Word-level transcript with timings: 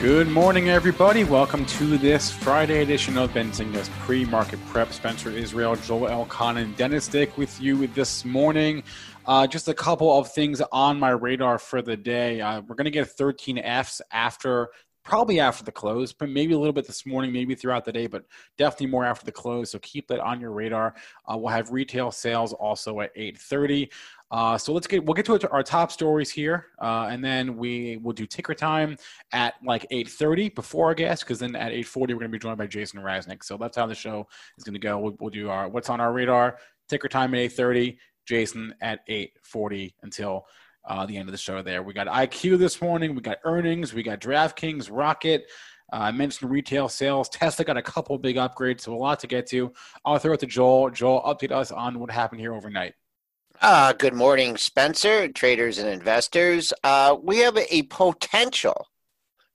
Good 0.00 0.28
morning, 0.28 0.70
everybody. 0.70 1.24
Welcome 1.24 1.66
to 1.66 1.98
this 1.98 2.32
Friday 2.32 2.80
edition 2.80 3.18
of 3.18 3.32
Benzinga's 3.32 3.90
pre-market 4.00 4.58
prep. 4.68 4.94
Spencer 4.94 5.28
Israel, 5.28 5.76
Joel 5.76 6.08
Elconin, 6.08 6.74
Dennis 6.74 7.06
Dick 7.06 7.36
with 7.36 7.60
you 7.60 7.86
this 7.88 8.24
morning. 8.24 8.82
Uh, 9.26 9.46
just 9.46 9.68
a 9.68 9.74
couple 9.74 10.18
of 10.18 10.32
things 10.32 10.62
on 10.72 10.98
my 10.98 11.10
radar 11.10 11.58
for 11.58 11.82
the 11.82 11.98
day. 11.98 12.40
Uh, 12.40 12.62
we're 12.62 12.76
going 12.76 12.86
to 12.86 12.90
get 12.90 13.10
13 13.10 13.58
Fs 13.58 14.00
after 14.10 14.70
probably 15.10 15.40
after 15.40 15.64
the 15.64 15.72
close, 15.72 16.12
but 16.12 16.28
maybe 16.28 16.54
a 16.54 16.58
little 16.58 16.72
bit 16.72 16.86
this 16.86 17.04
morning, 17.04 17.32
maybe 17.32 17.52
throughout 17.56 17.84
the 17.84 17.90
day, 17.90 18.06
but 18.06 18.24
definitely 18.56 18.86
more 18.86 19.04
after 19.04 19.26
the 19.26 19.32
close. 19.32 19.72
So 19.72 19.80
keep 19.80 20.06
that 20.06 20.20
on 20.20 20.40
your 20.40 20.52
radar. 20.52 20.94
Uh, 21.26 21.36
we'll 21.36 21.48
have 21.48 21.72
retail 21.72 22.12
sales 22.12 22.52
also 22.52 23.00
at 23.00 23.12
8:30. 23.16 23.90
Uh, 24.30 24.56
so 24.56 24.72
let's 24.72 24.86
get 24.86 25.04
we'll 25.04 25.14
get 25.14 25.26
to 25.26 25.50
our 25.50 25.64
top 25.64 25.90
stories 25.90 26.30
here, 26.30 26.66
uh, 26.80 27.08
and 27.10 27.24
then 27.24 27.56
we 27.56 27.96
will 27.96 28.12
do 28.12 28.24
ticker 28.24 28.54
time 28.54 28.96
at 29.32 29.54
like 29.64 29.84
8:30 29.90 30.54
before 30.54 30.86
our 30.86 30.94
guest, 30.94 31.24
because 31.24 31.40
then 31.40 31.56
at 31.56 31.72
8:40 31.72 31.94
we're 31.96 32.06
going 32.06 32.20
to 32.20 32.28
be 32.28 32.38
joined 32.38 32.58
by 32.58 32.68
Jason 32.68 33.00
Raznick. 33.00 33.42
So 33.42 33.56
that's 33.56 33.76
how 33.76 33.86
the 33.86 33.96
show 33.96 34.28
is 34.58 34.62
going 34.62 34.74
to 34.74 34.78
go. 34.78 34.96
We'll, 35.00 35.16
we'll 35.18 35.30
do 35.30 35.50
our 35.50 35.68
what's 35.68 35.90
on 35.90 36.00
our 36.00 36.12
radar, 36.12 36.58
ticker 36.88 37.08
time 37.08 37.34
at 37.34 37.50
8:30, 37.50 37.98
Jason 38.26 38.76
at 38.80 39.00
8:40 39.08 39.92
until 40.04 40.46
uh, 40.84 41.06
the 41.06 41.16
end 41.16 41.28
of 41.28 41.32
the 41.32 41.38
show 41.38 41.62
there. 41.62 41.82
We 41.82 41.92
got 41.92 42.06
IQ 42.06 42.58
this 42.58 42.80
morning, 42.80 43.14
we 43.14 43.20
got 43.20 43.38
earnings, 43.44 43.92
we 43.92 44.02
got 44.02 44.20
DraftKings, 44.20 44.88
Rocket. 44.90 45.46
Uh, 45.92 45.96
I 45.96 46.12
mentioned 46.12 46.50
retail 46.50 46.88
sales. 46.88 47.28
Tesla 47.28 47.64
got 47.64 47.76
a 47.76 47.82
couple 47.82 48.16
big 48.18 48.36
upgrades, 48.36 48.82
so 48.82 48.94
a 48.94 48.96
lot 48.96 49.20
to 49.20 49.26
get 49.26 49.46
to. 49.48 49.72
I'll 50.04 50.18
throw 50.18 50.34
it 50.34 50.40
to 50.40 50.46
Joel. 50.46 50.90
Joel, 50.90 51.22
update 51.22 51.50
us 51.50 51.72
on 51.72 51.98
what 51.98 52.10
happened 52.10 52.40
here 52.40 52.54
overnight. 52.54 52.94
Uh, 53.60 53.92
good 53.92 54.14
morning, 54.14 54.56
Spencer, 54.56 55.28
traders 55.28 55.78
and 55.78 55.88
investors. 55.88 56.72
Uh, 56.82 57.16
we 57.22 57.38
have 57.38 57.58
a 57.58 57.82
potential 57.82 58.86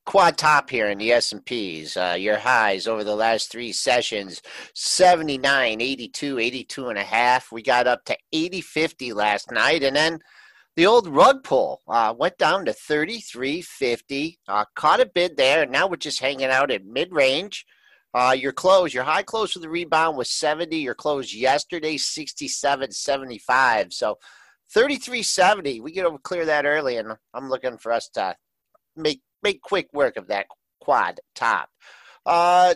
quad 0.06 0.38
top 0.38 0.70
here 0.70 0.88
in 0.88 1.00
the 1.00 1.12
S&Ps. 1.12 1.98
Uh, 1.98 2.16
your 2.18 2.38
highs 2.38 2.88
over 2.88 3.04
the 3.04 3.16
last 3.16 3.52
three 3.52 3.72
sessions, 3.72 4.42
79, 4.76 5.82
82, 5.82 6.40
82 6.40 6.90
and 6.90 7.00
a 7.00 7.04
half. 7.04 7.52
We 7.52 7.64
got 7.64 7.88
up 7.88 8.06
to 8.06 8.18
80, 8.32 8.62
50 8.62 9.14
last 9.14 9.52
night. 9.52 9.82
And 9.84 9.96
then 9.96 10.20
the 10.76 10.86
old 10.86 11.08
rug 11.08 11.44
pull 11.44 11.82
uh, 11.88 12.14
went 12.18 12.38
down 12.38 12.66
to 12.66 12.72
33.50. 12.72 14.38
Uh, 14.48 14.66
caught 14.76 15.00
a 15.00 15.06
bid 15.06 15.38
there. 15.38 15.64
And 15.64 15.72
now 15.72 15.88
we're 15.88 15.96
just 15.96 16.20
hanging 16.20 16.48
out 16.48 16.72
at 16.72 16.86
mid-range. 16.86 17.66
Uh, 18.14 18.36
your 18.38 18.54
close, 18.54 18.94
your 18.94 19.04
high 19.04 19.24
close 19.24 19.54
for 19.54 19.60
the 19.60 19.70
rebound 19.70 20.18
was 20.18 20.30
70. 20.30 20.78
Your 20.78 20.96
close 20.96 21.34
yesterday, 21.34 21.96
67.75. 21.98 23.94
So 23.94 24.18
33.70. 24.74 25.82
We 25.82 25.92
get 25.92 26.04
to 26.04 26.18
clear 26.20 26.46
that 26.46 26.66
early, 26.66 26.98
and 26.98 27.14
I'm 27.34 27.50
looking 27.50 27.78
for 27.78 27.92
us 27.92 28.10
to 28.14 28.36
make 28.96 29.22
make 29.44 29.62
quick 29.62 29.90
work 29.94 30.18
of 30.18 30.28
that 30.28 30.48
quad 30.80 31.20
top. 31.36 31.70
Uh, 32.26 32.74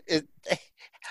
It- 0.06 0.28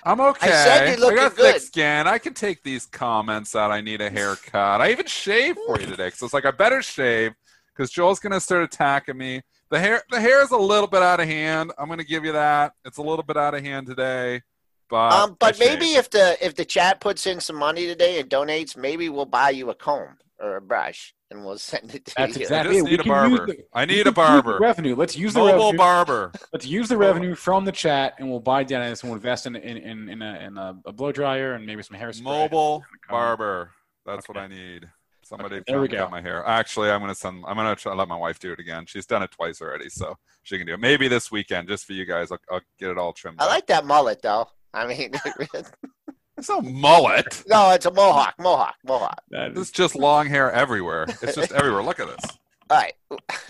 I'm 0.06 0.22
okay. 0.22 0.48
said 0.48 0.88
you're 0.92 0.98
looking 1.00 1.18
got 1.18 1.36
good. 1.36 1.54
thick 1.56 1.62
skin. 1.62 2.08
I 2.08 2.20
can 2.20 2.34
take 2.34 2.64
these 2.64 2.86
comments 2.86 3.52
that 3.52 3.70
I 3.70 3.82
need 3.82 4.00
a 4.00 4.10
haircut. 4.10 4.80
I 4.80 4.92
even 4.92 5.08
shaved 5.08 5.60
for 5.68 5.78
you 5.78 5.88
today, 5.88 6.10
so 6.12 6.26
it's 6.26 6.34
like 6.34 6.46
I 6.46 6.52
better 6.52 6.82
shave 6.82 7.34
because 7.76 7.92
Joel's 7.92 8.20
gonna 8.20 8.40
start 8.40 8.64
attacking 8.64 9.18
me. 9.18 9.42
The 9.70 9.78
hair, 9.80 10.02
the 10.10 10.22
hair 10.22 10.42
is 10.42 10.52
a 10.52 10.58
little 10.58 10.88
bit 10.88 11.02
out 11.02 11.20
of 11.20 11.28
hand. 11.28 11.74
I'm 11.78 11.90
gonna 11.90 12.06
give 12.06 12.24
you 12.24 12.32
that. 12.32 12.76
It's 12.86 12.98
a 12.98 13.02
little 13.02 13.24
bit 13.24 13.36
out 13.36 13.54
of 13.56 13.62
hand 13.62 13.88
today, 13.88 14.42
but 14.90 15.12
um, 15.14 15.38
but 15.40 15.60
maybe 15.60 15.94
if 15.94 16.10
the 16.10 16.38
if 16.46 16.56
the 16.56 16.66
chat 16.66 17.00
puts 17.00 17.26
in 17.28 17.40
some 17.40 17.56
money 17.56 17.86
today 17.86 18.20
and 18.20 18.30
donates, 18.30 18.76
maybe 18.76 19.10
we'll 19.10 19.26
buy 19.26 19.52
you 19.52 19.70
a 19.70 19.76
comb 19.76 20.18
or 20.40 20.56
a 20.56 20.62
brush 20.62 21.14
and 21.32 21.46
we'll 21.46 21.58
send 21.72 21.94
it 21.94 22.06
to 22.06 22.16
That's 22.16 22.36
you. 22.36 22.42
exactly 22.44 22.76
just 22.78 22.88
it. 22.88 22.92
need 22.92 23.00
a 23.02 23.04
barber. 23.04 23.46
the- 23.46 23.58
I 23.74 23.86
need 23.86 24.08
a 24.08 24.12
barber. 24.12 24.58
revenue. 24.60 24.96
Let's 24.96 25.16
use 25.18 25.34
the 25.34 25.40
mobile 25.42 25.58
revenue. 25.66 25.78
barber. 25.78 26.32
Let's 26.54 26.66
use 26.66 26.90
the 26.90 26.98
revenue 26.98 27.36
from 27.36 27.66
the 27.66 27.72
chat, 27.72 28.16
and 28.20 28.30
we'll 28.30 28.40
buy 28.40 28.64
Dennis 28.64 29.04
and 29.04 29.12
we'll 29.12 29.18
invest 29.18 29.46
in 29.46 29.56
in 29.56 29.78
in, 29.78 30.10
in, 30.10 30.22
a, 30.22 30.40
in 30.40 30.58
a, 30.58 30.76
a 30.88 30.92
blow 30.94 31.12
dryer 31.12 31.54
and 31.54 31.66
maybe 31.66 31.84
some 31.84 31.98
hairspray. 31.98 32.24
Mobile 32.24 32.84
barber. 33.10 33.72
That's 34.06 34.28
what 34.28 34.38
I 34.38 34.48
need. 34.48 34.90
Somebody 35.22 35.58
Okay, 35.58 35.66
there 35.68 35.80
we 35.82 35.88
go. 35.88 35.98
cut 35.98 36.10
my 36.10 36.22
hair. 36.22 36.44
Actually, 36.48 36.90
I'm 36.90 37.02
gonna 37.02 37.14
send. 37.14 37.44
I'm 37.48 37.56
gonna 37.56 37.76
try, 37.76 37.94
let 37.94 38.08
my 38.08 38.16
wife 38.16 38.40
do 38.40 38.52
it 38.52 38.60
again. 38.60 38.86
She's 38.88 39.06
done 39.06 39.22
it 39.22 39.30
twice 39.30 39.62
already, 39.62 39.88
so 39.90 40.18
she 40.42 40.58
can 40.58 40.66
do 40.66 40.74
it. 40.74 40.80
Maybe 40.80 41.08
this 41.08 41.30
weekend, 41.30 41.68
just 41.68 41.86
for 41.86 41.94
you 41.94 42.06
guys. 42.06 42.32
I'll, 42.32 42.40
I'll 42.52 42.62
get 42.80 42.90
it 42.90 42.98
all 42.98 43.14
trimmed. 43.14 43.40
I 43.40 43.44
up. 43.44 43.50
like 43.52 43.68
that 43.68 43.86
mullet 43.86 44.24
though. 44.24 44.48
I 44.74 44.88
mean, 44.88 45.12
It's 46.38 46.48
a 46.50 46.62
mullet. 46.62 47.44
No, 47.48 47.72
it's 47.72 47.86
a 47.86 47.92
mohawk. 47.92 48.36
Mohawk. 48.40 48.76
Mohawk. 48.86 49.22
That 49.32 49.54
This 49.56 49.64
is, 49.64 49.68
is 49.68 49.72
just 49.72 49.96
long 49.96 50.28
hair 50.28 50.50
everywhere. 50.52 51.06
It's 51.22 51.36
just 51.36 51.52
everywhere. 51.52 51.84
Look 51.84 52.00
at 52.00 52.08
this. 52.08 52.38
All 52.70 52.78
right. 52.78 52.94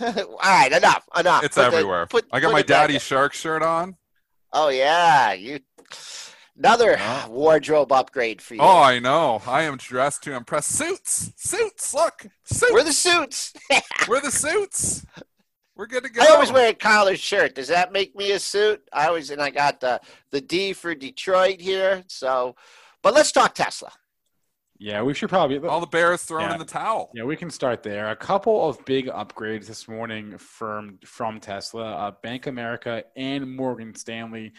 All 0.00 0.36
right. 0.42 0.72
Enough. 0.72 1.08
Enough. 1.16 1.44
It's 1.44 1.54
Put 1.54 1.60
the- 1.70 1.76
everywhere. 1.76 2.06
put- 2.06 2.26
I 2.32 2.40
got 2.40 2.50
my 2.52 2.62
daddy 2.62 2.98
shark 2.98 3.32
shirt 3.32 3.62
on. 3.62 3.96
Oh 4.52 4.70
yeah, 4.70 5.32
you. 5.34 5.60
Another 6.58 6.96
Oh. 6.98 7.26
wardrobe 7.30 7.92
upgrade 7.92 8.42
for 8.42 8.54
you. 8.54 8.60
Oh, 8.60 8.80
I 8.82 8.98
know. 8.98 9.40
I 9.46 9.62
am 9.62 9.76
dressed 9.76 10.24
to 10.24 10.34
impress. 10.34 10.66
Suits, 10.66 11.32
suits. 11.36 11.94
Look, 11.94 12.26
suits. 12.44 12.72
We're 12.72 12.82
the 12.82 12.92
suits. 12.92 13.52
We're 14.08 14.20
the 14.20 14.32
suits. 14.32 15.06
We're 15.76 15.86
good 15.86 16.04
to 16.04 16.10
go. 16.10 16.22
I 16.22 16.26
always 16.32 16.52
wear 16.52 16.70
a 16.70 16.74
collared 16.74 17.18
shirt. 17.18 17.54
Does 17.54 17.68
that 17.68 17.92
make 17.92 18.14
me 18.14 18.32
a 18.32 18.38
suit? 18.38 18.82
I 18.92 19.06
always 19.06 19.30
and 19.30 19.40
I 19.40 19.50
got 19.50 19.80
the 19.80 20.00
the 20.30 20.40
D 20.40 20.72
for 20.72 20.94
Detroit 20.94 21.60
here. 21.60 22.04
So, 22.08 22.56
but 23.02 23.14
let's 23.14 23.32
talk 23.32 23.54
Tesla. 23.54 23.90
yeah, 24.78 25.02
we 25.02 25.14
should 25.14 25.28
probably. 25.30 25.58
all 25.66 25.80
the 25.80 25.86
bears 25.86 26.22
thrown 26.22 26.42
Yeah. 26.48 26.52
in 26.54 26.58
the 26.58 26.64
towel. 26.66 27.10
Yeah, 27.14 27.24
we 27.24 27.36
can 27.36 27.50
start 27.50 27.82
there. 27.82 28.10
A 28.10 28.16
couple 28.16 28.68
of 28.68 28.84
big 28.84 29.06
upgrades 29.06 29.66
this 29.66 29.88
morning 29.88 30.36
from 30.38 30.98
from 31.04 31.40
Tesla, 31.40 31.92
uh, 31.92 32.10
Bank 32.22 32.46
America 32.46 33.04
and 33.16 33.56
Morgan 33.56 33.94
Stanley, 33.94 34.52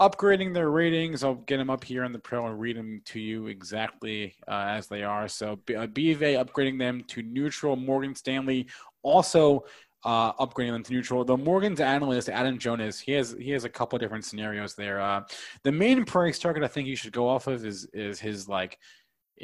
upgrading 0.00 0.52
their 0.52 0.70
ratings. 0.70 1.22
I'll 1.22 1.34
get 1.34 1.58
them 1.58 1.70
up 1.70 1.84
here 1.84 2.02
in 2.02 2.12
the 2.12 2.18
pro 2.18 2.46
and 2.46 2.58
read 2.58 2.76
them 2.76 3.02
to 3.06 3.20
you 3.20 3.46
exactly 3.46 4.34
uh, 4.48 4.64
as 4.68 4.88
they 4.88 5.04
are. 5.04 5.28
So, 5.28 5.56
B- 5.64 5.76
uh, 5.76 5.86
B 5.86 6.10
of 6.12 6.22
A 6.22 6.34
upgrading 6.34 6.78
them 6.80 7.04
to 7.08 7.22
neutral. 7.22 7.76
Morgan 7.76 8.14
Stanley 8.16 8.66
also 9.02 9.64
uh, 10.06 10.32
upgrading 10.34 10.70
them 10.70 10.84
to 10.84 10.92
neutral. 10.92 11.24
The 11.24 11.36
Morgan's 11.36 11.80
analyst 11.80 12.28
Adam 12.28 12.58
Jonas, 12.58 13.00
he 13.00 13.12
has 13.12 13.36
he 13.38 13.50
has 13.50 13.64
a 13.64 13.68
couple 13.68 13.98
different 13.98 14.24
scenarios 14.24 14.74
there. 14.76 15.00
Uh, 15.00 15.22
the 15.64 15.72
main 15.72 16.04
price 16.04 16.38
target 16.38 16.62
I 16.62 16.68
think 16.68 16.86
you 16.86 16.96
should 16.96 17.12
go 17.12 17.28
off 17.28 17.48
of 17.48 17.66
is 17.66 17.88
is 17.92 18.20
his 18.20 18.48
like 18.48 18.78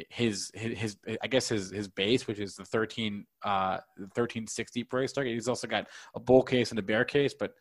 his 0.09 0.49
his, 0.55 0.79
his 0.79 0.97
I 1.21 1.27
guess 1.27 1.49
his 1.49 1.69
his 1.69 1.89
base, 1.89 2.25
which 2.27 2.39
is 2.39 2.55
the 2.55 2.63
thirteen 2.63 3.25
uh 3.43 3.79
thirteen 4.15 4.47
sixty 4.47 4.83
price 4.83 5.11
target. 5.11 5.33
He's 5.33 5.49
also 5.49 5.67
got 5.67 5.87
a 6.15 6.19
bull 6.19 6.43
case 6.43 6.71
and 6.71 6.79
a 6.79 6.83
bear 6.83 7.03
case, 7.03 7.33
but 7.33 7.53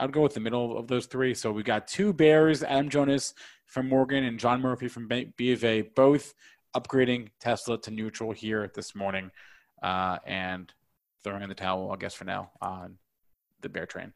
I'd 0.00 0.12
go 0.12 0.22
with 0.22 0.34
the 0.34 0.40
middle 0.40 0.76
of 0.76 0.88
those 0.88 1.06
three. 1.06 1.34
So 1.34 1.52
we 1.52 1.62
got 1.62 1.86
two 1.86 2.12
bears, 2.12 2.64
Adam 2.64 2.88
Jonas 2.88 3.34
from 3.66 3.88
Morgan 3.88 4.24
and 4.24 4.38
John 4.38 4.60
Murphy 4.60 4.88
from 4.88 5.08
B 5.36 5.52
of 5.52 5.64
A, 5.64 5.82
both 5.82 6.34
upgrading 6.76 7.28
Tesla 7.40 7.80
to 7.82 7.90
neutral 7.90 8.32
here 8.32 8.70
this 8.74 8.94
morning, 8.94 9.30
uh, 9.82 10.18
and 10.26 10.72
throwing 11.24 11.42
in 11.42 11.48
the 11.48 11.54
towel, 11.54 11.90
I 11.92 11.96
guess, 11.96 12.14
for 12.14 12.24
now 12.24 12.50
on 12.60 12.98
the 13.60 13.68
bear 13.68 13.86
train. 13.86 14.12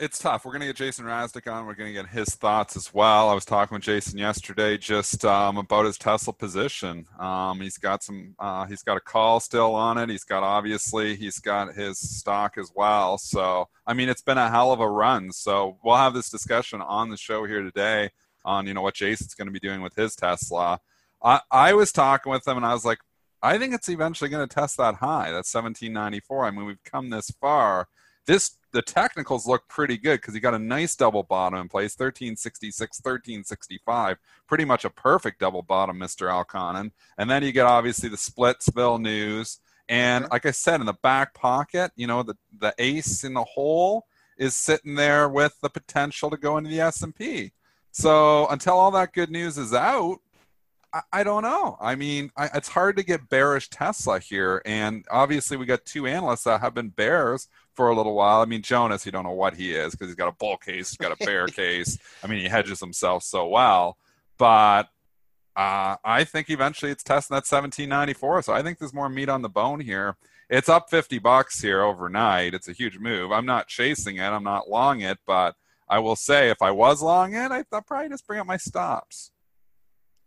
It's 0.00 0.18
tough. 0.18 0.46
We're 0.46 0.52
going 0.52 0.62
to 0.62 0.66
get 0.66 0.76
Jason 0.76 1.04
Raznick 1.04 1.52
on. 1.52 1.66
We're 1.66 1.74
going 1.74 1.94
to 1.94 2.02
get 2.02 2.08
his 2.08 2.34
thoughts 2.34 2.74
as 2.74 2.94
well. 2.94 3.28
I 3.28 3.34
was 3.34 3.44
talking 3.44 3.74
with 3.74 3.82
Jason 3.82 4.16
yesterday 4.16 4.78
just 4.78 5.26
um, 5.26 5.58
about 5.58 5.84
his 5.84 5.98
Tesla 5.98 6.32
position. 6.32 7.04
Um, 7.18 7.60
he's 7.60 7.76
got 7.76 8.02
some. 8.02 8.34
Uh, 8.38 8.64
he's 8.64 8.82
got 8.82 8.96
a 8.96 9.00
call 9.00 9.40
still 9.40 9.74
on 9.74 9.98
it. 9.98 10.08
He's 10.08 10.24
got 10.24 10.42
obviously 10.42 11.16
he's 11.16 11.38
got 11.38 11.74
his 11.74 11.98
stock 11.98 12.56
as 12.56 12.72
well. 12.74 13.18
So 13.18 13.68
I 13.86 13.92
mean, 13.92 14.08
it's 14.08 14.22
been 14.22 14.38
a 14.38 14.48
hell 14.48 14.72
of 14.72 14.80
a 14.80 14.88
run. 14.88 15.32
So 15.32 15.76
we'll 15.84 15.96
have 15.96 16.14
this 16.14 16.30
discussion 16.30 16.80
on 16.80 17.10
the 17.10 17.18
show 17.18 17.44
here 17.44 17.60
today 17.60 18.08
on 18.42 18.66
you 18.66 18.72
know 18.72 18.80
what 18.80 18.94
Jason's 18.94 19.34
going 19.34 19.48
to 19.48 19.52
be 19.52 19.60
doing 19.60 19.82
with 19.82 19.94
his 19.96 20.16
Tesla. 20.16 20.80
I, 21.22 21.40
I 21.50 21.74
was 21.74 21.92
talking 21.92 22.32
with 22.32 22.48
him 22.48 22.56
and 22.56 22.64
I 22.64 22.72
was 22.72 22.86
like, 22.86 23.00
I 23.42 23.58
think 23.58 23.74
it's 23.74 23.88
eventually 23.88 24.30
going 24.30 24.46
to 24.46 24.54
test 24.54 24.76
that 24.76 24.96
high. 24.96 25.30
That's 25.30 25.54
1794. 25.54 26.44
I 26.44 26.50
mean, 26.50 26.66
we've 26.66 26.84
come 26.84 27.10
this 27.10 27.30
far. 27.40 27.88
This 28.26 28.56
the 28.72 28.82
technicals 28.82 29.46
look 29.46 29.66
pretty 29.68 29.96
good 29.96 30.20
because 30.20 30.34
you 30.34 30.40
got 30.40 30.54
a 30.54 30.58
nice 30.58 30.94
double 30.94 31.22
bottom 31.22 31.58
in 31.58 31.68
place 31.68 31.92
1366 31.98 33.00
1365 33.02 34.18
pretty 34.46 34.64
much 34.64 34.84
a 34.84 34.90
perfect 34.90 35.40
double 35.40 35.62
bottom 35.62 35.98
mr 35.98 36.30
Elconin 36.30 36.92
and 37.18 37.30
then 37.30 37.42
you 37.42 37.52
get 37.52 37.66
obviously 37.66 38.08
the 38.08 38.16
splitsville 38.16 39.00
news 39.00 39.60
and 39.88 40.24
mm-hmm. 40.24 40.32
like 40.32 40.46
i 40.46 40.50
said 40.50 40.80
in 40.80 40.86
the 40.86 40.94
back 41.02 41.34
pocket 41.34 41.90
you 41.96 42.06
know 42.06 42.22
the, 42.22 42.36
the 42.58 42.74
ace 42.78 43.24
in 43.24 43.34
the 43.34 43.44
hole 43.44 44.06
is 44.38 44.56
sitting 44.56 44.94
there 44.94 45.28
with 45.28 45.54
the 45.62 45.68
potential 45.68 46.30
to 46.30 46.36
go 46.36 46.56
into 46.56 46.70
the 46.70 46.80
s&p 46.80 47.52
so 47.90 48.46
until 48.48 48.74
all 48.74 48.90
that 48.90 49.12
good 49.12 49.30
news 49.30 49.58
is 49.58 49.74
out 49.74 50.18
I, 50.92 51.00
I 51.12 51.22
don't 51.22 51.42
know. 51.42 51.76
I 51.80 51.94
mean, 51.94 52.30
I, 52.36 52.50
it's 52.54 52.68
hard 52.68 52.96
to 52.96 53.02
get 53.02 53.28
bearish 53.28 53.70
Tesla 53.70 54.18
here, 54.18 54.62
and 54.64 55.04
obviously 55.10 55.56
we 55.56 55.66
got 55.66 55.84
two 55.84 56.06
analysts 56.06 56.44
that 56.44 56.60
have 56.60 56.74
been 56.74 56.88
bears 56.88 57.48
for 57.74 57.88
a 57.88 57.94
little 57.94 58.14
while. 58.14 58.40
I 58.40 58.44
mean, 58.44 58.62
Jonas, 58.62 59.06
you 59.06 59.12
don't 59.12 59.24
know 59.24 59.30
what 59.30 59.54
he 59.54 59.72
is 59.72 59.92
because 59.92 60.08
he's 60.08 60.16
got 60.16 60.28
a 60.28 60.36
bull 60.36 60.56
case, 60.56 60.90
he's 60.90 60.96
got 60.96 61.12
a 61.12 61.24
bear 61.24 61.46
case. 61.46 61.98
I 62.22 62.26
mean, 62.26 62.40
he 62.40 62.48
hedges 62.48 62.80
himself 62.80 63.22
so 63.22 63.46
well, 63.48 63.96
but 64.38 64.88
uh, 65.56 65.96
I 66.04 66.24
think 66.24 66.50
eventually 66.50 66.90
it's 66.90 67.02
testing 67.02 67.34
that 67.34 67.46
1794. 67.46 68.42
So 68.42 68.52
I 68.52 68.62
think 68.62 68.78
there's 68.78 68.94
more 68.94 69.08
meat 69.08 69.28
on 69.28 69.42
the 69.42 69.48
bone 69.48 69.80
here. 69.80 70.16
It's 70.48 70.68
up 70.68 70.90
50 70.90 71.18
bucks 71.18 71.60
here 71.60 71.82
overnight. 71.82 72.54
It's 72.54 72.68
a 72.68 72.72
huge 72.72 72.98
move. 72.98 73.30
I'm 73.30 73.46
not 73.46 73.68
chasing 73.68 74.16
it. 74.16 74.22
I'm 74.22 74.42
not 74.42 74.68
long 74.68 75.00
it, 75.00 75.18
but 75.26 75.54
I 75.88 75.98
will 75.98 76.16
say 76.16 76.50
if 76.50 76.62
I 76.62 76.70
was 76.70 77.02
long 77.02 77.34
it, 77.34 77.52
I, 77.52 77.64
I'd 77.72 77.86
probably 77.86 78.08
just 78.08 78.26
bring 78.26 78.40
up 78.40 78.46
my 78.46 78.56
stops. 78.56 79.32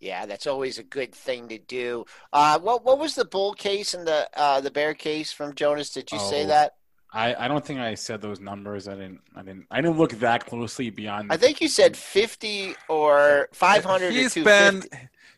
Yeah, 0.03 0.25
that's 0.25 0.47
always 0.47 0.79
a 0.79 0.83
good 0.83 1.15
thing 1.15 1.47
to 1.47 1.57
do. 1.57 2.03
Uh, 2.33 2.59
what 2.59 2.83
what 2.83 2.99
was 2.99 3.15
the 3.15 3.23
bull 3.23 3.53
case 3.53 3.93
and 3.93 4.05
the 4.05 4.27
uh, 4.35 4.59
the 4.59 4.69
bear 4.69 4.93
case 4.93 5.31
from 5.31 5.55
Jonas? 5.55 5.91
Did 5.91 6.11
you 6.11 6.19
say 6.19 6.43
Oh, 6.43 6.47
that? 6.47 6.75
I, 7.13 7.45
I 7.45 7.47
don't 7.47 7.63
think 7.63 7.79
I 7.79 7.93
said 7.95 8.21
those 8.21 8.41
numbers. 8.41 8.87
I 8.89 8.95
didn't 8.95 9.21
I 9.33 9.43
didn't 9.43 9.65
I 9.71 9.79
didn't 9.79 9.97
look 9.97 10.11
that 10.19 10.45
closely 10.45 10.89
beyond. 10.89 11.31
I 11.31 11.37
think 11.37 11.61
you 11.61 11.69
said 11.69 11.95
fifty 11.95 12.75
or 12.89 13.47
five 13.53 13.85
hundred. 13.85 14.11
He's 14.11 14.35
or 14.35 14.43
been 14.43 14.83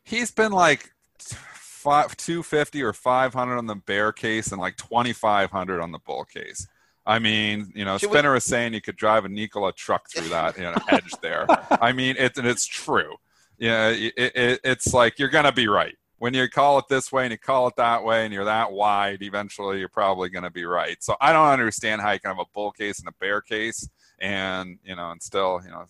he's 0.04 0.32
been 0.32 0.52
like 0.52 0.92
five, 1.20 2.18
250 2.18 2.82
or 2.82 2.94
500 2.94 3.58
on 3.58 3.68
the 3.68 3.76
bear 3.76 4.12
case 4.12 4.52
and 4.52 4.60
like 4.60 4.76
2500 4.78 5.80
on 5.80 5.92
the 5.92 6.00
bull 6.00 6.24
case. 6.26 6.68
I 7.06 7.20
mean, 7.20 7.72
you 7.76 7.86
know, 7.86 8.00
Should 8.00 8.10
we- 8.10 8.16
Spinner 8.16 8.34
was 8.34 8.44
saying 8.46 8.74
you 8.74 8.82
could 8.82 8.96
drive 8.96 9.26
a 9.26 9.30
Nikola 9.30 9.72
truck 9.74 10.10
through 10.10 10.30
that 10.30 10.58
you 10.58 10.64
know, 10.64 10.74
edge 10.90 11.12
there. 11.22 11.46
I 11.70 11.92
mean, 11.92 12.16
it's 12.18 12.40
and 12.40 12.48
it's 12.48 12.66
true. 12.66 13.14
Yeah, 13.58 13.90
it, 13.90 14.14
it, 14.18 14.60
it's 14.64 14.94
like 14.94 15.20
you're 15.20 15.30
gonna 15.30 15.52
be 15.52 15.68
right 15.68 15.96
when 16.18 16.34
you 16.34 16.48
call 16.50 16.80
it 16.80 16.86
this 16.90 17.12
way 17.12 17.24
and 17.24 17.32
you 17.32 17.38
call 17.38 17.68
it 17.68 17.76
that 17.78 18.04
way 18.04 18.26
and 18.26 18.34
you're 18.34 18.46
that 18.46 18.72
wide. 18.72 19.22
Eventually, 19.22 19.80
you're 19.80 19.90
probably 19.90 20.30
gonna 20.30 20.52
be 20.52 20.66
right. 20.66 21.02
So 21.04 21.16
I 21.22 21.32
don't 21.34 21.48
understand 21.48 22.02
how 22.02 22.12
you 22.12 22.20
can 22.20 22.30
have 22.30 22.40
a 22.40 22.50
bull 22.54 22.72
case 22.72 23.00
and 23.00 23.08
a 23.08 23.14
bear 23.20 23.42
case, 23.42 23.90
and 24.20 24.80
you 24.84 24.96
know, 24.96 25.12
and 25.12 25.22
still, 25.22 25.62
you 25.64 25.72
know, 25.72 25.86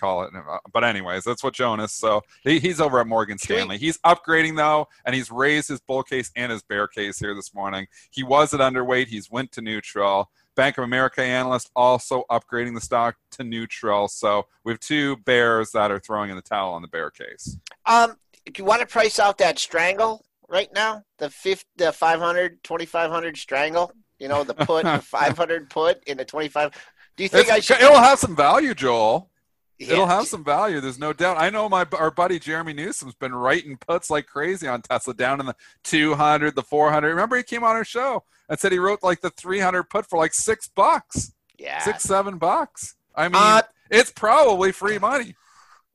call 0.00 0.22
it. 0.22 0.32
But 0.72 0.84
anyways, 0.84 1.24
that's 1.24 1.44
what 1.44 1.54
Jonas. 1.54 1.92
So 1.92 2.22
he, 2.42 2.58
he's 2.58 2.80
over 2.80 3.00
at 3.00 3.06
Morgan 3.06 3.38
Stanley. 3.38 3.76
He's 3.78 3.98
upgrading 3.98 4.56
though, 4.56 4.88
and 5.04 5.14
he's 5.14 5.30
raised 5.30 5.68
his 5.68 5.80
bull 5.80 6.02
case 6.02 6.30
and 6.34 6.50
his 6.50 6.62
bear 6.62 6.88
case 6.88 7.18
here 7.18 7.34
this 7.34 7.54
morning. 7.54 7.86
He 8.10 8.22
was 8.22 8.54
at 8.54 8.60
underweight. 8.60 9.08
He's 9.08 9.30
went 9.30 9.52
to 9.52 9.60
neutral. 9.60 10.30
Bank 10.60 10.76
of 10.76 10.84
America 10.84 11.22
analyst 11.22 11.70
also 11.74 12.24
upgrading 12.30 12.74
the 12.74 12.82
stock 12.82 13.16
to 13.30 13.42
neutral. 13.44 14.08
So 14.08 14.44
we 14.62 14.72
have 14.72 14.80
two 14.80 15.16
bears 15.24 15.70
that 15.70 15.90
are 15.90 15.98
throwing 15.98 16.28
in 16.28 16.36
the 16.36 16.42
towel 16.42 16.74
on 16.74 16.82
the 16.82 16.88
bear 16.88 17.10
case. 17.10 17.56
Um, 17.86 18.16
do 18.44 18.52
you 18.58 18.66
want 18.66 18.82
to 18.82 18.86
price 18.86 19.18
out 19.18 19.38
that 19.38 19.58
strangle 19.58 20.22
right 20.50 20.68
now? 20.74 21.02
The 21.16 21.30
fifth, 21.30 21.64
the 21.76 21.92
500, 21.92 22.62
2500 22.62 23.38
strangle. 23.38 23.90
You 24.18 24.28
know, 24.28 24.44
the 24.44 24.52
put, 24.52 24.84
the 24.84 24.98
500 25.02 25.70
put 25.70 26.04
in 26.04 26.18
the 26.18 26.26
25. 26.26 26.72
Do 27.16 27.22
you 27.22 27.30
think 27.30 27.44
It's- 27.44 27.56
I 27.56 27.60
should? 27.60 27.82
it'll 27.82 27.96
have 27.98 28.18
some 28.18 28.36
value, 28.36 28.74
Joel. 28.74 29.29
Yeah. 29.80 29.92
It'll 29.94 30.06
have 30.06 30.26
some 30.26 30.44
value. 30.44 30.78
There's 30.80 30.98
no 30.98 31.12
doubt. 31.14 31.38
I 31.38 31.48
know 31.48 31.66
my 31.68 31.86
our 31.92 32.10
buddy 32.10 32.38
Jeremy 32.38 32.74
Newsome's 32.74 33.14
been 33.14 33.34
writing 33.34 33.78
puts 33.78 34.10
like 34.10 34.26
crazy 34.26 34.68
on 34.68 34.82
Tesla 34.82 35.14
down 35.14 35.40
in 35.40 35.46
the 35.46 35.56
200, 35.84 36.54
the 36.54 36.62
400. 36.62 37.08
Remember 37.08 37.36
he 37.36 37.42
came 37.42 37.64
on 37.64 37.76
our 37.76 37.84
show 37.84 38.22
and 38.50 38.58
said 38.60 38.72
he 38.72 38.78
wrote 38.78 39.02
like 39.02 39.22
the 39.22 39.30
300 39.30 39.84
put 39.84 40.04
for 40.06 40.18
like 40.18 40.34
six 40.34 40.68
bucks, 40.68 41.32
Yeah. 41.58 41.78
six 41.78 42.02
seven 42.02 42.36
bucks. 42.36 42.94
I 43.14 43.28
mean, 43.28 43.40
Uh, 43.42 43.62
it's 43.90 44.10
probably 44.12 44.70
free 44.72 44.98
money. 44.98 45.34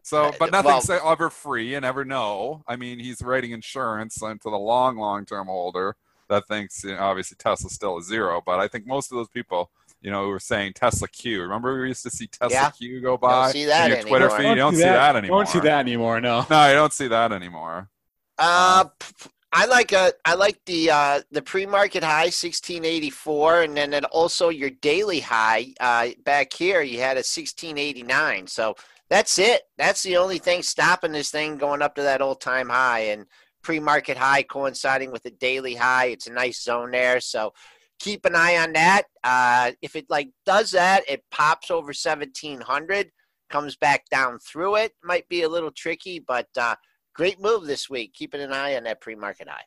So, 0.01 0.32
but 0.39 0.51
well- 0.51 0.63
nothing's 0.63 0.89
ever 0.89 1.30
free 1.30 1.75
and 1.75 1.86
ever 1.86 2.04
no. 2.04 2.63
I 2.68 2.75
mean, 2.77 2.98
he's 3.00 3.22
writing 3.22 3.51
insurance 3.51 4.22
into 4.22 4.50
the 4.50 4.58
long, 4.58 4.98
long 4.98 5.25
term 5.25 5.46
holder 5.48 5.96
that 6.27 6.48
thinks 6.48 6.84
you 6.84 6.96
know, 6.96 7.01
obviously 7.04 7.38
Tesla's 7.38 7.74
still 7.74 7.98
a 7.98 8.01
zero. 8.01 8.42
But 8.44 8.60
I 8.60 8.68
think 8.68 8.88
most 8.88 9.12
of 9.12 9.18
those 9.18 9.30
people, 9.30 9.70
you 10.05 10.12
know, 10.12 10.24
who 10.25 10.29
were 10.29 10.39
saying 10.39 10.74
Tesla 10.74 11.07
Q. 11.07 11.41
Remember 11.41 11.81
we 11.81 11.88
used 11.88 12.03
to 12.03 12.12
see 12.12 12.27
Tesla 12.27 12.51
Yeah. 12.55 12.69
Q 12.69 13.01
go 13.01 13.17
by 13.17 13.51
see 13.51 13.65
that 13.65 13.89
in 13.89 13.97
your 13.97 14.05
Twitter 14.05 14.25
anymore. 14.25 14.38
feed. 14.38 14.50
You 14.50 14.55
don't 14.55 14.75
see 14.75 14.81
that 14.83 15.15
anymore. 15.15 15.39
Don't 15.43 15.51
see 15.51 15.59
that 15.62 15.79
anymore. 15.79 16.21
No. 16.21 16.45
No, 16.47 16.67
you 16.67 16.75
don't 16.75 16.93
see 16.93 17.07
that 17.07 17.31
anymore. 17.31 17.89
Uh, 18.38 18.83
p- 18.83 19.13
p- 19.24 19.29
I 19.51 19.65
like 19.65 19.93
a 19.93 20.13
I 20.24 20.35
like 20.35 20.59
the 20.65 20.91
uh 20.91 21.21
the 21.31 21.41
pre-market 21.41 22.03
high 22.03 22.25
1684 22.25 23.62
and 23.63 23.75
then, 23.77 23.89
then 23.89 24.05
also 24.05 24.50
your 24.50 24.69
daily 24.69 25.21
high 25.21 25.74
uh 25.79 26.09
back 26.24 26.53
here 26.53 26.81
you 26.81 27.00
had 27.00 27.15
a 27.15 27.24
1689 27.24 28.47
so 28.47 28.75
that's 29.09 29.39
it 29.39 29.62
that's 29.77 30.03
the 30.03 30.17
only 30.17 30.39
thing 30.39 30.62
stopping 30.62 31.13
this 31.13 31.31
thing 31.31 31.57
going 31.57 31.81
up 31.81 31.95
to 31.95 32.01
that 32.01 32.21
all-time 32.21 32.67
high 32.67 33.00
and 33.00 33.25
pre-market 33.62 34.17
high 34.17 34.43
coinciding 34.43 35.09
with 35.12 35.24
the 35.24 35.31
daily 35.31 35.74
high 35.75 36.07
it's 36.07 36.27
a 36.27 36.33
nice 36.33 36.62
zone 36.62 36.91
there 36.91 37.21
so 37.21 37.53
keep 38.00 38.25
an 38.25 38.36
eye 38.36 38.58
on 38.58 38.74
that 38.74 39.04
uh 39.24 39.72
if 39.82 39.96
it 39.96 40.06
like 40.10 40.30
does 40.46 40.72
that 40.72 41.04
it 41.08 41.24
pops 41.32 41.72
over 41.72 41.88
1700 41.88 43.10
comes 43.50 43.75
back 43.75 44.04
down 44.10 44.38
through 44.40 44.75
it 44.75 44.92
might 45.04 45.28
be 45.30 45.44
a 45.44 45.50
little 45.50 45.72
tricky 45.72 46.20
but 46.20 46.48
uh 46.60 46.75
great 47.16 47.40
move 47.40 47.66
this 47.66 47.90
week. 47.90 48.14
Keeping 48.14 48.42
an 48.42 48.54
eye 48.54 48.75
on 48.75 48.84
that 48.84 49.02
pre-market 49.02 49.48
high. 49.50 49.64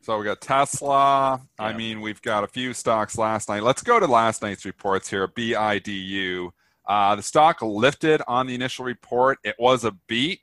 So 0.00 0.16
we 0.18 0.24
got 0.24 0.40
Tesla. 0.40 1.40
I 1.58 1.72
mean, 1.72 2.00
we've 2.00 2.22
got 2.22 2.44
a 2.44 2.46
few 2.46 2.72
stocks 2.72 3.18
last 3.18 3.48
night. 3.48 3.64
Let's 3.64 3.82
go 3.82 3.98
to 3.98 4.06
last 4.06 4.40
night's 4.40 4.64
reports 4.64 5.10
here. 5.10 5.26
BIDU. 5.26 6.50
Uh, 6.86 7.16
the 7.16 7.22
stock 7.22 7.60
lifted 7.60 8.22
on 8.28 8.46
the 8.46 8.54
initial 8.54 8.84
report. 8.84 9.38
It 9.42 9.56
was 9.58 9.84
a 9.84 9.90
beat. 10.06 10.40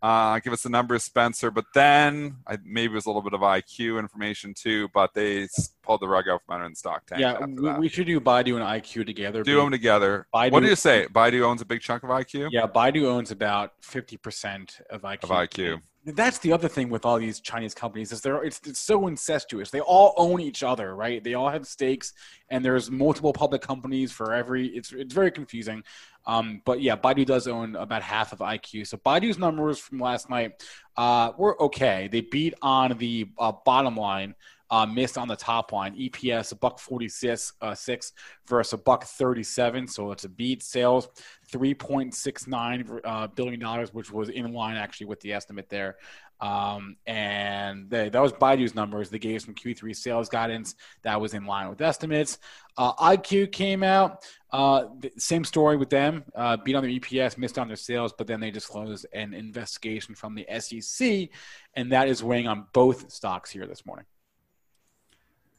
Uh, 0.00 0.38
give 0.38 0.52
us 0.52 0.62
the 0.62 0.68
numbers, 0.68 1.02
Spencer. 1.02 1.50
But 1.50 1.64
then 1.74 2.36
I, 2.46 2.58
maybe 2.64 2.92
it 2.92 2.94
was 2.94 3.06
a 3.06 3.08
little 3.08 3.22
bit 3.22 3.34
of 3.34 3.40
IQ 3.40 3.98
information 3.98 4.54
too. 4.54 4.88
But 4.94 5.12
they 5.14 5.48
pulled 5.82 6.00
the 6.00 6.08
rug 6.08 6.28
out 6.28 6.42
from 6.46 6.56
under 6.56 6.68
the 6.68 6.76
stock 6.76 7.04
tank. 7.06 7.20
Yeah, 7.20 7.44
we, 7.44 7.70
we 7.80 7.88
should 7.88 8.06
do 8.06 8.20
Baidu 8.20 8.54
and 8.54 8.64
IQ 8.64 9.06
together. 9.06 9.42
do 9.42 9.56
them 9.56 9.70
together. 9.70 10.26
Baidu- 10.32 10.52
what 10.52 10.60
do 10.60 10.66
you 10.68 10.76
say? 10.76 11.06
Baidu 11.12 11.42
owns 11.42 11.60
a 11.60 11.64
big 11.64 11.80
chunk 11.80 12.02
of 12.04 12.10
IQ. 12.10 12.48
Yeah, 12.52 12.66
Baidu 12.66 13.06
owns 13.06 13.30
about 13.30 13.72
fifty 13.80 14.16
percent 14.16 14.80
of 14.90 15.02
IQ. 15.02 15.24
Of 15.24 15.30
IQ. 15.30 15.80
That's 16.04 16.38
the 16.38 16.52
other 16.52 16.68
thing 16.68 16.88
with 16.88 17.04
all 17.04 17.18
these 17.18 17.40
Chinese 17.40 17.74
companies 17.74 18.12
is 18.12 18.20
they're 18.20 18.42
it's, 18.42 18.60
it's 18.64 18.78
so 18.78 19.08
incestuous. 19.08 19.70
They 19.70 19.80
all 19.80 20.14
own 20.16 20.40
each 20.40 20.62
other, 20.62 20.94
right? 20.94 21.22
They 21.22 21.34
all 21.34 21.48
have 21.50 21.66
stakes, 21.66 22.12
and 22.48 22.64
there's 22.64 22.90
multiple 22.90 23.32
public 23.32 23.62
companies 23.62 24.12
for 24.12 24.32
every. 24.32 24.68
It's 24.68 24.92
it's 24.92 25.12
very 25.12 25.30
confusing. 25.30 25.82
Um, 26.26 26.62
but 26.64 26.80
yeah, 26.80 26.96
Baidu 26.96 27.26
does 27.26 27.48
own 27.48 27.74
about 27.74 28.02
half 28.02 28.32
of 28.32 28.38
IQ. 28.38 28.86
So 28.86 28.96
Baidu's 28.98 29.38
numbers 29.38 29.78
from 29.78 29.98
last 29.98 30.30
night 30.30 30.62
uh, 30.96 31.32
were 31.36 31.60
okay. 31.64 32.08
They 32.10 32.20
beat 32.20 32.54
on 32.62 32.96
the 32.98 33.28
uh, 33.38 33.52
bottom 33.64 33.96
line. 33.96 34.34
Uh, 34.70 34.84
missed 34.84 35.16
on 35.16 35.28
the 35.28 35.36
top 35.36 35.72
line. 35.72 35.96
EPS 35.96 36.52
a 36.52 36.54
buck 36.54 36.78
forty 36.78 37.08
six 37.08 37.54
uh, 37.62 37.74
six 37.74 38.12
versus 38.46 38.74
a 38.74 38.76
buck 38.76 39.04
thirty 39.04 39.42
seven. 39.42 39.88
So 39.88 40.12
it's 40.12 40.24
a 40.24 40.28
beat. 40.28 40.62
Sales 40.62 41.08
three 41.50 41.74
point 41.74 42.14
six 42.14 42.46
nine 42.46 42.88
uh, 43.04 43.26
billion 43.28 43.60
dollars, 43.60 43.92
which 43.92 44.10
was 44.10 44.28
in 44.28 44.52
line 44.52 44.76
actually 44.76 45.06
with 45.06 45.20
the 45.20 45.32
estimate 45.32 45.68
there. 45.68 45.96
Um, 46.40 46.96
and 47.06 47.90
they, 47.90 48.10
that 48.10 48.20
was 48.20 48.32
Baidu's 48.32 48.74
numbers. 48.74 49.10
They 49.10 49.18
gave 49.18 49.42
some 49.42 49.54
Q3 49.54 49.94
sales 49.96 50.28
guidance 50.28 50.76
that 51.02 51.20
was 51.20 51.34
in 51.34 51.46
line 51.46 51.68
with 51.68 51.80
estimates. 51.80 52.38
Uh, 52.76 52.94
IQ 52.94 53.50
came 53.50 53.82
out. 53.82 54.24
Uh, 54.52 54.84
same 55.16 55.44
story 55.44 55.76
with 55.76 55.90
them. 55.90 56.24
Uh, 56.34 56.56
beat 56.56 56.76
on 56.76 56.82
their 56.82 56.92
EPS, 56.92 57.38
missed 57.38 57.58
on 57.58 57.66
their 57.66 57.76
sales, 57.76 58.12
but 58.16 58.26
then 58.26 58.38
they 58.38 58.50
disclosed 58.50 59.04
an 59.12 59.34
investigation 59.34 60.14
from 60.14 60.34
the 60.34 60.46
SEC, 60.60 61.28
and 61.74 61.92
that 61.92 62.08
is 62.08 62.22
weighing 62.22 62.46
on 62.46 62.66
both 62.72 63.10
stocks 63.10 63.50
here 63.50 63.66
this 63.66 63.84
morning. 63.84 64.06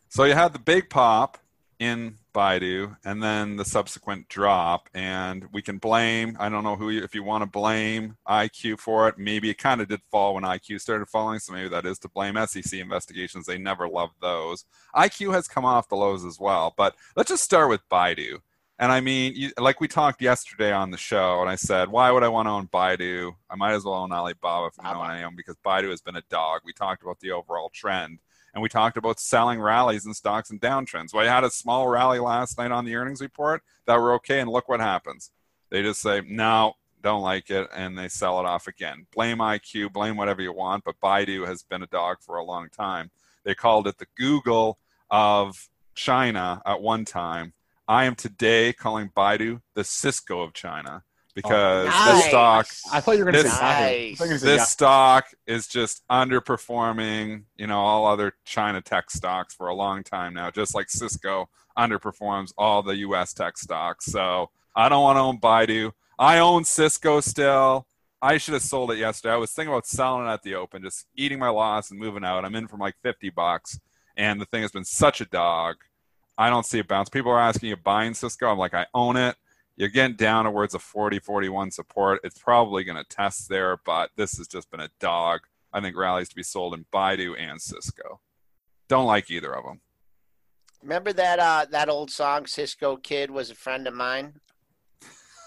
So 0.07 0.23
you 0.23 0.33
had 0.33 0.53
the 0.53 0.59
big 0.59 0.89
pop 0.89 1.37
in 1.77 2.15
Baidu 2.33 2.95
and 3.03 3.21
then 3.21 3.55
the 3.55 3.65
subsequent 3.65 4.27
drop. 4.27 4.89
And 4.93 5.45
we 5.51 5.61
can 5.61 5.77
blame, 5.77 6.37
I 6.39 6.49
don't 6.49 6.63
know 6.63 6.75
who, 6.75 6.89
you, 6.89 7.03
if 7.03 7.15
you 7.15 7.23
want 7.23 7.43
to 7.43 7.49
blame 7.49 8.17
IQ 8.27 8.79
for 8.79 9.07
it. 9.07 9.17
Maybe 9.17 9.49
it 9.49 9.57
kind 9.57 9.81
of 9.81 9.87
did 9.87 10.01
fall 10.11 10.35
when 10.35 10.43
IQ 10.43 10.81
started 10.81 11.07
falling. 11.07 11.39
So 11.39 11.53
maybe 11.53 11.69
that 11.69 11.85
is 11.85 11.99
to 11.99 12.09
blame 12.09 12.37
SEC 12.47 12.73
investigations. 12.79 13.45
They 13.45 13.57
never 13.57 13.87
loved 13.87 14.15
those. 14.21 14.65
IQ 14.95 15.33
has 15.33 15.47
come 15.47 15.65
off 15.65 15.89
the 15.89 15.95
lows 15.95 16.25
as 16.25 16.39
well. 16.39 16.73
But 16.77 16.95
let's 17.15 17.29
just 17.29 17.43
start 17.43 17.69
with 17.69 17.81
Baidu. 17.89 18.39
And 18.81 18.93
I 18.93 19.01
mean, 19.01 19.33
you, 19.35 19.51
like 19.59 19.81
we 19.81 19.89
talked 19.89 20.21
yesterday 20.21 20.71
on 20.71 20.89
the 20.89 20.97
show, 20.97 21.41
and 21.41 21.49
I 21.49 21.55
said, 21.55 21.89
why 21.89 22.11
would 22.11 22.23
I 22.23 22.29
want 22.29 22.45
to 22.47 22.51
own 22.51 22.67
Baidu? 22.67 23.33
I 23.49 23.55
might 23.57 23.73
as 23.73 23.83
well 23.83 23.95
own 23.95 24.13
Alibaba 24.13 24.67
if 24.67 24.73
I 24.79 24.93
know 24.93 25.01
I 25.01 25.23
own 25.23 25.35
because 25.35 25.57
Baidu 25.65 25.89
has 25.89 25.99
been 25.99 26.15
a 26.15 26.23
dog. 26.29 26.61
We 26.63 26.71
talked 26.71 27.03
about 27.03 27.19
the 27.19 27.31
overall 27.31 27.69
trend 27.73 28.19
and 28.53 28.61
we 28.61 28.69
talked 28.69 28.97
about 28.97 29.19
selling 29.19 29.59
rallies 29.61 30.05
and 30.05 30.15
stocks 30.15 30.49
and 30.49 30.59
downtrends. 30.61 31.13
Well, 31.13 31.25
I 31.25 31.33
had 31.33 31.43
a 31.43 31.49
small 31.49 31.87
rally 31.87 32.19
last 32.19 32.57
night 32.57 32.71
on 32.71 32.85
the 32.85 32.95
earnings 32.95 33.21
report 33.21 33.63
that 33.85 33.99
were 33.99 34.13
okay, 34.15 34.39
and 34.39 34.49
look 34.49 34.69
what 34.69 34.79
happens. 34.79 35.31
They 35.69 35.81
just 35.81 36.01
say, 36.01 36.21
no, 36.25 36.73
don't 37.01 37.21
like 37.21 37.49
it, 37.49 37.69
and 37.73 37.97
they 37.97 38.07
sell 38.07 38.39
it 38.39 38.45
off 38.45 38.67
again. 38.67 39.05
Blame 39.13 39.37
IQ, 39.37 39.93
blame 39.93 40.17
whatever 40.17 40.41
you 40.41 40.53
want, 40.53 40.83
but 40.83 40.99
Baidu 41.01 41.47
has 41.47 41.63
been 41.63 41.83
a 41.83 41.87
dog 41.87 42.17
for 42.21 42.37
a 42.37 42.43
long 42.43 42.69
time. 42.69 43.11
They 43.43 43.55
called 43.55 43.87
it 43.87 43.97
the 43.97 44.07
Google 44.17 44.79
of 45.09 45.69
China 45.95 46.61
at 46.65 46.81
one 46.81 47.05
time. 47.05 47.53
I 47.87 48.05
am 48.05 48.15
today 48.15 48.73
calling 48.73 49.09
Baidu 49.15 49.61
the 49.73 49.83
Cisco 49.83 50.41
of 50.41 50.53
China 50.53 51.03
Oh, 51.29 51.33
because 51.35 51.87
Nice. 51.87 52.15
this 52.15 52.25
stock 52.25 52.67
I 52.91 53.01
thought 53.01 53.11
you 53.17 53.23
were 53.23 53.31
going 53.31 53.43
to 53.43 53.49
This- 53.49 53.57
say 53.57 54.09
Nice. 54.09 54.17
thought 54.17 54.23
you 54.25 54.29
were 54.31 54.37
gonna 54.37 54.39
say 54.39 54.45
this 54.57 54.69
stock 54.69 55.25
is 55.47 55.67
just 55.67 56.01
underperforming 56.09 57.43
you 57.55 57.67
know 57.67 57.79
all 57.79 58.05
other 58.05 58.33
china 58.45 58.81
tech 58.81 59.09
stocks 59.11 59.53
for 59.53 59.67
a 59.67 59.73
long 59.73 60.03
time 60.03 60.33
now 60.33 60.49
just 60.51 60.73
like 60.75 60.89
cisco 60.89 61.49
underperforms 61.77 62.51
all 62.57 62.81
the 62.83 62.95
us 62.95 63.31
tech 63.33 63.57
stocks. 63.57 64.05
So 64.05 64.49
i 64.75 64.89
don't 64.89 65.01
want 65.03 65.15
to 65.17 65.21
own 65.21 65.39
baidu. 65.39 65.91
I 66.17 66.39
own 66.39 66.65
cisco 66.65 67.21
still. 67.21 67.87
I 68.21 68.37
should 68.37 68.53
have 68.53 68.63
sold 68.63 68.91
it 68.91 68.97
yesterday. 68.97 69.33
I 69.33 69.37
was 69.37 69.51
thinking 69.53 69.71
about 69.71 69.87
selling 69.87 70.25
it 70.27 70.29
at 70.29 70.43
the 70.43 70.55
open 70.55 70.81
just 70.83 71.05
eating 71.15 71.39
my 71.39 71.47
loss 71.47 71.89
and 71.89 71.97
moving 71.99 72.25
out. 72.25 72.43
I'm 72.43 72.53
in 72.55 72.67
from 72.67 72.81
like 72.81 72.95
50 73.01 73.29
bucks 73.29 73.79
and 74.17 74.41
the 74.41 74.45
thing 74.45 74.61
has 74.63 74.71
been 74.71 74.83
such 74.83 75.21
a 75.21 75.25
dog. 75.25 75.77
I 76.37 76.49
don't 76.49 76.65
see 76.65 76.79
it 76.79 76.87
bounce. 76.89 77.07
People 77.07 77.31
are 77.31 77.39
asking 77.39 77.69
you 77.69 77.77
buying 77.77 78.13
cisco? 78.13 78.51
I'm 78.51 78.57
like 78.57 78.73
i 78.73 78.85
own 78.93 79.15
it 79.15 79.37
you're 79.79 79.89
getting 79.89 80.15
down 80.15 80.45
towards 80.45 80.75
a 80.75 80.79
40 80.79 81.17
41 81.19 81.71
support 81.71 82.19
it's 82.23 82.37
probably 82.37 82.83
going 82.83 82.97
to 82.97 83.03
test 83.09 83.49
there 83.49 83.77
but 83.85 84.11
this 84.15 84.37
has 84.37 84.47
just 84.47 84.69
been 84.69 84.81
a 84.81 84.89
dog. 84.99 85.39
I 85.73 85.81
think 85.81 85.95
rallies 85.97 86.29
to 86.29 86.35
be 86.35 86.43
sold 86.43 86.73
in 86.75 86.85
baidu 86.93 87.35
and 87.39 87.59
cisco. 87.61 88.19
Don't 88.87 89.05
like 89.07 89.31
either 89.31 89.55
of 89.55 89.63
them 89.65 89.81
Remember 90.83 91.11
that 91.13 91.39
uh, 91.39 91.65
that 91.71 91.89
old 91.89 92.09
song, 92.09 92.45
"Cisco 92.45 92.95
Kid 92.95 93.29
was 93.31 93.49
a 93.49 93.55
friend 93.55 93.85
of 93.85 93.93
mine." 93.93 94.35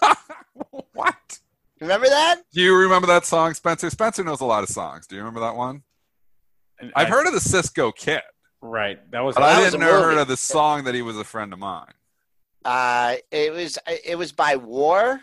what? 0.93 1.39
Remember 1.81 2.07
that? 2.07 2.41
do 2.53 2.61
you 2.61 2.75
remember 2.77 3.07
that 3.07 3.25
song 3.25 3.53
spencer? 3.53 3.89
Spencer 3.89 4.23
knows 4.23 4.41
a 4.41 4.45
lot 4.45 4.63
of 4.63 4.69
songs. 4.69 5.07
Do 5.07 5.15
you 5.15 5.21
remember 5.21 5.39
that 5.41 5.55
one? 5.55 5.83
And 6.79 6.91
i've 6.95 7.07
I- 7.07 7.09
heard 7.09 7.27
of 7.27 7.33
the 7.33 7.39
cisco 7.39 7.91
kid. 7.91 8.21
Right. 8.61 8.99
That 9.11 9.21
was 9.21 9.35
but 9.35 9.41
that 9.41 9.57
i 9.57 9.61
was 9.61 9.71
didn't 9.71 9.83
a 9.83 9.85
know 9.85 9.93
movie. 9.93 10.03
heard 10.13 10.17
of 10.21 10.27
the 10.29 10.37
song 10.37 10.83
that 10.85 10.95
he 10.95 11.01
was 11.01 11.17
a 11.17 11.23
friend 11.25 11.51
of 11.51 11.59
mine 11.59 11.91
Uh, 12.65 13.15
it 13.31 13.51
was 13.53 13.77
it 14.05 14.17
was 14.17 14.31
by 14.31 14.55
War, 14.55 15.21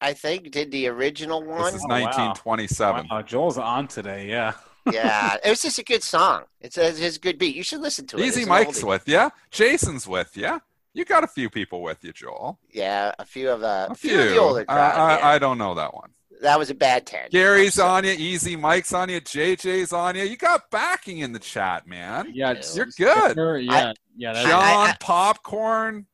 I 0.00 0.12
think. 0.12 0.50
Did 0.50 0.70
the 0.70 0.88
original 0.88 1.42
one? 1.42 1.72
this 1.72 1.76
is 1.76 1.84
Oh, 1.84 1.88
wow. 1.88 2.00
1927 2.04 3.06
wow, 3.10 3.22
Joel's 3.22 3.58
on 3.58 3.88
today. 3.88 4.28
Yeah. 4.28 4.52
yeah, 4.90 5.36
it 5.44 5.48
was 5.50 5.62
just 5.62 5.78
a 5.78 5.84
good 5.84 6.02
song. 6.02 6.42
It's 6.60 6.76
a, 6.76 6.88
it's 6.88 7.16
a 7.16 7.20
good 7.20 7.38
beat. 7.38 7.54
You 7.56 7.62
should 7.62 7.80
listen 7.80 8.06
to 8.08 8.16
it. 8.18 8.24
easy 8.26 8.40
It's 8.42 8.48
mike's 8.48 8.82
with 8.84 9.08
you 9.08 9.30
jason's 9.50 10.06
with 10.08 10.36
you 10.36 10.60
you 10.94 11.04
got 11.04 11.24
a 11.24 11.28
few 11.28 11.48
people 11.48 11.82
with 11.82 12.02
you 12.04 12.12
joel 12.12 12.58
Yeah, 12.70 13.12
a 13.18 13.24
few 13.24 13.48
of 13.50 13.60
the 13.60 13.86
a 13.90 13.94
few, 13.94 14.20
of 14.20 14.28
the 14.30 14.38
older 14.38 14.60
I, 14.62 14.64
crowd. 14.64 14.98
I, 14.98 15.18
yeah. 15.18 15.26
I 15.28 15.38
don't 15.38 15.58
know 15.58 15.74
that 15.74 15.94
one 15.94 16.10
that 16.42 16.58
was 16.58 16.70
a 16.70 16.74
bad 16.74 17.06
ten. 17.06 17.28
Gary's 17.30 17.78
I'm 17.78 17.88
on 17.90 18.04
you, 18.04 18.10
Easy 18.10 18.56
Mike's 18.56 18.92
on 18.92 19.08
you, 19.08 19.20
JJ's 19.20 19.92
on 19.92 20.16
you. 20.16 20.24
You 20.24 20.36
got 20.36 20.68
backing 20.72 21.18
in 21.18 21.32
the 21.32 21.38
chat, 21.38 21.86
man. 21.86 22.32
Yeah. 22.34 22.54
You're 22.74 22.86
good. 22.86 22.92
Sticker, 23.30 23.58
Yeah. 23.58 23.92
yeah. 24.16 24.32
That's, 24.32 24.46
I- 24.46 24.50
John 24.50 24.88
I- 24.88 24.96
Popcorn. 24.98 26.06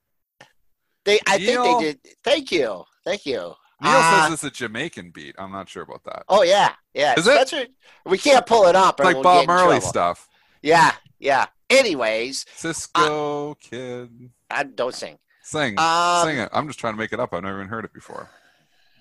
They, 1.08 1.18
I 1.26 1.38
think 1.38 1.62
they 1.64 1.78
did. 1.80 1.98
Thank 2.22 2.52
you, 2.52 2.84
thank 3.04 3.24
you. 3.26 3.54
Neil 3.80 3.92
Uh, 3.92 4.24
says 4.28 4.34
it's 4.34 4.44
a 4.44 4.50
Jamaican 4.50 5.10
beat. 5.12 5.34
I'm 5.38 5.52
not 5.52 5.68
sure 5.68 5.82
about 5.84 6.04
that. 6.04 6.24
Oh 6.28 6.42
yeah, 6.42 6.72
yeah. 6.94 7.14
Is 7.18 7.26
it? 7.26 7.48
Spencer, 7.48 7.66
we 8.04 8.18
can't 8.18 8.44
pull 8.46 8.66
it 8.66 8.74
up. 8.76 9.00
or 9.00 9.04
like 9.04 9.14
we'll 9.14 9.22
Bob 9.22 9.36
get 9.36 9.42
in 9.42 9.46
Marley 9.46 9.64
trouble. 9.76 9.88
stuff. 9.88 10.28
Yeah, 10.62 10.92
yeah. 11.18 11.46
Anyways, 11.70 12.44
Cisco 12.54 13.54
kid. 13.54 14.30
I 14.50 14.64
don't 14.64 14.94
sing. 14.94 15.18
Sing. 15.42 15.78
Um, 15.78 16.26
Sing 16.26 16.38
it. 16.38 16.48
I'm 16.52 16.66
just 16.66 16.78
trying 16.78 16.94
to 16.94 16.98
make 16.98 17.12
it 17.12 17.20
up. 17.20 17.32
I've 17.32 17.42
never 17.42 17.58
even 17.58 17.68
heard 17.68 17.84
it 17.84 17.92
before. 17.92 18.28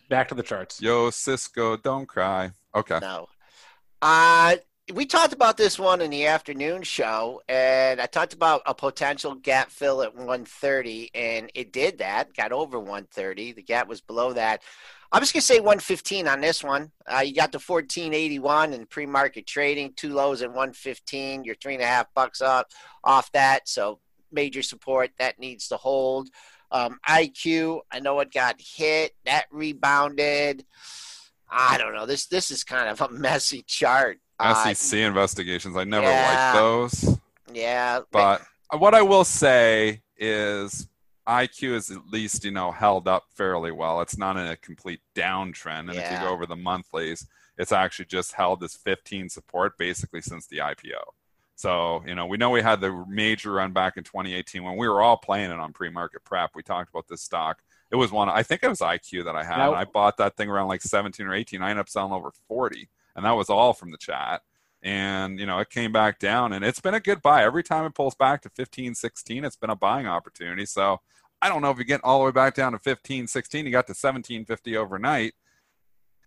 back 0.10 0.28
to 0.30 0.36
the 0.36 0.44
charts. 0.44 0.82
Yo, 0.82 1.10
Cisco, 1.10 1.76
don't 1.78 2.06
cry. 2.08 2.52
Okay. 2.76 3.00
No. 3.02 3.28
Uh, 4.02 4.56
we 4.94 5.06
talked 5.06 5.34
about 5.34 5.58
this 5.58 5.78
one 5.78 6.02
in 6.02 6.12
the 6.12 6.28
afternoon 6.28 6.82
show, 6.84 7.42
and 7.50 8.00
I 8.00 8.06
talked 8.06 8.34
about 8.34 8.62
a 8.66 8.74
potential 8.74 9.36
gap 9.36 9.70
fill 9.70 10.02
at 10.02 10.16
130, 10.16 11.12
and 11.14 11.52
it 11.54 11.74
did 11.74 11.98
that, 11.98 12.34
got 12.34 12.54
over 12.54 12.80
130. 12.80 13.52
The 13.52 13.62
gap 13.62 13.88
was 13.88 14.00
below 14.00 14.34
that. 14.34 14.62
I'm 15.12 15.22
just 15.22 15.34
going 15.34 15.42
to 15.42 15.46
say 15.46 15.60
115 15.60 16.28
on 16.28 16.42
this 16.42 16.64
one. 16.64 16.92
Uh, 17.06 17.20
you 17.20 17.34
got 17.34 17.52
the 17.52 17.60
1481 17.60 18.74
in 18.74 18.86
pre 18.86 19.06
market 19.06 19.46
trading, 19.46 19.94
two 19.96 20.14
lows 20.14 20.42
at 20.42 20.50
115. 20.50 21.44
You're 21.44 21.56
three 21.56 21.76
and 21.76 21.84
a 21.84 21.88
half 21.88 22.14
bucks 22.14 22.42
up 22.42 22.72
off 23.04 23.32
that. 23.32 23.68
So 23.68 24.00
major 24.32 24.62
support 24.62 25.12
that 25.20 25.40
needs 25.40 25.68
to 25.70 25.78
hold. 25.78 26.30
Um, 26.72 27.00
IQ, 27.08 27.82
I 27.92 28.00
know 28.00 28.20
it 28.20 28.34
got 28.34 28.60
hit, 28.60 29.16
that 29.26 29.46
rebounded. 29.52 30.66
I 31.50 31.78
don't 31.78 31.94
know. 31.94 32.06
This 32.06 32.26
this 32.26 32.52
is 32.52 32.66
kind 32.66 32.90
of 32.90 33.00
a 33.00 33.10
messy 33.12 33.62
chart. 33.62 34.20
Uh, 34.40 34.74
SEC 34.74 35.00
investigations. 35.00 35.76
I 35.76 35.84
never 35.84 36.08
yeah. 36.08 36.52
liked 36.54 36.58
those. 36.58 37.18
yeah, 37.54 38.02
But 38.12 38.42
what 38.78 38.94
I 38.94 39.02
will 39.02 39.24
say 39.24 40.02
is 40.18 40.88
IQ 41.28 41.74
is 41.74 41.92
at 41.92 42.08
least, 42.12 42.46
you 42.46 42.52
know, 42.52 42.72
held 42.72 43.08
up 43.08 43.26
fairly 43.36 43.72
well. 43.72 44.02
It's 44.02 44.18
not 44.18 44.38
in 44.38 44.48
a 44.48 44.56
complete 44.58 45.02
downtrend. 45.16 45.90
And 45.90 45.96
if 45.96 46.12
you 46.12 46.20
go 46.20 46.30
over 46.30 46.46
the 46.46 46.56
monthlies, 46.56 47.26
it's 47.58 47.72
actually 47.72 48.06
just 48.06 48.34
held 48.34 48.60
this 48.60 48.76
15 48.76 49.30
support 49.30 49.78
basically 49.78 50.22
since 50.22 50.48
the 50.48 50.58
IPO. 50.58 51.02
So, 51.56 52.04
you 52.06 52.14
know, 52.14 52.28
we 52.28 52.38
know 52.38 52.52
we 52.52 52.62
had 52.62 52.82
the 52.82 53.06
major 53.10 53.54
run 53.54 53.74
back 53.74 53.98
in 53.98 54.04
2018 54.04 54.64
when 54.64 54.78
we 54.78 54.88
were 54.88 55.02
all 55.02 55.18
playing 55.18 55.50
it 55.50 55.60
on 55.60 55.74
pre 55.74 55.90
market 55.90 56.24
prep. 56.24 56.52
We 56.54 56.62
talked 56.62 56.92
about 56.92 57.08
this 57.08 57.22
stock 57.22 57.64
it 57.92 57.96
was 57.96 58.12
one. 58.12 58.30
I 58.30 58.44
think 58.44 58.64
it 58.64 58.70
was 58.70 58.80
IQ 58.80 59.26
that 59.26 59.36
I 59.36 59.44
had. 59.44 59.58
Now- 59.58 59.74
I 59.74 59.86
bought 59.86 60.18
that 60.18 60.36
thing 60.36 60.50
around 60.50 60.68
like 60.68 60.82
17 60.82 61.26
or 61.26 61.34
18. 61.34 61.62
I 61.62 61.70
ended 61.70 61.82
up 61.82 61.90
selling 61.90 62.12
over 62.12 62.32
40, 62.48 62.90
and 63.18 63.26
that 63.26 63.32
was 63.36 63.50
all 63.50 63.74
from 63.74 63.92
the 63.92 63.98
chat. 63.98 64.42
And 64.84 65.40
you 65.40 65.46
know, 65.46 65.60
it 65.60 65.70
came 65.70 65.92
back 65.92 66.20
down, 66.20 66.54
and 66.54 66.64
it's 66.64 66.80
been 66.80 66.94
a 66.94 67.00
good 67.02 67.22
buy. 67.22 67.44
Every 67.44 67.64
time 67.64 67.84
it 67.86 67.96
pulls 67.96 68.16
back 68.16 68.44
to 68.44 68.50
15, 68.50 68.96
16, 68.96 69.44
it's 69.44 69.56
been 69.58 69.72
a 69.72 69.76
buying 69.76 70.08
opportunity. 70.08 70.66
So 70.66 71.02
I 71.42 71.50
don't 71.50 71.62
know 71.62 71.72
if 71.72 71.78
you 71.80 71.84
get 71.84 72.02
all 72.04 72.20
the 72.20 72.26
way 72.26 72.32
back 72.32 72.54
down 72.56 72.72
to 72.74 72.80
15, 72.80 73.28
16. 73.28 73.66
You 73.66 73.72
got 73.72 73.88
to 73.88 73.92
1750 73.92 74.78
overnight. 74.78 75.34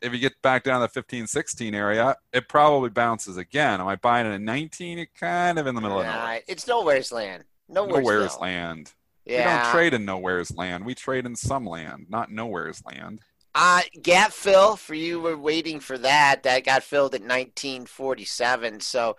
If 0.02 0.12
you 0.12 0.18
get 0.18 0.32
back 0.42 0.64
down 0.64 0.80
to 0.80 0.86
the 0.86 0.92
15, 0.92 1.26
16 1.26 1.74
area, 1.74 2.16
it 2.32 2.48
probably 2.48 2.90
bounces 2.90 3.36
again. 3.36 3.80
Am 3.80 3.86
I 3.86 3.96
buying 3.96 4.26
it 4.26 4.34
at 4.34 4.40
19? 4.40 4.98
You're 4.98 5.06
kind 5.18 5.58
of 5.58 5.66
in 5.66 5.74
the 5.74 5.80
middle 5.80 6.00
of 6.00 6.06
Nah, 6.06 6.12
nowhere. 6.12 6.40
it's 6.48 6.66
nowhere's 6.66 7.12
land. 7.12 7.44
Nowhere's, 7.68 8.04
Nowhere's 8.04 8.38
land. 8.38 8.92
Yeah. 9.26 9.36
We 9.38 9.62
don't 9.62 9.72
trade 9.72 9.94
in 9.94 10.04
nowhere's 10.06 10.56
land. 10.56 10.84
We 10.86 10.94
trade 10.94 11.26
in 11.26 11.36
some 11.36 11.66
land, 11.66 12.06
not 12.08 12.32
nowhere's 12.32 12.82
land. 12.84 13.20
Uh, 13.54 13.82
gap 14.00 14.32
fill 14.32 14.76
for 14.76 14.94
you 14.94 15.20
were 15.20 15.36
waiting 15.36 15.80
for 15.80 15.98
that. 15.98 16.44
That 16.44 16.64
got 16.64 16.82
filled 16.82 17.14
at 17.14 17.22
1947. 17.22 18.80
So 18.80 19.16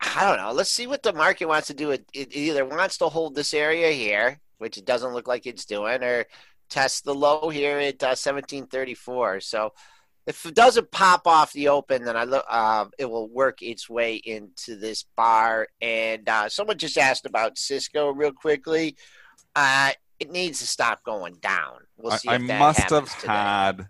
I 0.00 0.26
don't 0.26 0.38
know. 0.38 0.52
Let's 0.52 0.70
see 0.70 0.86
what 0.86 1.02
the 1.02 1.12
market 1.12 1.46
wants 1.46 1.68
to 1.68 1.74
do. 1.74 1.90
It, 1.90 2.04
it 2.12 2.34
either 2.34 2.64
wants 2.64 2.98
to 2.98 3.08
hold 3.08 3.34
this 3.34 3.54
area 3.54 3.90
here, 3.90 4.40
which 4.58 4.76
it 4.76 4.84
doesn't 4.84 5.12
look 5.12 5.28
like 5.28 5.46
it's 5.46 5.64
doing, 5.64 6.02
or 6.02 6.26
test 6.68 7.04
the 7.04 7.14
low 7.14 7.48
here 7.48 7.78
at 7.78 8.02
uh, 8.02 8.14
1734. 8.18 9.40
So 9.40 9.72
if 10.26 10.44
it 10.46 10.54
doesn't 10.54 10.90
pop 10.90 11.26
off 11.26 11.52
the 11.52 11.68
open, 11.68 12.04
then 12.04 12.16
I 12.16 12.24
look. 12.24 12.44
Uh, 12.48 12.86
it 12.98 13.06
will 13.06 13.28
work 13.28 13.62
its 13.62 13.88
way 13.88 14.16
into 14.16 14.76
this 14.76 15.04
bar. 15.16 15.68
And 15.80 16.28
uh, 16.28 16.48
someone 16.48 16.78
just 16.78 16.98
asked 16.98 17.26
about 17.26 17.58
Cisco 17.58 18.10
real 18.10 18.32
quickly. 18.32 18.96
It 20.20 20.30
needs 20.30 20.60
to 20.60 20.66
stop 20.66 21.02
going 21.02 21.34
down. 21.40 21.80
We'll 21.96 22.16
see 22.18 22.28
I, 22.28 22.34
I 22.34 22.38
must 22.38 22.90
have 22.90 23.12
today. 23.18 23.32
had 23.32 23.88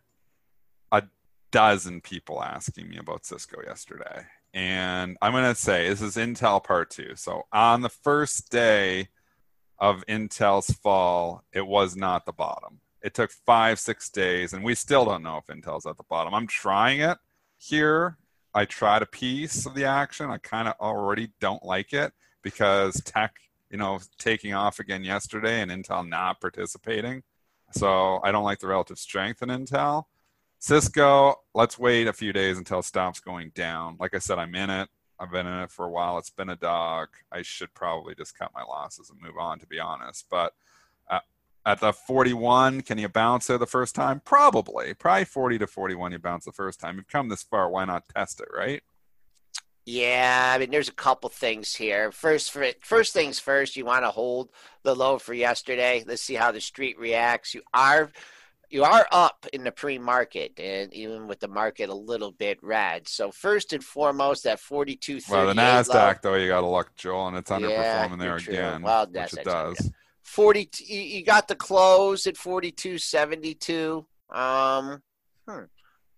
a 0.93 1.03
dozen 1.51 2.01
people 2.01 2.43
asking 2.43 2.89
me 2.89 2.99
about 2.99 3.27
Cisco 3.27 3.61
yesterday. 3.67 4.25
And 4.55 5.17
I'm 5.21 5.33
going 5.33 5.45
to 5.45 5.55
say 5.55 5.89
this 5.89 6.01
is 6.01 6.17
Intel 6.17 6.63
part 6.63 6.91
two. 6.91 7.15
So 7.17 7.43
on 7.53 7.83
the 7.83 7.89
first 7.89 8.51
day 8.51 9.09
of 9.79 10.05
Intel's 10.07 10.71
fall, 10.71 11.45
it 11.53 11.67
was 11.67 11.97
not 11.97 12.27
the 12.27 12.33
bottom. 12.33 12.81
It 13.03 13.15
took 13.15 13.31
five, 13.47 13.79
six 13.79 14.11
days, 14.11 14.53
and 14.53 14.63
we 14.63 14.75
still 14.75 15.05
don't 15.05 15.23
know 15.23 15.39
if 15.39 15.47
Intel's 15.47 15.87
at 15.87 15.97
the 15.97 16.05
bottom. 16.09 16.35
I'm 16.35 16.47
trying 16.47 17.01
it 17.01 17.19
here. 17.57 18.19
I 18.53 18.67
tried 18.67 19.03
a 19.03 19.07
piece 19.07 19.65
of 19.65 19.75
the 19.75 19.85
action. 19.85 20.29
I 20.31 20.39
kind 20.39 20.69
of 20.69 20.75
already 20.81 21.31
don't 21.41 21.65
like 21.65 21.93
it 21.93 22.13
because 22.43 23.01
tech, 23.05 23.33
you 23.71 23.79
know, 23.79 24.01
taking 24.19 24.53
off 24.53 24.81
again 24.81 25.05
yesterday 25.05 25.61
and 25.61 25.71
Intel 25.71 26.07
not 26.07 26.41
participating. 26.41 27.23
So 27.73 28.21
I 28.25 28.33
don't 28.33 28.45
like 28.45 28.59
the 28.59 28.67
relative 28.67 28.99
strength 28.99 29.43
in 29.43 29.49
Intel. 29.49 30.05
Cisco, 30.59 31.37
let's 31.55 31.79
wait 31.79 32.07
a 32.07 32.13
few 32.13 32.33
days 32.33 32.59
until 32.59 32.83
stops 32.83 33.21
going 33.21 33.51
down. 33.55 33.97
Like 33.99 34.15
I 34.15 34.19
said, 34.19 34.39
I'm 34.39 34.55
in 34.55 34.69
it. 34.69 34.89
I've 35.19 35.31
been 35.31 35.47
in 35.47 35.61
it 35.61 35.71
for 35.71 35.85
a 35.85 35.91
while. 35.91 36.19
It's 36.19 36.31
been 36.31 36.51
a 36.51 36.57
dog. 36.57 37.09
I 37.31 37.43
should 37.43 37.73
probably 37.75 38.15
just 38.15 38.39
cut 38.39 38.53
my 38.55 38.63
losses 38.63 39.11
and 39.11 39.21
move 39.21 39.39
on, 39.39 39.59
to 39.61 39.67
be 39.67 39.79
honest. 39.79 40.27
But 40.31 40.55
uh, 41.09 41.21
at 41.65 41.81
the 41.81 41.93
41, 41.93 42.83
can 42.83 42.99
you 42.99 43.09
bounce 43.09 43.47
there 43.47 43.59
the 43.59 43.67
first 43.67 43.95
time? 43.95 44.21
Probably. 44.25 44.95
Probably 44.95 45.25
40 45.25 45.59
to 45.59 45.67
41, 45.67 46.13
you 46.13 46.19
bounce 46.19 46.45
the 46.47 46.53
first 46.53 46.81
time. 46.81 46.97
You've 46.97 47.09
come 47.09 47.29
this 47.29 47.43
far. 47.43 47.71
Why 47.71 47.85
not 47.85 48.09
test 48.09 48.41
it, 48.41 48.49
right? 48.53 48.83
Yeah, 49.87 50.53
I 50.55 50.59
mean, 50.59 50.71
there's 50.71 50.89
a 50.89 50.93
couple 50.93 51.31
things 51.31 51.75
here. 51.75 52.13
First, 52.13 52.51
for 52.53 52.67
first 52.83 53.13
things 53.13 53.39
first, 53.39 53.77
you 53.77 53.85
want 53.85 54.05
to 54.05 54.11
hold 54.11 54.51
the 54.83 54.95
low 54.95 55.19
for 55.19 55.35
yesterday. 55.35 56.05
Let's 56.07 56.23
see 56.23 56.35
how 56.35 56.53
the 56.53 56.61
street 56.61 56.99
reacts. 56.99 57.55
You 57.55 57.63
are 57.73 58.11
you 58.69 58.85
are 58.85 59.07
up 59.11 59.47
in 59.53 59.65
the 59.65 59.73
pre-market, 59.73 60.53
and 60.61 60.95
even 60.95 61.27
with 61.27 61.41
the 61.41 61.49
market 61.49 61.89
a 61.89 61.95
little 61.95 62.31
bit 62.31 62.63
red. 62.63 63.09
So 63.09 63.33
first 63.33 63.73
and 63.73 63.83
foremost, 63.83 64.45
that 64.45 64.61
42. 64.61 65.21
Well, 65.29 65.47
the 65.49 65.55
low. 65.55 65.63
NASDAQ, 65.63 66.23
though, 66.23 66.37
you 66.37 66.47
got 66.49 66.61
to 66.61 66.69
look, 66.69 66.95
Joel, 66.95 67.29
and 67.29 67.37
it's 67.39 67.51
Yeah, 67.51 67.59
underperforming 67.59 68.19
there 68.21 68.39
true. 68.39 68.55
again, 68.55 68.83
Well, 68.83 69.07
which 69.07 69.13
that's- 69.13 69.35
it 69.35 69.45
does. 69.45 69.91
40 70.23 70.71
you 70.85 71.01
you 71.01 71.25
got 71.25 71.49
the 71.49 71.57
close 71.57 72.29
at 72.29 72.37
42.72 72.37 74.07
um 74.31 75.03
hmm. 75.49 75.65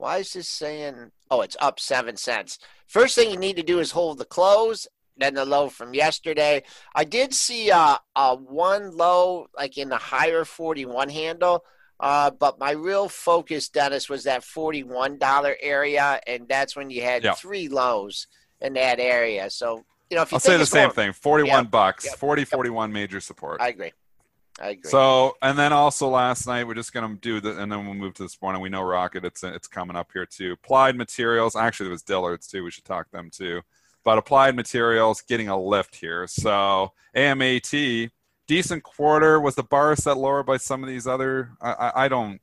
Why 0.02 0.18
is 0.18 0.32
this 0.32 0.48
saying 0.48 1.12
oh 1.30 1.42
it's 1.42 1.56
up 1.60 1.78
7 1.78 2.16
cents 2.16 2.58
first 2.88 3.14
thing 3.14 3.30
you 3.30 3.36
need 3.36 3.56
to 3.56 3.62
do 3.62 3.78
is 3.78 3.92
hold 3.92 4.18
the 4.18 4.24
close 4.24 4.88
then 5.16 5.34
the 5.34 5.44
low 5.44 5.68
from 5.68 5.94
yesterday 5.94 6.64
i 6.96 7.04
did 7.04 7.32
see 7.32 7.70
uh, 7.70 7.96
uh 8.16 8.36
one 8.36 8.96
low 8.96 9.46
like 9.56 9.78
in 9.78 9.88
the 9.88 9.96
higher 9.96 10.44
41 10.44 11.08
handle 11.08 11.64
uh, 12.00 12.32
but 12.32 12.58
my 12.58 12.72
real 12.72 13.08
focus, 13.08 13.68
Dennis, 13.68 14.08
was 14.08 14.24
that 14.24 14.42
forty-one 14.42 15.18
dollar 15.18 15.54
area, 15.62 16.18
and 16.26 16.48
that's 16.48 16.74
when 16.74 16.90
you 16.90 17.00
had 17.00 17.24
three 17.36 17.68
lows 17.68 18.26
in 18.60 18.72
that 18.72 18.98
area. 18.98 19.48
So, 19.50 19.84
you 20.10 20.16
know, 20.16 20.22
if 20.22 20.32
you 20.32 20.36
I'll 20.36 20.40
say 20.40 20.56
the 20.56 20.66
same 20.66 20.86
more- 20.86 20.94
thing 20.94 21.12
41 21.12 21.64
Yep, 21.64 21.70
bucks, 21.70 22.04
yep, 22.06 22.16
40, 22.16 22.42
yep. 22.42 22.48
41 22.48 22.92
major 22.92 23.20
support. 23.20 23.60
I 23.60 23.68
agree. 23.68 23.92
I 24.60 24.70
agree. 24.70 24.90
So, 24.90 25.36
and 25.40 25.58
then 25.58 25.72
also 25.72 26.08
last 26.08 26.46
night, 26.46 26.66
we're 26.66 26.74
just 26.74 26.92
going 26.92 27.08
to 27.08 27.20
do 27.20 27.40
the, 27.40 27.60
and 27.60 27.72
then 27.72 27.84
we'll 27.84 27.94
move 27.94 28.14
to 28.14 28.22
this 28.22 28.40
morning. 28.42 28.60
We 28.60 28.68
know 28.68 28.82
Rocket, 28.82 29.24
it's 29.24 29.42
it's 29.42 29.66
coming 29.66 29.96
up 29.96 30.10
here 30.12 30.26
too. 30.26 30.52
Applied 30.52 30.96
Materials, 30.96 31.56
actually, 31.56 31.86
there 31.86 31.92
was 31.92 32.02
Dillard's 32.02 32.46
too. 32.46 32.64
We 32.64 32.70
should 32.70 32.84
talk 32.84 33.10
them 33.10 33.30
too. 33.30 33.62
But 34.04 34.18
Applied 34.18 34.56
Materials 34.56 35.22
getting 35.22 35.48
a 35.48 35.60
lift 35.60 35.94
here. 35.94 36.26
So, 36.26 36.92
AMAT, 37.14 38.10
decent 38.46 38.82
quarter. 38.82 39.40
Was 39.40 39.54
the 39.54 39.62
bar 39.62 39.96
set 39.96 40.18
lower 40.18 40.42
by 40.42 40.56
some 40.56 40.82
of 40.82 40.88
these 40.88 41.06
other? 41.06 41.52
I, 41.60 41.72
I, 41.72 42.04
I 42.04 42.08
don't, 42.08 42.40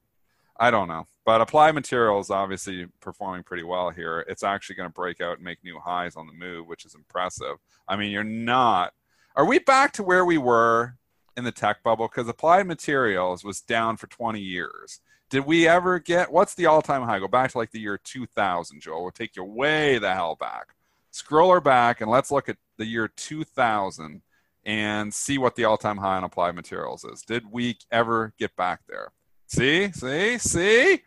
I 0.59 0.71
don't 0.71 0.87
know. 0.87 1.05
But 1.25 1.41
Applied 1.41 1.75
Materials 1.75 2.31
obviously 2.31 2.87
performing 3.01 3.43
pretty 3.43 3.63
well 3.63 3.91
here. 3.91 4.25
It's 4.27 4.43
actually 4.43 4.77
going 4.77 4.89
to 4.89 4.93
break 4.93 5.21
out 5.21 5.35
and 5.37 5.43
make 5.43 5.63
new 5.63 5.79
highs 5.79 6.15
on 6.15 6.27
the 6.27 6.33
move, 6.33 6.65
which 6.67 6.85
is 6.85 6.95
impressive. 6.95 7.57
I 7.87 7.97
mean, 7.97 8.09
you're 8.11 8.23
not. 8.23 8.93
Are 9.35 9.45
we 9.45 9.59
back 9.59 9.93
to 9.93 10.03
where 10.03 10.25
we 10.25 10.37
were 10.37 10.95
in 11.39 11.43
the 11.45 11.51
tech 11.51 11.81
bubble 11.81 12.07
because 12.07 12.27
applied 12.27 12.67
materials 12.67 13.43
was 13.43 13.61
down 13.61 13.97
for 13.97 14.05
20 14.07 14.39
years 14.39 14.99
did 15.31 15.45
we 15.45 15.67
ever 15.67 15.97
get 15.99 16.31
what's 16.31 16.53
the 16.55 16.65
all-time 16.67 17.01
high 17.03 17.17
go 17.19 17.27
back 17.27 17.51
to 17.51 17.57
like 17.57 17.71
the 17.71 17.79
year 17.79 17.97
2000 17.97 18.79
joel 18.81 19.01
we'll 19.03 19.11
take 19.11 19.35
you 19.35 19.43
way 19.43 19.97
the 19.97 20.13
hell 20.13 20.35
back 20.35 20.75
scroll 21.11 21.51
her 21.51 21.61
back 21.61 22.01
and 22.01 22.11
let's 22.11 22.29
look 22.29 22.47
at 22.49 22.57
the 22.77 22.85
year 22.85 23.07
2000 23.07 24.21
and 24.65 25.13
see 25.13 25.37
what 25.37 25.55
the 25.55 25.63
all-time 25.63 25.97
high 25.97 26.17
on 26.17 26.23
applied 26.23 26.53
materials 26.55 27.03
is 27.03 27.21
did 27.23 27.43
we 27.51 27.77
ever 27.91 28.33
get 28.37 28.55
back 28.55 28.81
there 28.87 29.11
see 29.47 29.91
see 29.91 30.37
see 30.37 31.01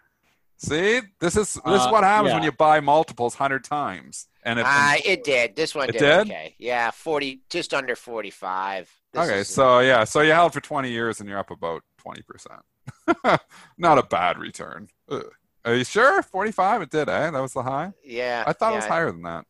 see 0.57 1.01
this 1.21 1.37
is 1.37 1.55
this 1.55 1.81
is 1.81 1.87
Uh, 1.87 1.91
what 1.91 2.05
happens 2.05 2.33
when 2.33 2.43
yeah. 2.43 2.47
you 2.47 2.53
buy 2.53 2.81
multiples 2.81 3.35
100 3.35 3.63
times 3.65 4.29
and 4.45 4.59
if 4.59 4.67
Uh, 4.69 4.95
it 5.05 5.23
did. 5.23 5.55
This 5.55 5.73
one 5.75 5.89
It 5.89 5.93
did, 5.93 5.99
did? 6.01 6.21
okay. 6.23 6.55
Yeah, 6.59 6.91
forty, 6.91 7.43
just 7.49 7.73
under 7.73 7.95
forty-five. 7.95 8.91
This 9.13 9.29
okay, 9.29 9.39
is- 9.41 9.49
so 9.49 9.81
yeah, 9.81 10.05
so 10.05 10.21
you 10.23 10.33
held 10.33 10.53
for 10.53 10.61
20 10.61 10.91
years 10.91 11.21
and 11.21 11.29
you're 11.29 11.39
up 11.39 11.51
about 11.51 11.83
20%. 12.07 13.39
Not 13.79 13.99
a 13.99 14.03
bad 14.03 14.39
return. 14.39 14.89
Ugh. 15.11 15.25
Are 15.65 15.75
you 15.75 15.85
sure? 15.85 16.23
45 16.23 16.83
it 16.83 16.91
did, 16.91 17.09
eh? 17.09 17.31
That 17.31 17.41
was 17.41 17.53
the 17.53 17.63
high? 17.63 17.93
yeah, 18.05 18.43
I 18.47 18.53
thought 18.53 18.71
yeah, 18.71 18.73
it 18.73 18.77
was 18.77 18.85
higher 18.87 19.13
than 19.13 19.23
that. 19.23 19.45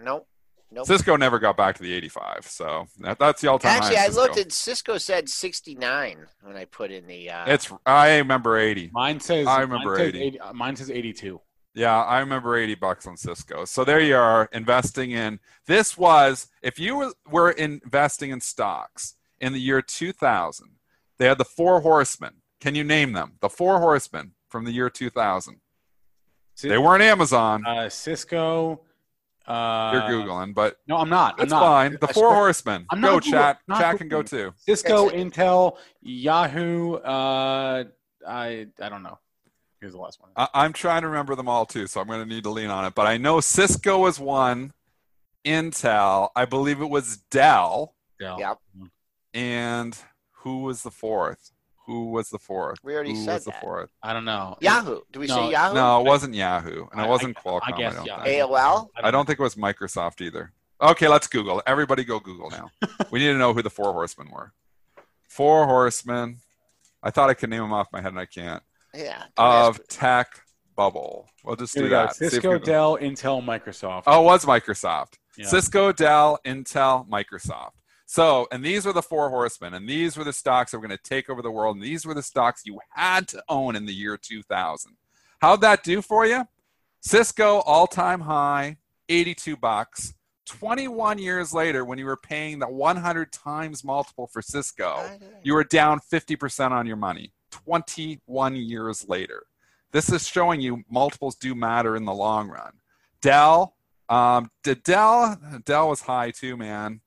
Nope, 0.00 0.28
nope. 0.70 0.86
Cisco 0.86 1.16
never 1.16 1.40
got 1.40 1.56
back 1.56 1.74
to 1.76 1.82
the 1.82 1.92
85, 1.94 2.46
so 2.46 2.86
that, 3.00 3.18
that's 3.18 3.40
the 3.40 3.48
all-time 3.50 3.76
Actually, 3.82 3.96
high. 3.96 4.02
I 4.04 4.06
Cisco. 4.06 4.20
looked 4.22 4.38
at 4.38 4.52
Cisco 4.52 4.98
said 4.98 5.28
sixty-nine 5.28 6.26
when 6.42 6.56
I 6.56 6.66
put 6.66 6.92
in 6.92 7.08
the. 7.08 7.30
Uh, 7.30 7.44
It's 7.52 7.72
I 7.84 8.18
remember 8.18 8.56
80. 8.56 8.90
Mine 8.92 9.18
says 9.18 9.48
I 9.48 9.62
remember 9.62 9.96
mine 9.96 10.12
says 10.12 10.14
80. 10.14 10.40
uh, 10.40 10.52
Mine 10.52 10.76
says 10.76 10.90
82. 10.92 11.40
Yeah, 11.78 12.02
I 12.02 12.18
remember 12.18 12.56
80 12.56 12.74
bucks 12.74 13.06
on 13.06 13.16
Cisco. 13.16 13.64
So 13.64 13.84
there 13.84 14.00
you 14.00 14.16
are 14.16 14.48
investing 14.52 15.12
in 15.12 15.38
this 15.66 15.96
was 15.96 16.48
if 16.60 16.78
you 16.78 17.12
were, 17.30 17.50
investing 17.52 18.30
in 18.30 18.40
stocks 18.40 19.14
in 19.40 19.52
the 19.52 19.60
year 19.60 19.80
2000, 19.80 20.70
they 21.18 21.26
had 21.26 21.38
the 21.38 21.44
four 21.44 21.80
horsemen. 21.80 22.34
Can 22.60 22.74
you 22.74 22.82
name 22.82 23.12
them? 23.12 23.34
The 23.40 23.48
four 23.48 23.78
horsemen 23.78 24.32
from 24.48 24.64
the 24.64 24.72
year 24.72 24.90
2000. 24.90 25.60
Ci- 26.56 26.68
They 26.68 26.78
weren't 26.78 27.02
Amazon. 27.02 27.64
Uh, 27.64 27.88
Cisco. 27.88 28.80
Uh, 29.46 29.92
You're 29.94 30.02
googling, 30.26 30.52
but 30.54 30.78
No, 30.88 30.96
I'm 30.96 31.08
not. 31.08 31.34
I'm 31.34 31.38
that's 31.38 31.50
not. 31.52 31.60
fine. 31.60 31.92
The 32.00 32.08
I 32.08 32.12
four 32.12 32.24
swear- 32.30 32.34
horsemen. 32.34 32.86
I'm 32.90 33.00
go 33.00 33.18
Googling. 33.20 33.30
chat. 33.30 33.58
Not 33.68 33.80
Chat 33.80 33.98
can 33.98 34.08
go 34.08 34.22
too. 34.22 34.52
Cisco, 34.56 35.08
Intel, 35.10 35.76
Yahoo. 36.02 36.94
Uh, 36.96 37.84
I 38.28 38.66
I 38.82 38.88
don't 38.88 39.02
know. 39.04 39.18
Here's 39.80 39.92
the 39.92 39.98
last 39.98 40.20
one. 40.20 40.30
I, 40.36 40.48
I'm 40.54 40.72
trying 40.72 41.02
to 41.02 41.08
remember 41.08 41.34
them 41.34 41.48
all 41.48 41.64
too, 41.66 41.86
so 41.86 42.00
I'm 42.00 42.06
going 42.08 42.20
to 42.20 42.26
need 42.26 42.42
to 42.44 42.50
lean 42.50 42.68
on 42.70 42.84
it. 42.84 42.94
But 42.94 43.06
I 43.06 43.16
know 43.16 43.40
Cisco 43.40 43.98
was 44.00 44.18
one. 44.18 44.72
Intel, 45.44 46.30
I 46.36 46.44
believe 46.44 46.80
it 46.82 46.90
was 46.90 47.18
Dell, 47.30 47.94
Dell. 48.20 48.38
Yep. 48.38 48.58
and 49.34 49.96
who 50.32 50.62
was 50.62 50.82
the 50.82 50.90
fourth? 50.90 51.52
Who 51.86 52.10
was 52.10 52.28
the 52.28 52.38
fourth? 52.38 52.78
We 52.82 52.92
already 52.94 53.14
who 53.14 53.24
said 53.24 53.34
was 53.34 53.44
the 53.44 53.52
fourth? 53.52 53.90
I 54.02 54.12
don't 54.12 54.26
know. 54.26 54.58
Yahoo. 54.60 55.00
Do 55.10 55.20
we 55.20 55.26
No, 55.26 55.36
say 55.36 55.52
Yahoo? 55.52 55.74
No, 55.74 56.00
it 56.00 56.04
wasn't 56.06 56.34
Yahoo, 56.34 56.86
and 56.92 57.00
I- 57.00 57.04
it 57.06 57.08
wasn't 57.08 57.36
I- 57.38 57.40
Qualcomm. 57.40 57.60
I 57.64 57.78
guess, 57.78 57.94
don't 57.94 58.06
yeah. 58.06 58.22
think. 58.24 58.42
AOL. 58.50 58.88
I 59.02 59.10
don't 59.10 59.24
think 59.24 59.38
it 59.38 59.42
was 59.42 59.54
Microsoft 59.54 60.20
either. 60.20 60.52
Okay, 60.82 61.08
let's 61.08 61.28
Google. 61.28 61.62
Everybody 61.66 62.04
go 62.04 62.20
Google 62.20 62.50
now. 62.50 62.70
we 63.10 63.20
need 63.20 63.28
to 63.28 63.38
know 63.38 63.54
who 63.54 63.62
the 63.62 63.70
four 63.70 63.92
horsemen 63.92 64.28
were. 64.30 64.52
Four 65.28 65.64
horsemen. 65.66 66.38
I 67.02 67.10
thought 67.10 67.30
I 67.30 67.34
could 67.34 67.48
name 67.48 67.62
them 67.62 67.72
off 67.72 67.88
my 67.92 68.00
head 68.02 68.10
and 68.12 68.20
I 68.20 68.26
can't. 68.26 68.62
Yeah. 68.94 69.24
Of 69.36 69.86
tech, 69.88 70.40
bubble. 70.78 71.28
We'll 71.44 71.56
just 71.56 71.74
do 71.74 71.84
yeah. 71.84 71.88
don't 71.88 71.88
ask- 71.88 71.88
Of 71.88 71.88
tech 71.88 71.88
bubble. 71.88 71.88
We'll 71.88 71.88
just 71.88 71.88
Here 71.88 71.88
do 71.88 71.88
we 71.88 71.90
that. 71.90 72.16
See 72.16 72.26
if 72.26 72.30
Cisco, 72.32 72.58
Dell, 72.58 72.96
Intel, 72.98 73.44
Microsoft. 73.44 74.04
Oh, 74.06 74.22
it 74.22 74.24
was 74.24 74.44
Microsoft. 74.44 75.14
Yeah. 75.36 75.46
Cisco, 75.46 75.92
Dell, 75.92 76.38
Intel, 76.46 77.06
Microsoft. 77.08 77.72
So, 78.06 78.46
and 78.50 78.64
these 78.64 78.86
were 78.86 78.94
the 78.94 79.02
four 79.02 79.28
horsemen, 79.28 79.74
and 79.74 79.86
these 79.86 80.16
were 80.16 80.24
the 80.24 80.32
stocks 80.32 80.70
that 80.70 80.78
were 80.78 80.86
going 80.86 80.96
to 80.96 81.02
take 81.04 81.28
over 81.28 81.42
the 81.42 81.50
world, 81.50 81.76
and 81.76 81.84
these 81.84 82.06
were 82.06 82.14
the 82.14 82.22
stocks 82.22 82.62
you 82.64 82.78
had 82.94 83.28
to 83.28 83.42
own 83.50 83.76
in 83.76 83.84
the 83.84 83.92
year 83.92 84.16
2000. 84.16 84.92
How'd 85.40 85.60
that 85.60 85.84
do 85.84 86.00
for 86.00 86.24
you? 86.24 86.44
Cisco 87.00 87.58
all-time 87.60 88.20
high, 88.20 88.78
82 89.10 89.56
bucks. 89.56 90.14
21 90.46 91.18
years 91.18 91.52
later, 91.52 91.84
when 91.84 91.98
you 91.98 92.06
were 92.06 92.16
paying 92.16 92.58
the 92.58 92.68
100 92.68 93.30
times 93.30 93.84
multiple 93.84 94.26
for 94.26 94.40
Cisco, 94.40 95.04
you 95.42 95.52
were 95.52 95.64
down 95.64 96.00
50% 96.00 96.70
on 96.70 96.86
your 96.86 96.96
money 96.96 97.32
21 97.50 98.56
years 98.56 99.08
later. 99.08 99.44
This 99.92 100.12
is 100.12 100.26
showing 100.26 100.60
you 100.60 100.84
multiples 100.90 101.34
do 101.34 101.54
matter 101.54 101.96
in 101.96 102.04
the 102.04 102.12
long 102.12 102.48
run. 102.48 102.72
Dell, 103.20 103.74
um, 104.08 104.50
did 104.62 104.82
Dell, 104.82 105.38
Dell 105.64 105.88
was 105.88 106.02
high 106.02 106.30
too, 106.30 106.56
man. 106.56 107.00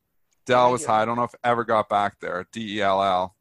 Dell 0.46 0.72
was 0.72 0.86
high. 0.86 1.04
I 1.04 1.06
don't 1.06 1.16
know 1.16 1.24
if 1.24 1.36
ever 1.44 1.64
got 1.64 1.88
back 1.88 2.20
there. 2.20 2.48
D 2.52 2.78
E 2.78 2.82
L 2.82 3.04
L. 3.04 3.36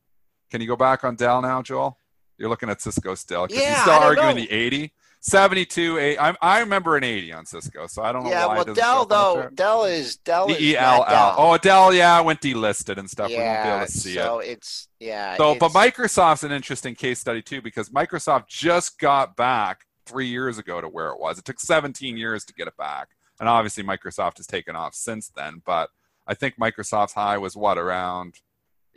Can 0.50 0.60
you 0.60 0.66
go 0.66 0.76
back 0.76 1.04
on 1.04 1.16
Dell 1.16 1.40
now, 1.40 1.62
Joel? 1.62 1.96
You're 2.36 2.48
looking 2.48 2.70
at 2.70 2.80
Cisco 2.80 3.14
still. 3.14 3.46
Yeah, 3.50 3.74
he's 3.74 3.82
still 3.82 3.94
arguing 3.94 4.36
know. 4.36 4.42
the 4.42 4.50
80. 4.50 4.92
72, 5.22 5.98
8. 5.98 6.18
I, 6.18 6.34
I 6.40 6.60
remember 6.60 6.96
an 6.96 7.04
80 7.04 7.32
on 7.34 7.44
Cisco, 7.46 7.86
so 7.86 8.02
I 8.02 8.10
don't 8.10 8.24
know 8.24 8.30
Yeah, 8.30 8.46
why. 8.46 8.56
well, 8.56 8.64
Dell 8.64 8.74
show 8.74 8.82
up 9.02 9.12
on 9.12 9.38
though. 9.42 9.48
Dell 9.54 9.84
is 9.84 10.16
Dell 10.16 10.48
is 10.50 10.56
D 10.56 10.70
E 10.72 10.76
L 10.78 11.04
L. 11.06 11.34
Oh, 11.36 11.58
Dell, 11.58 11.92
yeah, 11.92 12.18
went 12.20 12.40
delisted 12.40 12.96
and 12.96 13.08
stuff. 13.08 13.28
we 13.28 13.34
won't 13.36 13.44
be 13.46 13.68
yeah, 13.68 13.76
able 13.76 13.86
to 13.86 13.92
see 13.92 14.12
it. 14.18 14.22
so 14.22 14.38
it's 14.38 14.88
yeah. 14.98 15.36
So, 15.36 15.56
but 15.56 15.72
Microsoft's 15.72 16.42
an 16.42 16.52
interesting 16.52 16.94
case 16.94 17.18
study 17.18 17.42
too 17.42 17.60
because 17.60 17.90
Microsoft 17.90 18.48
just 18.48 18.98
got 18.98 19.36
back 19.36 19.80
three 20.06 20.26
years 20.26 20.56
ago 20.56 20.80
to 20.80 20.88
where 20.88 21.08
it 21.10 21.20
was. 21.20 21.38
It 21.38 21.44
took 21.44 21.60
17 21.60 22.16
years 22.16 22.44
to 22.46 22.54
get 22.54 22.66
it 22.66 22.76
back, 22.78 23.08
and 23.38 23.48
obviously 23.48 23.84
Microsoft 23.84 24.38
has 24.38 24.46
taken 24.46 24.74
off 24.74 24.94
since 24.94 25.30
then. 25.36 25.60
But 25.66 25.90
I 26.26 26.32
think 26.32 26.56
Microsoft's 26.58 27.12
high 27.12 27.36
was 27.36 27.56
what 27.56 27.76
around 27.76 28.36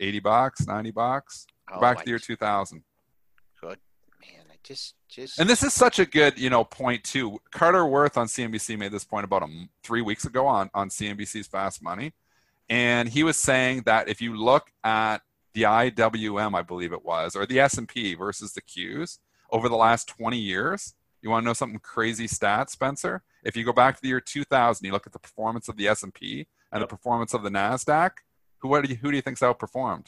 80 0.00 0.20
bucks, 0.20 0.66
90 0.66 0.90
bucks, 0.90 1.46
oh, 1.70 1.80
back 1.80 1.98
to 1.98 2.04
the 2.04 2.10
year 2.12 2.18
2000. 2.18 2.82
Good 4.66 4.72
man, 4.72 4.74
I 4.74 4.74
just 4.74 4.94
just 5.08 5.38
And 5.38 5.48
this 5.48 5.62
is 5.62 5.72
such 5.72 5.98
a 5.98 6.06
good, 6.06 6.38
you 6.38 6.50
know, 6.50 6.64
point 6.64 7.04
too. 7.04 7.38
Carter 7.50 7.86
Worth 7.86 8.16
on 8.16 8.26
CNBC 8.26 8.78
made 8.78 8.92
this 8.92 9.04
point 9.04 9.24
about 9.24 9.42
a 9.42 9.46
m 9.46 9.68
three 9.82 10.02
weeks 10.02 10.24
ago 10.24 10.46
on 10.46 10.70
on 10.74 10.88
CNBC's 10.88 11.46
Fast 11.46 11.82
Money, 11.82 12.12
and 12.68 13.08
he 13.08 13.22
was 13.22 13.36
saying 13.36 13.82
that 13.86 14.08
if 14.08 14.20
you 14.20 14.36
look 14.36 14.70
at 14.82 15.18
the 15.52 15.62
IWM, 15.62 16.54
I 16.54 16.62
believe 16.62 16.92
it 16.92 17.04
was, 17.04 17.36
or 17.36 17.46
the 17.46 17.60
S 17.60 17.78
and 17.78 17.88
P 17.88 18.14
versus 18.14 18.52
the 18.52 18.62
Qs 18.62 19.18
over 19.50 19.68
the 19.68 19.76
last 19.76 20.08
20 20.08 20.36
years, 20.36 20.94
you 21.22 21.30
want 21.30 21.44
to 21.44 21.46
know 21.46 21.52
something 21.52 21.78
crazy 21.78 22.26
stat, 22.26 22.70
Spencer? 22.70 23.22
If 23.44 23.56
you 23.56 23.64
go 23.64 23.72
back 23.72 23.94
to 23.96 24.02
the 24.02 24.08
year 24.08 24.20
2000, 24.20 24.84
you 24.84 24.92
look 24.92 25.06
at 25.06 25.12
the 25.12 25.18
performance 25.20 25.68
of 25.68 25.76
the 25.76 25.86
S 25.86 26.02
and 26.02 26.12
P 26.12 26.46
and 26.72 26.80
Yep. 26.80 26.88
the 26.88 26.96
performance 26.96 27.34
of 27.34 27.42
the 27.44 27.50
Nasdaq. 27.50 28.10
Who 28.58 28.68
what 28.68 28.84
do 28.84 28.90
you, 28.90 28.96
who 28.96 29.10
do 29.10 29.16
you 29.16 29.22
think's 29.22 29.42
outperformed? 29.42 30.06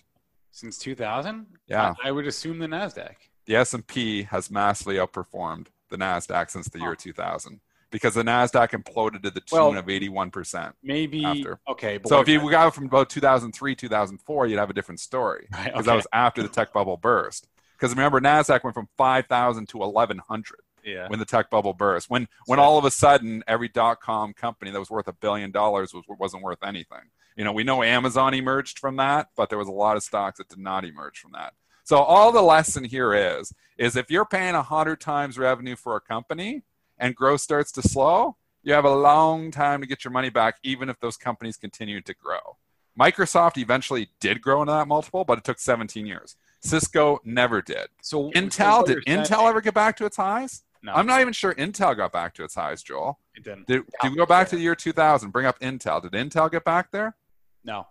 Since 0.50 0.78
2000? 0.78 1.46
Yeah. 1.68 1.94
I, 2.02 2.08
I 2.08 2.12
would 2.12 2.26
assume 2.26 2.58
the 2.58 2.66
NASDAQ. 2.66 3.14
The 3.46 3.56
S&P 3.56 4.24
has 4.24 4.50
massively 4.50 4.96
outperformed 4.96 5.68
the 5.90 5.96
Nasdaq 5.96 6.50
since 6.50 6.68
the 6.68 6.80
year 6.80 6.94
2000 6.94 7.60
because 7.90 8.14
the 8.14 8.22
Nasdaq 8.24 8.70
imploded 8.70 9.22
to 9.22 9.30
the 9.30 9.40
tune 9.40 9.58
Well, 9.58 9.76
of 9.78 9.86
81%. 9.86 10.72
Maybe. 10.82 11.24
After. 11.24 11.60
Okay. 11.68 12.00
So 12.06 12.20
if 12.20 12.28
you 12.28 12.40
about- 12.40 12.50
got 12.50 12.74
from 12.74 12.86
about 12.86 13.08
2003, 13.08 13.74
2004, 13.76 14.46
you'd 14.46 14.58
have 14.58 14.70
a 14.70 14.74
different 14.74 15.00
story 15.00 15.46
Right, 15.52 15.64
because 15.66 15.80
okay. 15.80 15.86
that 15.86 15.94
was 15.94 16.06
after 16.12 16.42
the 16.42 16.48
tech 16.48 16.72
bubble 16.72 16.96
burst. 16.96 17.46
Because 17.78 17.90
remember, 17.94 18.20
Nasdaq 18.20 18.64
went 18.64 18.74
from 18.74 18.88
5,000 18.98 19.68
to 19.68 19.78
1,100 19.78 20.60
yeah. 20.84 21.08
when 21.08 21.18
the 21.18 21.24
tech 21.24 21.48
bubble 21.50 21.74
burst. 21.74 22.10
When 22.10 22.26
when 22.46 22.58
So- 22.58 22.62
all 22.62 22.78
of 22.78 22.84
a 22.84 22.90
sudden 22.90 23.44
every 23.46 23.68
dot 23.68 24.00
com 24.00 24.32
company 24.32 24.70
that 24.72 24.80
was 24.80 24.90
worth 24.90 25.06
a 25.08 25.12
billion 25.12 25.50
dollars 25.52 25.94
was 25.94 26.04
wasn't 26.08 26.42
worth 26.42 26.62
anything. 26.64 27.10
You 27.36 27.44
know, 27.44 27.52
we 27.52 27.64
know 27.64 27.82
Amazon 27.82 28.32
emerged 28.34 28.78
from 28.78 28.96
that, 28.96 29.28
but 29.36 29.50
there 29.50 29.58
was 29.58 29.68
a 29.68 29.72
lot 29.72 29.96
of 29.96 30.02
stocks 30.02 30.38
that 30.38 30.48
did 30.48 30.58
not 30.58 30.84
emerge 30.86 31.18
from 31.18 31.32
that. 31.32 31.52
So 31.86 31.98
all 31.98 32.32
the 32.32 32.42
lesson 32.42 32.82
here 32.82 33.14
is 33.14 33.54
is 33.78 33.94
if 33.94 34.10
you're 34.10 34.24
paying 34.24 34.56
hundred 34.56 35.00
times 35.00 35.38
revenue 35.38 35.76
for 35.76 35.94
a 35.94 36.00
company 36.00 36.64
and 36.98 37.14
growth 37.14 37.40
starts 37.40 37.70
to 37.72 37.82
slow, 37.82 38.36
you 38.64 38.72
have 38.72 38.84
a 38.84 38.92
long 38.92 39.52
time 39.52 39.82
to 39.82 39.86
get 39.86 40.02
your 40.02 40.10
money 40.10 40.28
back, 40.28 40.56
even 40.64 40.88
if 40.88 40.98
those 40.98 41.16
companies 41.16 41.56
continue 41.56 42.00
to 42.00 42.12
grow. 42.12 42.56
Microsoft 42.98 43.56
eventually 43.56 44.08
did 44.18 44.42
grow 44.42 44.62
into 44.62 44.72
that 44.72 44.88
multiple, 44.88 45.24
but 45.24 45.38
it 45.38 45.44
took 45.44 45.60
17 45.60 46.04
years. 46.06 46.34
Cisco 46.60 47.20
never 47.24 47.62
did. 47.62 47.86
So 48.02 48.32
Intel 48.32 48.84
did 48.84 49.04
Intel 49.04 49.48
ever 49.48 49.60
get 49.60 49.74
back 49.74 49.96
to 49.98 50.06
its 50.06 50.16
highs? 50.16 50.64
No, 50.82 50.92
I'm 50.92 51.06
not 51.06 51.20
even 51.20 51.32
sure 51.32 51.54
Intel 51.54 51.96
got 51.96 52.10
back 52.10 52.34
to 52.34 52.42
its 52.42 52.56
highs, 52.56 52.82
Joel. 52.82 53.20
It 53.36 53.44
didn't. 53.44 53.68
Did, 53.68 53.82
did 54.02 54.10
we 54.10 54.16
go 54.16 54.26
back 54.26 54.48
to 54.48 54.56
the 54.56 54.62
year 54.62 54.74
2000? 54.74 55.30
Bring 55.30 55.46
up 55.46 55.60
Intel. 55.60 56.02
Did 56.02 56.12
Intel 56.12 56.50
get 56.50 56.64
back 56.64 56.90
there? 56.90 57.14
No. 57.62 57.86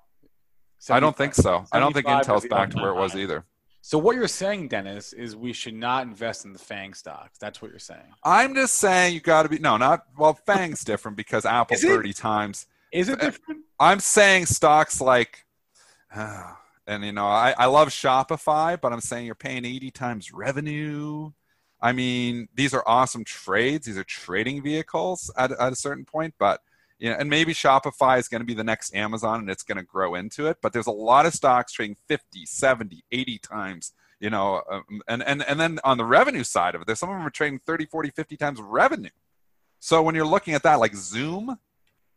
I 0.89 0.99
don't 0.99 1.15
think 1.15 1.33
so. 1.33 1.63
I 1.71 1.79
don't 1.79 1.93
think 1.93 2.07
Intel's 2.07 2.45
back 2.47 2.71
to 2.71 2.77
where 2.77 2.89
it 2.89 2.95
was 2.95 3.15
either. 3.15 3.45
So 3.87 3.99
what 3.99 4.15
you're 4.15 4.27
saying, 4.27 4.69
Dennis, 4.69 5.13
is 5.13 5.35
we 5.35 5.53
should 5.53 5.75
not 5.75 6.07
invest 6.07 6.43
in 6.43 6.53
the 6.53 6.57
Fang 6.57 6.95
stocks. 6.95 7.37
That's 7.37 7.61
what 7.61 7.69
you're 7.69 7.77
saying. 7.77 8.15
I'm 8.23 8.55
just 8.55 8.73
saying 8.73 9.13
you 9.13 9.19
got 9.19 9.43
to 9.43 9.49
be 9.49 9.59
no, 9.59 9.77
not 9.77 10.05
well. 10.17 10.33
Fang's 10.33 10.83
different 10.83 11.15
because 11.15 11.45
Apple 11.45 11.77
30 11.77 12.11
times. 12.11 12.65
Is 12.91 13.09
it 13.09 13.21
Uh, 13.21 13.25
different? 13.25 13.61
I'm 13.79 13.99
saying 13.99 14.47
stocks 14.47 14.99
like, 14.99 15.45
and 16.11 17.05
you 17.05 17.11
know, 17.11 17.27
I, 17.27 17.53
I 17.59 17.67
love 17.67 17.89
Shopify, 17.89 18.81
but 18.81 18.91
I'm 18.91 19.01
saying 19.01 19.27
you're 19.27 19.35
paying 19.35 19.65
80 19.65 19.91
times 19.91 20.33
revenue. 20.33 21.29
I 21.79 21.91
mean, 21.91 22.47
these 22.55 22.73
are 22.73 22.83
awesome 22.87 23.23
trades. 23.23 23.85
These 23.85 23.99
are 23.99 24.03
trading 24.03 24.63
vehicles 24.63 25.29
at, 25.37 25.51
at 25.51 25.73
a 25.73 25.75
certain 25.75 26.05
point, 26.05 26.33
but 26.39 26.59
you 26.97 27.09
know, 27.09 27.17
and 27.19 27.29
maybe 27.29 27.53
Shopify 27.53 28.17
is 28.19 28.27
going 28.27 28.41
to 28.41 28.45
be 28.45 28.53
the 28.53 28.63
next 28.63 28.95
Amazon 28.95 29.41
and 29.41 29.49
it's 29.49 29.63
going 29.63 29.77
to 29.77 29.83
grow 29.83 30.15
into 30.15 30.47
it. 30.47 30.57
But 30.61 30.73
there's 30.73 30.87
a 30.87 30.91
lot 30.91 31.25
of 31.25 31.33
stocks 31.33 31.73
trading 31.73 31.97
50, 32.07 32.45
70, 32.45 33.03
80 33.11 33.37
times, 33.39 33.93
you 34.19 34.29
know, 34.29 34.61
um, 34.71 35.01
and, 35.07 35.21
and, 35.23 35.43
and 35.43 35.59
then 35.59 35.79
on 35.83 35.97
the 35.97 36.05
revenue 36.05 36.43
side 36.43 36.75
of 36.75 36.81
it, 36.81 36.87
there's 36.87 36.99
some 36.99 37.09
of 37.09 37.17
them 37.17 37.27
are 37.27 37.31
trading 37.31 37.59
30, 37.59 37.85
40, 37.85 38.11
50 38.11 38.37
times 38.37 38.61
revenue. 38.61 39.09
So 39.79 40.01
when 40.01 40.15
you're 40.15 40.25
looking 40.25 40.53
at 40.53 40.63
that, 40.63 40.79
like 40.79 40.95
Zoom, 40.95 41.57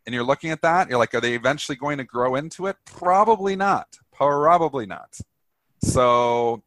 and 0.05 0.13
you're 0.15 0.23
looking 0.23 0.49
at 0.49 0.61
that, 0.63 0.89
you're 0.89 0.97
like, 0.97 1.13
are 1.13 1.21
they 1.21 1.35
eventually 1.35 1.75
going 1.75 1.99
to 1.99 2.03
grow 2.03 2.35
into 2.35 2.65
it? 2.65 2.77
Probably 2.85 3.55
not. 3.55 3.99
Probably 4.11 4.87
not. 4.87 5.19
So 5.83 6.63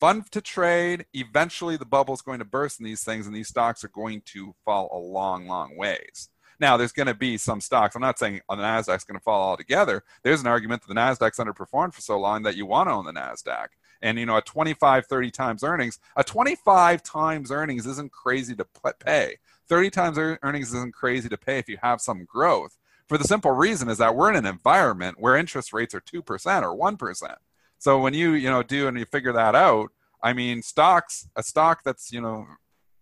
fun 0.00 0.24
to 0.32 0.42
trade. 0.42 1.06
Eventually, 1.14 1.78
the 1.78 1.86
bubble's 1.86 2.20
going 2.20 2.40
to 2.40 2.44
burst 2.44 2.80
in 2.80 2.84
these 2.84 3.02
things, 3.02 3.26
and 3.26 3.34
these 3.34 3.48
stocks 3.48 3.84
are 3.84 3.88
going 3.88 4.20
to 4.26 4.54
fall 4.66 4.90
a 4.92 4.98
long, 4.98 5.46
long 5.46 5.78
ways. 5.78 6.28
Now, 6.60 6.76
there's 6.76 6.92
going 6.92 7.06
to 7.06 7.14
be 7.14 7.36
some 7.36 7.60
stocks. 7.60 7.94
I'm 7.94 8.02
not 8.02 8.18
saying 8.18 8.40
the 8.48 8.56
Nasdaq's 8.56 9.04
going 9.04 9.18
to 9.18 9.24
fall 9.24 9.50
altogether. 9.50 10.04
There's 10.22 10.40
an 10.40 10.46
argument 10.46 10.82
that 10.82 10.88
the 10.88 11.00
Nasdaq's 11.00 11.38
underperformed 11.38 11.94
for 11.94 12.00
so 12.00 12.18
long 12.18 12.42
that 12.42 12.56
you 12.56 12.66
want 12.66 12.88
to 12.88 12.92
own 12.92 13.04
the 13.04 13.12
Nasdaq. 13.12 13.68
And 14.02 14.18
you 14.18 14.26
know, 14.26 14.36
at 14.36 14.46
25, 14.46 15.06
30 15.06 15.30
times 15.30 15.64
earnings, 15.64 15.98
a 16.16 16.22
25 16.22 17.02
times 17.02 17.50
earnings 17.50 17.86
isn't 17.86 18.12
crazy 18.12 18.54
to 18.54 18.66
pay. 19.00 19.36
30 19.68 19.90
times 19.90 20.18
earnings 20.18 20.74
isn't 20.74 20.94
crazy 20.94 21.28
to 21.28 21.38
pay 21.38 21.58
if 21.58 21.68
you 21.68 21.78
have 21.82 22.00
some 22.00 22.24
growth. 22.24 22.76
For 23.08 23.18
the 23.18 23.24
simple 23.24 23.52
reason 23.52 23.88
is 23.88 23.98
that 23.98 24.14
we're 24.14 24.30
in 24.30 24.36
an 24.36 24.46
environment 24.46 25.18
where 25.18 25.36
interest 25.36 25.72
rates 25.72 25.94
are 25.94 26.00
2% 26.00 26.22
or 26.22 26.92
1%. 26.96 27.34
So 27.78 27.98
when 27.98 28.14
you, 28.14 28.32
you 28.32 28.50
know, 28.50 28.62
do 28.62 28.88
and 28.88 28.98
you 28.98 29.04
figure 29.04 29.32
that 29.32 29.54
out, 29.54 29.90
I 30.22 30.32
mean, 30.32 30.62
stocks, 30.62 31.28
a 31.36 31.42
stock 31.42 31.82
that's, 31.84 32.12
you 32.12 32.20
know, 32.20 32.46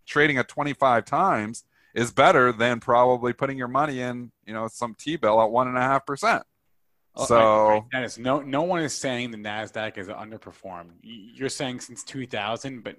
trading 0.07 0.39
at 0.39 0.49
25 0.49 1.05
times 1.05 1.65
is 1.95 2.11
better 2.11 2.53
than 2.53 2.81
probably 2.81 3.33
putting 3.33 3.59
your 3.59 3.69
money 3.69 4.01
in, 4.01 4.31
you 4.47 4.55
know, 4.55 4.69
some 4.69 4.95
T-bill 4.99 5.41
at 5.43 5.51
one 5.51 5.69
and 5.69 5.77
a 5.77 5.81
half 5.83 6.07
percent. 6.07 6.43
Oh, 7.15 7.27
So 7.27 7.37
right, 7.37 7.69
right. 7.75 7.83
Dennis, 7.93 8.19
no, 8.19 8.41
no 8.41 8.63
one 8.63 8.83
is 8.83 8.95
saying 8.95 9.31
the 9.31 9.37
Nasdaq 9.39 9.99
is 9.99 10.09
underperformed. 10.09 10.91
You're 11.03 11.49
saying 11.51 11.81
since 11.81 12.03
2000, 12.05 12.83
but 12.83 12.97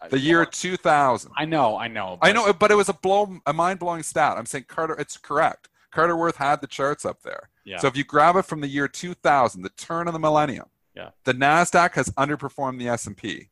uh, 0.00 0.08
the 0.08 0.18
year 0.18 0.44
2000, 0.46 1.30
I 1.36 1.44
know, 1.44 1.76
I 1.76 1.88
know. 1.88 2.18
I 2.22 2.32
know, 2.32 2.52
but 2.54 2.70
it 2.70 2.74
was 2.74 2.88
a 2.88 2.94
blow, 2.94 3.38
a 3.46 3.52
mind-blowing 3.52 4.02
stat. 4.02 4.36
I'm 4.38 4.46
saying 4.46 4.64
Carter, 4.68 4.94
it's 4.94 5.18
correct. 5.18 5.68
Carter 5.90 6.16
Worth 6.16 6.36
had 6.36 6.60
the 6.60 6.66
charts 6.66 7.04
up 7.04 7.22
there. 7.22 7.50
Yeah. 7.64 7.78
So 7.78 7.86
if 7.86 7.96
you 7.96 8.04
grab 8.04 8.36
it 8.36 8.46
from 8.46 8.60
the 8.60 8.66
year 8.68 8.88
2000, 8.88 9.62
the 9.62 9.68
turn 9.70 10.06
of 10.08 10.12
the 10.14 10.18
millennium, 10.18 10.66
Yeah. 10.96 11.10
the 11.24 11.34
Nasdaq 11.34 11.92
has 11.94 12.08
underperformed 12.10 12.78
the 12.78 12.88
S&P. 12.88 13.50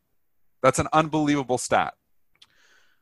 That's 0.62 0.78
an 0.78 0.88
unbelievable 0.92 1.58
stat. 1.58 1.94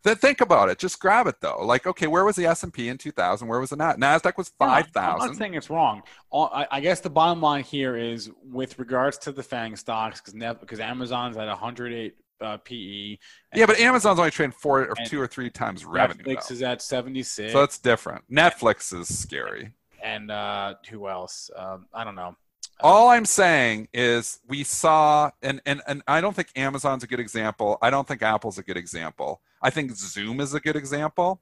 Then 0.02 0.16
think 0.16 0.40
about 0.40 0.68
it. 0.70 0.78
Just 0.78 0.98
grab 0.98 1.26
it 1.26 1.40
though. 1.40 1.64
Like, 1.64 1.86
okay, 1.86 2.06
where 2.06 2.24
was 2.24 2.36
the 2.36 2.46
S&P 2.46 2.88
in 2.88 2.96
2000? 2.96 3.46
Where 3.46 3.60
was 3.60 3.70
the 3.70 3.76
Na- 3.76 3.96
Nasdaq? 3.96 4.36
Was 4.36 4.48
5,000. 4.58 5.20
I'm 5.20 5.26
not 5.28 5.36
saying 5.36 5.54
it's 5.54 5.68
wrong. 5.68 6.02
I, 6.32 6.66
I 6.70 6.80
guess 6.80 7.00
the 7.00 7.10
bottom 7.10 7.42
line 7.42 7.64
here 7.64 7.96
is 7.96 8.30
with 8.42 8.78
regards 8.78 9.18
to 9.18 9.32
the 9.32 9.42
Fang 9.42 9.76
stocks, 9.76 10.20
because 10.20 10.56
because 10.58 10.80
Amazon's 10.80 11.36
at 11.36 11.48
108 11.48 12.14
uh, 12.40 12.56
PE. 12.58 13.18
Yeah, 13.54 13.66
but 13.66 13.78
Amazon's 13.78 14.18
only 14.18 14.30
trading 14.30 14.52
four 14.52 14.80
or 14.88 14.94
two 15.06 15.20
or 15.20 15.26
three 15.26 15.50
times 15.50 15.84
revenue. 15.84 16.24
Netflix 16.24 16.48
though. 16.48 16.54
is 16.54 16.62
at 16.62 16.82
76. 16.82 17.52
So 17.52 17.62
it's 17.62 17.78
different. 17.78 18.24
Netflix 18.30 18.98
is 18.98 19.18
scary. 19.18 19.72
and 20.02 20.30
uh, 20.30 20.74
who 20.88 21.08
else? 21.08 21.50
Um, 21.54 21.86
I 21.92 22.04
don't 22.04 22.14
know. 22.14 22.36
All 22.82 23.10
I'm 23.10 23.26
saying 23.26 23.88
is 23.92 24.40
we 24.48 24.64
saw, 24.64 25.30
and, 25.42 25.60
and, 25.66 25.82
and 25.86 26.02
I 26.08 26.22
don't 26.22 26.34
think 26.34 26.48
Amazon's 26.56 27.04
a 27.04 27.06
good 27.06 27.20
example. 27.20 27.76
I 27.82 27.90
don't 27.90 28.08
think 28.08 28.22
Apple's 28.22 28.56
a 28.56 28.62
good 28.62 28.78
example. 28.78 29.42
I 29.62 29.70
think 29.70 29.92
Zoom 29.92 30.40
is 30.40 30.54
a 30.54 30.60
good 30.60 30.76
example. 30.76 31.40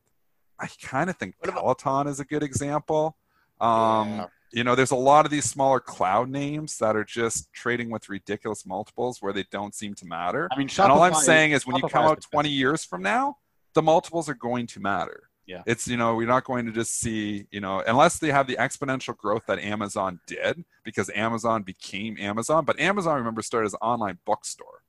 I 0.59 0.69
kind 0.83 1.09
of 1.09 1.17
think 1.17 1.37
Peloton 1.43 2.09
is 2.09 2.21
a 2.21 2.25
good 2.25 2.43
example. 2.43 3.17
Um, 3.61 4.09
yeah. 4.09 4.27
You 4.51 4.65
know, 4.65 4.75
there's 4.75 4.91
a 4.91 4.97
lot 4.97 5.25
of 5.25 5.31
these 5.31 5.45
smaller 5.45 5.79
cloud 5.79 6.31
names 6.31 6.79
that 6.79 6.97
are 6.97 7.05
just 7.05 7.53
trading 7.53 7.91
with 7.91 8.09
ridiculous 8.09 8.65
multiples 8.65 9.21
where 9.21 9.33
they 9.33 9.45
don't 9.51 9.75
seem 9.75 9.95
to 9.95 10.07
matter. 10.07 10.49
I 10.51 10.57
mean, 10.57 10.69
Shopify 10.69 10.85
and 10.85 10.93
all 10.93 11.03
I'm 11.03 11.15
saying 11.15 11.53
is, 11.53 11.63
is 11.63 11.67
when 11.67 11.77
Shopify 11.77 11.83
you 11.83 11.89
come 11.91 12.05
out 12.07 12.23
20 12.23 12.49
years 12.49 12.85
from 12.85 13.03
now, 13.03 13.37
the 13.75 13.83
multiples 13.83 14.29
are 14.29 14.35
going 14.35 14.67
to 14.69 14.81
matter. 14.81 15.29
Yeah. 15.47 15.63
It's, 15.67 15.87
you 15.87 15.97
know, 15.97 16.15
we're 16.15 16.27
not 16.27 16.45
going 16.45 16.67
to 16.67 16.73
just 16.73 16.99
see, 16.99 17.47
you 17.51 17.61
know, 17.61 17.83
unless 17.87 18.19
they 18.19 18.31
have 18.31 18.47
the 18.47 18.57
exponential 18.57 19.17
growth 19.17 19.45
that 19.47 19.59
Amazon 19.59 20.21
did 20.27 20.65
because 20.83 21.11
Amazon 21.15 21.63
became 21.63 22.17
Amazon. 22.19 22.65
But 22.65 22.79
Amazon, 22.81 23.17
remember, 23.17 23.43
started 23.43 23.67
as 23.67 23.75
an 23.75 23.81
online 23.81 24.19
bookstore. 24.27 24.83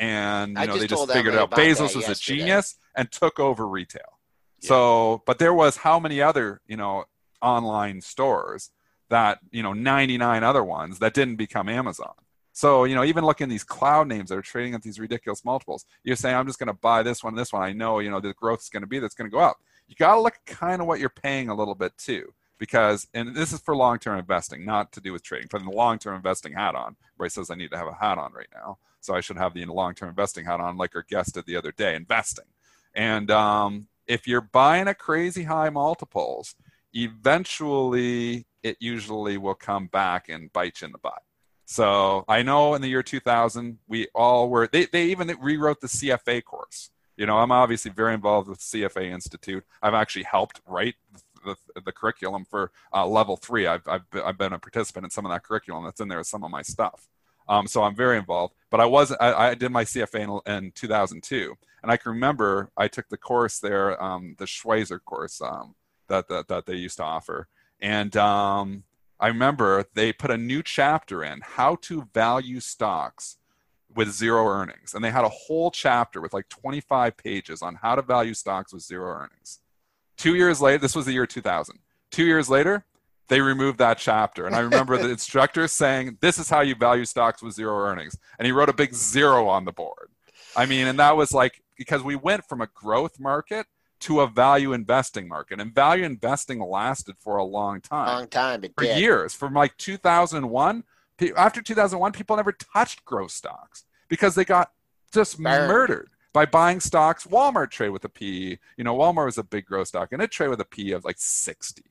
And, 0.00 0.56
you 0.58 0.66
know, 0.66 0.78
they 0.78 0.86
just 0.86 1.12
figured 1.12 1.34
out 1.34 1.50
Bezos 1.50 1.94
was 1.94 2.08
yesterday. 2.08 2.12
a 2.12 2.14
genius 2.14 2.76
and 2.96 3.10
took 3.12 3.38
over 3.38 3.68
retail. 3.68 4.18
Yeah. 4.60 4.68
So, 4.68 5.22
but 5.26 5.38
there 5.38 5.54
was 5.54 5.76
how 5.76 6.00
many 6.00 6.20
other, 6.20 6.60
you 6.66 6.76
know, 6.76 7.04
online 7.42 8.00
stores 8.00 8.70
that, 9.10 9.38
you 9.50 9.62
know, 9.62 9.72
99 9.72 10.42
other 10.42 10.64
ones 10.64 10.98
that 11.00 11.14
didn't 11.14 11.36
become 11.36 11.68
Amazon. 11.68 12.14
So, 12.52 12.84
you 12.84 12.94
know, 12.94 13.04
even 13.04 13.24
looking 13.24 13.44
at 13.44 13.50
these 13.50 13.64
cloud 13.64 14.08
names 14.08 14.30
that 14.30 14.38
are 14.38 14.42
trading 14.42 14.74
at 14.74 14.82
these 14.82 14.98
ridiculous 14.98 15.44
multiples, 15.44 15.84
you're 16.02 16.16
saying, 16.16 16.34
I'm 16.34 16.46
just 16.46 16.58
going 16.58 16.66
to 16.68 16.72
buy 16.72 17.02
this 17.02 17.22
one, 17.22 17.34
this 17.34 17.52
one. 17.52 17.62
I 17.62 17.72
know, 17.72 18.00
you 18.00 18.10
know, 18.10 18.20
the 18.20 18.34
growth 18.34 18.60
is 18.60 18.68
going 18.68 18.82
to 18.82 18.86
be 18.88 18.98
that's 18.98 19.14
going 19.14 19.30
to 19.30 19.34
go 19.34 19.40
up 19.40 19.58
you 19.90 19.96
got 19.96 20.14
to 20.14 20.20
look 20.20 20.38
kind 20.46 20.80
of 20.80 20.86
what 20.86 21.00
you're 21.00 21.10
paying 21.10 21.48
a 21.48 21.54
little 21.54 21.74
bit 21.74 21.92
too 21.98 22.32
because 22.58 23.08
and 23.12 23.34
this 23.34 23.52
is 23.52 23.60
for 23.60 23.76
long-term 23.76 24.18
investing 24.18 24.64
not 24.64 24.92
to 24.92 25.00
do 25.00 25.12
with 25.12 25.22
trading 25.22 25.48
putting 25.48 25.68
the 25.68 25.76
long-term 25.76 26.14
investing 26.14 26.52
hat 26.52 26.74
on 26.74 26.96
bryce 27.18 27.34
says 27.34 27.50
i 27.50 27.54
need 27.54 27.70
to 27.70 27.76
have 27.76 27.88
a 27.88 27.94
hat 27.94 28.16
on 28.16 28.32
right 28.32 28.48
now 28.54 28.78
so 29.00 29.14
i 29.14 29.20
should 29.20 29.36
have 29.36 29.54
the 29.54 29.64
long-term 29.64 30.08
investing 30.08 30.44
hat 30.44 30.60
on 30.60 30.76
like 30.76 30.94
our 30.94 31.04
guest 31.08 31.34
did 31.34 31.46
the 31.46 31.56
other 31.56 31.72
day 31.72 31.94
investing 31.94 32.44
and 32.94 33.30
um, 33.30 33.86
if 34.06 34.26
you're 34.26 34.40
buying 34.40 34.88
at 34.88 34.98
crazy 34.98 35.44
high 35.44 35.70
multiples 35.70 36.54
eventually 36.92 38.46
it 38.62 38.76
usually 38.80 39.38
will 39.38 39.54
come 39.54 39.86
back 39.86 40.28
and 40.28 40.52
bite 40.52 40.80
you 40.80 40.86
in 40.86 40.92
the 40.92 40.98
butt 40.98 41.22
so 41.64 42.24
i 42.28 42.42
know 42.42 42.74
in 42.74 42.82
the 42.82 42.88
year 42.88 43.02
2000 43.02 43.78
we 43.88 44.06
all 44.14 44.48
were 44.48 44.66
they, 44.66 44.86
they 44.86 45.06
even 45.06 45.28
rewrote 45.40 45.80
the 45.80 45.86
cfa 45.86 46.42
course 46.44 46.90
you 47.20 47.26
know, 47.26 47.36
I'm 47.36 47.52
obviously 47.52 47.90
very 47.90 48.14
involved 48.14 48.48
with 48.48 48.60
CFA 48.60 49.10
Institute. 49.10 49.62
I've 49.82 49.92
actually 49.92 50.22
helped 50.22 50.62
write 50.66 50.94
the, 51.44 51.54
the 51.84 51.92
curriculum 51.92 52.46
for 52.48 52.72
uh, 52.94 53.06
level 53.06 53.36
three. 53.36 53.66
I've, 53.66 53.86
I've, 53.86 54.06
I've 54.24 54.38
been 54.38 54.54
a 54.54 54.58
participant 54.58 55.04
in 55.04 55.10
some 55.10 55.26
of 55.26 55.30
that 55.30 55.44
curriculum 55.44 55.84
that's 55.84 56.00
in 56.00 56.08
there, 56.08 56.24
some 56.24 56.44
of 56.44 56.50
my 56.50 56.62
stuff. 56.62 57.08
Um, 57.50 57.66
so 57.66 57.82
I'm 57.82 57.96
very 57.96 58.16
involved. 58.16 58.54
But 58.70 58.80
I 58.80 58.86
was 58.86 59.12
I, 59.20 59.50
I 59.50 59.54
did 59.54 59.72
my 59.72 59.84
CFA 59.84 60.42
in, 60.46 60.52
in, 60.52 60.72
2002, 60.72 61.54
and 61.82 61.90
I 61.90 61.96
can 61.96 62.12
remember 62.12 62.70
I 62.76 62.88
took 62.88 63.08
the 63.08 63.18
course 63.18 63.58
there, 63.58 64.02
um, 64.02 64.36
the 64.38 64.46
Schweser 64.46 65.00
course 65.04 65.42
um, 65.42 65.74
that, 66.08 66.28
that 66.28 66.48
that 66.48 66.66
they 66.66 66.76
used 66.76 66.98
to 66.98 67.04
offer, 67.04 67.48
and 67.80 68.16
um, 68.16 68.84
I 69.18 69.28
remember 69.28 69.84
they 69.94 70.12
put 70.12 70.30
a 70.30 70.38
new 70.38 70.62
chapter 70.62 71.24
in 71.24 71.40
how 71.42 71.74
to 71.82 72.08
value 72.14 72.60
stocks 72.60 73.36
with 73.94 74.12
zero 74.12 74.46
earnings. 74.46 74.94
And 74.94 75.04
they 75.04 75.10
had 75.10 75.24
a 75.24 75.28
whole 75.28 75.70
chapter 75.70 76.20
with 76.20 76.32
like 76.32 76.48
25 76.48 77.16
pages 77.16 77.60
on 77.60 77.74
how 77.74 77.96
to 77.96 78.02
value 78.02 78.34
stocks 78.34 78.72
with 78.72 78.82
zero 78.82 79.10
earnings. 79.12 79.60
Two 80.16 80.36
years 80.36 80.60
later, 80.60 80.78
this 80.78 80.94
was 80.94 81.06
the 81.06 81.12
year 81.12 81.26
2000. 81.26 81.80
Two 82.10 82.24
years 82.24 82.48
later, 82.48 82.84
they 83.30 83.40
removed 83.40 83.78
that 83.78 83.96
chapter. 83.96 84.46
And 84.46 84.56
I 84.56 84.58
remember 84.58 84.98
the 84.98 85.08
instructor 85.08 85.66
saying, 85.68 86.18
This 86.20 86.38
is 86.38 86.50
how 86.50 86.60
you 86.60 86.74
value 86.74 87.04
stocks 87.04 87.42
with 87.42 87.54
zero 87.54 87.78
earnings. 87.78 88.18
And 88.38 88.44
he 88.44 88.52
wrote 88.52 88.68
a 88.68 88.74
big 88.74 88.92
zero 88.92 89.48
on 89.48 89.64
the 89.64 89.72
board. 89.72 90.10
I 90.56 90.66
mean, 90.66 90.88
and 90.88 90.98
that 90.98 91.16
was 91.16 91.32
like 91.32 91.62
because 91.78 92.02
we 92.02 92.16
went 92.16 92.44
from 92.44 92.60
a 92.60 92.66
growth 92.66 93.20
market 93.20 93.66
to 94.00 94.20
a 94.20 94.26
value 94.26 94.72
investing 94.72 95.28
market. 95.28 95.60
And 95.60 95.72
value 95.72 96.04
investing 96.04 96.58
lasted 96.58 97.14
for 97.20 97.36
a 97.36 97.44
long 97.44 97.80
time. 97.80 98.08
Long 98.08 98.26
time. 98.26 98.62
for 98.76 98.84
did. 98.84 98.98
years. 98.98 99.32
From 99.32 99.54
like 99.54 99.76
2001 99.76 100.84
after 101.36 101.62
2001, 101.62 102.12
people 102.12 102.36
never 102.36 102.52
touched 102.52 103.04
growth 103.04 103.30
stocks 103.30 103.84
because 104.08 104.34
they 104.34 104.44
got 104.44 104.72
just 105.12 105.40
Burned. 105.40 105.68
murdered 105.68 106.10
by 106.32 106.46
buying 106.46 106.80
stocks. 106.80 107.26
Walmart 107.26 107.70
trade 107.70 107.90
with 107.90 108.04
a 108.04 108.08
PE. 108.08 108.58
You 108.76 108.84
know, 108.84 108.96
Walmart 108.96 109.26
was 109.26 109.38
a 109.38 109.44
big 109.44 109.66
growth 109.66 109.88
stock, 109.88 110.08
and 110.12 110.22
it 110.22 110.30
trade 110.30 110.48
with 110.48 110.60
a 110.60 110.64
PE 110.64 110.90
of 110.90 111.04
like 111.04 111.18
60. 111.18 111.82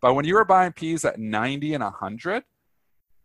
But 0.00 0.14
when 0.14 0.24
you 0.24 0.34
were 0.34 0.44
buying 0.44 0.72
PEs 0.72 1.04
at 1.04 1.18
90 1.18 1.74
and 1.74 1.82
100, 1.82 2.44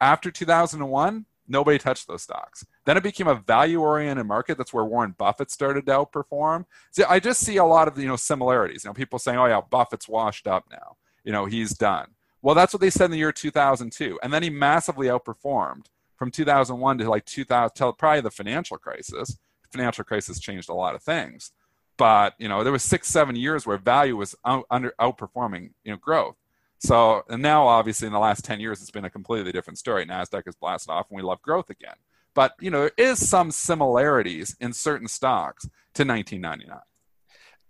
after 0.01 0.31
2001, 0.31 1.25
nobody 1.47 1.77
touched 1.77 2.07
those 2.07 2.23
stocks. 2.23 2.65
Then 2.85 2.97
it 2.97 3.03
became 3.03 3.27
a 3.27 3.35
value-oriented 3.35 4.25
market. 4.25 4.57
That's 4.57 4.73
where 4.73 4.85
Warren 4.85 5.15
Buffett 5.17 5.51
started 5.51 5.85
to 5.85 5.91
outperform. 5.91 6.65
See, 6.91 7.03
I 7.03 7.19
just 7.19 7.41
see 7.41 7.57
a 7.57 7.65
lot 7.65 7.87
of 7.87 7.97
you 7.97 8.07
know 8.07 8.15
similarities. 8.15 8.83
You 8.83 8.89
know, 8.89 8.93
people 8.93 9.19
saying, 9.19 9.37
"Oh 9.37 9.45
yeah, 9.45 9.61
Buffett's 9.61 10.09
washed 10.09 10.47
up 10.47 10.65
now. 10.71 10.97
You 11.23 11.31
know, 11.31 11.45
he's 11.45 11.73
done." 11.73 12.07
Well, 12.41 12.55
that's 12.55 12.73
what 12.73 12.81
they 12.81 12.89
said 12.89 13.05
in 13.05 13.11
the 13.11 13.17
year 13.17 13.31
2002. 13.31 14.19
And 14.21 14.33
then 14.33 14.43
he 14.43 14.49
massively 14.49 15.07
outperformed 15.07 15.85
from 16.17 16.29
2001 16.29 16.97
to 16.97 17.09
like 17.09 17.25
2000, 17.25 17.73
till 17.73 17.93
probably 17.93 18.19
the 18.21 18.31
financial 18.31 18.77
crisis. 18.77 19.37
Financial 19.71 20.03
crisis 20.03 20.39
changed 20.39 20.69
a 20.69 20.73
lot 20.73 20.93
of 20.93 21.01
things. 21.01 21.53
But, 21.97 22.33
you 22.37 22.49
know, 22.49 22.63
there 22.63 22.73
was 22.73 22.83
six, 22.83 23.07
seven 23.07 23.37
years 23.37 23.65
where 23.65 23.77
value 23.77 24.17
was 24.17 24.35
out, 24.45 24.65
under 24.69 24.93
outperforming, 24.99 25.71
you 25.85 25.91
know, 25.91 25.97
growth. 25.97 26.35
So, 26.83 27.23
and 27.29 27.41
now 27.41 27.65
obviously 27.65 28.07
in 28.07 28.13
the 28.13 28.19
last 28.19 28.43
10 28.43 28.59
years, 28.59 28.81
it's 28.81 28.91
been 28.91 29.05
a 29.05 29.09
completely 29.09 29.51
different 29.51 29.79
story. 29.79 30.05
NASDAQ 30.05 30.43
has 30.45 30.55
blasted 30.55 30.91
off 30.91 31.07
and 31.09 31.15
we 31.15 31.23
love 31.23 31.41
growth 31.41 31.69
again. 31.69 31.95
But, 32.33 32.53
you 32.59 32.71
know, 32.71 32.81
there 32.81 32.91
is 32.97 33.27
some 33.27 33.51
similarities 33.51 34.55
in 34.59 34.73
certain 34.73 35.07
stocks 35.07 35.63
to 35.93 36.03
1999 36.03 36.79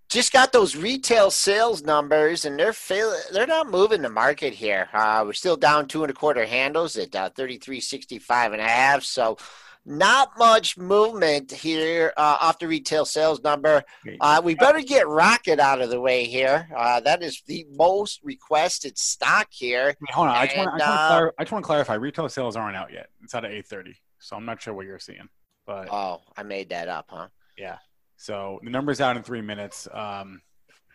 just 0.09 0.31
got 0.31 0.51
those 0.51 0.75
retail 0.75 1.31
sales 1.31 1.81
numbers, 1.81 2.45
and 2.45 2.59
they're 2.59 2.71
fail- 2.71 3.15
they're 3.31 3.47
not 3.47 3.69
moving 3.69 4.03
the 4.03 4.09
market 4.09 4.53
here. 4.53 4.87
Uh, 4.93 5.23
we're 5.25 5.33
still 5.33 5.57
down 5.57 5.87
two 5.87 6.03
and 6.03 6.11
a 6.11 6.13
quarter 6.13 6.45
handles 6.45 6.95
at 6.97 7.15
uh, 7.15 7.31
33.65 7.31 8.53
and 8.53 8.61
a 8.61 8.63
half. 8.63 9.03
So 9.03 9.37
not 9.85 10.31
much 10.37 10.77
movement 10.77 11.51
here 11.51 12.13
uh, 12.15 12.37
off 12.41 12.59
the 12.59 12.67
retail 12.67 13.05
sales 13.05 13.41
number. 13.43 13.83
Uh, 14.19 14.41
we 14.43 14.55
better 14.55 14.81
get 14.81 15.07
Rocket 15.07 15.59
out 15.59 15.81
of 15.81 15.89
the 15.89 15.99
way 15.99 16.25
here. 16.25 16.69
Uh, 16.75 16.99
that 17.01 17.21
is 17.21 17.41
the 17.47 17.65
most 17.71 18.21
requested 18.23 18.97
stock 18.97 19.47
here. 19.49 19.87
Wait, 19.99 20.11
hold 20.11 20.27
on, 20.27 20.35
and, 20.35 20.39
I, 20.39 20.45
just 20.45 20.57
want, 20.57 20.81
I, 20.81 21.43
just 21.43 21.51
want 21.51 21.63
to 21.63 21.67
clarify. 21.67 21.95
Retail 21.95 22.29
sales 22.29 22.55
aren't 22.55 22.77
out 22.77 22.91
yet. 22.93 23.09
It's 23.23 23.35
out 23.35 23.45
at 23.45 23.51
8:30, 23.51 23.95
so 24.19 24.35
I'm 24.35 24.45
not 24.45 24.61
sure 24.61 24.73
what 24.73 24.85
you're 24.85 24.99
seeing. 24.99 25.29
But 25.65 25.89
oh, 25.91 26.21
I 26.37 26.43
made 26.43 26.69
that 26.69 26.87
up, 26.87 27.07
huh? 27.09 27.27
Yeah. 27.57 27.77
So 28.17 28.59
the 28.63 28.69
number's 28.69 29.01
out 29.01 29.17
in 29.17 29.23
three 29.23 29.41
minutes. 29.41 29.87
Um, 29.91 30.41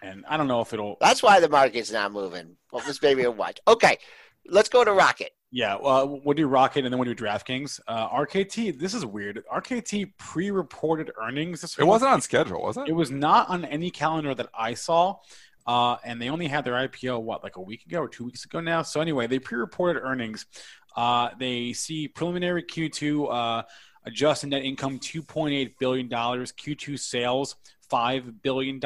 and 0.02 0.24
I 0.28 0.36
don't 0.36 0.48
know 0.48 0.60
if 0.60 0.72
it'll. 0.72 0.96
That's 1.00 1.22
why 1.22 1.40
the 1.40 1.48
market's 1.48 1.90
not 1.90 2.12
moving. 2.12 2.56
Well, 2.72 2.82
this 2.86 2.98
baby 2.98 3.26
will 3.26 3.34
watch. 3.34 3.58
Okay, 3.66 3.98
let's 4.46 4.68
go 4.68 4.84
to 4.84 4.92
Rocket. 4.92 5.32
Yeah, 5.50 5.78
well, 5.80 6.20
we'll 6.22 6.34
do 6.34 6.46
Rocket 6.46 6.84
and 6.84 6.92
then 6.92 6.98
we'll 6.98 7.12
do 7.12 7.24
DraftKings. 7.24 7.80
Uh, 7.88 8.08
RKT, 8.10 8.78
this 8.78 8.92
is 8.92 9.06
weird. 9.06 9.42
RKT 9.50 10.12
pre-reported 10.18 11.10
earnings. 11.20 11.62
This 11.62 11.78
it 11.78 11.84
wasn't 11.84 12.12
on 12.12 12.20
schedule, 12.20 12.62
was 12.62 12.76
it? 12.76 12.84
It 12.86 12.92
was 12.92 13.10
not 13.10 13.48
on 13.48 13.64
any 13.64 13.90
calendar 13.90 14.34
that 14.34 14.48
I 14.56 14.74
saw. 14.74 15.16
Uh, 15.66 15.96
and 16.04 16.20
they 16.20 16.28
only 16.28 16.48
had 16.48 16.64
their 16.64 16.74
IPO 16.74 17.22
what 17.22 17.42
like 17.42 17.56
a 17.56 17.60
week 17.60 17.84
ago 17.86 18.00
or 18.00 18.08
two 18.08 18.24
weeks 18.24 18.44
ago 18.44 18.60
now. 18.60 18.82
So 18.82 19.00
anyway, 19.00 19.26
they 19.26 19.38
pre-reported 19.38 20.00
earnings. 20.02 20.46
Uh, 20.96 21.30
they 21.38 21.72
see 21.72 22.08
preliminary 22.08 22.62
Q2 22.62 23.32
uh, 23.32 23.62
Adjusted 24.04 24.48
net 24.48 24.64
income 24.64 24.98
$2.8 24.98 25.74
billion. 25.78 26.08
Q2 26.08 26.98
sales 26.98 27.56
$5 27.92 28.42
billion. 28.42 28.80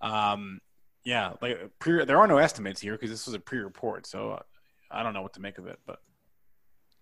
Um, 0.00 0.60
yeah, 1.04 1.34
like 1.42 1.58
pre- 1.78 2.04
there 2.04 2.18
are 2.18 2.26
no 2.26 2.38
estimates 2.38 2.80
here 2.80 2.92
because 2.92 3.10
this 3.10 3.26
was 3.26 3.34
a 3.34 3.38
pre-report, 3.38 4.06
so 4.06 4.30
uh, 4.32 4.42
I 4.90 5.02
don't 5.02 5.14
know 5.14 5.22
what 5.22 5.34
to 5.34 5.40
make 5.40 5.58
of 5.58 5.66
it. 5.66 5.78
But 5.86 6.00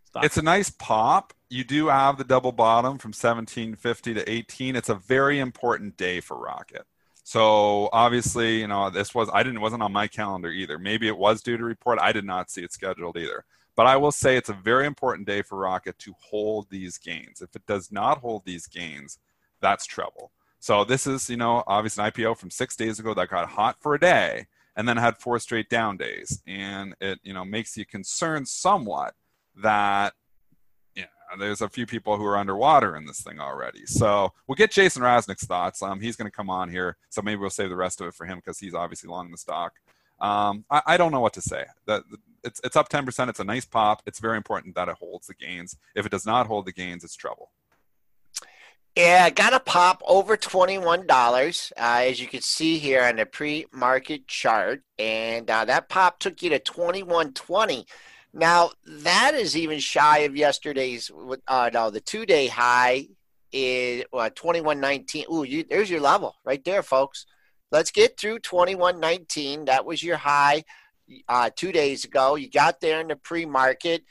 stop. 0.04 0.24
it's 0.24 0.36
a 0.36 0.42
nice 0.42 0.70
pop. 0.70 1.32
You 1.50 1.64
do 1.64 1.88
have 1.88 2.18
the 2.18 2.24
double 2.24 2.52
bottom 2.52 2.98
from 2.98 3.10
1750 3.10 4.14
to 4.14 4.30
18. 4.30 4.76
It's 4.76 4.88
a 4.88 4.94
very 4.94 5.38
important 5.38 5.96
day 5.96 6.20
for 6.20 6.36
Rocket. 6.36 6.86
So 7.24 7.88
obviously, 7.92 8.60
you 8.60 8.66
know, 8.66 8.90
this 8.90 9.14
was 9.14 9.30
I 9.32 9.42
didn't 9.42 9.60
wasn't 9.60 9.82
on 9.82 9.92
my 9.92 10.06
calendar 10.06 10.50
either. 10.50 10.78
Maybe 10.78 11.08
it 11.08 11.16
was 11.16 11.42
due 11.42 11.56
to 11.56 11.64
report. 11.64 11.98
I 12.00 12.12
did 12.12 12.24
not 12.24 12.50
see 12.50 12.62
it 12.62 12.72
scheduled 12.72 13.16
either. 13.16 13.44
But 13.76 13.86
I 13.86 13.96
will 13.96 14.12
say 14.12 14.36
it's 14.36 14.50
a 14.50 14.54
very 14.54 14.86
important 14.86 15.26
day 15.26 15.42
for 15.42 15.58
Rocket 15.58 15.98
to 16.00 16.14
hold 16.20 16.68
these 16.70 16.98
gains. 16.98 17.40
If 17.40 17.56
it 17.56 17.66
does 17.66 17.90
not 17.90 18.18
hold 18.18 18.44
these 18.44 18.66
gains, 18.66 19.18
that's 19.60 19.84
trouble. 19.84 20.30
So 20.60 20.84
this 20.84 21.06
is, 21.06 21.28
you 21.28 21.36
know, 21.36 21.64
obviously 21.66 22.04
an 22.04 22.10
IPO 22.10 22.38
from 22.38 22.50
six 22.50 22.76
days 22.76 22.98
ago 22.98 23.14
that 23.14 23.30
got 23.30 23.48
hot 23.48 23.76
for 23.80 23.94
a 23.94 24.00
day 24.00 24.46
and 24.76 24.88
then 24.88 24.96
had 24.96 25.18
four 25.18 25.38
straight 25.38 25.68
down 25.68 25.96
days. 25.96 26.42
And 26.46 26.94
it, 27.00 27.20
you 27.22 27.32
know, 27.32 27.44
makes 27.44 27.76
you 27.76 27.84
concerned 27.84 28.48
somewhat 28.48 29.14
that 29.62 30.14
yeah, 30.94 31.06
there's 31.38 31.60
a 31.60 31.68
few 31.68 31.86
people 31.86 32.16
who 32.16 32.24
are 32.24 32.36
underwater 32.36 32.96
in 32.96 33.06
this 33.06 33.20
thing 33.20 33.40
already. 33.40 33.86
So 33.86 34.32
we'll 34.46 34.56
get 34.56 34.70
Jason 34.70 35.02
Raznick's 35.02 35.46
thoughts. 35.46 35.82
Um, 35.82 36.00
he's 36.00 36.16
going 36.16 36.30
to 36.30 36.36
come 36.36 36.50
on 36.50 36.68
here, 36.68 36.96
so 37.08 37.22
maybe 37.22 37.40
we'll 37.40 37.50
save 37.50 37.70
the 37.70 37.76
rest 37.76 38.00
of 38.00 38.08
it 38.08 38.14
for 38.14 38.26
him 38.26 38.38
because 38.38 38.58
he's 38.58 38.74
obviously 38.74 39.08
long 39.08 39.30
the 39.30 39.38
stock. 39.38 39.74
Um, 40.20 40.64
I, 40.70 40.82
I, 40.86 40.96
don't 40.96 41.10
know 41.10 41.20
what 41.20 41.32
to 41.34 41.42
say. 41.42 41.64
That 41.86 42.04
it's 42.44 42.60
it's 42.62 42.76
up 42.76 42.88
10%. 42.88 43.28
It's 43.28 43.40
a 43.40 43.44
nice 43.44 43.64
pop. 43.64 44.02
It's 44.06 44.20
very 44.20 44.36
important 44.36 44.76
that 44.76 44.88
it 44.88 44.94
holds 44.94 45.26
the 45.26 45.34
gains. 45.34 45.76
If 45.94 46.06
it 46.06 46.12
does 46.12 46.24
not 46.24 46.46
hold 46.46 46.66
the 46.66 46.72
gains, 46.72 47.02
it's 47.02 47.16
trouble. 47.16 47.50
Yeah, 48.96 49.28
got 49.30 49.52
a 49.52 49.58
pop 49.58 50.02
over 50.06 50.36
$21, 50.36 51.72
uh, 51.72 51.74
as 51.76 52.20
you 52.20 52.28
can 52.28 52.42
see 52.42 52.78
here 52.78 53.02
on 53.02 53.16
the 53.16 53.26
pre-market 53.26 54.28
chart. 54.28 54.82
And 55.00 55.50
uh, 55.50 55.64
that 55.64 55.88
pop 55.88 56.20
took 56.20 56.40
you 56.42 56.50
to 56.50 56.60
21.20. 56.60 57.86
Now, 58.32 58.70
that 58.86 59.34
is 59.34 59.56
even 59.56 59.80
shy 59.80 60.18
of 60.18 60.36
yesterday's, 60.36 61.10
uh, 61.48 61.70
no, 61.72 61.90
the 61.90 62.00
two-day 62.00 62.46
high 62.46 63.08
is 63.52 64.04
uh, 64.12 64.30
21.19. 64.32 65.28
Ooh, 65.28 65.42
you, 65.42 65.64
there's 65.68 65.90
your 65.90 66.00
level 66.00 66.36
right 66.44 66.64
there, 66.64 66.84
folks. 66.84 67.26
Let's 67.72 67.90
get 67.90 68.16
through 68.16 68.40
21.19. 68.40 69.66
That 69.66 69.84
was 69.84 70.04
your 70.04 70.18
high 70.18 70.62
uh, 71.28 71.50
two 71.56 71.72
days 71.72 72.04
ago. 72.04 72.36
You 72.36 72.48
got 72.48 72.80
there 72.80 73.00
in 73.00 73.08
the 73.08 73.16
pre-market. 73.16 74.04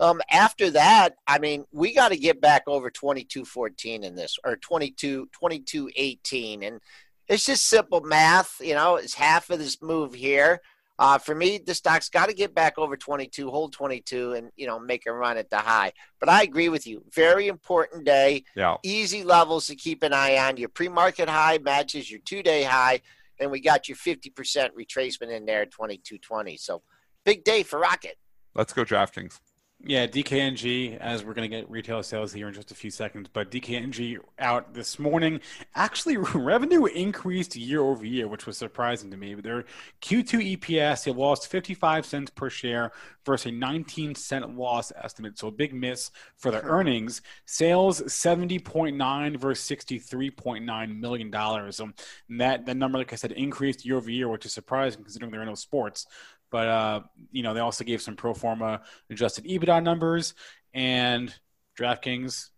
Um, 0.00 0.20
after 0.30 0.70
that, 0.70 1.16
I 1.26 1.38
mean, 1.38 1.64
we 1.72 1.94
got 1.94 2.10
to 2.10 2.16
get 2.16 2.40
back 2.40 2.64
over 2.66 2.90
22-14 2.90 4.02
in 4.02 4.14
this, 4.14 4.38
or 4.44 4.56
22, 4.56 5.28
22-18. 5.42 6.66
And 6.66 6.80
it's 7.28 7.46
just 7.46 7.66
simple 7.66 8.00
math. 8.00 8.56
You 8.60 8.74
know, 8.74 8.96
it's 8.96 9.14
half 9.14 9.50
of 9.50 9.58
this 9.58 9.80
move 9.82 10.14
here. 10.14 10.60
Uh, 11.00 11.16
for 11.16 11.34
me, 11.34 11.58
the 11.58 11.74
stock's 11.74 12.08
got 12.08 12.28
to 12.28 12.34
get 12.34 12.54
back 12.54 12.76
over 12.76 12.96
22, 12.96 13.50
hold 13.50 13.72
22, 13.72 14.32
and 14.32 14.50
you 14.56 14.66
know 14.66 14.80
make 14.80 15.06
a 15.06 15.12
run 15.12 15.36
at 15.36 15.48
the 15.48 15.58
high. 15.58 15.92
But 16.18 16.28
I 16.28 16.42
agree 16.42 16.68
with 16.68 16.88
you. 16.88 17.04
Very 17.14 17.46
important 17.46 18.04
day. 18.04 18.42
Yeah. 18.56 18.76
Easy 18.82 19.22
levels 19.22 19.68
to 19.68 19.76
keep 19.76 20.02
an 20.02 20.12
eye 20.12 20.36
on. 20.38 20.56
Your 20.56 20.68
pre-market 20.68 21.28
high 21.28 21.58
matches 21.58 22.10
your 22.10 22.20
two-day 22.24 22.64
high, 22.64 23.00
and 23.38 23.50
we 23.50 23.60
got 23.60 23.88
your 23.88 23.96
50% 23.96 24.70
retracement 24.76 25.30
in 25.30 25.46
there 25.46 25.62
at 25.62 25.70
22.20. 25.70 26.58
So 26.58 26.82
big 27.24 27.44
day 27.44 27.62
for 27.62 27.78
Rocket. 27.78 28.16
Let's 28.56 28.72
go 28.72 28.84
DraftKings. 28.84 29.38
Yeah, 29.84 30.08
DKNG, 30.08 30.98
as 30.98 31.24
we're 31.24 31.34
going 31.34 31.48
to 31.48 31.56
get 31.56 31.70
retail 31.70 32.02
sales 32.02 32.32
here 32.32 32.48
in 32.48 32.52
just 32.54 32.72
a 32.72 32.74
few 32.74 32.90
seconds, 32.90 33.28
but 33.32 33.48
DKNG 33.52 34.18
out 34.40 34.74
this 34.74 34.98
morning. 34.98 35.40
Actually, 35.76 36.16
revenue 36.34 36.86
increased 36.86 37.54
year 37.54 37.80
over 37.80 38.04
year, 38.04 38.26
which 38.26 38.44
was 38.44 38.58
surprising 38.58 39.08
to 39.12 39.16
me. 39.16 39.36
But 39.36 39.44
Their 39.44 39.64
Q2 40.02 40.58
EPS, 40.58 41.06
it 41.06 41.12
lost 41.16 41.46
55 41.46 42.04
cents 42.06 42.28
per 42.32 42.50
share 42.50 42.90
versus 43.24 43.52
a 43.52 43.54
19 43.54 44.16
cent 44.16 44.56
loss 44.58 44.90
estimate. 44.96 45.38
So 45.38 45.46
a 45.46 45.52
big 45.52 45.72
miss 45.72 46.10
for 46.36 46.50
the 46.50 46.60
earnings. 46.64 47.22
Sales 47.46 48.02
70.9 48.02 49.36
versus 49.38 49.64
63.9 49.64 50.98
million 50.98 51.30
dollars. 51.30 51.76
So 51.76 51.90
that 52.30 52.66
that 52.66 52.76
number, 52.76 52.98
like 52.98 53.12
I 53.12 53.16
said, 53.16 53.30
increased 53.30 53.86
year 53.86 53.96
over 53.96 54.10
year, 54.10 54.28
which 54.28 54.44
is 54.44 54.52
surprising 54.52 55.04
considering 55.04 55.30
there 55.30 55.42
are 55.42 55.46
no 55.46 55.54
sports. 55.54 56.04
But 56.50 56.68
uh, 56.68 57.00
you 57.30 57.42
know, 57.42 57.54
they 57.54 57.60
also 57.60 57.84
gave 57.84 58.00
some 58.00 58.16
pro 58.16 58.34
forma 58.34 58.82
adjusted 59.10 59.44
EBITDA 59.44 59.82
numbers 59.82 60.34
and 60.74 61.34
DraftKings. 61.78 62.48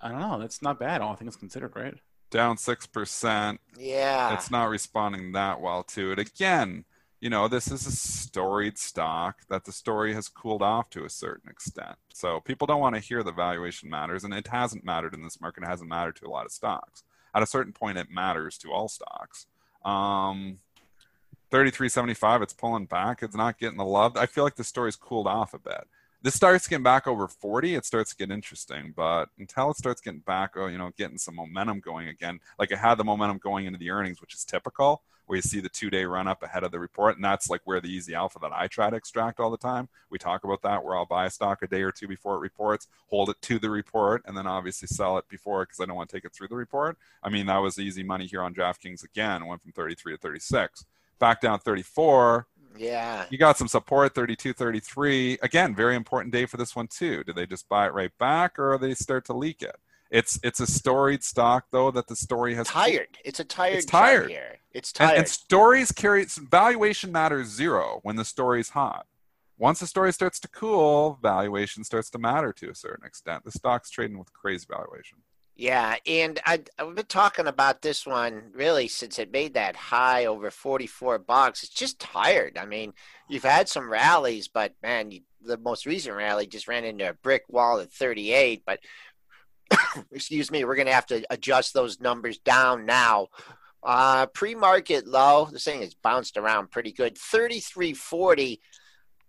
I 0.00 0.10
don't 0.10 0.20
know. 0.20 0.38
That's 0.38 0.62
not 0.62 0.78
bad. 0.78 1.00
All 1.00 1.14
things 1.16 1.36
considered, 1.36 1.72
right? 1.74 1.94
Down 2.30 2.56
six 2.56 2.86
percent. 2.86 3.60
Yeah. 3.76 4.34
It's 4.34 4.50
not 4.50 4.68
responding 4.68 5.32
that 5.32 5.60
well 5.60 5.82
to 5.84 6.12
it. 6.12 6.18
Again, 6.18 6.84
you 7.20 7.30
know, 7.30 7.48
this 7.48 7.70
is 7.70 7.86
a 7.86 7.90
storied 7.90 8.78
stock 8.78 9.40
that 9.48 9.64
the 9.64 9.72
story 9.72 10.14
has 10.14 10.28
cooled 10.28 10.62
off 10.62 10.88
to 10.90 11.04
a 11.04 11.10
certain 11.10 11.50
extent. 11.50 11.96
So 12.12 12.40
people 12.40 12.66
don't 12.66 12.80
want 12.80 12.94
to 12.94 13.00
hear 13.00 13.22
the 13.22 13.32
valuation 13.32 13.90
matters, 13.90 14.24
and 14.24 14.32
it 14.32 14.46
hasn't 14.46 14.84
mattered 14.84 15.14
in 15.14 15.22
this 15.22 15.40
market. 15.40 15.64
It 15.64 15.68
hasn't 15.68 15.88
mattered 15.88 16.16
to 16.16 16.26
a 16.26 16.30
lot 16.30 16.46
of 16.46 16.52
stocks. 16.52 17.02
At 17.34 17.42
a 17.42 17.46
certain 17.46 17.72
point, 17.72 17.98
it 17.98 18.08
matters 18.10 18.56
to 18.58 18.72
all 18.72 18.88
stocks. 18.88 19.46
Um, 19.84 20.58
33.75 21.50 22.42
it's 22.42 22.52
pulling 22.52 22.84
back 22.84 23.22
it's 23.22 23.36
not 23.36 23.58
getting 23.58 23.78
the 23.78 23.84
love. 23.84 24.16
I 24.16 24.26
feel 24.26 24.44
like 24.44 24.56
the 24.56 24.64
story's 24.64 24.96
cooled 24.96 25.26
off 25.26 25.54
a 25.54 25.58
bit. 25.58 25.88
This 26.20 26.34
starts 26.34 26.66
getting 26.66 26.82
back 26.82 27.06
over 27.06 27.28
40 27.28 27.74
it 27.74 27.84
starts 27.84 28.10
to 28.10 28.16
get 28.16 28.32
interesting 28.32 28.92
but 28.94 29.28
until 29.38 29.70
it 29.70 29.76
starts 29.76 30.00
getting 30.00 30.20
back 30.20 30.52
oh 30.56 30.66
you 30.66 30.76
know 30.76 30.90
getting 30.96 31.18
some 31.18 31.36
momentum 31.36 31.80
going 31.80 32.08
again 32.08 32.40
like 32.58 32.72
it 32.72 32.78
had 32.78 32.96
the 32.96 33.04
momentum 33.04 33.38
going 33.38 33.66
into 33.66 33.78
the 33.78 33.90
earnings 33.90 34.20
which 34.20 34.34
is 34.34 34.44
typical 34.44 35.02
where 35.26 35.36
you 35.36 35.42
see 35.42 35.60
the 35.60 35.68
two 35.68 35.90
day 35.90 36.04
run 36.04 36.26
up 36.26 36.42
ahead 36.42 36.64
of 36.64 36.72
the 36.72 36.78
report 36.78 37.14
and 37.14 37.24
that's 37.24 37.48
like 37.48 37.60
where 37.64 37.80
the 37.80 37.88
easy 37.88 38.14
alpha 38.14 38.38
that 38.40 38.52
i 38.52 38.66
try 38.66 38.90
to 38.90 38.96
extract 38.96 39.38
all 39.38 39.50
the 39.50 39.56
time. 39.56 39.88
We 40.10 40.18
talk 40.18 40.42
about 40.42 40.62
that 40.62 40.84
where 40.84 40.96
i'll 40.96 41.06
buy 41.06 41.26
a 41.26 41.30
stock 41.30 41.62
a 41.62 41.68
day 41.68 41.82
or 41.82 41.92
two 41.92 42.08
before 42.08 42.34
it 42.34 42.40
reports 42.40 42.88
hold 43.06 43.30
it 43.30 43.40
to 43.42 43.58
the 43.58 43.70
report 43.70 44.22
and 44.26 44.36
then 44.36 44.46
obviously 44.46 44.88
sell 44.88 45.18
it 45.18 45.28
before 45.28 45.64
because 45.64 45.80
i 45.80 45.86
don't 45.86 45.96
want 45.96 46.10
to 46.10 46.16
take 46.16 46.24
it 46.24 46.34
through 46.34 46.48
the 46.48 46.56
report. 46.56 46.98
I 47.22 47.28
mean 47.28 47.46
that 47.46 47.58
was 47.58 47.78
easy 47.78 48.02
money 48.02 48.26
here 48.26 48.42
on 48.42 48.54
draftkings 48.54 49.04
again 49.04 49.46
went 49.46 49.62
from 49.62 49.72
33 49.72 50.14
to 50.14 50.18
36 50.18 50.84
back 51.18 51.40
down 51.40 51.58
34. 51.60 52.46
Yeah. 52.76 53.26
You 53.30 53.38
got 53.38 53.58
some 53.58 53.68
support 53.68 54.14
32, 54.14 54.52
33. 54.52 55.38
Again, 55.42 55.74
very 55.74 55.96
important 55.96 56.32
day 56.32 56.46
for 56.46 56.56
this 56.56 56.76
one 56.76 56.86
too. 56.86 57.24
Do 57.24 57.32
they 57.32 57.46
just 57.46 57.68
buy 57.68 57.86
it 57.86 57.94
right 57.94 58.12
back 58.18 58.58
or 58.58 58.74
are 58.74 58.78
they 58.78 58.94
start 58.94 59.24
to 59.26 59.32
leak 59.32 59.62
it? 59.62 59.76
It's 60.10 60.38
it's 60.42 60.60
a 60.60 60.66
storied 60.66 61.22
stock 61.22 61.66
though 61.70 61.90
that 61.90 62.06
the 62.06 62.16
story 62.16 62.54
has 62.54 62.68
tired. 62.68 63.18
It's 63.24 63.40
a 63.40 63.44
tired. 63.44 63.76
It's 63.76 63.86
tired. 63.86 64.30
Here. 64.30 64.58
It's 64.72 64.92
tired. 64.92 65.10
And, 65.10 65.18
and 65.18 65.28
stories 65.28 65.92
carry 65.92 66.24
valuation 66.50 67.12
matters 67.12 67.48
zero 67.48 68.00
when 68.04 68.16
the 68.16 68.24
story's 68.24 68.70
hot. 68.70 69.06
Once 69.58 69.80
the 69.80 69.86
story 69.86 70.12
starts 70.12 70.38
to 70.38 70.48
cool, 70.48 71.18
valuation 71.20 71.82
starts 71.82 72.08
to 72.10 72.18
matter 72.18 72.52
to 72.52 72.70
a 72.70 72.74
certain 72.74 73.04
extent. 73.04 73.44
The 73.44 73.50
stock's 73.50 73.90
trading 73.90 74.18
with 74.18 74.32
crazy 74.32 74.66
valuation. 74.70 75.18
Yeah, 75.58 75.96
and 76.06 76.38
I, 76.46 76.60
have 76.78 76.94
been 76.94 77.06
talking 77.06 77.48
about 77.48 77.82
this 77.82 78.06
one 78.06 78.52
really 78.54 78.86
since 78.86 79.18
it 79.18 79.32
made 79.32 79.54
that 79.54 79.74
high 79.74 80.26
over 80.26 80.52
44 80.52 81.18
bucks. 81.18 81.64
It's 81.64 81.72
just 81.72 81.98
tired. 81.98 82.56
I 82.56 82.64
mean, 82.64 82.92
you've 83.28 83.42
had 83.42 83.68
some 83.68 83.90
rallies, 83.90 84.46
but 84.46 84.74
man, 84.84 85.10
you, 85.10 85.22
the 85.42 85.58
most 85.58 85.84
recent 85.84 86.14
rally 86.14 86.46
just 86.46 86.68
ran 86.68 86.84
into 86.84 87.10
a 87.10 87.12
brick 87.12 87.42
wall 87.48 87.80
at 87.80 87.92
38. 87.92 88.62
But 88.64 88.78
excuse 90.12 90.48
me, 90.52 90.64
we're 90.64 90.76
going 90.76 90.86
to 90.86 90.94
have 90.94 91.06
to 91.06 91.24
adjust 91.28 91.74
those 91.74 92.00
numbers 92.00 92.38
down 92.38 92.86
now. 92.86 93.26
Uh, 93.82 94.26
pre-market 94.26 95.08
low, 95.08 95.48
this 95.50 95.64
thing 95.64 95.80
has 95.80 95.94
bounced 95.94 96.36
around 96.36 96.70
pretty 96.70 96.92
good. 96.92 97.16
33.40. 97.16 98.60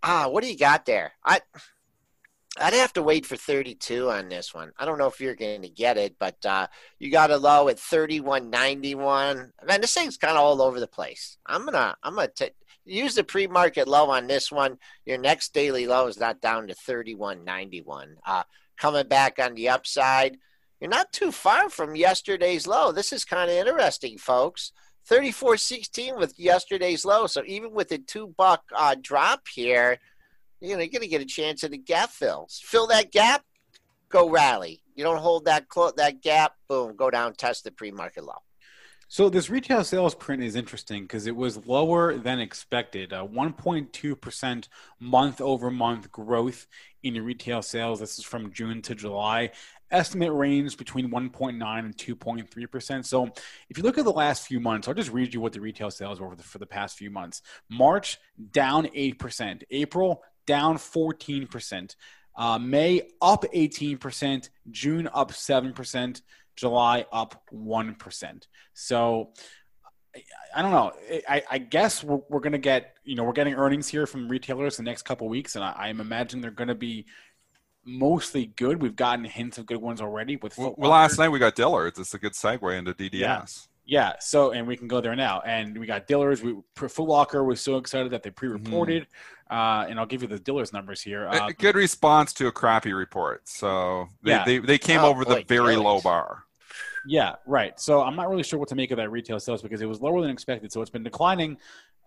Ah, 0.04 0.28
what 0.28 0.44
do 0.44 0.52
you 0.52 0.58
got 0.60 0.86
there? 0.86 1.14
I 1.26 1.42
I'd 2.58 2.74
have 2.74 2.94
to 2.94 3.04
wait 3.04 3.26
for 3.26 3.36
32 3.36 4.10
on 4.10 4.28
this 4.28 4.54
one. 4.54 4.72
I 4.78 4.86
don't 4.86 4.98
know 4.98 5.08
if 5.08 5.22
you're 5.22 5.36
going 5.36 5.62
to 5.62 5.70
get 5.70 5.98
it, 5.98 6.16
but 6.20 6.44
uh, 6.46 6.68
you 6.98 7.12
got 7.12 7.32
a 7.32 7.38
low 7.38 7.68
at 7.70 7.78
31.91. 7.78 9.52
Man, 9.66 9.82
this 9.82 9.94
thing's 9.94 10.18
kind 10.18 10.36
of 10.36 10.44
all 10.44 10.62
over 10.62 10.80
the 10.80 10.88
place. 10.88 11.38
I'm 11.46 11.66
gonna 11.66 11.96
I'm 12.04 12.16
gonna 12.16 12.28
t- 12.28 12.50
use 12.86 13.16
the 13.16 13.24
pre-market 13.24 13.88
low 13.88 14.10
on 14.10 14.28
this 14.28 14.52
one. 14.52 14.78
Your 15.06 15.20
next 15.20 15.54
daily 15.54 15.86
low 15.86 16.08
is 16.08 16.20
not 16.20 16.42
down 16.42 16.68
to 16.68 16.74
31.91. 16.74 18.16
Uh, 18.26 18.44
coming 18.78 19.08
back 19.08 19.38
on 19.40 19.54
the 19.54 19.70
upside, 19.70 20.38
you're 20.82 20.90
not 20.90 21.14
too 21.14 21.32
far 21.32 21.70
from 21.70 21.96
yesterday's 21.96 22.66
low. 22.66 22.92
This 22.92 23.14
is 23.14 23.26
kind 23.26 23.50
of 23.50 23.56
interesting, 23.56 24.18
folks. 24.18 24.72
34.16 25.10 26.18
with 26.18 26.38
yesterday's 26.38 27.06
low. 27.06 27.26
So 27.28 27.44
even 27.46 27.72
with 27.72 27.92
a 27.92 27.98
two 27.98 28.28
buck 28.28 28.64
uh, 28.76 28.96
drop 29.00 29.48
here 29.48 30.00
you 30.62 30.76
know, 30.76 30.82
you're 30.82 30.90
going 30.90 31.02
to 31.02 31.08
get 31.08 31.22
a 31.22 31.26
chance 31.26 31.64
at 31.64 31.72
the 31.72 31.78
gap 31.78 32.10
fills. 32.10 32.62
Fill 32.64 32.88
that 32.88 33.12
gap, 33.12 33.44
go 34.10 34.30
rally. 34.30 34.82
You 34.96 35.04
don't 35.04 35.18
hold 35.18 35.46
that 35.46 35.70
clo- 35.70 35.94
that 35.98 36.22
gap, 36.22 36.56
boom, 36.68 36.96
go 36.96 37.10
down, 37.10 37.34
test 37.34 37.64
the 37.64 37.72
pre-market 37.72 38.24
low. 38.24 38.42
So 39.12 39.28
this 39.28 39.50
retail 39.50 39.84
sales 39.84 40.14
print 40.14 40.44
is 40.44 40.56
interesting 40.56 41.02
because 41.02 41.26
it 41.26 41.36
was 41.36 41.66
lower 41.66 42.16
than 42.16 42.40
expected. 42.40 43.12
Uh, 43.12 43.26
1.2% 43.26 44.68
month 45.00 45.42
over 45.42 45.72
month 45.72 46.12
growth 46.12 46.68
in 47.02 47.20
retail 47.26 47.64
sales. 47.64 48.00
This 48.00 48.20
is 48.20 48.26
from 48.26 48.54
June 48.54 48.84
to 48.84 48.94
July. 48.94 49.50
Estimate 49.90 50.32
range 50.32 50.78
between 50.78 51.10
1.9 51.10 51.80
and 51.80 51.98
2.3%. 51.98 53.04
So 53.04 53.32
if 53.68 53.78
you 53.78 53.84
look 53.84 53.98
at 53.98 54.06
the 54.06 54.12
last 54.12 54.46
few 54.46 54.60
months, 54.60 54.88
I'll 54.88 54.94
just 54.94 55.12
read 55.12 55.34
you 55.34 55.42
what 55.42 55.54
the 55.54 55.62
retail 55.62 55.90
sales 55.90 56.22
were 56.22 56.30
for 56.30 56.36
the, 56.36 56.44
for 56.44 56.60
the 56.60 56.68
past 56.68 56.96
few 56.96 57.10
months. 57.10 57.42
March 57.68 58.20
down 58.52 58.86
8%. 58.86 59.64
April 59.72 60.22
down 60.50 60.78
14%. 60.78 61.96
Uh, 62.36 62.58
May 62.58 63.04
up 63.22 63.46
18%, 63.54 64.50
June 64.72 65.08
up 65.14 65.32
7%, 65.32 66.22
July 66.56 67.06
up 67.12 67.44
1%. 67.54 68.48
So 68.74 69.32
I 70.56 70.62
don't 70.64 70.72
know. 70.72 70.92
I, 71.30 71.44
I 71.52 71.58
guess 71.60 72.04
we're, 72.04 72.22
we're 72.30 72.40
going 72.40 72.54
to 72.54 72.58
get, 72.58 72.96
you 73.04 73.16
know, 73.16 73.24
we're 73.24 73.34
getting 73.34 73.54
earnings 73.54 73.88
here 73.88 74.08
from 74.08 74.28
retailers 74.28 74.78
the 74.78 74.84
next 74.84 75.04
couple 75.04 75.30
weeks, 75.30 75.56
and 75.56 75.64
I, 75.64 75.90
am 75.90 76.02
imagining 76.02 76.42
they're 76.42 76.50
going 76.50 76.70
to 76.70 76.76
be 76.76 77.06
mostly 77.86 78.48
good. 78.48 78.82
We've 78.82 78.96
gotten 78.96 79.26
hints 79.26 79.60
of 79.60 79.68
good 79.68 79.78
ones 79.78 80.02
already. 80.02 80.38
With 80.38 80.58
well, 80.58 80.74
well 80.80 80.90
last 80.90 81.20
night 81.20 81.30
we 81.30 81.38
got 81.38 81.56
Dillard's. 81.56 82.00
It's 82.00 82.16
a 82.16 82.20
good 82.20 82.34
segue 82.34 82.76
into 82.76 82.96
DDS. 82.96 83.20
Yeah. 83.20 83.46
Yeah, 83.90 84.14
so 84.20 84.52
and 84.52 84.68
we 84.68 84.78
can 84.78 84.88
go 84.88 85.02
there 85.02 85.16
now, 85.16 85.42
and 85.42 85.76
we 85.76 85.88
got 85.88 86.06
Dillard's. 86.06 86.44
We 86.44 86.56
Foot 86.76 87.00
Locker 87.00 87.44
was 87.44 87.60
so 87.60 87.78
excited 87.78 88.12
that 88.12 88.22
they 88.22 88.30
pre-reported, 88.30 89.08
mm-hmm. 89.08 89.56
uh, 89.56 89.88
and 89.88 90.00
I'll 90.00 90.06
give 90.06 90.22
you 90.22 90.28
the 90.28 90.38
Dillard's 90.38 90.72
numbers 90.72 91.02
here. 91.02 91.28
Uh, 91.28 91.48
a 91.48 91.54
good 91.54 91.74
response 91.74 92.32
to 92.34 92.46
a 92.46 92.52
crappy 92.52 92.94
report. 92.94 93.50
So 93.50 94.08
they 94.22 94.30
yeah. 94.30 94.46
they, 94.46 94.60
they 94.60 94.78
came 94.78 95.00
oh, 95.00 95.08
over 95.08 95.26
boy, 95.26 95.40
the 95.40 95.44
very 95.46 95.76
low 95.76 96.02
bar. 96.02 96.44
Yeah, 97.08 97.38
right. 97.48 97.80
So 97.80 98.04
I'm 98.04 98.16
not 98.16 98.30
really 98.30 98.44
sure 98.44 98.60
what 98.60 98.70
to 98.70 98.76
make 98.76 98.92
of 98.92 98.98
that 98.98 99.10
retail 99.10 99.40
sales 99.40 99.64
because 99.64 99.82
it 99.82 99.88
was 99.88 100.00
lower 100.02 100.22
than 100.22 100.30
expected. 100.30 100.72
So 100.72 100.82
it's 100.82 100.92
been 100.92 101.02
declining 101.02 101.58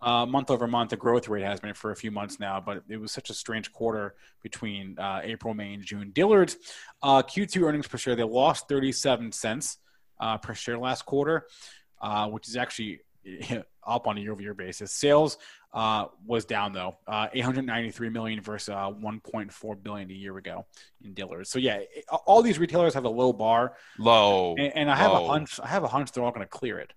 uh, 0.02 0.24
month 0.24 0.52
over 0.52 0.68
month. 0.68 0.90
The 0.90 0.96
growth 0.96 1.28
rate 1.28 1.42
has 1.42 1.58
been 1.58 1.74
for 1.74 1.90
a 1.90 1.96
few 1.96 2.12
months 2.12 2.38
now, 2.38 2.60
but 2.60 2.84
it 2.88 2.98
was 2.98 3.10
such 3.10 3.28
a 3.28 3.34
strange 3.34 3.72
quarter 3.72 4.14
between 4.40 4.96
uh, 5.00 5.20
April, 5.24 5.52
May, 5.52 5.74
and 5.74 5.84
June. 5.84 6.12
Dillard's 6.12 6.56
uh, 7.02 7.24
Q2 7.24 7.62
earnings 7.62 7.88
per 7.88 7.98
share 7.98 8.14
they 8.14 8.22
lost 8.22 8.68
37 8.68 9.32
cents 9.32 9.78
uh, 10.22 10.38
per 10.38 10.54
share 10.54 10.78
last 10.78 11.04
quarter, 11.04 11.46
uh, 12.00 12.28
which 12.28 12.48
is 12.48 12.56
actually 12.56 13.00
up 13.86 14.06
on 14.06 14.16
a 14.16 14.20
year-over-year 14.20 14.54
basis. 14.54 14.92
Sales 14.92 15.38
uh, 15.74 16.06
was 16.24 16.44
down 16.44 16.72
though, 16.72 16.96
uh, 17.06 17.26
893 17.32 18.08
million 18.08 18.40
versus 18.40 18.68
uh, 18.68 18.90
1.4 18.90 19.82
billion 19.82 20.10
a 20.10 20.14
year 20.14 20.36
ago 20.38 20.64
in 21.04 21.12
Dillard's. 21.14 21.50
So 21.50 21.58
yeah, 21.58 21.80
all 22.24 22.42
these 22.42 22.58
retailers 22.58 22.94
have 22.94 23.04
a 23.04 23.10
low 23.10 23.32
bar, 23.32 23.74
low, 23.98 24.54
and, 24.56 24.72
and 24.76 24.90
I 24.90 24.96
have 24.96 25.12
low. 25.12 25.24
a 25.24 25.28
hunch. 25.28 25.58
I 25.60 25.68
have 25.68 25.82
a 25.82 25.88
hunch 25.88 26.12
they're 26.12 26.24
all 26.24 26.30
going 26.30 26.46
to 26.46 26.50
clear 26.50 26.78
it. 26.78 26.92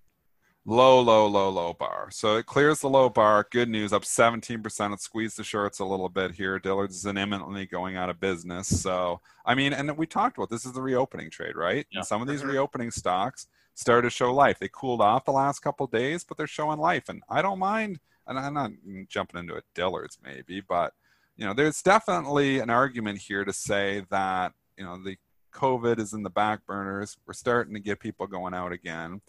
Low, 0.68 1.00
low, 1.00 1.26
low, 1.28 1.48
low 1.48 1.72
bar. 1.74 2.08
So 2.10 2.36
it 2.36 2.46
clears 2.46 2.80
the 2.80 2.88
low 2.88 3.08
bar. 3.08 3.46
Good 3.50 3.68
news, 3.68 3.92
up 3.92 4.02
17%. 4.02 4.92
It 4.92 5.00
squeezed 5.00 5.38
the 5.38 5.44
shorts 5.44 5.78
a 5.78 5.84
little 5.84 6.08
bit 6.08 6.32
here. 6.32 6.58
Dillard's 6.58 6.96
is 6.96 7.06
imminently 7.06 7.66
going 7.66 7.96
out 7.96 8.10
of 8.10 8.18
business. 8.18 8.66
So, 8.82 9.20
I 9.44 9.54
mean, 9.54 9.72
and 9.72 9.96
we 9.96 10.06
talked 10.06 10.36
about 10.36 10.50
this 10.50 10.66
is 10.66 10.72
the 10.72 10.82
reopening 10.82 11.30
trade, 11.30 11.54
right? 11.54 11.86
Yeah. 11.92 12.02
Some 12.02 12.20
of 12.20 12.26
these 12.26 12.40
mm-hmm. 12.40 12.50
reopening 12.50 12.90
stocks 12.90 13.46
started 13.74 14.08
to 14.08 14.10
show 14.10 14.34
life. 14.34 14.58
They 14.58 14.68
cooled 14.72 15.00
off 15.00 15.24
the 15.24 15.30
last 15.30 15.60
couple 15.60 15.86
days, 15.86 16.24
but 16.24 16.36
they're 16.36 16.48
showing 16.48 16.80
life. 16.80 17.08
And 17.08 17.22
I 17.28 17.42
don't 17.42 17.60
mind– 17.60 18.00
and 18.26 18.38
I'm 18.38 18.54
not 18.54 18.72
jumping 19.08 19.40
into 19.40 19.54
a 19.54 19.62
Dillard's 19.74 20.18
maybe, 20.22 20.60
but 20.60 20.92
you 21.36 21.46
know, 21.46 21.54
there's 21.54 21.82
definitely 21.82 22.58
an 22.60 22.70
argument 22.70 23.18
here 23.18 23.44
to 23.44 23.52
say 23.52 24.04
that 24.10 24.52
you 24.76 24.84
know 24.84 25.02
the 25.02 25.16
COVID 25.52 25.98
is 25.98 26.12
in 26.12 26.22
the 26.22 26.30
back 26.30 26.66
burners. 26.66 27.16
We're 27.26 27.34
starting 27.34 27.74
to 27.74 27.80
get 27.80 28.00
people 28.00 28.26
going 28.26 28.54
out 28.54 28.72
again. 28.72 29.20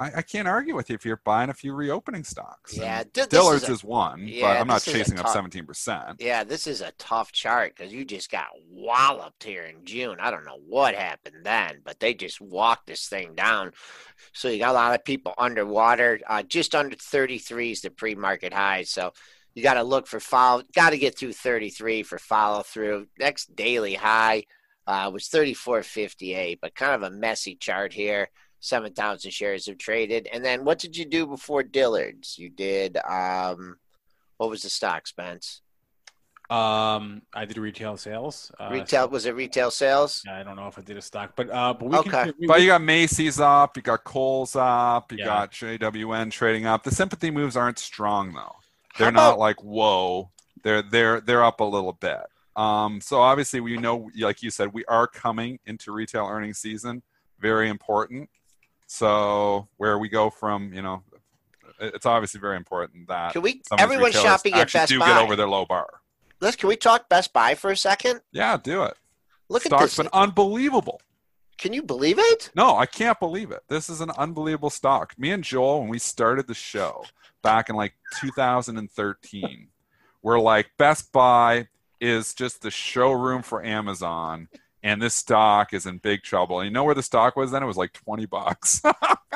I, 0.00 0.10
I 0.16 0.22
can't 0.22 0.48
argue 0.48 0.74
with 0.74 0.88
you 0.88 0.94
if 0.94 1.04
you're 1.04 1.20
buying 1.26 1.50
a 1.50 1.54
few 1.54 1.74
reopening 1.74 2.24
stocks. 2.24 2.74
Yeah, 2.74 3.04
d- 3.12 3.24
Dillard's 3.28 3.64
is, 3.64 3.68
a, 3.68 3.72
is, 3.72 3.84
one, 3.84 4.26
yeah, 4.26 4.54
but 4.54 4.60
I'm 4.60 4.66
not 4.66 4.82
chasing 4.82 5.18
up 5.18 5.26
17%. 5.26 6.14
Yeah, 6.18 6.42
this 6.42 6.66
is 6.66 6.80
a 6.80 6.92
tough 6.92 7.32
chart 7.32 7.76
because 7.76 7.92
you 7.92 8.06
just 8.06 8.30
got 8.30 8.48
walloped 8.70 9.44
here 9.44 9.64
in 9.64 9.84
June. 9.84 10.16
I 10.18 10.30
don't 10.30 10.46
know 10.46 10.58
what 10.66 10.94
happened 10.94 11.44
then, 11.44 11.82
but 11.84 12.00
they 12.00 12.14
just 12.14 12.40
walked 12.40 12.86
this 12.86 13.08
thing 13.08 13.34
down. 13.34 13.72
So 14.32 14.48
you 14.48 14.58
got 14.58 14.70
a 14.70 14.72
lot 14.72 14.94
of 14.94 15.04
people 15.04 15.34
underwater. 15.36 16.18
Uh, 16.26 16.42
just 16.44 16.74
under 16.74 16.96
33 16.96 17.72
is 17.72 17.82
the 17.82 17.90
pre-market 17.90 18.54
high. 18.54 18.84
So 18.84 19.12
you 19.54 19.62
got 19.62 19.74
to 19.74 19.82
look 19.82 20.06
for 20.06 20.18
follow. 20.18 20.62
Got 20.74 20.90
to 20.90 20.98
get 20.98 21.18
through 21.18 21.34
33 21.34 22.04
for 22.04 22.18
follow 22.18 22.62
through. 22.62 23.08
Next 23.18 23.54
daily 23.54 23.94
high 23.94 24.44
uh, 24.86 25.10
was 25.12 25.28
34.58, 25.28 26.58
but 26.62 26.74
kind 26.74 26.94
of 26.94 27.02
a 27.02 27.14
messy 27.14 27.54
chart 27.54 27.92
here. 27.92 28.30
7,000 28.60 29.30
shares 29.30 29.66
have 29.66 29.78
traded. 29.78 30.28
And 30.32 30.44
then 30.44 30.64
what 30.64 30.78
did 30.78 30.96
you 30.96 31.04
do 31.04 31.26
before 31.26 31.62
Dillard's? 31.62 32.38
You 32.38 32.50
did, 32.50 32.98
um, 33.08 33.76
what 34.36 34.50
was 34.50 34.62
the 34.62 34.70
stock, 34.70 35.06
Spence? 35.06 35.62
Um, 36.50 37.22
I 37.32 37.44
did 37.44 37.58
retail 37.58 37.96
sales. 37.96 38.50
Uh, 38.58 38.70
retail 38.72 39.08
was 39.08 39.24
it 39.24 39.36
retail 39.36 39.70
sales? 39.70 40.24
I 40.28 40.42
don't 40.42 40.56
know 40.56 40.66
if 40.66 40.76
I 40.76 40.82
did 40.82 40.96
a 40.96 41.02
stock, 41.02 41.34
but 41.36 41.48
uh, 41.48 41.74
but 41.74 41.88
we 41.88 41.96
okay. 41.98 42.10
Can, 42.10 42.34
we, 42.40 42.46
but 42.48 42.60
you 42.60 42.66
got 42.66 42.82
Macy's 42.82 43.38
up, 43.38 43.76
you 43.76 43.84
got 43.84 44.02
Kohl's 44.02 44.56
up, 44.56 45.12
you 45.12 45.18
yeah. 45.18 45.26
got 45.26 45.52
JWN 45.52 46.32
trading 46.32 46.66
up. 46.66 46.82
The 46.82 46.90
sympathy 46.90 47.30
moves 47.30 47.56
aren't 47.56 47.78
strong 47.78 48.32
though. 48.32 48.56
They're 48.98 49.10
about, 49.10 49.30
not 49.30 49.38
like 49.38 49.62
whoa. 49.62 50.32
They're 50.64 50.82
they're 50.82 51.20
they're 51.20 51.44
up 51.44 51.60
a 51.60 51.64
little 51.64 51.92
bit. 51.92 52.18
Um, 52.56 53.00
so 53.00 53.20
obviously 53.20 53.60
we 53.60 53.76
know, 53.76 54.10
like 54.18 54.42
you 54.42 54.50
said, 54.50 54.72
we 54.72 54.84
are 54.86 55.06
coming 55.06 55.60
into 55.66 55.92
retail 55.92 56.26
earnings 56.26 56.58
season. 56.58 57.02
Very 57.38 57.68
important. 57.68 58.28
So 58.92 59.68
where 59.76 60.00
we 60.00 60.08
go 60.08 60.30
from, 60.30 60.72
you 60.74 60.82
know, 60.82 61.04
it's 61.78 62.06
obviously 62.06 62.40
very 62.40 62.56
important 62.56 63.06
that 63.06 63.32
can 63.32 63.40
we 63.40 63.62
everyone 63.78 64.10
shopping 64.10 64.52
at 64.54 64.72
Best 64.72 64.88
do 64.88 64.98
Buy. 64.98 65.06
get 65.06 65.22
over 65.22 65.36
their 65.36 65.48
low 65.48 65.64
bar. 65.64 66.00
Let's 66.40 66.56
can 66.56 66.68
we 66.68 66.74
talk 66.74 67.08
Best 67.08 67.32
Buy 67.32 67.54
for 67.54 67.70
a 67.70 67.76
second? 67.76 68.20
Yeah, 68.32 68.56
do 68.56 68.82
it. 68.82 68.94
Look 69.48 69.62
Stock's 69.62 69.80
at 69.80 69.84
this. 69.84 69.96
been 69.96 70.08
unbelievable. 70.12 71.00
Can 71.56 71.72
you 71.72 71.84
believe 71.84 72.18
it? 72.18 72.50
No, 72.56 72.76
I 72.76 72.84
can't 72.84 73.20
believe 73.20 73.52
it. 73.52 73.62
This 73.68 73.88
is 73.88 74.00
an 74.00 74.10
unbelievable 74.18 74.70
stock. 74.70 75.16
Me 75.16 75.30
and 75.30 75.44
Joel, 75.44 75.82
when 75.82 75.88
we 75.88 76.00
started 76.00 76.48
the 76.48 76.54
show 76.54 77.04
back 77.42 77.68
in 77.70 77.76
like 77.76 77.94
2013, 78.20 79.68
we're 80.20 80.40
like 80.40 80.72
Best 80.78 81.12
Buy 81.12 81.68
is 82.00 82.34
just 82.34 82.60
the 82.62 82.72
showroom 82.72 83.42
for 83.42 83.64
Amazon 83.64 84.48
and 84.82 85.00
this 85.00 85.14
stock 85.14 85.72
is 85.72 85.86
in 85.86 85.98
big 85.98 86.22
trouble. 86.22 86.60
And 86.60 86.66
you 86.66 86.72
know 86.72 86.84
where 86.84 86.94
the 86.94 87.02
stock 87.02 87.36
was 87.36 87.50
then? 87.50 87.62
It 87.62 87.66
was 87.66 87.76
like 87.76 87.92
20 87.92 88.26
bucks. 88.26 88.80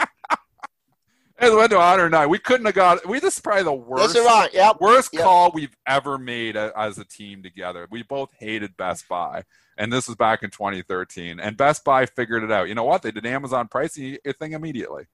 it 1.41 1.55
went 1.55 1.71
to 1.71 1.77
109. 1.77 2.29
We 2.29 2.39
couldn't 2.39 2.67
have 2.67 2.75
got. 2.75 3.07
We 3.07 3.21
this 3.21 3.35
is 3.35 3.41
probably 3.41 3.65
the 3.65 3.73
worst. 3.73 4.17
Right. 4.17 4.51
Yep. 4.53 4.81
Worst 4.81 5.11
yep. 5.13 5.23
call 5.23 5.51
we've 5.53 5.77
ever 5.87 6.19
made 6.19 6.57
as 6.57 6.99
a 6.99 7.05
team 7.05 7.43
together. 7.43 7.87
We 7.91 8.03
both 8.03 8.31
hated 8.39 8.77
Best 8.77 9.09
Buy, 9.09 9.45
and 9.77 9.93
this 9.93 10.09
was 10.09 10.17
back 10.17 10.43
in 10.43 10.51
2013. 10.51 11.41
And 11.41 11.57
Best 11.57 11.85
Buy 11.85 12.07
figured 12.07 12.45
it 12.45 12.53
out. 12.53 12.69
You 12.69 12.75
know 12.75 12.85
what? 12.85 13.03
They 13.03 13.11
did 13.11 13.27
Amazon 13.27 13.69
pricing 13.69 14.19
thing 14.39 14.53
immediately. 14.53 15.05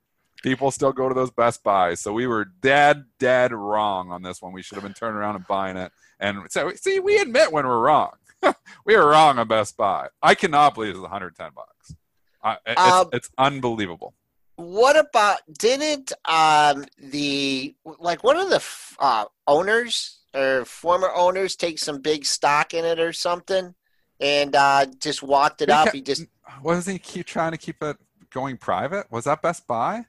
People 0.42 0.70
still 0.70 0.92
go 0.92 1.08
to 1.08 1.14
those 1.14 1.30
Best 1.30 1.62
Buys, 1.62 2.00
so 2.00 2.14
we 2.14 2.26
were 2.26 2.46
dead, 2.46 3.04
dead 3.18 3.52
wrong 3.52 4.10
on 4.10 4.22
this 4.22 4.40
one. 4.40 4.52
We 4.52 4.62
should 4.62 4.76
have 4.76 4.84
been 4.84 4.94
turning 4.94 5.16
around 5.16 5.36
and 5.36 5.46
buying 5.46 5.76
it. 5.76 5.92
And 6.18 6.50
so, 6.50 6.72
see, 6.76 6.98
we 6.98 7.18
admit 7.18 7.52
when 7.52 7.66
we're 7.66 7.78
wrong. 7.78 8.12
we 8.84 8.96
were 8.96 9.06
wrong 9.06 9.38
on 9.38 9.48
Best 9.48 9.76
Buy. 9.76 10.08
I 10.22 10.34
cannot 10.34 10.74
believe 10.74 10.90
it's 10.90 11.00
110 11.00 11.50
bucks. 11.54 11.94
Uh, 12.42 12.56
it's, 12.66 12.80
um, 12.80 13.08
it's 13.12 13.30
unbelievable. 13.38 14.14
What 14.56 14.96
about 14.98 15.40
didn't 15.58 16.12
um, 16.26 16.84
the 16.98 17.74
like 17.98 18.22
one 18.22 18.36
of 18.36 18.50
the 18.50 18.62
uh, 18.98 19.24
owners 19.46 20.18
or 20.34 20.64
former 20.64 21.10
owners 21.14 21.56
take 21.56 21.78
some 21.78 22.00
big 22.00 22.26
stock 22.26 22.74
in 22.74 22.84
it 22.84 23.00
or 23.00 23.12
something 23.12 23.74
and 24.20 24.54
uh, 24.54 24.86
just 24.98 25.22
walked 25.22 25.62
it 25.62 25.68
he 25.70 25.74
up? 25.74 25.84
Kept, 25.84 25.96
he 25.96 26.02
just 26.02 26.26
wasn't 26.62 26.92
he 26.92 26.98
keep 26.98 27.26
trying 27.26 27.52
to 27.52 27.58
keep 27.58 27.82
it 27.82 27.96
going 28.30 28.58
private? 28.58 29.10
Was 29.10 29.24
that 29.24 29.40
Best 29.40 29.66
Buy? 29.66 30.04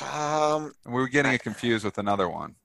Um, 0.00 0.74
we 0.84 0.92
were 0.92 1.08
getting 1.08 1.32
it 1.32 1.42
confused 1.42 1.84
with 1.84 1.96
another 1.96 2.28
one, 2.28 2.56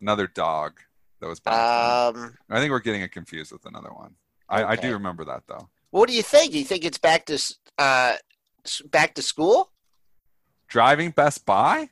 another 0.00 0.26
dog 0.26 0.80
that 1.20 1.26
was. 1.26 1.38
Um, 1.46 2.36
I 2.48 2.60
think 2.60 2.70
we're 2.70 2.80
getting 2.80 3.02
it 3.02 3.12
confused 3.12 3.52
with 3.52 3.66
another 3.66 3.90
one. 3.90 4.14
I, 4.52 4.72
I 4.72 4.76
do 4.76 4.92
remember 4.92 5.24
that 5.24 5.42
though. 5.48 5.68
What 5.90 6.08
do 6.08 6.14
you 6.14 6.22
think? 6.22 6.52
You 6.52 6.64
think 6.64 6.84
it's 6.84 6.98
back 6.98 7.26
to 7.26 7.38
uh, 7.78 8.16
back 8.90 9.14
to 9.14 9.22
school? 9.22 9.72
Driving 10.68 11.10
Best 11.10 11.44
Buy? 11.44 11.90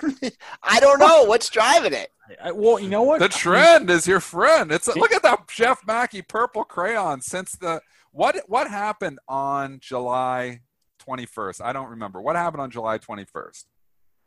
I 0.62 0.80
don't 0.80 0.98
know 0.98 1.24
what's 1.24 1.50
driving 1.50 1.92
it. 1.92 2.10
I, 2.42 2.52
well, 2.52 2.78
you 2.78 2.88
know 2.88 3.02
what? 3.02 3.20
The 3.20 3.28
trend 3.28 3.90
is 3.90 4.06
your 4.06 4.20
friend. 4.20 4.72
It's 4.72 4.88
a, 4.88 4.98
look 4.98 5.12
at 5.12 5.22
that 5.22 5.48
Jeff 5.48 5.86
Mackey 5.86 6.22
purple 6.22 6.64
crayon. 6.64 7.20
Since 7.20 7.52
the 7.52 7.80
what 8.10 8.36
what 8.46 8.68
happened 8.68 9.18
on 9.28 9.78
July 9.80 10.60
21st? 11.06 11.60
I 11.62 11.72
don't 11.72 11.90
remember. 11.90 12.20
What 12.20 12.36
happened 12.36 12.62
on 12.62 12.70
July 12.70 12.98
21st 12.98 13.64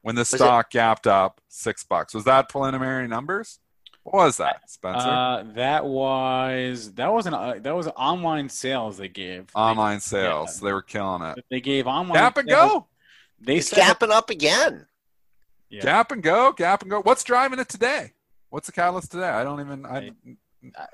when 0.02 0.16
the 0.16 0.22
was 0.22 0.30
stock 0.30 0.68
it? 0.68 0.74
gapped 0.74 1.08
up 1.08 1.42
six 1.48 1.84
bucks? 1.84 2.14
Was 2.14 2.26
that 2.26 2.50
preliminary 2.50 3.08
numbers? 3.08 3.60
What 4.06 4.26
was 4.26 4.38
that, 4.38 4.70
Spencer? 4.70 5.08
Uh, 5.08 5.44
that 5.56 5.84
was 5.84 6.94
that 6.94 7.12
was 7.12 7.26
an 7.26 7.34
uh, 7.34 7.56
that 7.60 7.76
was 7.76 7.88
online 7.88 8.50
sales 8.50 8.98
they 8.98 9.08
gave. 9.08 9.48
Online 9.56 9.96
they, 9.96 10.02
sales, 10.02 10.62
yeah. 10.62 10.68
they 10.68 10.74
were 10.74 10.84
killing 10.84 11.24
it. 11.24 11.44
They 11.50 11.60
gave 11.60 11.88
online. 11.88 12.14
Gap 12.14 12.38
and 12.38 12.48
sales. 12.48 12.72
go. 12.72 12.88
They 13.40 13.56
it's 13.58 13.74
gapping 13.74 14.12
up 14.12 14.30
again. 14.30 14.86
Yeah. 15.72 15.82
Gap 15.82 16.12
and 16.12 16.22
go, 16.22 16.54
gap 16.54 16.84
and 16.84 16.92
go. 16.92 17.02
What's 17.02 17.24
driving 17.24 17.58
it 17.58 17.68
today? 17.68 18.14
What's 18.52 18.68
the 18.68 18.74
catalyst 18.74 19.12
today? 19.12 19.28
I 19.28 19.44
don't 19.44 19.60
even. 19.60 19.88
I, 19.88 20.12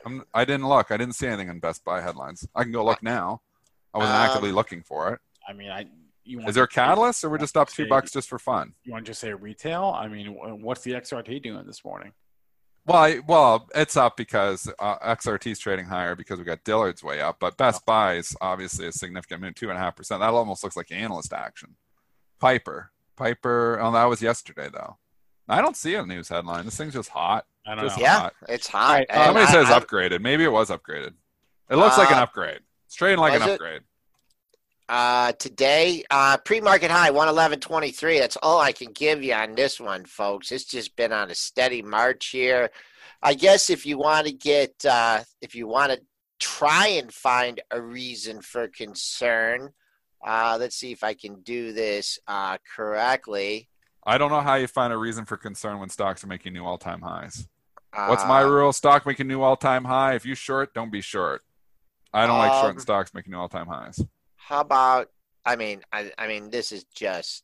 I'm, 0.06 0.24
I 0.34 0.46
didn't 0.46 0.70
look. 0.70 0.90
I 0.90 0.96
didn't 0.96 1.16
see 1.16 1.28
anything 1.28 1.50
in 1.50 1.60
Best 1.60 1.84
Buy 1.84 2.00
headlines. 2.00 2.48
I 2.56 2.64
can 2.64 2.72
go 2.72 2.86
look 2.86 3.04
now. 3.04 3.42
I 3.94 3.98
wasn't 3.98 4.16
um, 4.16 4.22
actively 4.22 4.54
looking 4.54 4.84
for 4.84 5.14
it. 5.14 5.20
I 5.46 5.52
mean, 5.52 5.70
I. 5.70 5.86
Is 6.48 6.56
there 6.56 6.64
a 6.64 6.68
catalyst, 6.68 7.26
or 7.26 7.30
we're 7.30 7.40
just 7.40 7.58
up 7.58 7.68
two 7.68 7.88
bucks 7.88 8.12
just 8.12 8.30
for 8.30 8.40
fun? 8.40 8.74
You 8.86 8.94
want 8.94 9.04
to 9.06 9.10
just 9.10 9.20
say 9.20 9.34
retail? 9.34 9.94
I 9.98 10.08
mean, 10.08 10.28
what's 10.62 10.82
the 10.82 10.92
XRT 10.92 11.44
doing 11.44 11.66
this 11.66 11.84
morning? 11.84 12.14
Well, 12.86 12.98
I, 12.98 13.20
well, 13.28 13.70
it's 13.76 13.96
up 13.96 14.18
because 14.18 14.72
uh, 14.80 14.98
XRT 15.00 15.52
is 15.52 15.60
trading 15.60 15.86
higher 15.86 16.16
because 16.16 16.40
we 16.40 16.46
got 16.46 16.64
Dillard's 16.64 17.04
way 17.04 17.22
up, 17.22 17.38
but 17.40 17.56
Best 17.56 17.86
Buy 17.86 18.16
is 18.16 18.36
obviously 18.42 18.88
a 18.88 18.92
significant 18.92 19.42
move, 19.42 19.56
two 19.56 19.70
and 19.70 19.78
a 19.78 19.82
half 19.82 19.96
percent. 19.96 20.22
That 20.22 20.34
almost 20.34 20.64
looks 20.64 20.76
like 20.76 20.92
analyst 20.92 21.32
action. 21.32 21.76
Piper, 22.40 22.92
Piper. 23.16 23.80
Oh, 23.80 23.92
that 23.92 24.06
was 24.06 24.22
yesterday 24.22 24.70
though. 24.74 24.98
I 25.48 25.62
don't 25.62 25.76
see 25.76 25.94
a 25.96 26.06
news 26.06 26.30
headline. 26.30 26.66
This 26.66 26.78
thing's 26.78 26.94
just 26.94 27.10
hot. 27.10 27.46
I 27.68 27.76
don't 27.76 27.84
just 27.84 27.98
know. 27.98 28.04
Yeah, 28.04 28.20
hot. 28.20 28.34
it's 28.50 28.68
hot. 28.68 29.06
Somebody 29.14 29.46
I, 29.46 29.52
says 29.52 29.70
I, 29.70 29.80
upgraded. 29.80 30.22
Maybe 30.22 30.44
it 30.44 30.52
was 30.52 30.70
upgraded. 30.70 31.14
It 31.70 31.76
looks 31.76 31.98
uh, 31.98 32.02
like 32.02 32.12
an 32.12 32.18
uh, 32.18 32.24
upgrade. 32.24 32.62
It's 32.86 32.96
trading 32.96 33.20
like 33.20 33.40
an 33.40 33.48
upgrade. 33.48 33.82
Uh, 34.92 35.32
today, 35.40 36.04
uh, 36.12 36.36
pre-market 36.36 36.92
high 36.92 37.10
111.23. 37.12 38.20
That's 38.20 38.36
all 38.44 38.60
I 38.60 38.74
can 38.74 38.92
give 38.92 39.24
you 39.24 39.34
on 39.34 39.56
this 39.56 39.80
one, 39.80 40.04
folks. 40.04 40.52
It's 40.52 40.66
just 40.66 40.98
been 40.98 41.14
on 41.14 41.32
a 41.32 41.36
steady 41.36 41.82
march 41.82 42.28
here. 42.28 42.70
I 43.24 43.34
guess 43.36 43.70
if 43.70 43.86
you 43.86 43.98
want 43.98 44.28
to 44.28 44.34
get, 44.34 44.84
uh, 44.84 45.22
if 45.42 45.56
you 45.56 45.66
want 45.66 45.94
to 45.94 46.02
try 46.40 46.88
and 46.88 47.10
find 47.14 47.62
a 47.72 47.82
reason 47.82 48.42
for 48.42 48.68
concern, 48.68 49.70
Uh, 50.24 50.56
let's 50.60 50.76
see 50.76 50.92
if 50.92 51.04
I 51.04 51.16
can 51.16 51.42
do 51.42 51.74
this 51.74 52.20
uh, 52.28 52.58
correctly. 52.76 53.70
I 54.06 54.20
don't 54.20 54.30
know 54.30 54.42
how 54.42 54.54
you 54.54 54.68
find 54.68 54.94
a 54.94 54.98
reason 54.98 55.26
for 55.26 55.36
concern 55.36 55.80
when 55.80 55.90
stocks 55.90 56.24
are 56.24 56.28
making 56.28 56.54
new 56.54 56.64
all-time 56.64 57.02
highs. 57.02 57.48
What's 57.96 58.24
my 58.26 58.44
Uh, 58.44 58.48
rule? 58.50 58.72
Stock 58.74 59.06
making 59.08 59.28
new 59.28 59.42
all-time 59.42 59.86
high. 59.86 60.14
If 60.14 60.24
you 60.26 60.36
short, 60.36 60.76
don't 60.76 60.92
be 60.92 61.02
short. 61.02 61.42
I 62.14 62.28
don't 62.28 62.38
like 62.38 62.52
shorting 62.52 62.78
Um, 62.78 62.82
stocks 62.82 63.14
making 63.16 63.32
new 63.32 63.40
all-time 63.40 63.66
highs. 63.68 64.04
How 64.52 64.60
about? 64.60 65.10
I 65.46 65.56
mean, 65.56 65.82
I, 65.94 66.12
I 66.18 66.28
mean, 66.28 66.50
this 66.50 66.74
is 66.74 66.84
just, 66.94 67.44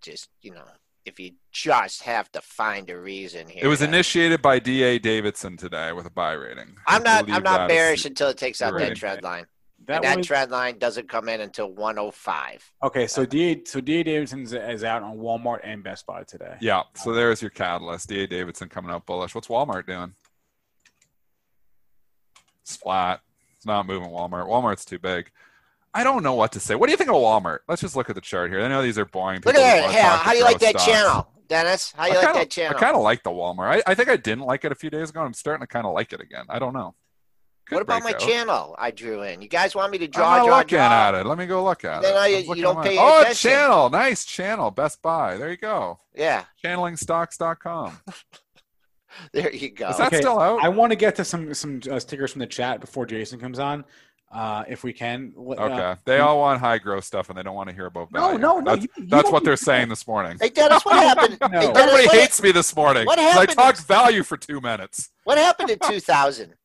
just 0.00 0.28
you 0.40 0.52
know, 0.52 0.62
if 1.04 1.18
you 1.18 1.32
just 1.50 2.02
have 2.02 2.30
to 2.30 2.40
find 2.40 2.88
a 2.90 2.98
reason 2.98 3.48
here. 3.48 3.64
It 3.64 3.66
was 3.66 3.80
to- 3.80 3.86
initiated 3.86 4.40
by 4.40 4.60
D.A. 4.60 5.00
Davidson 5.00 5.56
today 5.56 5.90
with 5.92 6.06
a 6.06 6.10
buy 6.10 6.34
rating. 6.34 6.76
I 6.86 6.94
I'm 6.94 7.02
not. 7.02 7.28
I'm 7.28 7.42
not 7.42 7.58
that 7.58 7.70
is- 7.70 7.74
bearish 7.74 8.04
until 8.04 8.28
it 8.28 8.38
takes 8.38 8.62
out 8.62 8.72
that 8.72 8.78
rating. 8.78 8.94
trend 8.94 9.24
line. 9.24 9.46
That, 9.86 9.96
and 9.96 10.04
that 10.04 10.16
was, 10.18 10.26
trend 10.28 10.52
line 10.52 10.78
doesn't 10.78 11.08
come 11.08 11.28
in 11.28 11.40
until 11.40 11.72
105. 11.72 12.72
okay, 12.84 13.08
so 13.08 13.26
D 13.26 13.62
so 13.66 13.80
D 13.80 14.04
Davidson 14.04 14.42
is 14.42 14.84
out 14.84 15.02
on 15.02 15.18
Walmart 15.18 15.58
and 15.64 15.82
Best 15.82 16.06
Buy 16.06 16.22
today. 16.22 16.54
Yeah, 16.60 16.82
so 16.94 17.12
there's 17.12 17.42
your 17.42 17.50
catalyst. 17.50 18.08
D.A. 18.08 18.28
Davidson 18.28 18.68
coming 18.68 18.92
out 18.92 19.06
bullish. 19.06 19.34
What's 19.34 19.48
Walmart 19.48 19.86
doing? 19.88 20.14
It's 22.62 22.76
flat. 22.76 23.22
It's 23.56 23.66
not 23.66 23.88
moving 23.88 24.08
Walmart. 24.08 24.46
Walmart's 24.46 24.84
too 24.84 25.00
big. 25.00 25.32
I 25.94 26.02
don't 26.04 26.22
know 26.24 26.34
what 26.34 26.52
to 26.52 26.60
say. 26.60 26.74
What 26.74 26.86
do 26.88 26.90
you 26.90 26.96
think 26.96 27.08
of 27.10 27.16
Walmart? 27.16 27.58
Let's 27.68 27.80
just 27.80 27.94
look 27.94 28.08
at 28.10 28.16
the 28.16 28.20
chart 28.20 28.50
here. 28.50 28.60
I 28.62 28.68
know 28.68 28.82
these 28.82 28.98
are 28.98 29.04
boring. 29.04 29.40
Look 29.44 29.54
at 29.54 29.60
just 29.60 29.64
that. 29.64 29.80
wanna 29.82 29.92
Hey, 29.92 30.02
talk 30.02 30.20
how 30.22 30.32
do 30.32 30.38
you 30.38 30.44
like 30.44 30.58
that 30.58 30.70
stocks. 30.80 30.84
channel, 30.86 31.28
Dennis? 31.48 31.92
How 31.96 32.04
do 32.06 32.10
you 32.10 32.14
I 32.14 32.18
like 32.18 32.26
kinda, 32.26 32.38
that 32.40 32.50
channel? 32.50 32.76
I 32.76 32.80
kind 32.80 32.96
of 32.96 33.02
like 33.02 33.22
the 33.22 33.30
Walmart. 33.30 33.76
I, 33.76 33.82
I 33.86 33.94
think 33.94 34.08
I 34.08 34.16
didn't 34.16 34.44
like 34.44 34.64
it 34.64 34.72
a 34.72 34.74
few 34.74 34.90
days 34.90 35.10
ago. 35.10 35.20
and 35.20 35.28
I'm 35.28 35.34
starting 35.34 35.62
to 35.62 35.66
kind 35.68 35.86
of 35.86 35.94
like 35.94 36.12
it 36.12 36.20
again. 36.20 36.46
I 36.48 36.58
don't 36.58 36.72
know. 36.72 36.94
Could 37.66 37.76
what 37.76 37.82
about 37.82 38.02
my 38.02 38.10
out. 38.10 38.18
channel 38.18 38.74
I 38.78 38.90
drew 38.90 39.22
in? 39.22 39.40
You 39.40 39.48
guys 39.48 39.74
want 39.74 39.90
me 39.90 39.96
to 39.98 40.06
draw? 40.08 40.34
I'm 40.34 40.38
draw, 40.40 40.56
not 40.58 40.68
draw, 40.68 40.78
looking 40.78 40.78
draw? 40.78 41.08
at 41.08 41.14
it. 41.14 41.26
Let 41.26 41.38
me 41.38 41.46
go 41.46 41.64
look 41.64 41.82
at 41.84 42.02
Then 42.02 42.14
it. 42.14 42.18
I- 42.18 42.24
I 42.24 42.54
you 42.54 42.62
don't 42.62 42.82
pay 42.82 42.96
my- 42.96 43.02
Oh, 43.02 43.20
attention. 43.22 43.50
channel. 43.52 43.88
Nice 43.88 44.24
channel. 44.26 44.70
Best 44.70 45.00
Buy. 45.00 45.36
There 45.38 45.50
you 45.50 45.56
go. 45.56 46.00
Yeah, 46.14 46.44
Channelingstocks.com. 46.62 48.00
there 49.32 49.52
you 49.54 49.70
go. 49.70 49.88
Is 49.88 49.96
that 49.98 50.08
Okay, 50.08 50.18
still 50.20 50.38
out? 50.40 50.62
I 50.62 50.68
want 50.68 50.90
to 50.92 50.96
get 50.96 51.14
to 51.16 51.24
some 51.24 51.54
some 51.54 51.80
uh, 51.90 51.98
stickers 52.00 52.32
from 52.32 52.40
the 52.40 52.46
chat 52.46 52.80
before 52.80 53.06
Jason 53.06 53.38
comes 53.40 53.58
on, 53.58 53.84
uh, 54.34 54.64
if 54.68 54.82
we 54.82 54.92
can. 54.92 55.32
Let- 55.36 55.58
uh, 55.58 55.62
Okay. 55.64 56.00
They 56.04 56.18
all 56.18 56.38
want 56.40 56.60
high 56.60 56.78
growth 56.78 57.04
stuff 57.04 57.28
and 57.28 57.38
they 57.38 57.42
don't 57.42 57.54
want 57.54 57.68
to 57.68 57.74
hear 57.74 57.86
about 57.86 58.10
No, 58.12 58.20
value. 58.20 58.38
no, 58.38 58.58
no, 58.60 58.70
That's, 58.76 58.82
you- 58.82 58.88
you 59.04 59.06
that's 59.06 59.30
what 59.30 59.44
they're 59.44 59.56
saying 59.56 59.88
this 59.88 60.06
morning. 60.06 60.36
Hey, 60.40 60.48
Dennis, 60.50 60.84
what 60.84 60.94
happened? 61.16 61.38
No. 61.40 61.48
Hey, 61.48 61.66
Dennis, 61.66 61.78
Everybody 61.78 62.06
what, 62.06 62.16
hates 62.16 62.42
me 62.42 62.52
this 62.52 62.74
morning. 62.76 63.06
what 63.06 63.18
'cause 63.18 63.36
I 63.38 63.46
talked 63.46 63.78
is- 63.78 63.84
value 63.84 64.22
for 64.24 64.36
two 64.36 64.60
minutes. 64.60 65.10
what 65.24 65.38
happened 65.38 65.70
in 65.70 65.78
2000? 65.78 66.54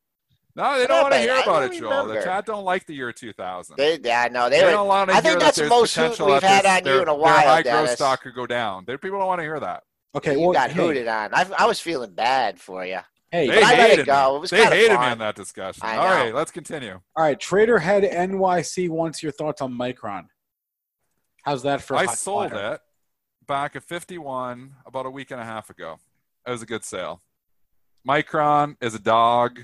No, 0.56 0.74
they 0.74 0.80
What 0.80 0.88
don't 0.88 1.02
want 1.02 1.14
to 1.14 1.20
hear 1.20 1.32
I 1.32 1.42
about 1.42 1.62
it, 1.62 1.78
Joel. 1.78 2.06
The 2.08 2.22
chat 2.22 2.44
don't 2.44 2.64
like 2.64 2.84
the 2.84 2.92
year 2.92 3.12
2000. 3.12 3.76
They, 3.76 4.00
yeah, 4.02 4.26
no, 4.32 4.50
they, 4.50 4.58
They 4.58 4.64
were. 4.64 4.72
don't 4.72 4.88
want 4.88 5.08
to 5.08 5.12
I 5.14 5.20
hear 5.20 5.30
think 5.30 5.38
that 5.38 5.44
that's 5.46 5.58
the 5.58 5.68
most 5.68 5.94
hoot 5.94 6.02
potential 6.10 6.26
we've 6.26 6.40
that 6.40 6.64
had 6.64 6.84
their- 6.84 6.94
on 6.94 6.96
you 6.98 7.02
in 7.02 7.08
a 7.08 7.12
their 7.12 7.14
while, 7.14 7.38
high 7.46 7.62
growth 7.62 7.90
stock 7.90 8.22
could 8.22 8.34
go 8.34 8.46
down. 8.48 8.84
There, 8.84 8.98
people 8.98 9.18
don't 9.20 9.28
want 9.28 9.38
to 9.38 9.44
hear 9.44 9.60
that. 9.60 9.84
Okay, 10.16 10.32
you 10.32 10.40
well, 10.40 10.52
got 10.52 10.72
hey, 10.72 10.82
hooted 10.82 11.06
on. 11.06 11.32
I, 11.32 11.46
I 11.56 11.66
was 11.66 11.78
feeling 11.78 12.10
bad 12.14 12.58
for 12.60 12.84
you. 12.84 12.98
Hey, 13.30 13.46
They 13.48 13.54
But 13.54 13.62
I 13.64 13.70
let 13.70 13.78
it 13.78 13.90
hated 13.90 14.06
go. 14.06 14.30
me. 14.30 14.36
It 14.36 14.40
was 14.40 14.50
they 14.50 14.56
kinda 14.62 14.76
hated 14.76 14.90
me 14.90 14.96
fun. 14.96 15.12
in 15.12 15.18
that 15.18 15.36
discussion. 15.36 15.82
I 15.84 15.96
All 15.96 16.08
know. 16.08 16.14
right, 16.16 16.34
let's 16.34 16.50
continue. 16.50 16.94
all 17.16 17.24
right. 17.24 17.38
Trader 17.38 17.78
Head 17.78 18.02
NYC 18.02 18.88
wants 18.88 19.22
your 19.22 19.32
thoughts 19.32 19.60
on 19.62 19.72
Micron. 19.72 20.26
How's 21.44 21.62
that 21.62 21.80
for? 21.80 21.94
a 21.94 21.98
I 21.98 22.06
high 22.06 22.14
sold 22.14 22.50
flyer? 22.50 22.74
it 22.74 22.80
back 23.46 23.76
at 23.76 23.82
51 23.84 24.74
about 24.84 25.06
a 25.06 25.10
week 25.10 25.30
and 25.30 25.40
a 25.40 25.44
half 25.44 25.70
ago. 25.70 25.98
It 26.46 26.50
was 26.50 26.62
a 26.62 26.66
good 26.66 26.84
sale. 26.84 27.22
Micron 28.06 28.76
is 28.80 28.94
a 28.94 28.98
dog. 28.98 29.60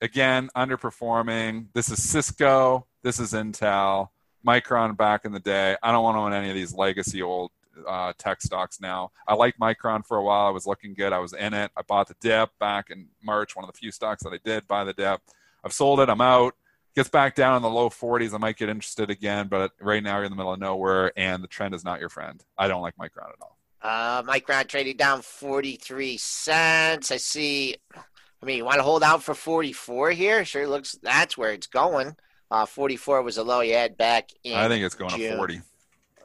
Again, 0.00 0.50
underperforming. 0.56 1.66
This 1.74 1.90
is 1.90 2.02
Cisco. 2.02 2.86
This 3.02 3.18
is 3.20 3.32
Intel. 3.32 4.08
Micron 4.46 4.96
back 4.96 5.24
in 5.24 5.32
the 5.32 5.38
day. 5.40 5.76
I 5.82 5.92
don't 5.92 6.02
want 6.02 6.16
to 6.16 6.20
own 6.20 6.32
any 6.32 6.48
of 6.48 6.54
these 6.56 6.74
legacy 6.74 7.22
old 7.22 7.50
uh, 7.86 8.12
tech 8.18 8.42
stocks 8.42 8.80
now. 8.80 9.10
I 9.26 9.34
liked 9.34 9.58
Micron 9.60 10.06
for 10.06 10.16
a 10.16 10.22
while. 10.22 10.46
I 10.46 10.50
was 10.50 10.66
looking 10.66 10.94
good. 10.94 11.12
I 11.12 11.18
was 11.18 11.32
in 11.32 11.54
it. 11.54 11.70
I 11.76 11.82
bought 11.82 12.08
the 12.08 12.16
dip 12.20 12.50
back 12.58 12.90
in 12.90 13.08
March, 13.22 13.56
one 13.56 13.64
of 13.64 13.72
the 13.72 13.78
few 13.78 13.90
stocks 13.90 14.22
that 14.22 14.32
I 14.32 14.38
did 14.44 14.66
buy 14.68 14.84
the 14.84 14.92
dip. 14.92 15.20
I've 15.64 15.72
sold 15.72 16.00
it. 16.00 16.08
I'm 16.08 16.20
out. 16.20 16.54
Gets 16.94 17.08
back 17.08 17.34
down 17.34 17.56
in 17.56 17.62
the 17.62 17.70
low 17.70 17.88
40s. 17.88 18.34
I 18.34 18.38
might 18.38 18.56
get 18.56 18.68
interested 18.68 19.08
again, 19.08 19.48
but 19.48 19.72
right 19.80 20.02
now 20.02 20.16
you're 20.16 20.24
in 20.24 20.30
the 20.30 20.36
middle 20.36 20.52
of 20.52 20.60
nowhere, 20.60 21.12
and 21.16 21.42
the 21.42 21.48
trend 21.48 21.74
is 21.74 21.84
not 21.84 22.00
your 22.00 22.10
friend. 22.10 22.44
I 22.58 22.68
don't 22.68 22.82
like 22.82 22.96
Micron 22.96 23.30
at 23.30 23.40
all. 23.40 23.56
Uh, 23.80 24.22
Micron 24.22 24.68
trading 24.68 24.96
down 24.96 25.22
43 25.22 26.16
cents. 26.18 27.10
I 27.10 27.16
see. 27.16 27.76
I 27.94 28.46
mean, 28.46 28.58
you 28.58 28.64
want 28.64 28.76
to 28.76 28.82
hold 28.82 29.02
out 29.02 29.22
for 29.22 29.34
44 29.34 30.10
here? 30.10 30.44
Sure 30.44 30.68
looks 30.68 30.98
that's 31.02 31.38
where 31.38 31.52
it's 31.52 31.66
going. 31.66 32.16
Uh, 32.50 32.66
44 32.66 33.22
was 33.22 33.38
a 33.38 33.42
low 33.42 33.60
you 33.60 33.74
had 33.74 33.96
back 33.96 34.30
in. 34.44 34.54
I 34.54 34.68
think 34.68 34.84
it's 34.84 34.94
going 34.94 35.10
to 35.10 35.36
40. 35.36 35.62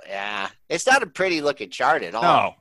Yeah, 0.08 0.50
it's 0.70 0.88
not 0.88 1.04
a 1.04 1.08
pretty 1.08 1.42
looking 1.42 1.70
chart 1.70 2.04
at 2.04 2.16
all. 2.16 2.22
No. 2.24 2.56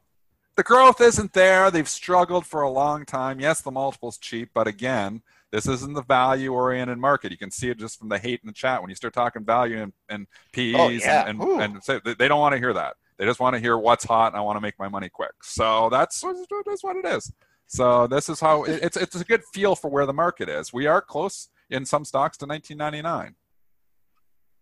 The 0.56 0.62
growth 0.62 1.00
isn't 1.02 1.32
there. 1.34 1.70
They've 1.70 1.88
struggled 1.88 2.46
for 2.46 2.62
a 2.62 2.70
long 2.70 3.04
time. 3.04 3.40
Yes, 3.40 3.60
the 3.60 3.70
multiple's 3.70 4.16
cheap, 4.16 4.50
but 4.54 4.66
again, 4.66 5.22
this 5.52 5.68
isn't 5.68 5.92
the 5.94 6.02
value 6.02 6.52
oriented 6.54 6.96
market. 6.98 7.30
You 7.30 7.36
can 7.38 7.50
see 7.50 7.68
it 7.68 7.78
just 7.78 7.98
from 7.98 8.08
the 8.08 8.18
hate 8.18 8.40
in 8.42 8.46
the 8.46 8.54
chat. 8.54 8.80
When 8.80 8.88
you 8.88 8.96
start 8.96 9.12
talking 9.12 9.44
value 9.44 9.82
and, 9.82 9.92
and 10.08 10.26
PEs 10.52 10.74
Oh, 10.76 10.88
yeah. 10.88 11.26
and, 11.28 11.40
and, 11.40 11.74
and 11.76 11.84
say, 11.84 12.00
they 12.04 12.14
they 12.14 12.26
don't 12.26 12.40
want 12.40 12.54
to 12.54 12.58
hear 12.58 12.72
that. 12.72 12.96
They 13.18 13.26
just 13.26 13.38
want 13.38 13.54
to 13.54 13.60
hear 13.60 13.76
what's 13.78 14.04
hot 14.04 14.32
and 14.32 14.36
I 14.36 14.40
want 14.40 14.56
to 14.56 14.60
make 14.60 14.78
my 14.78 14.88
money 14.88 15.08
quick. 15.10 15.32
So 15.42 15.88
that's, 15.90 16.22
that's 16.22 16.82
what 16.82 16.96
it 16.96 17.06
is. 17.06 17.30
So 17.66 18.06
this 18.06 18.28
is 18.30 18.40
how 18.40 18.64
it- 18.64 18.82
it's, 18.82 18.96
it's 18.96 19.14
a 19.20 19.24
good 19.24 19.42
feel 19.52 19.74
for 19.76 19.88
where 19.90 20.06
the 20.06 20.12
market 20.14 20.48
is. 20.48 20.72
We 20.72 20.86
are 20.86 21.00
close 21.02 21.48
in 21.70 21.84
some 21.84 22.04
stocks 22.04 22.36
to 22.38 22.46
1999. 22.46 23.34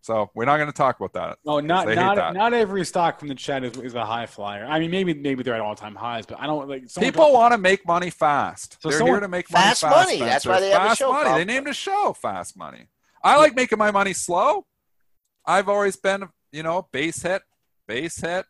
So 0.04 0.30
we're 0.34 0.44
not 0.44 0.58
going 0.58 0.66
to 0.68 0.76
talk 0.76 1.00
about 1.00 1.14
that. 1.14 1.38
No, 1.46 1.60
not 1.60 1.88
not 1.88 2.16
that. 2.16 2.34
not 2.34 2.52
every 2.52 2.84
stock 2.84 3.18
from 3.18 3.28
the 3.28 3.34
chat 3.34 3.64
is, 3.64 3.74
is 3.78 3.94
a 3.94 4.04
high 4.04 4.26
flyer. 4.26 4.66
I 4.66 4.78
mean, 4.78 4.90
maybe 4.90 5.14
maybe 5.14 5.42
they're 5.42 5.54
at 5.54 5.62
all 5.62 5.74
time 5.74 5.94
highs, 5.94 6.26
but 6.26 6.38
I 6.38 6.46
don't 6.46 6.68
like. 6.68 6.94
People 7.00 7.32
want 7.32 7.52
to 7.52 7.58
make 7.58 7.86
money 7.86 8.10
fast. 8.10 8.76
So 8.82 8.90
They're 8.90 8.98
someone- 8.98 9.14
here 9.14 9.20
to 9.20 9.28
make 9.28 9.50
money 9.50 9.64
Fast 9.64 9.80
fast. 9.80 9.94
money. 10.08 10.18
That's 10.18 10.44
why 10.44 10.60
they 10.60 10.68
have 10.68 10.92
a 10.92 10.94
show 10.94 11.10
money. 11.10 11.24
called- 11.24 11.40
They 11.40 11.46
named 11.46 11.68
a 11.68 11.72
show 11.72 12.12
Fast 12.20 12.54
Money. 12.54 12.88
I 13.22 13.38
like 13.38 13.54
making 13.54 13.78
my 13.78 13.90
money 13.90 14.12
slow. 14.12 14.66
I've 15.46 15.70
always 15.70 15.96
been, 15.96 16.28
you 16.52 16.62
know, 16.62 16.86
base 16.92 17.22
hit, 17.22 17.40
base 17.88 18.18
hit, 18.20 18.44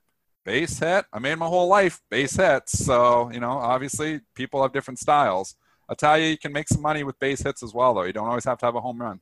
base 0.45 0.81
hit. 0.81 1.05
I 1.13 1.21
made 1.21 1.37
my 1.37 1.47
whole 1.47 1.69
life 1.69 2.01
base 2.11 2.35
hits. 2.35 2.85
So, 2.85 3.31
you 3.31 3.39
know, 3.39 3.53
obviously 3.53 4.23
people 4.35 4.61
have 4.63 4.73
different 4.73 4.99
styles. 4.99 5.55
I'll 5.89 5.95
tell 5.95 6.19
you, 6.19 6.27
you 6.27 6.39
can 6.39 6.53
make 6.53 6.67
some 6.67 6.83
money 6.83 7.05
with 7.05 7.17
base 7.21 7.43
hits 7.43 7.63
as 7.63 7.73
well, 7.73 7.95
though. 7.95 8.03
You 8.03 8.13
don't 8.13 8.27
always 8.27 8.45
have 8.47 8.59
to 8.59 8.67
have 8.67 8.75
a 8.75 8.81
home 8.81 9.01
run. 9.01 9.21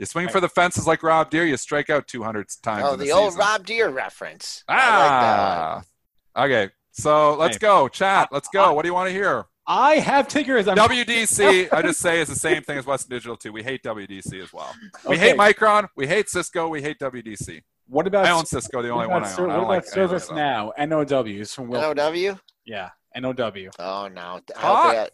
You 0.00 0.06
swing 0.06 0.28
for 0.30 0.40
the 0.40 0.48
fences 0.48 0.86
like 0.86 1.02
Rob 1.02 1.28
Deer, 1.28 1.44
you 1.44 1.58
strike 1.58 1.90
out 1.90 2.08
200 2.08 2.48
times. 2.62 2.84
Oh, 2.88 2.94
in 2.94 3.00
the 3.00 3.12
old 3.12 3.32
season. 3.32 3.40
Rob 3.40 3.66
Deer 3.66 3.90
reference. 3.90 4.64
I 4.66 4.72
like 4.74 4.82
that. 5.10 5.84
Ah. 6.34 6.44
okay. 6.44 6.70
So 6.92 7.34
let's 7.34 7.56
Hey. 7.56 7.60
go. 7.60 7.86
Chat. 7.86 8.30
Let's 8.32 8.48
go. 8.48 8.72
What 8.72 8.80
do 8.82 8.88
you 8.88 8.94
want 8.94 9.08
to 9.08 9.12
hear? 9.12 9.44
I 9.66 9.96
have 9.96 10.26
tickers. 10.26 10.66
I'm, 10.68 10.76
WDC, 10.78 11.68
I 11.70 11.82
just 11.82 12.00
say, 12.00 12.18
is 12.22 12.28
the 12.28 12.34
same 12.34 12.62
thing 12.62 12.78
as 12.78 12.86
Western 12.86 13.14
Digital 13.14 13.36
too. 13.36 13.52
We 13.52 13.62
hate 13.62 13.82
WDC 13.82 14.42
as 14.42 14.54
well. 14.54 14.74
We 15.06 15.16
Okay. 15.16 15.28
hate 15.28 15.36
Micron. 15.36 15.88
We 15.96 16.06
hate 16.06 16.30
Cisco. 16.30 16.66
We 16.68 16.80
hate 16.80 16.98
WDC. 16.98 17.60
What 17.86 18.06
about 18.06 18.24
I 18.24 18.30
own 18.30 18.46
Cisco, 18.46 18.80
the 18.80 18.88
only 18.88 19.06
one 19.06 19.22
I 19.24 19.28
Ser- 19.28 19.42
own. 19.44 19.50
I 19.50 19.58
what 19.58 19.60
don't 19.60 19.64
about 19.64 19.68
like 19.68 19.82
any 19.82 19.86
of 20.02 20.10
Service 20.10 20.26
them. 20.28 20.36
Now? 20.36 20.72
NOWs 20.78 21.52
from 21.54 21.68
Will. 21.68 21.94
NOW? 21.94 22.38
Yeah, 22.64 22.88
NOW. 23.14 23.70
Oh, 23.78 24.08
no. 24.08 24.40
I 24.56 24.60
Hot. 24.60 24.84
hope 24.86 24.94
that- 24.94 25.12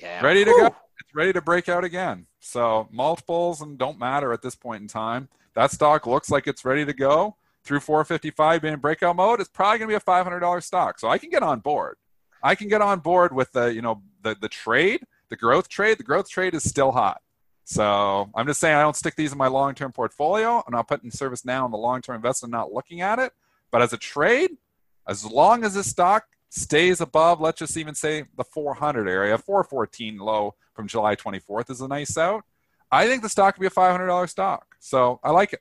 Yeah. 0.00 0.24
Ready 0.26 0.44
to 0.44 0.50
Whew. 0.50 0.60
go. 0.70 0.76
It's 1.08 1.14
ready 1.14 1.32
to 1.32 1.40
break 1.40 1.70
out 1.70 1.84
again. 1.84 2.26
So 2.38 2.86
multiples 2.92 3.62
and 3.62 3.78
don't 3.78 3.98
matter 3.98 4.30
at 4.34 4.42
this 4.42 4.54
point 4.54 4.82
in 4.82 4.88
time. 4.88 5.30
That 5.54 5.70
stock 5.70 6.06
looks 6.06 6.30
like 6.30 6.46
it's 6.46 6.66
ready 6.66 6.84
to 6.84 6.92
go 6.92 7.36
through 7.64 7.80
455 7.80 8.60
being 8.60 8.74
in 8.74 8.80
breakout 8.80 9.16
mode. 9.16 9.40
It's 9.40 9.48
probably 9.48 9.78
going 9.78 9.88
to 9.88 9.92
be 9.92 9.96
a 9.96 10.00
$500 10.00 10.62
stock. 10.62 10.98
So 10.98 11.08
I 11.08 11.16
can 11.16 11.30
get 11.30 11.42
on 11.42 11.60
board. 11.60 11.96
I 12.42 12.54
can 12.54 12.68
get 12.68 12.82
on 12.82 13.00
board 13.00 13.34
with 13.34 13.50
the, 13.52 13.72
you 13.72 13.80
know, 13.80 14.02
the, 14.22 14.36
the 14.38 14.50
trade, 14.50 15.00
the 15.30 15.36
growth 15.36 15.70
trade. 15.70 15.96
The 15.96 16.04
growth 16.04 16.28
trade 16.28 16.52
is 16.52 16.62
still 16.62 16.92
hot. 16.92 17.22
So 17.64 18.28
I'm 18.34 18.46
just 18.46 18.60
saying 18.60 18.76
I 18.76 18.82
don't 18.82 18.94
stick 18.94 19.16
these 19.16 19.32
in 19.32 19.38
my 19.38 19.48
long-term 19.48 19.92
portfolio. 19.92 20.62
I'm 20.66 20.74
not 20.74 20.88
putting 20.88 21.06
in 21.06 21.10
ServiceNow 21.10 21.64
in 21.64 21.70
the 21.70 21.78
long-term 21.78 22.16
investment, 22.16 22.52
not 22.52 22.70
looking 22.70 23.00
at 23.00 23.18
it. 23.18 23.32
But 23.70 23.80
as 23.80 23.94
a 23.94 23.98
trade, 23.98 24.50
as 25.06 25.24
long 25.24 25.64
as 25.64 25.72
this 25.72 25.86
stock 25.86 26.26
stays 26.50 27.00
above, 27.00 27.40
let's 27.40 27.58
just 27.58 27.76
even 27.76 27.94
say 27.94 28.24
the 28.36 28.44
400 28.44 29.08
area, 29.08 29.36
414 29.36 30.18
low 30.18 30.54
from 30.74 30.86
July 30.88 31.16
24th 31.16 31.70
is 31.70 31.80
a 31.80 31.88
nice 31.88 32.16
out. 32.16 32.44
I 32.90 33.06
think 33.06 33.22
the 33.22 33.28
stock 33.28 33.54
could 33.54 33.60
be 33.60 33.66
a 33.66 33.70
$500 33.70 34.28
stock. 34.28 34.64
So 34.80 35.20
I 35.22 35.30
like 35.30 35.52
it. 35.52 35.60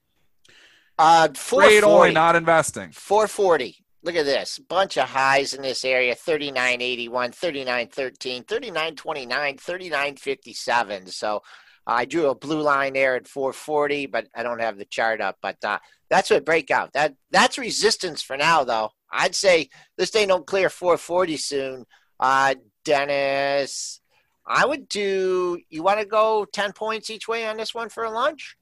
Uh, 0.98 1.28
Trade 1.28 1.82
440. 1.82 1.86
only, 1.86 2.14
not 2.14 2.36
investing. 2.36 2.92
440. 2.92 3.78
Look 4.04 4.16
at 4.16 4.26
this. 4.26 4.60
Bunch 4.60 4.98
of 4.98 5.10
highs 5.10 5.54
in 5.54 5.62
this 5.62 5.84
area 5.84 6.16
3981, 6.16 7.32
3913, 7.32 8.44
3929, 8.44 9.58
3957. 9.58 11.08
So 11.08 11.42
I 11.86 12.06
drew 12.06 12.30
a 12.30 12.36
blue 12.36 12.62
line 12.62 12.94
there 12.94 13.16
at 13.16 13.28
440, 13.28 14.08
but 14.08 14.28
I 14.36 14.44
don't 14.44 14.62
have 14.62 14.78
the 14.78 14.86
chart 14.86 15.22
up. 15.22 15.38
But 15.42 15.58
uh, 15.64 15.80
that's 16.10 16.30
what 16.30 16.46
breakout. 16.46 16.94
That 16.94 17.16
That's 17.32 17.58
resistance 17.58 18.22
for 18.22 18.38
now, 18.38 18.64
though. 18.64 18.92
I'd 19.12 19.36
say 19.36 19.70
this 19.98 20.10
thing 20.10 20.28
don't 20.28 20.46
clear 20.46 20.70
440 20.70 21.38
soon. 21.38 21.86
Uh, 22.20 22.56
Dennis, 22.84 24.02
I 24.46 24.66
would 24.66 24.88
do, 24.88 25.60
you 25.70 25.84
want 25.84 26.00
to 26.00 26.06
go 26.06 26.46
10 26.46 26.74
points 26.74 27.10
each 27.10 27.28
way 27.28 27.46
on 27.48 27.58
this 27.58 27.76
one 27.76 27.90
for 27.90 28.04
a 28.04 28.10
lunch? 28.10 28.58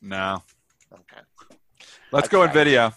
No. 0.00 0.42
Okay. 0.92 1.22
Let's 2.12 2.28
go 2.28 2.42
Okay. 2.44 2.52
Nvidia. 2.52 2.94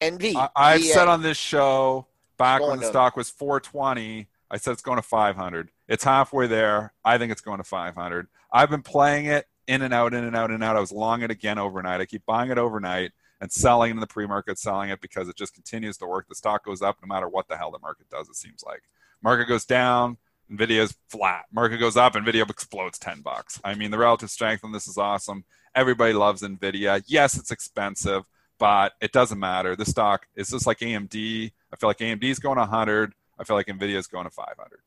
NV. 0.00 0.36
I, 0.36 0.48
I've 0.54 0.80
VA. 0.80 0.86
said 0.88 1.08
on 1.08 1.22
this 1.22 1.38
show 1.38 2.06
back 2.36 2.60
when 2.60 2.80
the 2.80 2.86
stock 2.86 3.16
was 3.16 3.30
420, 3.30 4.28
I 4.50 4.56
said 4.58 4.72
it's 4.72 4.82
going 4.82 4.98
to 4.98 5.02
500. 5.02 5.70
It's 5.88 6.04
halfway 6.04 6.46
there. 6.46 6.92
I 7.04 7.16
think 7.18 7.32
it's 7.32 7.40
going 7.40 7.58
to 7.58 7.64
500. 7.64 8.26
I've 8.52 8.68
been 8.68 8.82
playing 8.82 9.26
it 9.26 9.46
in 9.66 9.82
and 9.82 9.94
out, 9.94 10.12
in 10.12 10.24
and 10.24 10.36
out, 10.36 10.50
in 10.50 10.56
and 10.56 10.64
out. 10.64 10.76
I 10.76 10.80
was 10.80 10.92
long 10.92 11.22
it 11.22 11.30
again 11.30 11.58
overnight. 11.58 12.00
I 12.00 12.06
keep 12.06 12.26
buying 12.26 12.50
it 12.50 12.58
overnight 12.58 13.12
and 13.42 13.50
selling 13.50 13.90
in 13.90 13.98
the 13.98 14.06
pre-market, 14.06 14.56
selling 14.56 14.90
it 14.90 15.00
because 15.00 15.28
it 15.28 15.36
just 15.36 15.52
continues 15.52 15.98
to 15.98 16.06
work. 16.06 16.28
The 16.28 16.34
stock 16.36 16.64
goes 16.64 16.80
up 16.80 16.96
no 17.02 17.12
matter 17.12 17.28
what 17.28 17.48
the 17.48 17.56
hell 17.56 17.72
the 17.72 17.80
market 17.80 18.08
does. 18.08 18.28
It 18.28 18.36
seems 18.36 18.62
like 18.64 18.82
market 19.20 19.46
goes 19.46 19.64
down, 19.64 20.16
Nvidia's 20.48 20.96
flat. 21.10 21.46
Market 21.52 21.78
goes 21.78 21.96
up, 21.96 22.14
Nvidia 22.14 22.48
explodes 22.48 23.00
10 23.00 23.20
bucks. 23.20 23.60
I 23.64 23.74
mean, 23.74 23.90
the 23.90 23.98
relative 23.98 24.30
strength 24.30 24.64
on 24.64 24.70
this 24.70 24.86
is 24.86 24.96
awesome. 24.96 25.44
Everybody 25.74 26.12
loves 26.12 26.42
Nvidia. 26.42 27.02
Yes, 27.08 27.36
it's 27.36 27.50
expensive, 27.50 28.22
but 28.60 28.92
it 29.00 29.10
doesn't 29.10 29.40
matter. 29.40 29.74
The 29.74 29.86
stock 29.86 30.28
is 30.36 30.50
just 30.50 30.68
like 30.68 30.78
AMD. 30.78 31.50
I 31.72 31.76
feel 31.76 31.88
like 31.90 31.98
AMD 31.98 32.22
is 32.22 32.38
going 32.38 32.58
100. 32.58 33.12
I 33.40 33.44
feel 33.44 33.56
like 33.56 33.66
Nvidia 33.66 33.96
is 33.96 34.06
going 34.06 34.24
to 34.24 34.30
500. 34.30 34.80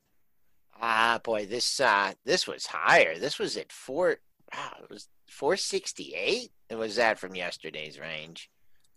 Ah, 0.81 1.19
boy, 1.21 1.45
this 1.45 1.81
uh, 1.81 2.13
this 2.23 2.47
was 2.47 2.67
higher. 2.67 3.17
This 3.17 3.37
was 3.37 3.57
at 3.57 3.71
four. 3.71 4.17
Wow, 4.53 4.71
it 4.83 4.89
was 4.89 5.07
four 5.27 5.57
sixty 5.57 6.13
eight. 6.15 6.49
It 6.69 6.75
was 6.75 6.95
that 6.97 7.19
from 7.19 7.35
yesterday's 7.35 7.99
range. 7.99 8.49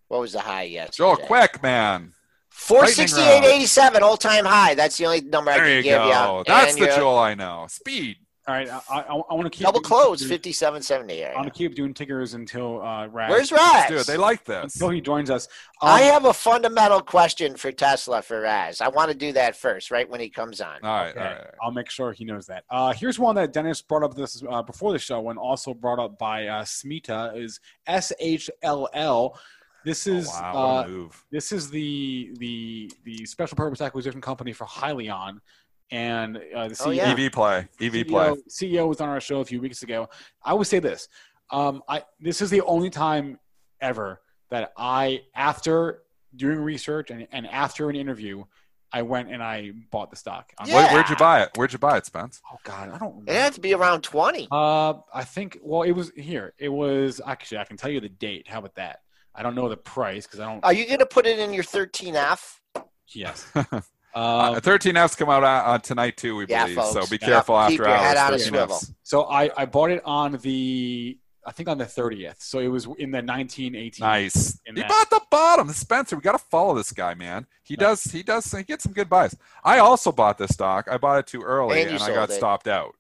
What 0.09 0.21
was 0.21 0.33
the 0.33 0.41
high 0.41 0.63
yesterday? 0.65 0.97
Joel, 0.97 1.17
quick, 1.17 1.63
man. 1.63 2.13
Four 2.51 2.79
lightning 2.79 2.95
sixty 2.95 3.21
eight 3.23 3.35
round. 3.41 3.45
eighty 3.45 3.67
seven 3.67 4.03
all 4.03 4.17
time 4.17 4.45
high. 4.45 4.75
That's 4.75 4.97
the 4.97 5.05
only 5.07 5.21
number 5.21 5.51
I 5.51 5.59
can 5.59 5.77
you 5.77 5.83
give 5.83 6.01
go. 6.01 6.39
you. 6.39 6.45
That's 6.47 6.75
And 6.75 6.83
the 6.83 6.87
Joel 6.89 7.19
I 7.19 7.35
know. 7.35 7.67
Speed. 7.69 8.17
All 8.49 8.55
right, 8.55 8.67
I, 8.71 8.81
I, 8.91 9.01
I 9.03 9.35
want 9.35 9.45
to 9.45 9.51
keep 9.51 9.67
Double 9.67 9.81
close, 9.81 10.25
fifty 10.25 10.53
seven 10.53 10.81
seventy. 10.81 11.23
I 11.23 11.27
fifty 11.27 11.29
seven 11.29 11.35
seventy. 11.35 11.37
want 11.37 11.53
to 11.55 11.59
keep 11.59 11.75
doing 11.75 11.93
tickers 11.93 12.33
until 12.33 12.81
uh, 12.81 13.07
Raz, 13.09 13.31
Where's 13.31 13.53
Let's 13.53 13.91
do 13.91 13.97
it. 13.99 14.07
They 14.07 14.17
like 14.17 14.43
this. 14.47 14.75
until 14.75 14.89
he 14.89 15.03
joins 15.03 15.29
us. 15.29 15.49
Um, 15.83 15.91
I 15.91 16.01
have 16.01 16.25
a 16.25 16.33
fundamental 16.33 17.03
question 17.03 17.57
for 17.57 17.71
Tesla 17.73 18.23
for 18.23 18.41
Raz. 18.41 18.81
I 18.81 18.89
want 18.89 19.11
to 19.11 19.17
do 19.17 19.33
that 19.33 19.55
first, 19.55 19.91
right 19.91 20.09
when 20.09 20.21
he 20.21 20.31
comes 20.31 20.63
on. 20.63 20.79
All 20.83 20.89
right, 20.97 21.11
Okay, 21.11 21.19
all 21.21 21.25
right. 21.27 21.37
all 21.37 21.45
right. 21.45 21.55
I'll 21.63 21.73
make 21.73 21.91
sure 21.91 22.13
he 22.13 22.25
knows 22.25 22.47
that. 22.47 22.65
Uh, 22.71 22.95
here's 22.95 23.19
one 23.19 23.35
that 23.35 23.53
Dennis 23.53 23.83
brought 23.83 24.03
up 24.03 24.15
this 24.15 24.43
uh, 24.49 24.63
before 24.63 24.93
the 24.93 24.99
show 24.99 25.29
and 25.29 25.39
also 25.39 25.75
brought 25.75 25.99
up 25.99 26.19
by 26.19 26.47
uh, 26.47 26.65
Smita 26.65 27.39
is 27.39 27.61
SHLL. 27.87 29.37
This 29.85 30.07
Oh, 30.09 30.13
is 30.13 30.27
wow, 30.27 30.83
uh, 30.85 30.89
move. 30.89 31.25
this 31.31 31.53
is 31.53 31.71
the 31.71 32.31
the 32.39 32.91
the 33.05 33.25
special 33.27 33.57
purpose 33.57 33.81
acquisition 33.81 34.21
company 34.21 34.53
for 34.53 34.67
Hyliion, 34.67 35.39
and 35.91 36.36
uh, 36.55 36.68
the 36.68 36.74
CEO, 36.74 36.86
Oh, 36.86 36.91
yeah. 36.91 37.14
EV 37.16 37.32
play. 37.32 37.59
EV 37.80 37.93
CEO, 37.93 38.09
play. 38.09 38.28
CEO 38.49 38.89
was 38.89 39.01
on 39.01 39.09
our 39.09 39.20
show 39.20 39.41
a 39.41 39.45
few 39.45 39.61
weeks 39.61 39.82
ago. 39.82 40.09
I 40.43 40.55
would 40.55 40.66
say 40.66 40.78
this: 40.78 41.09
um, 41.51 41.82
I 41.89 42.05
this 42.20 42.41
is 42.43 42.51
the 42.51 42.62
only 42.62 42.91
time 42.91 43.39
ever 43.80 44.20
that 44.51 44.72
I, 44.76 45.22
after 45.34 46.03
doing 46.36 46.59
research 46.59 47.11
and, 47.11 47.26
and 47.32 47.47
after 47.47 47.89
an 47.91 47.97
interview, 47.97 48.45
I 48.93 49.03
went 49.03 49.30
and 49.30 49.43
I 49.43 49.72
bought 49.91 50.11
the 50.11 50.16
stock. 50.16 50.53
Yeah. 50.66 50.74
Where, 50.74 50.93
where'd 50.95 51.09
you 51.11 51.16
buy 51.16 51.43
it? 51.43 51.51
Where'd 51.57 51.72
you 51.72 51.78
buy 51.78 51.97
it, 51.99 52.07
Spence? 52.07 52.41
Oh 52.53 52.57
God, 52.64 52.91
I 52.91 52.99
don't. 52.99 53.28
It 53.28 53.34
had 53.34 53.53
to 53.55 53.61
be 53.61 53.74
around 53.74 54.03
twenty. 54.03 54.49
Uh, 54.51 54.95
I 55.12 55.24
think. 55.24 55.59
Well, 55.62 55.82
it 55.82 55.93
was 55.93 56.11
here. 56.16 56.55
It 56.59 56.68
was 56.70 57.20
actually. 57.26 57.59
I 57.59 57.64
can 57.64 57.76
tell 57.76 57.91
you 57.91 58.01
the 58.01 58.09
date. 58.09 58.49
How 58.49 58.59
about 58.59 58.74
that? 58.76 59.01
I 59.34 59.43
don't 59.43 59.55
know 59.55 59.68
the 59.68 59.76
price 59.76 60.26
because 60.26 60.41
I 60.41 60.47
don't. 60.51 60.64
Are 60.64 60.72
you 60.72 60.86
going 60.86 60.99
to 60.99 61.07
put 61.07 61.26
it 61.26 61.39
in 61.39 61.53
your 61.53 61.64
thirteen 61.64 62.16
F? 62.16 62.61
yes. 63.09 63.47
Uh, 64.19 64.53
Um, 64.55 64.61
13Fs 64.61 65.16
come 65.16 65.31
out 65.31 65.45
uh, 65.45 65.47
uh, 65.47 65.79
tonight 65.79 66.16
too, 66.16 66.37
we 66.37 66.47
Yeah, 66.49 66.64
believe. 66.64 66.77
So 66.87 66.93
folks. 67.01 67.11
be 67.11 67.19
Yeah. 67.21 67.29
careful 67.29 67.57
after 67.59 67.71
Keep 67.73 67.79
your 67.79 67.89
hours. 67.89 68.07
head 68.07 68.16
on 68.16 68.35
a 68.35 68.39
swivel. 68.39 68.81
so 69.03 69.25
I 69.25 69.51
I 69.57 69.64
bought 69.66 69.91
it 69.91 70.03
on 70.05 70.33
the 70.33 71.19
I 71.47 71.53
think 71.53 71.69
on 71.69 71.79
the 71.79 71.87
thirtieth. 71.87 72.43
So 72.43 72.59
it 72.59 72.69
was 72.69 72.87
in 72.99 73.11
the 73.11 73.23
nineteen 73.23 73.75
eighteen. 73.75 74.05
Nice. 74.07 74.59
In 74.66 74.77
He 74.77 74.83
bought 74.83 75.09
the 75.09 75.21
bottom. 75.31 75.69
Spencer, 75.71 76.16
we 76.16 76.21
got 76.23 76.33
to 76.33 76.39
follow 76.39 76.75
this 76.75 76.93
guy, 76.93 77.14
man. 77.14 77.47
He 77.62 77.75
does. 77.77 78.03
He 78.05 78.23
does. 78.23 78.51
He 78.53 78.62
gets 78.64 78.83
some 78.85 78.93
good 78.93 79.09
buys. 79.09 79.35
I 79.64 79.79
also 79.79 80.11
bought 80.12 80.37
this 80.37 80.51
stock. 80.51 80.89
I 80.91 80.99
bought 80.99 81.19
it 81.21 81.27
too 81.27 81.43
early, 81.43 81.81
And 81.83 81.91
and, 81.93 82.03
I 82.03 82.09
got 82.14 82.29
it. 82.31 82.35
stopped 82.35 82.66
out. 82.69 82.95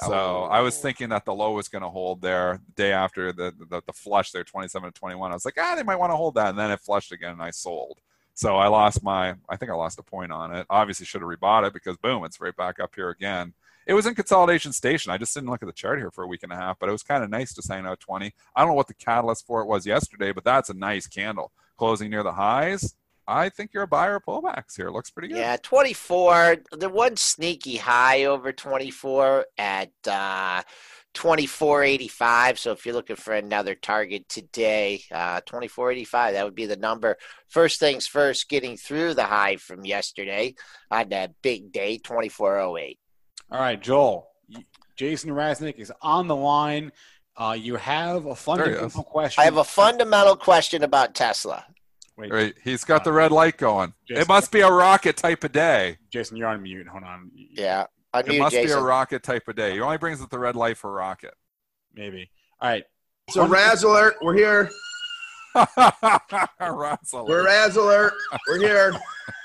So 0.00 0.12
Oh. 0.12 0.48
I 0.50 0.60
was 0.60 0.78
thinking 0.78 1.10
that 1.10 1.24
the 1.24 1.32
low 1.34 1.52
was 1.52 1.68
going 1.68 1.82
to 1.82 1.88
hold 1.88 2.20
there 2.20 2.58
the 2.66 2.72
day 2.72 2.92
after 2.92 3.32
the, 3.32 3.54
the 3.70 3.80
the 3.86 3.92
flush 3.92 4.32
there, 4.32 4.42
27 4.42 4.92
to 4.92 4.98
21. 4.98 5.30
I 5.30 5.34
was 5.34 5.44
like, 5.44 5.54
ah, 5.56 5.74
they 5.76 5.84
might 5.84 6.00
want 6.02 6.10
to 6.10 6.16
hold 6.16 6.34
that, 6.34 6.48
and 6.48 6.58
then 6.58 6.72
it 6.72 6.80
flushed 6.80 7.12
again, 7.12 7.30
and 7.32 7.42
I 7.42 7.50
sold. 7.50 8.00
So 8.34 8.56
I 8.56 8.66
lost 8.66 9.02
my. 9.02 9.34
I 9.48 9.56
think 9.56 9.70
I 9.70 9.74
lost 9.74 9.98
a 9.98 10.02
point 10.02 10.32
on 10.32 10.54
it. 10.54 10.66
Obviously, 10.68 11.06
should 11.06 11.22
have 11.22 11.30
rebought 11.30 11.66
it 11.66 11.72
because 11.72 11.96
boom, 11.96 12.24
it's 12.24 12.40
right 12.40 12.56
back 12.56 12.80
up 12.80 12.94
here 12.94 13.10
again. 13.10 13.54
It 13.86 13.94
was 13.94 14.06
in 14.06 14.14
consolidation 14.14 14.72
station. 14.72 15.12
I 15.12 15.18
just 15.18 15.34
didn't 15.34 15.50
look 15.50 15.62
at 15.62 15.66
the 15.66 15.72
chart 15.72 15.98
here 15.98 16.10
for 16.10 16.24
a 16.24 16.26
week 16.26 16.42
and 16.42 16.52
a 16.52 16.56
half, 16.56 16.78
but 16.78 16.88
it 16.88 16.92
was 16.92 17.02
kind 17.02 17.22
of 17.22 17.30
nice 17.30 17.52
to 17.54 17.62
sign 17.62 17.86
out 17.86 18.00
20. 18.00 18.32
I 18.56 18.60
don't 18.60 18.68
know 18.70 18.74
what 18.74 18.88
the 18.88 18.94
catalyst 18.94 19.46
for 19.46 19.60
it 19.60 19.66
was 19.66 19.86
yesterday, 19.86 20.32
but 20.32 20.42
that's 20.42 20.70
a 20.70 20.74
nice 20.74 21.06
candle 21.06 21.52
closing 21.76 22.10
near 22.10 22.22
the 22.22 22.32
highs. 22.32 22.94
I 23.26 23.48
think 23.48 23.72
you're 23.72 23.84
a 23.84 23.88
buyer 23.88 24.16
of 24.16 24.24
pullbacks 24.24 24.76
here. 24.76 24.90
Looks 24.90 25.10
pretty 25.10 25.28
good. 25.28 25.38
Yeah, 25.38 25.56
24. 25.62 26.56
The 26.72 26.88
one 26.88 27.16
sneaky 27.16 27.76
high 27.76 28.24
over 28.24 28.52
24 28.52 29.46
at 29.56 29.92
uh, 30.06 30.62
24.85. 31.14 32.58
So 32.58 32.72
if 32.72 32.84
you're 32.84 32.94
looking 32.94 33.16
for 33.16 33.34
another 33.34 33.74
target 33.74 34.28
today, 34.28 35.02
uh, 35.12 35.40
24.85, 35.42 36.32
that 36.32 36.44
would 36.44 36.54
be 36.54 36.66
the 36.66 36.76
number. 36.76 37.16
First 37.48 37.80
things 37.80 38.06
first, 38.06 38.48
getting 38.48 38.76
through 38.76 39.14
the 39.14 39.24
high 39.24 39.56
from 39.56 39.84
yesterday 39.84 40.54
on 40.90 41.08
that 41.10 41.32
big 41.42 41.72
day, 41.72 41.98
24.08. 41.98 42.98
All 43.50 43.60
right, 43.60 43.80
Joel. 43.80 44.28
Jason 44.96 45.30
Raznick 45.30 45.78
is 45.78 45.92
on 46.02 46.28
the 46.28 46.36
line. 46.36 46.92
Uh, 47.36 47.56
you 47.58 47.76
have 47.76 48.26
a 48.26 48.34
fundamental 48.34 49.02
question. 49.02 49.42
I 49.42 49.44
have 49.44 49.56
a 49.56 49.64
fundamental 49.64 50.36
question 50.36 50.84
about 50.84 51.14
Tesla. 51.14 51.64
Wait, 52.16 52.32
Right. 52.32 52.54
He's 52.62 52.84
got 52.84 53.02
the 53.02 53.12
red 53.12 53.32
light 53.32 53.56
going. 53.56 53.92
Jason. 54.06 54.22
It 54.22 54.28
must 54.28 54.52
be 54.52 54.60
a 54.60 54.70
rocket 54.70 55.16
type 55.16 55.42
of 55.42 55.50
day. 55.50 55.98
Jason, 56.12 56.36
you're 56.36 56.48
on 56.48 56.62
mute. 56.62 56.86
Hold 56.86 57.02
on. 57.02 57.30
Yeah. 57.34 57.86
It 58.14 58.26
Unmute 58.26 58.38
must 58.38 58.54
be 58.54 58.70
a 58.70 58.80
rocket 58.80 59.22
type 59.22 59.48
of 59.48 59.56
day. 59.56 59.72
He 59.72 59.80
only 59.80 59.98
brings 59.98 60.20
up 60.22 60.30
the 60.30 60.38
red 60.38 60.54
light 60.56 60.76
for 60.76 60.92
rocket. 60.92 61.34
Maybe. 61.94 62.30
All 62.60 62.70
right. 62.70 62.84
So 63.30 63.46
Raz 63.46 63.82
alert, 63.82 64.16
we're 64.22 64.34
here. 64.34 64.70
Russell. 66.60 67.26
We're 67.26 67.44
Raz 67.44 67.76
alert, 67.76 68.12
we're 68.48 68.58
here. 68.58 68.92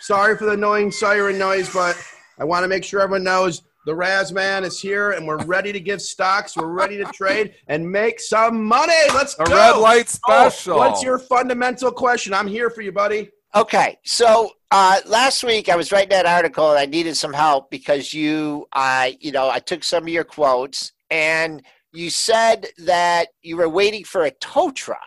Sorry 0.01 0.37
for 0.37 0.45
the 0.45 0.51
annoying 0.51 0.91
siren 0.91 1.37
noise, 1.37 1.71
but 1.73 1.95
I 2.39 2.43
want 2.43 2.63
to 2.63 2.67
make 2.67 2.83
sure 2.83 3.01
everyone 3.01 3.23
knows 3.23 3.61
the 3.85 3.95
Raz 3.95 4.31
man 4.31 4.63
is 4.63 4.79
here 4.79 5.11
and 5.11 5.25
we're 5.27 5.43
ready 5.45 5.71
to 5.71 5.79
give 5.79 6.01
stocks. 6.01 6.57
We're 6.57 6.67
ready 6.67 6.97
to 6.97 7.05
trade 7.05 7.55
and 7.67 7.89
make 7.89 8.19
some 8.19 8.63
money. 8.63 8.93
Let's 9.13 9.35
a 9.39 9.45
go. 9.45 9.55
red 9.55 9.77
light 9.77 10.19
Oh, 10.27 10.49
special. 10.49 10.77
what's 10.77 11.01
your 11.03 11.17
fundamental 11.19 11.91
question? 11.91 12.33
I'm 12.33 12.47
here 12.47 12.69
for 12.69 12.81
you, 12.81 12.91
buddy. 12.91 13.29
Okay, 13.55 13.97
so 14.03 14.51
uh, 14.71 14.99
last 15.05 15.43
week 15.43 15.69
I 15.69 15.75
was 15.75 15.91
writing 15.91 16.09
that 16.09 16.25
article 16.25 16.69
and 16.69 16.79
I 16.79 16.85
needed 16.85 17.15
some 17.17 17.33
help 17.33 17.71
because 17.71 18.13
you, 18.13 18.67
I, 18.73 19.17
you 19.19 19.31
know, 19.31 19.49
I 19.49 19.59
took 19.59 19.83
some 19.83 20.03
of 20.03 20.09
your 20.09 20.23
quotes 20.23 20.91
and 21.09 21.63
you 21.91 22.09
said 22.09 22.67
that 22.79 23.29
you 23.41 23.57
were 23.57 23.69
waiting 23.69 24.03
for 24.03 24.23
a 24.23 24.31
tow 24.31 24.71
truck 24.71 24.99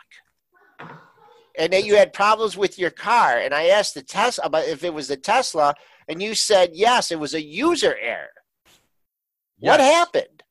and 1.57 1.73
that 1.73 1.85
you 1.85 1.97
had 1.97 2.13
problems 2.13 2.57
with 2.57 2.79
your 2.79 2.91
car. 2.91 3.39
And 3.39 3.55
I 3.55 3.67
asked 3.67 3.95
the 3.95 4.03
Tesla 4.03 4.47
about 4.47 4.67
if 4.67 4.83
it 4.85 4.93
was 4.93 5.09
the 5.09 5.17
Tesla, 5.17 5.75
and 6.09 6.21
you 6.21 6.35
said 6.35 6.71
yes, 6.73 7.13
it 7.13 7.21
was 7.21 7.35
a 7.35 7.43
user 7.43 7.97
error. 8.01 8.29
What 9.61 9.79
happened? 9.79 10.43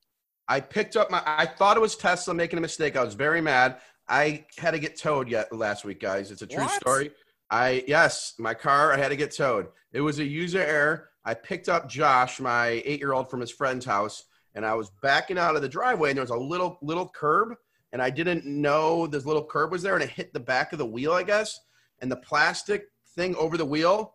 I 0.48 0.60
picked 0.60 0.96
up 0.96 1.10
my. 1.10 1.22
I 1.26 1.44
thought 1.44 1.76
it 1.76 1.80
was 1.80 1.96
Tesla 1.96 2.32
making 2.32 2.58
a 2.58 2.62
mistake. 2.62 2.96
I 2.96 3.04
was 3.04 3.14
very 3.14 3.42
mad. 3.42 3.76
I 4.08 4.46
had 4.56 4.70
to 4.72 4.78
get 4.78 4.98
towed 4.98 5.28
yet 5.28 5.52
last 5.52 5.84
week, 5.84 6.00
guys. 6.00 6.30
It's 6.30 6.42
a 6.42 6.46
true 6.46 6.64
What? 6.64 6.80
story. 6.80 7.10
I 7.52 7.84
yes, 7.86 8.34
my 8.38 8.54
car. 8.54 8.92
I 8.92 8.96
had 8.96 9.10
to 9.10 9.16
get 9.16 9.36
towed. 9.36 9.68
It 9.92 10.00
was 10.00 10.18
a 10.18 10.24
user 10.24 10.62
error. 10.62 11.10
I 11.24 11.34
picked 11.34 11.68
up 11.68 11.88
Josh, 11.88 12.40
my 12.40 12.82
eight-year-old, 12.84 13.30
from 13.30 13.40
his 13.40 13.52
friend's 13.52 13.84
house, 13.84 14.24
and 14.54 14.66
I 14.66 14.74
was 14.74 14.90
backing 15.02 15.38
out 15.38 15.54
of 15.54 15.62
the 15.62 15.68
driveway, 15.68 16.10
and 16.10 16.16
there 16.16 16.24
was 16.24 16.30
a 16.30 16.36
little 16.36 16.78
little 16.82 17.08
curb, 17.08 17.54
and 17.92 18.00
I 18.00 18.10
didn't 18.10 18.46
know 18.46 19.06
this 19.06 19.26
little 19.26 19.44
curb 19.44 19.70
was 19.70 19.82
there, 19.82 19.94
and 19.94 20.02
it 20.02 20.10
hit 20.10 20.32
the 20.32 20.40
back 20.40 20.72
of 20.72 20.78
the 20.78 20.86
wheel, 20.86 21.12
I 21.12 21.22
guess, 21.22 21.60
and 22.00 22.10
the 22.10 22.16
plastic 22.16 22.86
thing 23.14 23.36
over 23.36 23.58
the 23.58 23.66
wheel 23.66 24.14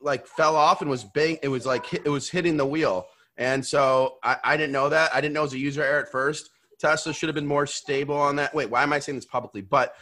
like 0.00 0.26
fell 0.26 0.56
off 0.56 0.80
and 0.80 0.90
was 0.90 1.04
bang. 1.04 1.38
It 1.42 1.48
was 1.48 1.66
like 1.66 1.92
it 1.92 2.08
was 2.08 2.28
hitting 2.28 2.56
the 2.56 2.66
wheel. 2.66 3.06
And 3.36 3.64
so 3.64 4.16
I, 4.22 4.36
I 4.44 4.56
didn't 4.56 4.72
know 4.72 4.88
that. 4.88 5.14
I 5.14 5.20
didn't 5.20 5.34
know 5.34 5.40
it 5.40 5.44
was 5.44 5.54
a 5.54 5.58
user 5.58 5.82
error 5.82 6.02
at 6.02 6.10
first. 6.10 6.50
Tesla 6.78 7.12
should 7.12 7.28
have 7.28 7.34
been 7.34 7.46
more 7.46 7.66
stable 7.66 8.16
on 8.16 8.36
that. 8.36 8.54
Wait, 8.54 8.70
why 8.70 8.82
am 8.82 8.92
I 8.92 8.98
saying 8.98 9.16
this 9.16 9.24
publicly? 9.24 9.62
But 9.62 9.94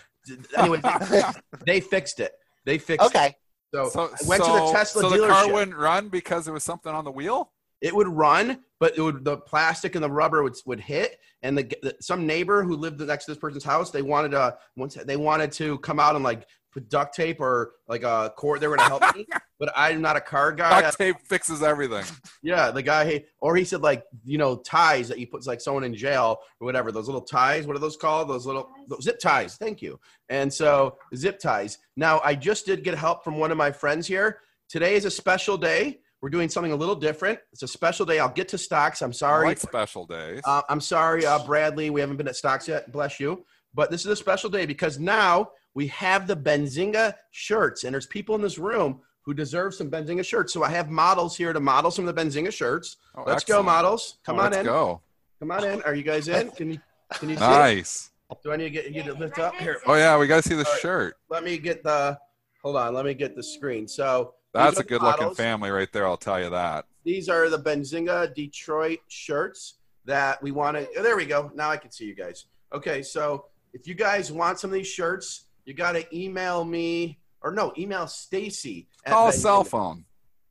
anyway, 0.56 0.80
they 1.66 1.80
fixed 1.80 2.20
it. 2.20 2.32
They 2.64 2.78
fixed 2.78 3.06
it. 3.06 3.16
Okay, 3.16 3.36
So, 3.72 3.88
So, 3.90 4.04
I 4.04 4.28
went 4.28 4.44
to 4.44 4.52
the 4.52 4.70
Tesla 4.72 5.02
so 5.02 5.10
dealership. 5.10 5.20
the 5.20 5.28
car 5.28 5.52
wouldn't 5.52 5.76
run 5.76 6.08
because 6.08 6.44
there 6.44 6.54
was 6.54 6.64
something 6.64 6.92
on 6.92 7.04
the 7.04 7.10
wheel. 7.12 7.50
it 7.80 7.94
would 7.94 8.08
run, 8.08 8.64
but 8.80 8.96
it 8.96 9.02
would 9.02 9.24
the 9.24 9.36
plastic 9.36 9.94
and 9.94 10.02
the 10.04 10.10
rubber 10.10 10.42
would 10.42 10.54
would 10.66 10.80
hit. 10.80 11.18
And 11.42 11.58
the, 11.58 11.64
the 11.82 11.94
some 12.00 12.26
neighbor 12.26 12.62
who 12.62 12.76
lived 12.76 13.00
next 13.00 13.26
to 13.26 13.32
this 13.32 13.38
person's 13.38 13.64
house, 13.64 13.90
they 13.90 14.00
wanted 14.00 14.30
to 14.30 14.56
once 14.76 14.94
they 14.94 15.16
wanted 15.16 15.52
to 15.52 15.78
come 15.78 16.00
out 16.00 16.14
and 16.14 16.24
like 16.24 16.46
put 16.74 16.90
duct 16.90 17.14
tape 17.14 17.40
or 17.40 17.72
like 17.88 18.02
a 18.02 18.34
cord. 18.36 18.60
They 18.60 18.66
were 18.66 18.76
gonna 18.76 18.88
help 18.88 19.16
me, 19.16 19.26
but 19.58 19.72
I'm 19.74 20.02
not 20.02 20.16
a 20.16 20.20
car 20.20 20.52
guy. 20.52 20.82
Duct 20.82 20.98
tape 20.98 21.16
fixes 21.22 21.62
everything. 21.62 22.04
Yeah, 22.42 22.70
the 22.70 22.82
guy, 22.82 23.24
or 23.40 23.56
he 23.56 23.64
said 23.64 23.80
like 23.80 24.04
you 24.24 24.36
know 24.36 24.56
ties 24.56 25.08
that 25.08 25.18
you 25.18 25.26
put 25.26 25.46
like 25.46 25.60
someone 25.60 25.84
in 25.84 25.94
jail 25.94 26.38
or 26.60 26.66
whatever. 26.66 26.92
Those 26.92 27.06
little 27.06 27.22
ties, 27.22 27.66
what 27.66 27.76
are 27.76 27.80
those 27.80 27.96
called? 27.96 28.28
Those 28.28 28.44
little 28.44 28.68
those 28.88 29.04
zip 29.04 29.18
ties. 29.20 29.56
Thank 29.56 29.80
you. 29.80 29.98
And 30.28 30.52
so 30.52 30.98
zip 31.14 31.38
ties. 31.38 31.78
Now 31.96 32.20
I 32.24 32.34
just 32.34 32.66
did 32.66 32.84
get 32.84 32.98
help 32.98 33.24
from 33.24 33.38
one 33.38 33.50
of 33.50 33.56
my 33.56 33.70
friends 33.70 34.06
here. 34.06 34.40
Today 34.68 34.96
is 34.96 35.04
a 35.04 35.10
special 35.10 35.56
day. 35.56 36.00
We're 36.20 36.30
doing 36.30 36.48
something 36.48 36.72
a 36.72 36.76
little 36.76 36.94
different. 36.94 37.38
It's 37.52 37.62
a 37.62 37.68
special 37.68 38.06
day. 38.06 38.18
I'll 38.18 38.30
get 38.30 38.48
to 38.48 38.58
stocks. 38.58 39.02
I'm 39.02 39.10
I 39.10 39.12
sorry. 39.12 39.46
like 39.48 39.58
special 39.58 40.06
days. 40.06 40.40
Uh, 40.44 40.62
I'm 40.70 40.80
sorry, 40.80 41.26
uh, 41.26 41.44
Bradley. 41.44 41.90
We 41.90 42.00
haven't 42.00 42.16
been 42.16 42.28
at 42.28 42.34
stocks 42.34 42.66
yet. 42.66 42.90
Bless 42.90 43.20
you. 43.20 43.44
But 43.74 43.90
this 43.90 44.02
is 44.02 44.06
a 44.06 44.16
special 44.16 44.48
day 44.48 44.66
because 44.66 44.98
now 44.98 45.50
we 45.74 45.88
have 45.88 46.26
the 46.26 46.36
Benzinga 46.36 47.14
shirts, 47.32 47.84
and 47.84 47.92
there's 47.92 48.06
people 48.06 48.34
in 48.34 48.40
this 48.40 48.58
room 48.58 49.00
who 49.22 49.34
deserve 49.34 49.74
some 49.74 49.90
Benzinga 49.90 50.24
shirts. 50.24 50.52
So 50.52 50.62
I 50.62 50.70
have 50.70 50.90
models 50.90 51.36
here 51.36 51.52
to 51.52 51.60
model 51.60 51.90
some 51.90 52.06
of 52.06 52.14
the 52.14 52.22
Benzinga 52.22 52.52
shirts. 52.52 52.96
Oh, 53.16 53.24
Let's 53.26 53.44
go, 53.44 53.62
models. 53.62 54.18
Come 54.24 54.38
on 54.38 54.52
Let's 54.52 54.58
in. 54.58 54.66
go. 54.66 55.00
Come 55.40 55.50
on 55.50 55.64
in. 55.64 55.82
Are 55.82 55.94
you 55.94 56.02
guys 56.02 56.28
in? 56.28 56.50
Can 56.50 56.70
you 56.72 56.78
can 57.12 57.28
you 57.28 57.36
see? 57.36 57.42
it? 57.44 57.46
Nice. 57.46 58.10
Do 58.42 58.52
I 58.52 58.56
need 58.56 58.64
to 58.64 58.70
get 58.70 58.90
you 58.90 59.02
to 59.02 59.12
lift 59.14 59.38
up 59.38 59.54
here? 59.56 59.80
Oh 59.86 59.94
yeah, 59.94 60.16
we 60.18 60.26
got 60.26 60.42
to 60.42 60.48
see 60.48 60.54
the 60.54 60.64
All 60.64 60.72
right. 60.72 60.80
shirt. 60.80 61.16
Let 61.28 61.44
me 61.44 61.58
get 61.58 61.82
the. 61.82 62.18
Hold 62.62 62.76
on. 62.76 62.94
Let 62.94 63.04
me 63.04 63.14
get 63.14 63.36
the 63.36 63.42
screen. 63.42 63.86
So 63.86 64.34
That's 64.52 64.78
a 64.78 64.82
the 64.82 64.88
good 64.88 65.02
looking 65.02 65.34
family 65.34 65.70
right 65.70 65.92
there. 65.92 66.06
I'll 66.06 66.16
tell 66.16 66.42
you 66.42 66.50
that. 66.50 66.86
These 67.04 67.28
are 67.28 67.50
the 67.50 67.58
Benzinga 67.58 68.34
Detroit 68.34 69.00
shirts 69.08 69.74
that 70.06 70.42
we 70.42 70.50
want 70.50 70.76
to. 70.76 70.88
Oh, 70.98 71.02
there 71.02 71.16
we 71.16 71.26
go. 71.26 71.50
Now 71.54 71.70
I 71.70 71.76
can 71.76 71.90
see 71.90 72.06
you 72.06 72.14
guys. 72.14 72.46
Okay, 72.72 73.02
so 73.02 73.46
if 73.74 73.86
you 73.86 73.94
guys 73.94 74.32
want 74.32 74.58
some 74.58 74.70
of 74.70 74.74
these 74.74 74.86
shirts, 74.88 75.43
you 75.64 75.74
got 75.74 75.92
to 75.92 76.16
email 76.16 76.64
me 76.64 77.18
or 77.42 77.50
no, 77.50 77.72
email 77.78 78.06
Stacy. 78.06 78.88
at 79.04 79.12
Call 79.12 79.28
a 79.28 79.30
Benzinga. 79.30 79.34
cell 79.34 79.64
phone. 79.64 80.04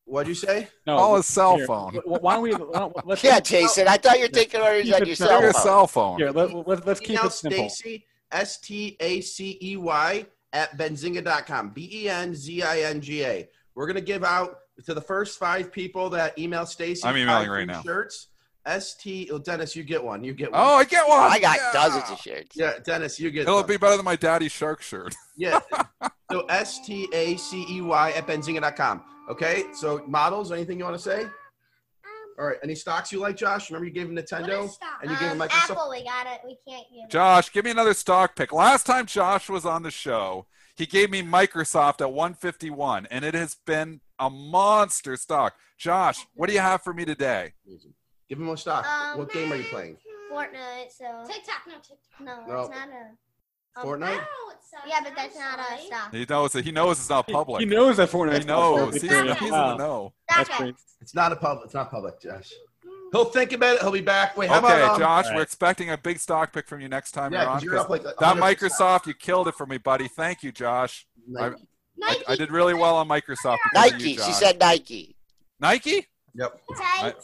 What'd 0.05 0.27
you 0.27 0.35
say? 0.35 0.67
No, 0.85 0.97
Call 0.97 1.15
his 1.15 1.25
cell 1.25 1.55
here, 1.55 1.65
phone. 1.65 1.95
Why 2.05 2.33
don't 2.33 2.43
we? 2.43 2.51
Why 2.53 2.79
don't, 2.79 3.07
let's 3.07 3.23
Yeah, 3.23 3.39
Jason. 3.39 3.87
I 3.87 3.95
thought 3.97 4.17
you 4.17 4.23
were 4.23 4.27
taking 4.27 4.59
orders 4.59 4.83
Keep 4.83 4.95
on 4.95 5.01
it 5.03 5.07
your 5.07 5.15
simple. 5.15 5.31
cell 5.31 5.41
your 5.41 5.53
phone. 5.53 5.61
cell 5.63 5.87
phone. 5.87 6.17
Here, 6.19 6.31
let, 6.31 6.67
let, 6.67 6.85
let's 6.85 6.99
keep 6.99 7.11
email 7.11 7.25
it 7.27 7.31
simple. 7.31 7.69
Stacy 7.69 8.05
S 8.31 8.57
T 8.59 8.97
A 8.99 9.21
C 9.21 9.57
E 9.61 9.77
Y 9.77 10.25
at 10.51 10.77
benzinga.com. 10.77 11.69
B 11.69 11.89
E 11.91 12.09
N 12.09 12.35
Z 12.35 12.61
I 12.63 12.81
N 12.81 12.99
G 12.99 13.23
A. 13.23 13.47
We're 13.75 13.87
gonna 13.87 14.01
give 14.01 14.25
out 14.25 14.57
to 14.85 14.93
the 14.93 15.01
first 15.01 15.39
five 15.39 15.71
people 15.71 16.09
that 16.09 16.37
email 16.37 16.65
Stacy. 16.65 17.07
I'm 17.07 17.15
emailing 17.15 17.43
five 17.47 17.51
right 17.51 17.67
now. 17.67 17.81
Shirts. 17.81 18.27
S 18.65 18.95
T. 18.95 19.29
Oh, 19.31 19.37
Dennis, 19.39 19.75
you 19.75 19.83
get 19.83 20.03
one. 20.03 20.23
You 20.23 20.33
get 20.33 20.51
one. 20.51 20.61
Oh, 20.61 20.75
I 20.75 20.83
get 20.85 21.07
one. 21.07 21.19
I 21.19 21.39
got 21.39 21.57
Yeah. 21.57 21.71
dozens 21.73 22.09
of 22.09 22.19
shirts. 22.19 22.55
Yeah, 22.55 22.73
Dennis, 22.83 23.19
you 23.19 23.29
get. 23.31 23.41
It'll 23.43 23.55
one. 23.57 23.67
be 23.67 23.77
better 23.77 23.97
than 23.97 24.05
my 24.05 24.15
daddy 24.15 24.47
shark 24.49 24.81
shirt. 24.81 25.13
Yeah. 25.35 25.59
so 26.31 26.41
S 26.45 26.85
T 26.85 27.07
A 27.11 27.35
C 27.37 27.65
E 27.67 27.81
Y 27.81 28.11
at 28.11 28.27
benzinga.com. 28.27 29.03
Okay. 29.31 29.63
So 29.73 30.03
models, 30.07 30.51
anything 30.51 30.77
you 30.77 30.85
want 30.85 30.95
to 30.95 31.01
say? 31.01 31.25
All 32.39 32.45
right. 32.45 32.57
Any 32.63 32.75
stocks 32.75 33.11
you 33.11 33.19
like, 33.19 33.35
Josh? 33.35 33.69
Remember 33.71 33.85
you 33.87 33.91
gave 33.93 34.07
him 34.09 34.15
Nintendo 34.15 34.69
and 35.01 35.09
you 35.11 35.17
gave 35.17 35.29
him 35.31 35.41
um, 35.41 35.47
Microsoft. 35.47 35.71
Apple, 35.71 35.89
we 35.89 36.03
got 36.03 36.27
it. 36.27 36.41
We 36.45 36.57
can't 36.67 36.85
give. 36.93 37.09
Josh, 37.09 37.51
give 37.51 37.65
me 37.65 37.71
another 37.71 37.93
stock 37.95 38.35
pick. 38.35 38.53
Last 38.53 38.85
time 38.85 39.05
Josh 39.07 39.49
was 39.49 39.65
on 39.65 39.81
the 39.83 39.89
show, 39.91 40.45
he 40.75 40.85
gave 40.85 41.09
me 41.11 41.21
Microsoft 41.23 42.01
at 42.01 42.11
151, 42.13 43.07
and 43.11 43.25
it 43.25 43.33
has 43.33 43.55
been 43.65 44.01
a 44.19 44.29
monster 44.29 45.15
stock. 45.17 45.55
Josh, 45.77 46.25
what 46.33 46.47
do 46.47 46.53
you 46.53 46.59
have 46.61 46.81
for 46.83 46.93
me 46.93 47.05
today? 47.05 47.53
Give 48.33 48.41
him 48.41 48.49
a 48.49 48.57
stock. 48.57 48.83
Um, 48.87 49.19
what 49.19 49.31
game 49.31 49.53
are 49.53 49.55
you 49.55 49.63
playing? 49.65 49.95
Fortnite, 50.31 50.89
so. 50.97 51.23
TikTok, 51.31 51.61
no 51.67 51.73
TikTok. 51.75 51.97
No, 52.19 52.45
No. 52.47 52.61
it's 52.61 52.69
not 52.71 52.89
a. 52.89 53.79
um, 53.79 53.85
Fortnite? 53.85 54.03
I 54.05 54.09
don't 54.09 54.17
know 54.17 54.45
what 54.47 54.59
size. 54.63 54.81
Yeah, 54.87 54.99
but 55.03 55.13
that's 55.15 55.37
not 55.37 55.59
a 55.59 55.81
stock. 55.85 56.11
He 56.11 56.25
knows 56.27 56.55
it. 56.55 56.65
He 56.65 56.71
knows 56.71 56.99
it's 56.99 57.09
not 57.11 57.27
public. 57.27 57.59
He 57.59 57.67
knows 57.67 57.97
that 57.97 58.09
Fortnite. 58.09 58.39
He 58.39 58.45
knows. 58.45 58.95
It's 58.95 59.03
He's, 59.03 59.11
very- 59.11 59.27
he's 59.35 59.41
in 59.43 59.49
the 59.51 59.77
know. 59.77 60.13
That's 60.27 60.49
Stop 60.51 60.67
It's 60.99 61.13
not 61.13 61.31
a 61.31 61.35
public. 61.35 61.65
It's 61.65 61.75
not 61.75 61.91
public, 61.91 62.19
Josh. 62.19 62.51
He'll 63.11 63.25
think 63.25 63.51
about 63.51 63.75
it. 63.75 63.81
He'll 63.81 63.91
be 63.91 64.01
back. 64.01 64.35
Wait, 64.35 64.49
how 64.49 64.57
Okay, 64.57 64.65
about 64.81 64.93
um, 64.95 64.99
Josh, 64.99 65.27
All 65.27 65.35
we're 65.35 65.43
expecting 65.43 65.91
a 65.91 65.97
big 65.99 66.17
stock 66.17 66.51
pick 66.51 66.67
from 66.67 66.81
you 66.81 66.87
next 66.89 67.11
time 67.11 67.31
Yeah, 67.33 67.41
you're 67.43 67.49
on. 67.51 67.55
because 67.59 67.63
you're 67.63 67.73
'cause 67.75 67.83
up 67.83 67.89
like 67.91 68.03
that 68.03 68.17
100%. 68.17 68.39
Microsoft, 68.71 69.05
you 69.05 69.13
killed 69.13 69.47
it 69.47 69.53
for 69.53 69.67
me, 69.67 69.77
buddy. 69.77 70.07
Thank 70.07 70.41
you, 70.41 70.51
Josh. 70.51 71.05
I, 71.39 71.45
I, 71.49 71.51
Nike. 71.95 72.23
I 72.27 72.35
did 72.35 72.49
really 72.49 72.73
well 72.73 72.95
on 72.95 73.07
Microsoft. 73.07 73.59
Nike. 73.75 74.13
You, 74.13 74.19
she 74.23 74.31
said 74.33 74.59
Nike. 74.59 75.15
Nike. 75.59 76.07
Yep. 76.33 76.59
Nike. 77.03 77.15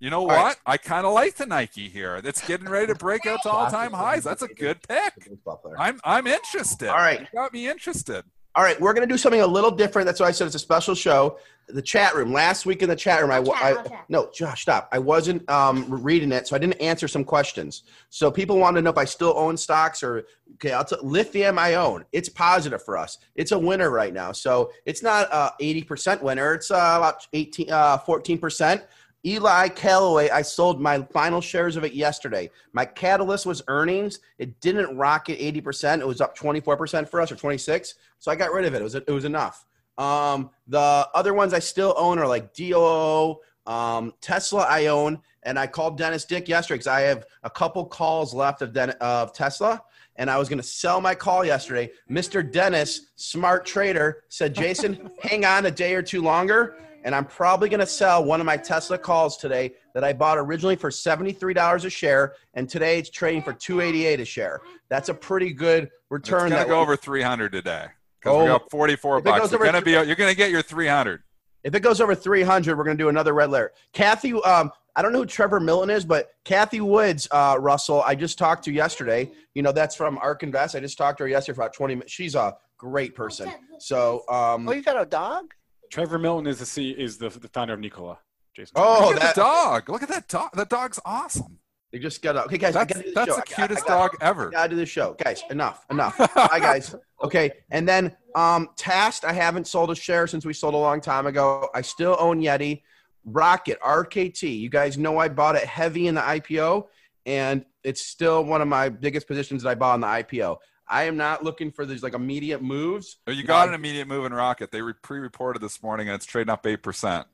You 0.00 0.10
know 0.10 0.20
All 0.20 0.26
what? 0.26 0.36
right. 0.36 0.56
I 0.64 0.76
kind 0.76 1.06
of 1.06 1.12
like 1.12 1.34
the 1.34 1.46
Nike 1.46 1.88
here. 1.88 2.20
It's 2.22 2.46
getting 2.46 2.68
ready 2.68 2.86
to 2.86 2.94
break 2.94 3.26
out 3.26 3.42
to 3.42 3.50
all-time 3.50 3.92
highs. 3.92 4.22
That's 4.24 4.42
a 4.42 4.48
good 4.48 4.78
pick. 4.86 5.28
I'm 5.76 6.00
I'm 6.04 6.26
interested. 6.26 6.88
All 6.88 6.96
right. 6.98 7.20
You 7.20 7.26
got 7.34 7.52
me 7.52 7.68
interested. 7.68 8.24
All 8.54 8.64
right, 8.64 8.80
we're 8.80 8.92
gonna 8.92 9.06
do 9.06 9.18
something 9.18 9.40
a 9.40 9.46
little 9.46 9.70
different. 9.70 10.06
That's 10.06 10.18
why 10.18 10.26
I 10.26 10.30
said 10.32 10.46
it's 10.46 10.56
a 10.56 10.58
special 10.58 10.96
show. 10.96 11.38
The 11.68 11.82
chat 11.82 12.16
room. 12.16 12.32
Last 12.32 12.66
week 12.66 12.82
in 12.82 12.88
the 12.88 12.96
chat 12.96 13.20
room, 13.20 13.30
I, 13.30 13.36
I'll 13.36 13.44
chat, 13.44 13.62
I 13.62 13.88
chat. 13.88 14.04
no, 14.08 14.30
Josh, 14.34 14.62
stop. 14.62 14.88
I 14.90 14.98
wasn't 14.98 15.48
um, 15.48 15.86
reading 15.88 16.32
it, 16.32 16.48
so 16.48 16.56
I 16.56 16.58
didn't 16.58 16.80
answer 16.80 17.06
some 17.06 17.24
questions. 17.24 17.84
So 18.08 18.32
people 18.32 18.58
wanted 18.58 18.80
to 18.80 18.82
know 18.82 18.90
if 18.90 18.98
I 18.98 19.04
still 19.04 19.32
own 19.36 19.56
stocks 19.56 20.02
or 20.02 20.24
okay. 20.54 20.72
I'll 20.72 20.84
tell 20.84 20.98
lithium 21.04 21.56
I 21.56 21.74
own. 21.74 22.04
It's 22.10 22.28
positive 22.28 22.82
for 22.82 22.96
us. 22.96 23.18
It's 23.36 23.52
a 23.52 23.58
winner 23.58 23.90
right 23.90 24.12
now. 24.12 24.32
So 24.32 24.72
it's 24.86 25.04
not 25.04 25.28
a 25.30 25.52
eighty 25.60 25.84
percent 25.84 26.20
winner. 26.20 26.54
It's 26.54 26.72
uh, 26.72 26.94
about 26.98 27.28
18, 27.32 27.70
uh, 27.70 27.98
14 27.98 28.38
percent. 28.38 28.82
Eli 29.26 29.68
Callaway, 29.68 30.30
I 30.30 30.42
sold 30.42 30.80
my 30.80 31.02
final 31.12 31.40
shares 31.40 31.76
of 31.76 31.84
it 31.84 31.92
yesterday. 31.92 32.50
My 32.72 32.84
catalyst 32.84 33.46
was 33.46 33.62
earnings. 33.68 34.20
It 34.38 34.60
didn't 34.60 34.96
rocket 34.96 35.38
80%. 35.38 36.00
It 36.00 36.06
was 36.06 36.20
up 36.20 36.38
24% 36.38 37.08
for 37.08 37.20
us 37.20 37.32
or 37.32 37.36
26. 37.36 37.94
So 38.20 38.30
I 38.30 38.36
got 38.36 38.52
rid 38.52 38.64
of 38.64 38.74
it. 38.74 38.80
It 38.80 38.84
was 38.84 38.94
it 38.94 39.10
was 39.10 39.24
enough. 39.24 39.66
Um, 39.98 40.50
the 40.68 41.08
other 41.14 41.34
ones 41.34 41.52
I 41.52 41.58
still 41.58 41.94
own 41.96 42.18
are 42.20 42.28
like 42.28 42.54
DOO, 42.54 43.36
um, 43.66 44.14
Tesla 44.20 44.62
I 44.62 44.86
own, 44.86 45.20
and 45.42 45.58
I 45.58 45.66
called 45.66 45.98
Dennis 45.98 46.24
Dick 46.24 46.48
yesterday 46.48 46.76
because 46.76 46.86
I 46.86 47.00
have 47.00 47.26
a 47.42 47.50
couple 47.50 47.84
calls 47.84 48.32
left 48.32 48.62
of 48.62 48.72
Den- 48.72 48.90
of 49.00 49.32
Tesla, 49.32 49.82
and 50.14 50.30
I 50.30 50.38
was 50.38 50.48
going 50.48 50.60
to 50.60 50.66
sell 50.66 51.00
my 51.00 51.16
call 51.16 51.44
yesterday. 51.44 51.90
Mr. 52.08 52.48
Dennis, 52.48 53.08
smart 53.16 53.66
trader, 53.66 54.22
said, 54.28 54.54
Jason, 54.54 55.10
hang 55.22 55.44
on 55.44 55.66
a 55.66 55.70
day 55.70 55.94
or 55.94 56.02
two 56.02 56.22
longer, 56.22 56.76
and 57.04 57.14
I'm 57.14 57.24
probably 57.24 57.68
going 57.68 57.80
to 57.80 57.86
sell 57.86 58.24
one 58.24 58.40
of 58.40 58.46
my 58.46 58.56
Tesla 58.56 58.98
calls 58.98 59.36
today 59.36 59.72
that 59.94 60.04
I 60.04 60.12
bought 60.12 60.38
originally 60.38 60.76
for 60.76 60.90
$73 60.90 61.84
a 61.84 61.90
share, 61.90 62.34
and 62.54 62.68
today 62.68 62.98
it's 62.98 63.10
trading 63.10 63.42
for 63.42 63.52
288 63.52 64.20
a 64.20 64.24
share. 64.24 64.60
That's 64.88 65.08
a 65.08 65.14
pretty 65.14 65.52
good 65.52 65.90
return. 66.10 66.46
It's 66.46 66.52
return. 66.52 66.62
gonna 66.62 66.68
go 66.68 66.80
over 66.80 66.96
300 66.96 67.52
today 67.52 67.86
because 68.20 68.34
Oh. 68.36 68.40
we 68.42 68.46
got 68.48 68.70
44 68.70 69.18
If 69.18 69.22
it 69.22 69.24
goes 69.26 69.38
bucks. 69.40 69.52
You're 69.52 69.64
gonna 69.64 69.80
three- 69.80 69.98
be 70.00 70.06
you're 70.06 70.16
gonna 70.16 70.34
get 70.34 70.50
your 70.50 70.62
300. 70.62 71.22
If 71.64 71.74
it 71.74 71.80
goes 71.80 72.00
over 72.00 72.14
300, 72.14 72.78
we're 72.78 72.84
going 72.84 72.96
to 72.96 73.02
do 73.02 73.08
another 73.08 73.34
red 73.34 73.50
layer. 73.50 73.72
Cathie, 73.92 74.32
um, 74.44 74.70
I 74.94 75.02
don't 75.02 75.12
know 75.12 75.18
who 75.18 75.26
Trevor 75.26 75.58
Milton 75.58 75.90
is, 75.90 76.04
but 76.04 76.30
Cathie 76.44 76.80
Woods, 76.80 77.26
uh, 77.32 77.56
Russell, 77.58 78.02
I 78.02 78.14
just 78.14 78.38
talked 78.38 78.64
to 78.64 78.72
yesterday. 78.72 79.32
You 79.54 79.62
know, 79.62 79.72
that's 79.72 79.96
from 79.96 80.18
Ark 80.18 80.44
Invest. 80.44 80.76
I 80.76 80.80
just 80.80 80.96
talked 80.96 81.18
to 81.18 81.24
her 81.24 81.28
yesterday 81.28 81.56
for 81.56 81.62
about 81.62 81.74
20 81.74 81.94
minutes. 81.96 82.12
She's 82.12 82.36
a 82.36 82.56
great 82.78 83.14
person. 83.16 83.52
So, 83.80 84.22
um, 84.28 84.68
Oh, 84.68 84.72
you 84.72 84.82
got 84.82 85.02
a 85.02 85.04
dog? 85.04 85.52
Trevor 85.90 86.18
Milton 86.18 86.46
is 86.46 86.58
the 86.58 86.66
C, 86.66 86.90
is 86.90 87.18
the, 87.18 87.28
the 87.28 87.48
founder 87.48 87.74
of 87.74 87.80
Nikola. 87.80 88.18
Jason. 88.54 88.72
oh, 88.76 89.06
Look 89.08 89.16
at 89.16 89.20
that 89.22 89.34
the 89.34 89.40
dog. 89.40 89.88
Look 89.88 90.02
at 90.02 90.08
that 90.08 90.28
dog. 90.28 90.50
That 90.54 90.68
dog's 90.68 90.98
awesome. 91.04 91.58
they 91.92 91.98
just 91.98 92.20
got 92.22 92.36
up. 92.36 92.46
Okay, 92.46 92.58
guys, 92.58 92.74
I 92.76 92.84
do 92.84 92.94
the 92.94 93.12
that's 93.14 93.28
show. 93.30 93.36
the 93.36 93.42
I 93.42 93.44
got- 93.44 93.46
cutest 93.68 93.84
I 93.84 93.88
got- 93.88 94.10
dog 94.12 94.16
ever. 94.20 94.48
I 94.48 94.50
gotta 94.50 94.68
do 94.70 94.76
the 94.76 94.86
show, 94.86 95.14
guys. 95.22 95.42
Enough, 95.50 95.84
enough. 95.90 96.14
Hi, 96.18 96.58
guys. 96.58 96.94
Okay, 97.22 97.50
and 97.70 97.88
then 97.88 98.16
um, 98.34 98.68
Tast, 98.76 99.24
I 99.24 99.32
haven't 99.32 99.66
sold 99.66 99.90
a 99.90 99.94
share 99.94 100.26
since 100.26 100.44
we 100.44 100.52
sold 100.52 100.74
a 100.74 100.78
long 100.78 101.00
time 101.00 101.26
ago. 101.26 101.68
I 101.74 101.80
still 101.82 102.16
own 102.18 102.40
Yeti. 102.40 102.82
Rocket 103.24 103.78
RKT. 103.80 104.58
You 104.58 104.70
guys 104.70 104.96
know 104.96 105.18
I 105.18 105.28
bought 105.28 105.54
it 105.56 105.64
heavy 105.64 106.06
in 106.06 106.14
the 106.14 106.20
IPO, 106.22 106.86
and 107.26 107.64
it's 107.84 108.00
still 108.06 108.42
one 108.44 108.62
of 108.62 108.68
my 108.68 108.88
biggest 108.88 109.26
positions 109.26 109.62
that 109.62 109.68
I 109.70 109.74
bought 109.74 109.96
in 109.96 110.00
the 110.00 110.06
IPO. 110.06 110.56
I 110.90 111.04
am 111.04 111.16
not 111.16 111.44
looking 111.44 111.70
for 111.70 111.84
these 111.86 112.02
like 112.02 112.14
immediate 112.14 112.62
moves. 112.62 113.16
Oh, 113.26 113.30
You 113.32 113.42
got 113.44 113.68
an 113.68 113.74
immediate 113.74 114.08
move 114.08 114.24
in 114.24 114.32
Rocket. 114.32 114.70
They 114.70 114.82
re- 114.82 114.94
pre-reported 115.02 115.60
this 115.60 115.82
morning 115.82 116.08
and 116.08 116.14
it's 116.14 116.26
trading 116.26 116.50
up 116.50 116.66
eight 116.66 116.82
percent. 116.82 117.26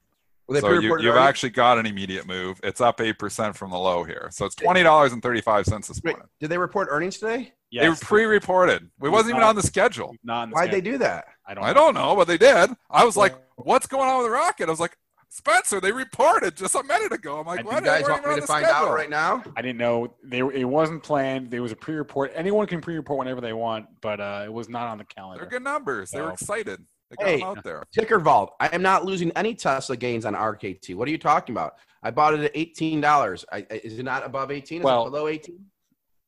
They 0.49 0.61
So 0.61 0.73
you, 0.73 0.81
you've 0.83 0.91
already? 1.15 1.19
actually 1.21 1.51
got 1.51 1.79
an 1.79 1.87
immediate 1.87 2.27
move. 2.27 2.61
It's 2.63 2.81
up 2.81 3.01
eight 3.01 3.19
percent 3.19 3.57
from 3.57 3.71
the 3.71 3.79
low 3.79 4.05
here. 4.05 4.29
So 4.31 4.45
it's 4.45 4.55
twenty 4.55 4.83
dollars 4.83 5.13
and 5.13 5.23
thirty-five 5.23 5.65
cents 5.67 5.89
this 5.89 6.03
Wait, 6.05 6.13
morning. 6.17 6.29
did 6.41 6.51
they 6.51 6.59
report 6.59 6.89
earnings 6.91 7.19
today? 7.19 7.53
Yes. 7.71 7.83
They 7.83 7.89
were 7.89 7.97
pre-reported. 7.97 8.91
We 9.01 9.09
wasn't 9.09 9.31
even 9.31 9.43
on 9.43 9.57
the 9.57 9.63
schedule. 9.63 10.15
Not 10.23 10.45
in 10.45 10.51
the 10.51 10.55
Why'd 10.55 10.71
they 10.71 10.81
do 10.83 10.99
that? 10.99 11.25
I 11.47 11.55
don't. 11.55 11.65
I 11.65 11.73
don't 11.73 11.95
know, 11.95 12.15
but 12.15 12.27
they 12.29 12.37
did. 12.39 12.71
I 12.91 13.05
was 13.05 13.17
like, 13.17 13.35
"What's 13.57 13.87
going 13.87 14.09
on 14.09 14.19
with 14.19 14.27
the 14.27 14.31
Rocket?" 14.33 14.69
I 14.69 14.71
was 14.71 14.81
like, 14.81 14.97
"Spencer, 15.35 15.81
they 15.81 15.91
reported 15.93 16.57
just 16.57 16.75
a 16.75 16.83
minute 16.85 17.13
ago." 17.13 17.41
I'm 17.41 17.47
like, 17.47 17.61
And 17.61 17.69
"What? 17.69 17.83
You 17.83 17.91
guys 17.91 18.03
want 18.09 18.27
me 18.27 18.35
to 18.37 18.43
find 18.47 18.65
schedule." 18.65 18.89
out 18.89 18.95
right 18.95 19.11
now? 19.11 19.43
I 19.57 19.63
didn't 19.63 19.79
know 19.79 20.15
they. 20.23 20.39
It 20.39 20.65
wasn't 20.65 21.03
planned. 21.03 21.51
There 21.51 21.63
was 21.63 21.73
a 21.73 21.77
pre-report. 21.77 22.33
Anyone 22.35 22.67
can 22.67 22.81
pre-report 22.81 23.19
whenever 23.19 23.41
they 23.41 23.53
want, 23.53 23.87
but 24.01 24.21
uh, 24.21 24.43
it 24.45 24.53
was 24.53 24.69
not 24.69 24.87
on 24.89 24.99
the 24.99 25.05
calendar. 25.05 25.41
They're 25.43 25.51
good 25.51 25.65
numbers. 25.65 26.11
They 26.11 26.21
were 26.21 26.31
excited. 26.33 26.81
They 27.11 27.17
got 27.17 27.27
Hey. 27.27 27.39
them 27.41 27.49
out 27.49 27.65
there. 27.65 27.83
Ticker 27.93 28.19
Vault. 28.19 28.55
I 28.61 28.69
am 28.69 28.83
not 28.83 29.05
losing 29.05 29.31
any 29.33 29.55
Tesla 29.55 29.97
gains 29.97 30.25
on 30.25 30.35
RKT. 30.35 30.95
What 30.95 31.07
are 31.09 31.11
you 31.11 31.19
talking 31.19 31.55
about? 31.55 31.75
I 32.03 32.11
bought 32.11 32.35
it 32.35 32.41
at 32.41 32.51
eighteen 32.55 33.01
dollars. 33.01 33.45
Is 33.71 33.99
it 33.99 34.05
not 34.05 34.25
above 34.25 34.51
eighteen? 34.51 34.81
Is 34.81 34.85
Well- 34.85 35.07
it 35.07 35.11
below 35.11 35.29
eighteen? 35.29 35.67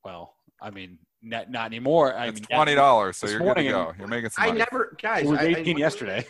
Well, 0.05 0.35
I 0.61 0.71
mean, 0.71 0.99
Not, 1.23 1.51
not 1.51 1.67
anymore. 1.67 2.15
I 2.15 2.27
It's 2.29 2.41
mean, 2.41 2.47
twenty 2.57 2.75
dollars, 2.77 3.17
so 3.17 3.27
you're 3.27 3.41
good 3.41 3.57
to 3.57 3.65
go. 3.65 3.93
You're 3.99 4.07
making 4.07 4.31
some 4.31 4.45
I 4.45 4.51
never, 4.51 4.97
guys. 5.01 5.25
It 5.25 5.31
was 5.31 5.39
I- 5.41 5.45
I- 5.45 5.47
18 5.57 5.77
yesterday. 5.79 6.25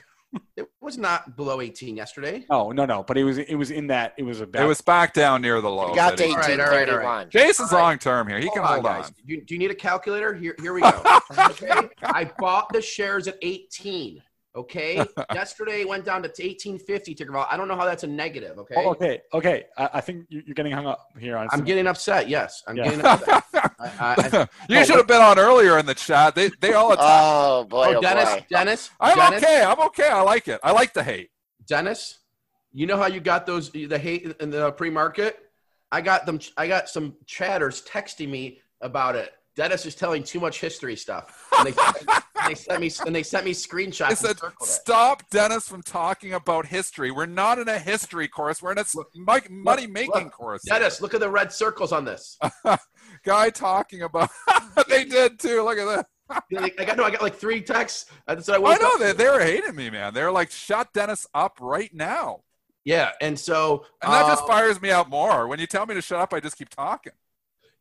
It 0.56 0.66
was 0.80 0.98
not 0.98 1.36
below 1.36 1.60
18 1.60 1.96
yesterday. 1.96 2.44
Oh 2.50 2.70
no, 2.70 2.84
no. 2.84 3.02
But 3.02 3.16
it 3.18 3.24
was 3.24 3.38
it 3.38 3.54
was 3.54 3.70
in 3.70 3.86
that 3.88 4.14
it 4.18 4.22
was 4.22 4.40
about 4.40 4.62
It 4.62 4.66
was 4.66 4.80
back 4.80 5.14
down 5.14 5.42
near 5.42 5.60
the 5.60 5.70
low. 5.70 5.90
You 5.90 5.94
got 5.94 6.10
to 6.10 6.16
that 6.16 6.26
he- 6.26 6.34
All 6.34 6.38
right, 6.40 6.50
all 6.60 6.66
right, 6.66 6.88
all 6.88 6.96
right. 6.98 7.26
1831. 7.26 7.30
Jason's 7.30 7.72
All 7.72 7.78
right. 7.78 7.84
long 7.84 7.98
term 7.98 8.28
here. 8.28 8.38
He 8.38 8.50
can 8.50 8.62
hold 8.62 8.84
on. 8.86 9.02
guys. 9.02 9.10
Do 9.10 9.22
you, 9.26 9.44
do 9.44 9.54
you 9.54 9.58
need 9.58 9.70
a 9.70 9.74
calculator? 9.74 10.34
Here, 10.34 10.54
here 10.60 10.72
we 10.74 10.80
go. 10.82 11.02
okay, 11.38 11.88
I 12.02 12.30
bought 12.38 12.72
the 12.72 12.82
shares 12.82 13.28
at 13.28 13.36
18. 13.42 14.22
Okay, 14.56 15.04
yesterday 15.34 15.84
went 15.84 16.04
down 16.06 16.22
to 16.22 16.28
1850 16.28 17.14
ticker 17.14 17.30
vol. 17.32 17.46
I 17.50 17.58
don't 17.58 17.68
know 17.68 17.76
how 17.76 17.84
that's 17.84 18.04
a 18.04 18.06
negative. 18.06 18.58
Okay, 18.58 18.74
Oh, 18.78 18.90
okay, 18.92 19.20
okay. 19.34 19.64
I, 19.76 19.90
I 19.94 20.00
think 20.00 20.24
you- 20.30 20.42
you're 20.46 20.54
getting 20.54 20.72
hung 20.72 20.86
up 20.86 21.08
here 21.18 21.36
on. 21.36 21.46
I'm 21.52 21.62
getting 21.62 21.86
upset. 21.86 22.28
Yes, 22.28 22.62
I'm 22.66 22.76
Yeah. 22.76 22.84
getting 22.84 23.04
upset. 23.04 23.44
I, 23.78 23.90
I, 24.00 24.48
you 24.70 24.82
should 24.86 24.96
have 24.96 25.06
been 25.06 25.20
on 25.20 25.38
earlier 25.38 25.78
in 25.78 25.84
the 25.84 25.94
chat. 25.94 26.34
They 26.34 26.48
they 26.60 26.72
all 26.72 26.92
attack. 26.92 27.04
Oh 27.06 27.64
boy, 27.64 27.94
oh, 27.94 27.96
oh 27.96 28.00
Dennis, 28.00 28.34
boy. 28.34 28.46
Dennis, 28.48 28.90
I'm 28.98 29.16
Dennis, 29.18 29.42
okay. 29.42 29.62
I'm 29.62 29.80
okay. 29.88 30.08
I 30.08 30.22
like 30.22 30.48
it. 30.48 30.58
I 30.62 30.72
like 30.72 30.94
the 30.94 31.02
hate. 31.04 31.30
Dennis. 31.68 32.18
You 32.72 32.86
know 32.86 32.96
how 32.96 33.06
you 33.06 33.20
got 33.20 33.46
those 33.46 33.70
the 33.70 33.98
hate 33.98 34.34
in 34.40 34.50
the 34.50 34.72
pre-market? 34.72 35.38
I 35.92 36.00
got 36.00 36.24
them. 36.26 36.40
I 36.56 36.66
got 36.66 36.88
some 36.88 37.14
chatters 37.26 37.82
texting 37.82 38.28
me 38.30 38.60
about 38.80 39.16
it. 39.16 39.32
Dennis 39.56 39.86
is 39.86 39.94
telling 39.94 40.22
too 40.22 40.38
much 40.38 40.60
history 40.60 40.94
stuff. 40.96 41.48
And 41.58 41.68
they, 41.68 41.72
and 42.40 42.48
they 42.50 42.54
sent 42.54 42.80
me 42.80 42.90
and 43.06 43.14
they 43.14 43.22
sent 43.22 43.44
me 43.44 43.52
screenshots. 43.52 44.10
I 44.10 44.14
said, 44.14 44.38
circled 44.38 44.68
it. 44.68 44.72
stop 44.72 45.28
Dennis 45.30 45.66
from 45.66 45.82
talking 45.82 46.34
about 46.34 46.66
history. 46.66 47.10
We're 47.10 47.26
not 47.26 47.58
in 47.58 47.68
a 47.68 47.78
history 47.78 48.28
course. 48.28 48.62
We're 48.62 48.72
in 48.72 48.78
a 48.78 48.84
money 49.50 49.86
making 49.86 50.24
look, 50.24 50.32
course. 50.32 50.62
Dennis, 50.62 51.00
look 51.00 51.14
at 51.14 51.20
the 51.20 51.30
red 51.30 51.52
circles 51.52 51.90
on 51.90 52.04
this. 52.04 52.38
Guy 53.24 53.50
talking 53.50 54.02
about. 54.02 54.30
they 54.88 55.04
did 55.04 55.38
too. 55.38 55.62
Look 55.62 55.78
at 55.78 55.86
that. 55.86 56.06
I 56.28 56.84
got 56.84 56.96
no, 56.98 57.04
I 57.04 57.10
got 57.10 57.22
like 57.22 57.36
three 57.36 57.62
texts. 57.62 58.10
And 58.26 58.44
so 58.44 58.62
I, 58.62 58.74
I 58.74 58.76
know 58.78 58.98
they 58.98 59.12
they 59.12 59.28
were 59.28 59.40
hating 59.40 59.74
me, 59.74 59.90
man. 59.90 60.12
They're 60.12 60.32
like, 60.32 60.50
shut 60.50 60.92
Dennis 60.92 61.26
up 61.34 61.58
right 61.60 61.92
now. 61.94 62.42
Yeah, 62.84 63.12
and 63.20 63.38
so 63.38 63.84
And 64.02 64.12
that 64.12 64.26
just 64.26 64.42
um, 64.42 64.48
fires 64.48 64.80
me 64.82 64.90
out 64.90 65.08
more. 65.08 65.48
When 65.48 65.58
you 65.58 65.66
tell 65.66 65.86
me 65.86 65.94
to 65.94 66.02
shut 66.02 66.20
up, 66.20 66.34
I 66.34 66.40
just 66.40 66.56
keep 66.58 66.68
talking. 66.68 67.12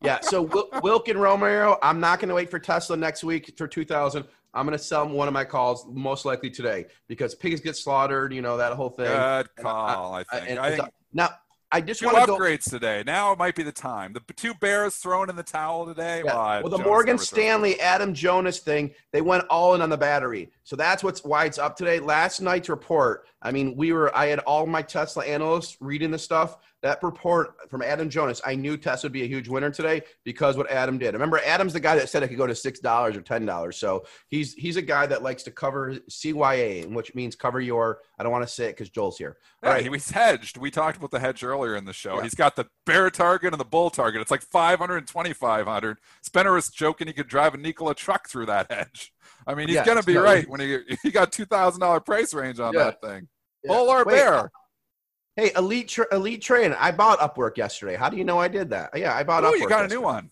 Yeah, 0.05 0.19
so 0.21 0.43
Wil- 0.43 0.69
Wilk 0.83 1.07
and 1.07 1.19
Romero, 1.21 1.77
I'm 1.81 1.99
not 1.99 2.19
going 2.19 2.29
to 2.29 2.35
wait 2.35 2.49
for 2.49 2.59
Tesla 2.59 2.95
next 2.97 3.23
week 3.23 3.53
for 3.57 3.67
2000. 3.67 4.23
I'm 4.53 4.65
going 4.65 4.77
to 4.77 4.83
sell 4.83 5.07
one 5.07 5.27
of 5.27 5.33
my 5.33 5.43
calls 5.43 5.85
most 5.91 6.23
likely 6.25 6.49
today 6.49 6.85
because 7.07 7.35
pigs 7.35 7.59
get 7.59 7.75
slaughtered, 7.75 8.33
you 8.33 8.41
know 8.41 8.57
that 8.57 8.73
whole 8.73 8.89
thing. 8.89 9.07
Good 9.07 9.55
call. 9.57 10.13
I 10.15 10.23
I- 10.31 10.39
think. 10.39 10.59
I 10.59 10.75
think 10.77 10.89
now, 11.13 11.29
I 11.71 11.81
just 11.81 12.01
want 12.05 12.17
to 12.19 12.25
go. 12.25 12.37
upgrades 12.37 12.69
today. 12.69 13.03
Now 13.05 13.33
it 13.33 13.39
might 13.39 13.55
be 13.55 13.63
the 13.63 13.71
time. 13.71 14.13
The 14.13 14.21
two 14.33 14.53
bears 14.53 14.95
thrown 14.95 15.29
in 15.29 15.35
the 15.35 15.43
towel 15.43 15.85
today. 15.85 16.21
Yeah. 16.23 16.33
Well, 16.33 16.61
Well, 16.63 16.77
the 16.77 16.83
Morgan. 16.83 17.17
Stanley 17.17 17.81
Adam 17.81 18.13
Jonas 18.13 18.59
thing, 18.59 18.91
they 19.11 19.19
went 19.19 19.43
all 19.49 19.73
in 19.75 19.81
on 19.81 19.89
the 19.89 19.97
battery. 19.97 20.51
So 20.63 20.75
that's 20.77 21.03
what's 21.03 21.23
why 21.25 21.45
it's 21.45 21.57
up 21.57 21.75
today. 21.75 21.99
Last 21.99 22.39
night's 22.39 22.69
report, 22.69 23.27
I 23.41 23.51
mean, 23.51 23.75
we 23.75 23.91
were 23.91 24.15
I 24.15 24.27
had 24.27 24.39
all 24.39 24.65
my 24.67 24.83
Tesla 24.83 25.25
analysts 25.25 25.75
reading 25.81 26.11
the 26.11 26.19
stuff. 26.19 26.57
That 26.85 27.01
report 27.01 27.55
from 27.67 27.81
Adam 27.81 28.11
Jonas, 28.11 28.39
I 28.45 28.53
knew 28.53 28.77
Tesla 28.77 29.07
would 29.07 29.11
be 29.13 29.23
a 29.23 29.27
huge 29.27 29.47
winner 29.47 29.71
today 29.71 30.03
because 30.23 30.55
what 30.55 30.69
Adam 30.69 30.99
did. 30.99 31.13
Remember, 31.15 31.39
Adam's 31.43 31.73
the 31.73 31.79
guy 31.79 31.95
that 31.95 32.09
said 32.09 32.21
it 32.21 32.27
could 32.27 32.37
go 32.37 32.45
to 32.45 32.53
six 32.53 32.79
dollars 32.79 33.17
or 33.17 33.21
ten 33.21 33.43
dollars. 33.43 33.77
So 33.77 34.05
he's 34.27 34.53
he's 34.53 34.75
a 34.75 34.83
guy 34.83 35.07
that 35.07 35.23
likes 35.23 35.41
to 35.43 35.51
cover 35.51 35.95
CYA, 36.11 36.87
which 36.93 37.15
means 37.15 37.35
cover 37.35 37.59
your. 37.59 38.01
I 38.19 38.23
don't 38.23 38.31
want 38.31 38.47
to 38.47 38.53
say 38.53 38.65
it 38.65 38.73
because 38.73 38.91
Joel's 38.91 39.17
here. 39.17 39.37
Yeah, 39.63 39.69
All 39.69 39.73
right. 39.73 39.81
he 39.81 39.89
was 39.89 40.11
hedged. 40.11 40.57
We 40.57 40.69
talked 40.69 40.97
about 40.97 41.09
the 41.09 41.19
hedge 41.19 41.43
earlier 41.43 41.75
in 41.75 41.85
the 41.85 41.91
show. 41.93 42.17
Yeah. 42.17 42.21
He's 42.21 42.35
got 42.35 42.55
the 42.55 42.67
bear 42.85 43.09
target 43.09 43.51
and 43.51 43.59
the 43.59 43.65
bull 43.65 43.89
target. 43.89 44.21
It's 44.21 44.29
like 44.29 44.43
500 44.43 44.97
and 44.97 45.07
2,500. 45.07 45.97
Was 46.35 46.69
joking 46.69 47.07
he 47.07 47.13
could 47.13 47.27
drive 47.27 47.55
a 47.55 47.57
Nikola 47.57 47.95
truck 47.95 48.29
through 48.29 48.45
that 48.45 48.71
hedge. 48.71 49.11
I 49.47 49.55
mean, 49.55 49.69
he's 49.69 49.77
Yeah, 49.77 49.85
going 49.85 49.99
to 49.99 50.05
be 50.05 50.17
right 50.17 50.47
when 50.47 50.59
he, 50.59 50.77
he 51.01 51.09
got 51.09 51.31
$2,000 51.31 52.05
price 52.05 52.31
range 52.35 52.59
on 52.59 52.73
Yeah. 52.75 52.83
that 52.83 53.01
thing. 53.01 53.27
Yeah. 53.63 53.73
Bull 53.73 53.89
or 53.89 54.03
Wait, 54.05 54.13
bear? 54.13 54.51
Hey, 55.35 55.51
Elite 55.55 55.89
tra- 55.89 56.07
Elite 56.13 56.41
Train. 56.41 56.73
I 56.79 56.91
bought 56.91 57.19
Upwork 57.19 57.57
yesterday. 57.57 57.95
How 57.95 58.09
do 58.09 58.15
you 58.17 58.23
know 58.23 58.39
I 58.39 58.47
did 58.47 58.69
that? 58.69 58.97
Yeah, 58.97 59.13
I 59.13 59.23
bought 59.23 59.43
Oh, 59.43 59.51
Upwork. 59.51 59.59
you 59.59 59.69
got 59.69 59.85
a 59.85 59.87
new 59.89 60.01
one. 60.01 60.29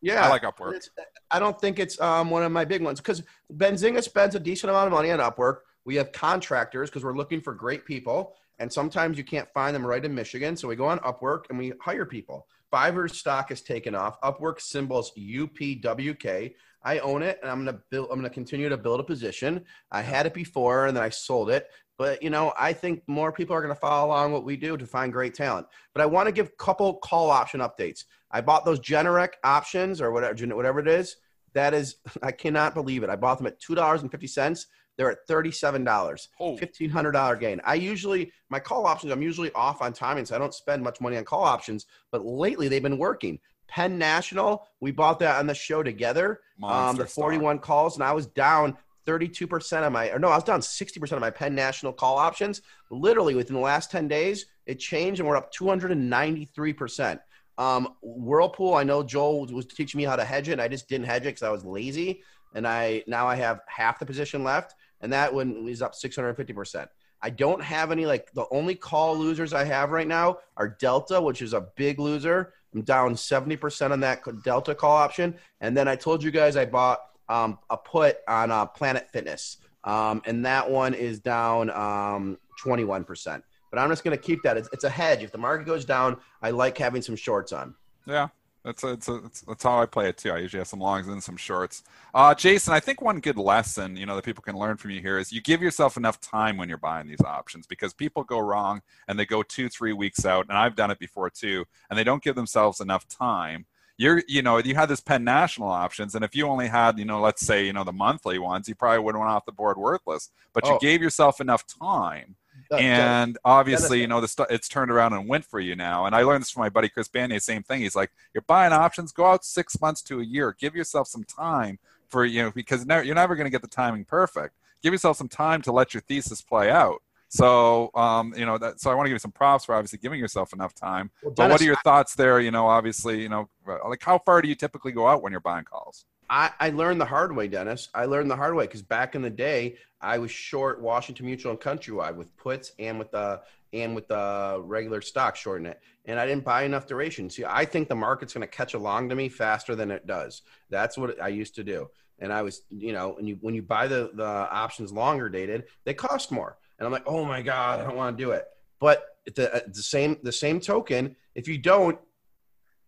Yeah, 0.00 0.26
I 0.26 0.28
like 0.28 0.42
Upwork. 0.42 0.70
It's- 0.74 0.90
I 1.30 1.38
don't 1.38 1.58
think 1.60 1.78
it's 1.78 2.00
um, 2.00 2.30
one 2.30 2.42
of 2.42 2.52
my 2.52 2.64
big 2.64 2.82
ones 2.82 3.00
because 3.00 3.22
Benzinga 3.52 4.02
spends 4.02 4.34
a 4.34 4.40
decent 4.40 4.70
amount 4.70 4.88
of 4.88 4.92
money 4.92 5.10
on 5.10 5.18
Upwork. 5.20 5.58
We 5.84 5.94
have 5.96 6.12
contractors 6.12 6.90
because 6.90 7.04
we're 7.04 7.16
looking 7.16 7.40
for 7.40 7.54
great 7.54 7.84
people, 7.84 8.34
and 8.58 8.72
sometimes 8.72 9.16
you 9.18 9.24
can't 9.24 9.48
find 9.54 9.74
them 9.74 9.86
right 9.86 10.04
in 10.04 10.14
Michigan. 10.14 10.56
So 10.56 10.68
we 10.68 10.76
go 10.76 10.86
on 10.86 10.98
Upwork 11.00 11.44
and 11.50 11.58
we 11.58 11.72
hire 11.80 12.04
people. 12.04 12.46
Fiverr's 12.72 13.16
stock 13.18 13.50
has 13.50 13.62
taken 13.62 13.94
off. 13.94 14.20
Upwork 14.20 14.60
symbols 14.60 15.12
UPWK. 15.16 16.54
I 16.86 16.98
own 16.98 17.22
it, 17.22 17.38
and 17.40 17.50
I'm 17.50 17.64
gonna 17.64 17.78
build. 17.90 18.08
I'm 18.10 18.16
gonna 18.18 18.28
continue 18.30 18.68
to 18.68 18.76
build 18.76 19.00
a 19.00 19.04
position. 19.04 19.64
I 19.90 20.02
had 20.02 20.26
it 20.26 20.34
before, 20.34 20.86
and 20.86 20.96
then 20.96 21.02
I 21.04 21.08
sold 21.08 21.50
it. 21.50 21.68
But 21.96 22.22
you 22.22 22.30
know, 22.30 22.52
I 22.58 22.72
think 22.72 23.02
more 23.06 23.32
people 23.32 23.54
are 23.54 23.62
gonna 23.62 23.74
follow 23.74 24.08
along 24.08 24.32
what 24.32 24.44
we 24.44 24.56
do 24.56 24.76
to 24.76 24.86
find 24.86 25.12
great 25.12 25.34
talent. 25.34 25.66
But 25.92 26.02
I 26.02 26.06
want 26.06 26.26
to 26.26 26.32
give 26.32 26.46
a 26.46 26.56
couple 26.64 26.94
call 26.94 27.30
option 27.30 27.60
updates. 27.60 28.04
I 28.30 28.40
bought 28.40 28.64
those 28.64 28.80
Generac 28.80 29.34
options 29.44 30.00
or 30.00 30.10
whatever, 30.10 30.56
whatever 30.56 30.80
it 30.80 30.88
is. 30.88 31.16
That 31.52 31.72
is, 31.72 31.96
I 32.22 32.32
cannot 32.32 32.74
believe 32.74 33.02
it. 33.02 33.10
I 33.10 33.16
bought 33.16 33.38
them 33.38 33.46
at 33.46 33.60
two 33.60 33.74
dollars 33.74 34.02
and 34.02 34.10
fifty 34.10 34.26
cents. 34.26 34.66
They're 34.96 35.10
at 35.10 35.26
thirty-seven 35.26 35.82
dollars. 35.82 36.28
Oh, 36.38 36.56
Fifteen 36.56 36.90
hundred 36.90 37.12
dollar 37.12 37.36
gain. 37.36 37.60
I 37.64 37.74
usually 37.74 38.32
my 38.48 38.60
call 38.60 38.86
options. 38.86 39.12
I'm 39.12 39.22
usually 39.22 39.52
off 39.52 39.82
on 39.82 39.92
timing, 39.92 40.24
so 40.24 40.36
I 40.36 40.38
don't 40.38 40.54
spend 40.54 40.82
much 40.82 41.00
money 41.00 41.16
on 41.16 41.24
call 41.24 41.42
options. 41.42 41.86
But 42.12 42.24
lately, 42.24 42.68
they've 42.68 42.82
been 42.82 42.98
working. 42.98 43.38
Penn 43.66 43.98
National, 43.98 44.68
we 44.80 44.92
bought 44.92 45.18
that 45.20 45.38
on 45.38 45.46
the 45.46 45.54
show 45.54 45.82
together. 45.82 46.40
Um, 46.62 46.96
the 46.96 47.06
stock. 47.06 47.24
41 47.24 47.58
calls, 47.58 47.96
and 47.96 48.04
I 48.04 48.12
was 48.12 48.26
down 48.26 48.76
32% 49.06 49.86
of 49.86 49.92
my, 49.92 50.10
or 50.10 50.18
no, 50.18 50.28
I 50.28 50.36
was 50.36 50.44
down 50.44 50.60
60% 50.60 51.12
of 51.12 51.20
my 51.20 51.30
Penn 51.30 51.54
National 51.54 51.92
call 51.92 52.18
options. 52.18 52.62
Literally 52.90 53.34
within 53.34 53.54
the 53.54 53.60
last 53.60 53.90
10 53.90 54.08
days, 54.08 54.46
it 54.66 54.78
changed, 54.78 55.20
and 55.20 55.28
we're 55.28 55.36
up 55.36 55.52
293%. 55.52 57.20
Um, 57.56 57.94
Whirlpool, 58.02 58.74
I 58.74 58.82
know 58.82 59.02
Joel 59.02 59.46
was, 59.46 59.66
teaching 59.66 59.98
me 59.98 60.04
how 60.04 60.16
to 60.16 60.24
hedge 60.24 60.48
it. 60.48 60.52
And 60.52 60.62
I 60.62 60.68
just 60.68 60.88
didn't 60.88 61.06
hedge 61.06 61.22
it 61.22 61.26
because 61.26 61.42
I 61.42 61.50
was 61.50 61.64
lazy, 61.64 62.22
and 62.54 62.66
I 62.66 63.04
now 63.06 63.26
I 63.26 63.36
have 63.36 63.60
half 63.66 63.98
the 63.98 64.06
position 64.06 64.42
left, 64.44 64.74
and 65.00 65.12
that 65.12 65.32
one 65.32 65.66
is 65.68 65.82
up 65.82 65.94
650%. 65.94 66.88
I 67.22 67.30
don't 67.30 67.62
have 67.62 67.90
any 67.90 68.04
like 68.04 68.30
the 68.32 68.46
only 68.50 68.74
call 68.74 69.16
losers 69.16 69.54
I 69.54 69.64
have 69.64 69.90
right 69.90 70.06
now 70.06 70.38
are 70.56 70.68
Delta, 70.68 71.20
which 71.20 71.40
is 71.40 71.54
a 71.54 71.68
big 71.74 71.98
loser. 71.98 72.52
I'm 72.74 72.82
down 72.82 73.14
70% 73.14 73.92
on 73.92 74.00
that 74.00 74.22
Delta 74.42 74.74
call 74.74 74.96
option. 74.96 75.36
And 75.60 75.76
then 75.76 75.88
I 75.88 75.96
told 75.96 76.22
you 76.22 76.30
guys 76.30 76.56
I 76.56 76.66
bought 76.66 77.00
um, 77.28 77.58
a 77.70 77.76
put 77.76 78.18
on 78.28 78.50
uh, 78.50 78.66
Planet 78.66 79.08
Fitness. 79.10 79.58
Um, 79.84 80.22
and 80.26 80.44
that 80.46 80.70
one 80.70 80.94
is 80.94 81.20
down 81.20 81.70
um, 81.70 82.38
21%. 82.64 83.42
But 83.70 83.80
I'm 83.80 83.90
just 83.90 84.04
going 84.04 84.16
to 84.16 84.22
keep 84.22 84.42
that. 84.44 84.56
It's, 84.56 84.68
it's 84.72 84.84
a 84.84 84.90
hedge. 84.90 85.22
If 85.22 85.32
the 85.32 85.38
market 85.38 85.66
goes 85.66 85.84
down, 85.84 86.16
I 86.42 86.50
like 86.50 86.78
having 86.78 87.02
some 87.02 87.16
shorts 87.16 87.52
on. 87.52 87.74
Yeah, 88.06 88.28
that's 88.64 88.82
it's, 88.82 89.08
a, 89.08 89.16
it's 89.16 89.40
that's 89.42 89.62
how 89.62 89.80
I 89.80 89.86
play 89.86 90.08
it 90.08 90.16
too. 90.16 90.30
I 90.30 90.38
usually 90.38 90.60
have 90.60 90.68
some 90.68 90.80
longs 90.80 91.06
and 91.06 91.22
some 91.22 91.36
shorts. 91.36 91.82
Uh, 92.14 92.34
Jason, 92.34 92.72
I 92.72 92.80
think 92.80 93.02
one 93.02 93.20
good 93.20 93.36
lesson 93.36 93.96
you 93.96 94.06
know 94.06 94.16
that 94.16 94.24
people 94.24 94.42
can 94.42 94.56
learn 94.56 94.76
from 94.76 94.90
you 94.90 95.00
here 95.00 95.18
is 95.18 95.32
you 95.32 95.42
give 95.42 95.60
yourself 95.60 95.96
enough 95.96 96.20
time 96.20 96.56
when 96.56 96.68
you're 96.68 96.78
buying 96.78 97.06
these 97.06 97.20
options 97.20 97.66
because 97.66 97.92
people 97.92 98.24
go 98.24 98.38
wrong 98.38 98.80
and 99.08 99.18
they 99.18 99.26
go 99.26 99.42
two 99.42 99.68
three 99.68 99.92
weeks 99.92 100.24
out, 100.24 100.46
and 100.48 100.56
I've 100.56 100.76
done 100.76 100.90
it 100.90 100.98
before 100.98 101.28
too, 101.28 101.64
and 101.90 101.98
they 101.98 102.04
don't 102.04 102.22
give 102.22 102.36
themselves 102.36 102.80
enough 102.80 103.06
time. 103.08 103.66
You're 103.96 104.22
you 104.26 104.42
know 104.42 104.58
you 104.58 104.74
had 104.74 104.88
this 104.88 105.00
Penn 105.00 105.22
National 105.24 105.68
options, 105.68 106.14
and 106.14 106.24
if 106.24 106.34
you 106.34 106.46
only 106.46 106.68
had 106.68 106.98
you 106.98 107.04
know 107.04 107.20
let's 107.20 107.44
say 107.46 107.64
you 107.66 107.72
know 107.72 107.84
the 107.84 107.92
monthly 107.92 108.38
ones, 108.38 108.68
you 108.68 108.74
probably 108.74 108.98
would 108.98 109.14
have 109.14 109.20
went 109.20 109.30
off 109.30 109.44
the 109.44 109.52
board 109.52 109.76
worthless. 109.76 110.30
But 110.52 110.66
you 110.66 110.72
Oh. 110.74 110.78
gave 110.78 111.00
yourself 111.02 111.40
enough 111.40 111.64
time 111.66 112.36
Uh, 112.70 112.76
and 112.76 113.36
obviously, 113.44 113.98
Dennis- 113.98 114.00
you 114.02 114.06
know, 114.06 114.20
the 114.20 114.28
stu- 114.28 114.46
it's 114.48 114.68
turned 114.68 114.90
around 114.90 115.12
and 115.12 115.28
went 115.28 115.44
for 115.44 115.58
you 115.60 115.74
now. 115.76 116.06
And 116.06 116.14
I 116.14 116.22
learned 116.22 116.42
this 116.42 116.50
from 116.50 116.60
my 116.62 116.68
buddy 116.68 116.88
Chris 116.88 117.08
Banier. 117.08 117.40
Same 117.42 117.62
thing. 117.64 117.80
He's 117.80 117.96
like, 117.96 118.12
you're 118.32 118.42
buying 118.42 118.72
options. 118.72 119.10
Go 119.12 119.26
out 119.26 119.44
six 119.44 119.80
months 119.80 120.02
to 120.02 120.20
a 120.20 120.24
year. 120.24 120.56
Give 120.58 120.74
yourself 120.74 121.08
some 121.08 121.24
time 121.24 121.78
for 122.08 122.24
you 122.24 122.42
know 122.44 122.50
because 122.52 122.84
you're 122.86 123.14
never 123.14 123.34
going 123.36 123.46
to 123.46 123.50
get 123.50 123.62
the 123.62 123.68
timing 123.68 124.04
perfect. 124.04 124.54
Give 124.82 124.92
yourself 124.92 125.16
some 125.16 125.28
time 125.28 125.62
to 125.62 125.72
let 125.72 125.94
your 125.94 126.00
thesis 126.02 126.40
play 126.42 126.70
out. 126.70 127.02
So, 127.34 127.90
um, 127.96 128.32
you 128.36 128.46
know, 128.46 128.58
that, 128.58 128.80
so 128.80 128.92
I 128.92 128.94
want 128.94 129.06
to 129.06 129.08
give 129.08 129.16
you 129.16 129.18
some 129.18 129.32
props 129.32 129.64
for 129.64 129.74
obviously 129.74 129.98
giving 129.98 130.20
yourself 130.20 130.52
enough 130.52 130.72
time. 130.72 131.10
Well, 131.20 131.34
But 131.36 131.50
what 131.50 131.60
are 131.60 131.64
your 131.64 131.80
thoughts 131.82 132.14
there? 132.14 132.38
You 132.38 132.52
know, 132.52 132.68
obviously, 132.68 133.20
you 133.20 133.28
know, 133.28 133.48
uh, 133.68 133.88
like 133.88 134.04
how 134.04 134.18
far 134.18 134.40
do 134.40 134.48
you 134.48 134.54
typically 134.54 134.92
go 134.92 135.08
out 135.08 135.20
when 135.20 135.32
you're 135.32 135.40
buying 135.40 135.64
calls? 135.64 136.06
I, 136.30 136.52
I 136.60 136.70
learned 136.70 137.00
the 137.00 137.06
hard 137.06 137.34
way, 137.34 137.48
Dennis. 137.48 137.88
I 137.92 138.04
learned 138.04 138.30
the 138.30 138.36
hard 138.36 138.54
way 138.54 138.66
because 138.66 138.82
back 138.82 139.16
in 139.16 139.22
the 139.22 139.30
day, 139.30 139.78
I 140.00 140.18
was 140.18 140.30
short 140.30 140.80
Washington 140.80 141.26
Mutual 141.26 141.50
and 141.50 141.60
Countrywide 141.60 142.14
with 142.14 142.34
puts 142.36 142.70
and 142.78 143.00
with 143.00 143.10
the 143.10 143.42
and 143.72 143.96
with 143.96 144.06
the 144.06 144.62
regular 144.62 145.00
stock 145.00 145.34
shorting 145.34 145.66
it, 145.66 145.80
and 146.04 146.20
I 146.20 146.26
didn't 146.26 146.44
buy 146.44 146.62
enough 146.62 146.86
duration. 146.86 147.28
See, 147.28 147.44
I 147.44 147.64
think 147.64 147.88
the 147.88 147.96
market's 147.96 148.32
going 148.32 148.42
to 148.42 148.46
catch 148.46 148.74
along 148.74 149.08
to 149.08 149.16
me 149.16 149.28
faster 149.28 149.74
than 149.74 149.90
it 149.90 150.06
does. 150.06 150.42
That's 150.70 150.96
what 150.96 151.20
I 151.20 151.28
used 151.28 151.56
to 151.56 151.64
do, 151.64 151.90
and 152.20 152.32
I 152.32 152.42
was, 152.42 152.62
you 152.70 152.92
know, 152.92 153.14
when 153.14 153.26
you 153.26 153.38
when 153.40 153.54
you 153.54 153.62
buy 153.62 153.88
the 153.88 154.12
the 154.14 154.24
options 154.24 154.92
longer 154.92 155.28
dated, 155.28 155.64
they 155.84 155.94
cost 155.94 156.30
more, 156.30 156.58
and 156.78 156.86
I'm 156.86 156.92
like, 156.92 157.04
oh 157.06 157.24
my 157.24 157.42
god, 157.42 157.80
I 157.80 157.84
don't 157.84 157.96
want 157.96 158.16
to 158.16 158.24
do 158.24 158.30
it. 158.32 158.46
But 158.80 159.04
the, 159.34 159.54
uh, 159.54 159.60
the 159.66 159.82
same 159.82 160.18
the 160.22 160.32
same 160.32 160.60
token, 160.60 161.16
if 161.34 161.48
you 161.48 161.58
don't, 161.58 161.98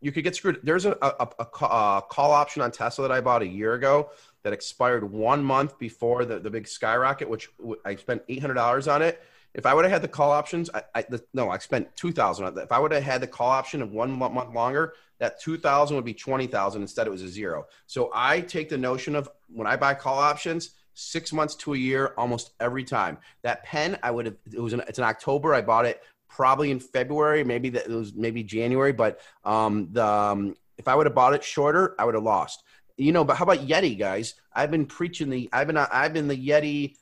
you 0.01 0.13
could 0.13 0.25
get 0.25 0.37
screwed. 0.37 0.61
There's 0.63 0.85
a, 0.85 0.97
a, 1.01 1.29
a, 1.39 1.47
call 1.47 2.33
option 2.33 2.63
on 2.63 2.71
Tesla 2.71 3.09
that 3.09 3.15
I 3.15 3.21
bought 3.21 3.43
a 3.43 3.47
year 3.47 3.75
ago 3.75 4.11
that 4.43 4.53
expired 4.53 5.11
one 5.11 5.43
month 5.43 5.79
before 5.79 6.25
the, 6.25 6.39
the 6.39 6.51
big 6.51 6.69
skyrocket, 6.69 7.29
which 7.29 7.49
I 7.85 7.97
spent 7.97 8.23
eight 8.29 8.41
hundred 8.41 8.55
dollars 8.55 8.89
on 8.89 9.03
it. 9.03 9.23
If 9.55 9.65
I 9.65 9.73
would 9.73 9.87
have 9.87 9.93
had 9.93 10.03
the 10.03 10.09
call 10.09 10.33
options, 10.33 10.69
I, 10.75 10.83
I 10.95 11.03
the, 11.09 11.25
no, 11.33 11.49
I 11.51 11.59
spent 11.59 11.97
two 11.97 12.13
thousand 12.13 12.45
on 12.45 12.55
that. 12.55 12.65
If 12.65 12.73
I 12.73 12.79
would 12.79 12.93
have 12.93 13.03
had 13.03 13.23
the 13.23 13.27
call 13.27 13.51
option 13.51 13.81
of 13.81 13.91
one 13.93 14.11
month 14.11 14.55
longer, 14.55 14.95
that 15.19 15.41
two 15.41 15.57
thousand 15.57 15.97
would 15.97 16.05
be 16.05 16.15
twenty 16.15 16.47
thousand. 16.47 16.83
Instead, 16.83 17.07
it 17.07 17.11
was 17.11 17.23
a 17.23 17.29
zero. 17.29 17.67
So 17.87 18.11
I 18.15 18.43
take 18.43 18.69
the 18.69 18.79
notion 18.79 19.17
of 19.17 19.31
when 19.49 19.67
I 19.67 19.77
buy 19.77 19.95
call 19.95 20.19
options, 20.19 20.73
six 20.97 21.33
months 21.33 21.55
to 21.55 21.75
a 21.75 21.77
year, 21.77 22.13
almost 22.17 22.51
every 22.59 22.83
time. 22.83 23.19
That 23.43 23.63
Penn, 23.63 23.99
I 24.03 24.11
would 24.11 24.27
have. 24.27 24.37
It 24.53 24.61
was 24.61 24.73
in, 24.73 24.81
it's 24.81 24.99
in 24.99 25.05
October. 25.05 25.55
I 25.55 25.61
bought 25.61 25.87
it 25.87 26.03
probably 26.29 26.71
in 26.71 26.81
February, 26.81 27.45
maybe 27.45 27.69
that 27.71 27.87
it 27.87 27.95
was 27.95 28.15
maybe 28.15 28.43
January. 28.43 28.93
But 28.93 29.21
um, 29.45 29.89
the 29.93 30.05
um, 30.05 30.57
if 30.79 30.89
I 30.89 30.95
would 30.95 31.07
have 31.07 31.15
bought 31.15 31.35
it 31.35 31.45
shorter, 31.45 31.95
I 31.99 32.05
would 32.05 32.15
have 32.15 32.25
lost. 32.25 32.65
You 32.97 33.13
know, 33.13 33.25
but 33.25 33.37
how 33.37 33.45
about 33.45 33.67
Yeti, 33.67 33.99
guys? 33.99 34.35
I've 34.53 34.71
been 34.71 34.87
preaching 34.87 35.31
the. 35.31 35.49
I've 35.53 35.67
been 35.67 35.77
I've 35.77 36.13
been 36.13 36.29
the 36.29 36.49
Yeti 36.49 36.97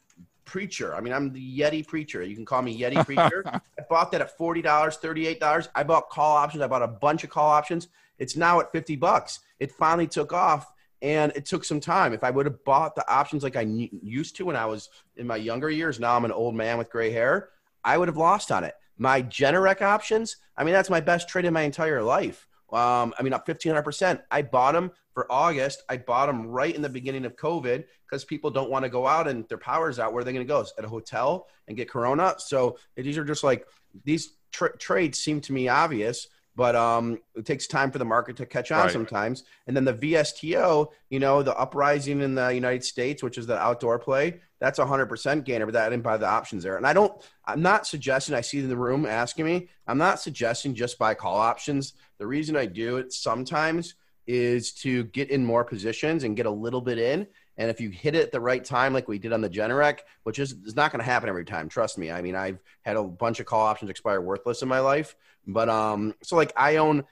preacher. 0.45 0.95
I 0.95 1.01
mean, 1.01 1.12
I'm 1.12 1.32
the 1.32 1.59
Yeti 1.59 1.86
preacher. 1.86 2.22
You 2.22 2.34
can 2.34 2.45
call 2.45 2.62
me 2.62 2.78
Yeti 2.78 3.05
preacher. 3.05 3.42
I 3.47 3.82
bought 3.88 4.11
that 4.12 4.20
at 4.20 4.36
forty 4.36 4.61
dollars, 4.61 4.97
thirty 4.97 5.26
eight 5.26 5.40
dollars. 5.40 5.68
I 5.74 5.84
bought 5.84 6.11
call 6.11 6.36
options. 6.36 6.62
I 6.62 6.66
bought 6.66 6.82
a 6.82 6.88
bunch 6.88 7.24
of 7.24 7.30
call 7.30 7.51
options. 7.51 7.88
It's 8.18 8.36
now 8.36 8.61
at 8.61 8.72
fifty 8.72 8.97
bucks. 8.97 9.40
It 9.61 9.72
finally 9.72 10.07
took 10.07 10.32
off, 10.32 10.72
and 11.05 11.32
it 11.36 11.44
took 11.44 11.66
some 11.66 11.80
time. 11.80 12.14
If 12.14 12.24
I 12.24 12.30
would 12.30 12.46
have 12.46 12.64
bought 12.64 12.96
the 12.96 13.07
options 13.12 13.42
like 13.42 13.57
I 13.57 13.61
used 13.61 14.36
to 14.36 14.46
when 14.46 14.57
I 14.57 14.64
was 14.64 14.88
in 15.16 15.26
my 15.26 15.36
younger 15.36 15.68
years, 15.68 16.00
now 16.00 16.16
I'm 16.16 16.24
an 16.24 16.32
old 16.32 16.55
man 16.55 16.78
with 16.78 16.90
gray 16.90 17.11
hair. 17.11 17.50
I 17.84 17.98
would 17.98 18.09
have 18.09 18.16
lost 18.16 18.50
on 18.50 18.64
it. 18.64 18.74
My 18.96 19.20
Generac 19.20 19.82
options. 19.82 20.38
I 20.57 20.64
mean, 20.64 20.72
that's 20.72 20.88
my 20.88 21.00
best 21.00 21.28
trade 21.28 21.44
in 21.44 21.52
my 21.52 21.61
entire 21.61 22.02
life. 22.02 22.48
Um, 22.72 23.12
I 23.18 23.22
mean, 23.22 23.34
up 23.34 23.46
1500%. 23.46 24.22
I 24.30 24.40
bought 24.40 24.72
them 24.72 24.92
for 25.12 25.30
August. 25.30 25.82
I 25.90 25.98
bought 25.98 26.26
them 26.26 26.46
right 26.46 26.74
in 26.74 26.80
the 26.80 26.88
beginning 26.88 27.26
of 27.26 27.36
COVID 27.36 27.84
because 28.09 28.24
people 28.24 28.50
don't 28.50 28.70
want 28.70 28.86
to 28.86 28.88
go 28.88 29.07
out 29.07 29.28
and 29.28 29.46
their 29.50 29.59
power's 29.59 29.98
out. 29.98 30.14
Where 30.14 30.22
are 30.22 30.24
they 30.24 30.32
going 30.32 30.46
to 30.46 30.50
go? 30.50 30.64
At 30.78 30.86
a 30.86 30.88
hotel 30.88 31.48
and 31.68 31.76
get 31.76 31.90
Corona? 31.90 32.36
So 32.38 32.78
these 32.96 33.18
are 33.18 33.24
just 33.24 33.44
like 33.44 33.66
these 34.05 34.36
tra- 34.52 34.76
trades 34.78 35.18
seem 35.18 35.42
to 35.42 35.52
me 35.52 35.68
obvious, 35.68 36.28
but 36.57 36.76
um, 36.76 37.18
it 37.34 37.44
takes 37.44 37.66
time 37.66 37.90
for 37.90 37.98
the 37.98 38.05
market 38.05 38.36
to 38.36 38.46
catch 38.46 38.70
on 38.70 38.84
Right. 38.84 38.92
sometimes. 38.92 39.44
And 39.66 39.76
then 39.76 39.84
the 39.84 39.94
VSTO, 39.94 40.88
you 41.11 41.18
know, 41.18 41.42
the 41.42 41.57
uprising 41.57 42.20
in 42.20 42.34
the 42.34 42.48
United 42.48 42.84
States, 42.84 43.22
which 43.22 43.38
is 43.38 43.46
the 43.46 43.59
outdoor 43.59 43.98
play, 43.98 44.40
that's 44.61 44.78
a 44.78 44.86
hundred 44.86 45.07
percent 45.07 45.44
gainer, 45.44 45.66
but 45.66 45.76
I 45.76 45.90
didn't 45.90 46.05
buy 46.05 46.16
the 46.16 46.28
options 46.28 46.62
there. 46.62 46.76
And 46.76 46.86
I 46.86 46.92
don't, 46.92 47.12
I'm 47.44 47.61
not 47.61 47.86
suggesting 47.86 48.34
I 48.34 48.40
see 48.40 48.61
in 48.61 48.68
the 48.68 48.76
room 48.76 49.05
asking 49.05 49.44
me, 49.44 49.68
I'm 49.86 49.98
not 49.98 50.20
suggesting 50.20 50.74
just 50.74 50.98
buy 50.98 51.14
call 51.14 51.36
options. 51.36 51.94
The 52.18 52.26
reason 52.26 52.57
I 52.57 52.66
do 52.66 52.98
it 52.98 53.12
sometimes 53.12 53.94
is 54.26 54.72
to 54.72 55.05
get 55.05 55.30
in 55.30 55.44
more 55.44 55.64
positions 55.64 56.24
and 56.24 56.36
get 56.36 56.46
a 56.46 56.50
little 56.50 56.80
bit 56.80 56.98
in. 56.98 57.26
And 57.57 57.70
if 57.70 57.80
you 57.80 57.90
hit 57.90 58.14
it 58.14 58.22
at 58.22 58.32
the 58.32 58.40
right 58.40 58.64
time, 58.64 58.92
like 58.92 59.07
we 59.07 59.18
did 59.18 59.32
on 59.32 59.40
the 59.40 59.50
Generac, 59.50 60.00
which 60.24 60.38
is, 60.38 60.52
is 60.64 60.74
not 60.74 60.90
going 60.90 60.98
to 60.98 61.05
happen 61.05 61.28
every 61.28 61.44
time, 61.44 61.68
trust 61.68 61.98
me. 61.98 62.11
I 62.11 62.20
mean, 62.20 62.34
I've 62.34 62.59
had 62.82 62.96
a 62.96 63.05
bunch 63.05 63.40
of 63.40 63.46
call 63.46 63.61
options 63.61 63.90
expire 63.90 64.20
worthless 64.20 64.62
in 64.62 64.68
my 64.68 64.80
life, 64.80 65.14
but 65.46 65.68
um, 65.68 66.14
so 66.22 66.36
like 66.36 66.52
I 66.57 66.76
own 66.76 67.05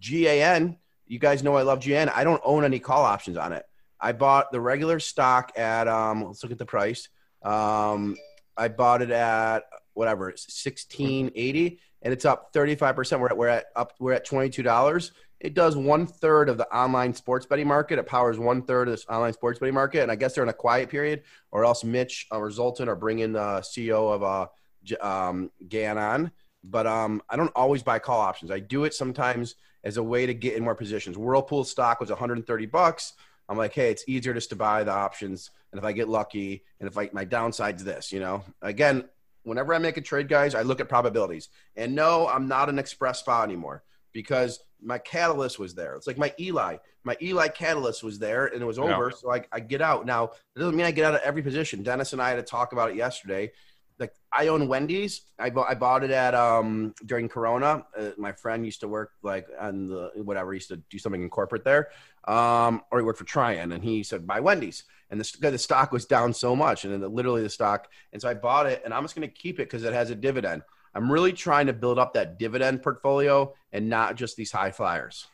GAN. 0.00 0.76
You 1.06 1.18
guys 1.18 1.42
know 1.42 1.56
I 1.56 1.62
love 1.62 1.80
GAN. 1.80 2.08
I 2.08 2.24
don't 2.24 2.42
own 2.44 2.64
any 2.64 2.78
call 2.78 3.04
options 3.04 3.36
on 3.36 3.52
it. 3.52 3.64
I 4.00 4.12
bought 4.12 4.52
the 4.52 4.60
regular 4.60 5.00
stock 5.00 5.52
at 5.56 5.88
um, 5.88 6.24
let's 6.24 6.42
look 6.42 6.52
at 6.52 6.58
the 6.58 6.66
price. 6.66 7.08
Um, 7.42 8.16
I 8.56 8.68
bought 8.68 9.02
it 9.02 9.10
at 9.10 9.64
whatever 9.94 10.32
sixteen 10.36 11.30
eighty, 11.34 11.80
and 12.02 12.12
it's 12.12 12.24
up 12.24 12.52
thirty 12.52 12.74
five 12.74 12.96
percent. 12.96 13.20
We're 13.20 13.28
at 13.28 13.36
we're 13.36 13.48
at 13.48 13.66
up 13.76 13.94
we're 13.98 14.12
at 14.12 14.24
twenty 14.24 14.50
two 14.50 14.62
dollars. 14.62 15.12
It 15.40 15.54
does 15.54 15.74
one 15.76 16.06
third 16.06 16.50
of 16.50 16.58
the 16.58 16.68
online 16.74 17.14
sports 17.14 17.46
betting 17.46 17.66
market. 17.66 17.98
It 17.98 18.06
powers 18.06 18.38
one 18.38 18.62
third 18.62 18.88
of 18.88 18.92
this 18.92 19.06
online 19.08 19.32
sports 19.32 19.58
betting 19.58 19.74
market, 19.74 20.02
and 20.02 20.12
I 20.12 20.14
guess 20.14 20.34
they're 20.34 20.44
in 20.44 20.50
a 20.50 20.54
quiet 20.54 20.90
period, 20.90 21.22
or 21.50 21.64
else 21.64 21.82
Mitch 21.82 22.26
uh, 22.30 22.38
or 22.38 22.96
bring 22.96 23.20
in 23.20 23.32
the 23.32 23.60
CEO 23.60 24.12
of 24.14 24.22
uh, 24.22 25.04
um, 25.04 25.50
GAN 25.66 25.96
on. 25.96 26.30
But 26.62 26.86
um, 26.86 27.22
I 27.30 27.36
don't 27.36 27.52
always 27.56 27.82
buy 27.82 27.98
call 27.98 28.20
options. 28.20 28.50
I 28.50 28.58
do 28.58 28.84
it 28.84 28.92
sometimes 28.92 29.54
as 29.82 29.96
a 29.96 30.02
way 30.02 30.26
to 30.26 30.34
get 30.34 30.56
in 30.56 30.62
more 30.62 30.74
positions. 30.74 31.16
Whirlpool 31.16 31.64
stock 31.64 32.00
was 32.00 32.10
130 32.10 32.66
bucks. 32.66 33.14
I'm 33.48 33.56
like, 33.56 33.72
hey, 33.72 33.90
it's 33.90 34.04
easier 34.06 34.34
just 34.34 34.50
to 34.50 34.56
buy 34.56 34.84
the 34.84 34.92
options, 34.92 35.50
and 35.72 35.78
if 35.78 35.84
I 35.84 35.92
get 35.92 36.08
lucky, 36.08 36.64
and 36.78 36.88
if 36.88 36.98
I 36.98 37.08
my 37.12 37.24
downside's 37.24 37.82
this, 37.82 38.12
you 38.12 38.20
know. 38.20 38.44
Again, 38.60 39.08
whenever 39.42 39.72
I 39.74 39.78
make 39.78 39.96
a 39.96 40.02
trade, 40.02 40.28
guys, 40.28 40.54
I 40.54 40.62
look 40.62 40.80
at 40.80 40.88
probabilities. 40.88 41.48
And 41.76 41.94
no, 41.94 42.28
I'm 42.28 42.46
not 42.46 42.68
an 42.68 42.78
express 42.78 43.20
spot 43.20 43.48
anymore 43.48 43.82
because 44.12 44.60
my 44.82 44.98
catalyst 44.98 45.58
was 45.58 45.74
there. 45.74 45.94
It's 45.94 46.06
like 46.06 46.18
my 46.18 46.32
Eli, 46.38 46.76
my 47.04 47.16
Eli 47.22 47.48
catalyst 47.48 48.02
was 48.02 48.18
there, 48.18 48.46
and 48.46 48.62
it 48.62 48.64
was 48.66 48.78
Yeah. 48.78 48.94
over. 48.94 49.10
So 49.10 49.32
I, 49.32 49.42
I 49.52 49.60
get 49.60 49.80
out 49.82 50.06
now. 50.06 50.24
It 50.54 50.58
doesn't 50.58 50.76
mean 50.76 50.86
I 50.86 50.90
get 50.90 51.04
out 51.04 51.14
of 51.14 51.20
every 51.22 51.42
position. 51.42 51.82
Dennis 51.82 52.12
and 52.12 52.20
I 52.22 52.30
had 52.30 52.36
to 52.36 52.42
talk 52.42 52.72
about 52.72 52.90
it 52.90 52.96
yesterday. 52.96 53.52
Like 53.98 54.14
I 54.32 54.48
own 54.48 54.66
Wendy's. 54.66 55.22
I 55.38 55.50
bought 55.50 55.68
I 55.68 55.74
bought 55.74 56.02
it 56.04 56.10
at 56.10 56.34
um 56.34 56.94
during 57.04 57.28
Corona. 57.28 57.84
Uh, 57.96 58.10
my 58.16 58.32
friend 58.32 58.64
used 58.64 58.80
to 58.80 58.88
work 58.88 59.12
like 59.22 59.46
on 59.60 59.88
the 59.88 60.10
whatever. 60.16 60.52
He 60.52 60.56
used 60.56 60.68
to 60.68 60.76
do 60.88 60.98
something 60.98 61.22
in 61.22 61.28
corporate 61.28 61.64
there, 61.64 61.90
um, 62.26 62.80
or 62.90 62.98
he 62.98 63.04
worked 63.04 63.18
for 63.18 63.26
Trian, 63.26 63.74
and 63.74 63.84
he 63.84 64.02
said 64.02 64.26
buy 64.26 64.40
Wendy's. 64.40 64.84
And 65.10 65.20
the, 65.20 65.50
the 65.50 65.58
stock 65.58 65.90
was 65.92 66.06
down 66.06 66.32
so 66.32 66.54
much, 66.56 66.84
and 66.84 66.92
then 66.94 67.00
the, 67.00 67.08
literally 67.08 67.42
the 67.42 67.50
stock. 67.50 67.88
And 68.12 68.22
so 68.22 68.28
I 68.28 68.34
bought 68.34 68.66
it, 68.66 68.80
and 68.84 68.94
I'm 68.94 69.02
just 69.02 69.16
going 69.16 69.28
to 69.28 69.34
keep 69.34 69.56
it 69.56 69.64
because 69.64 69.82
it 69.84 69.92
has 69.92 70.08
a 70.10 70.14
dividend. 70.14 70.62
I'm 70.94 71.10
really 71.10 71.32
trying 71.32 71.66
to 71.66 71.72
build 71.72 71.98
up 71.98 72.14
that 72.14 72.38
dividend 72.38 72.82
portfolio 72.82 73.52
and 73.72 73.88
not 73.88 74.16
just 74.16 74.36
these 74.36 74.52
high 74.52 74.70
flyers. 74.70 75.26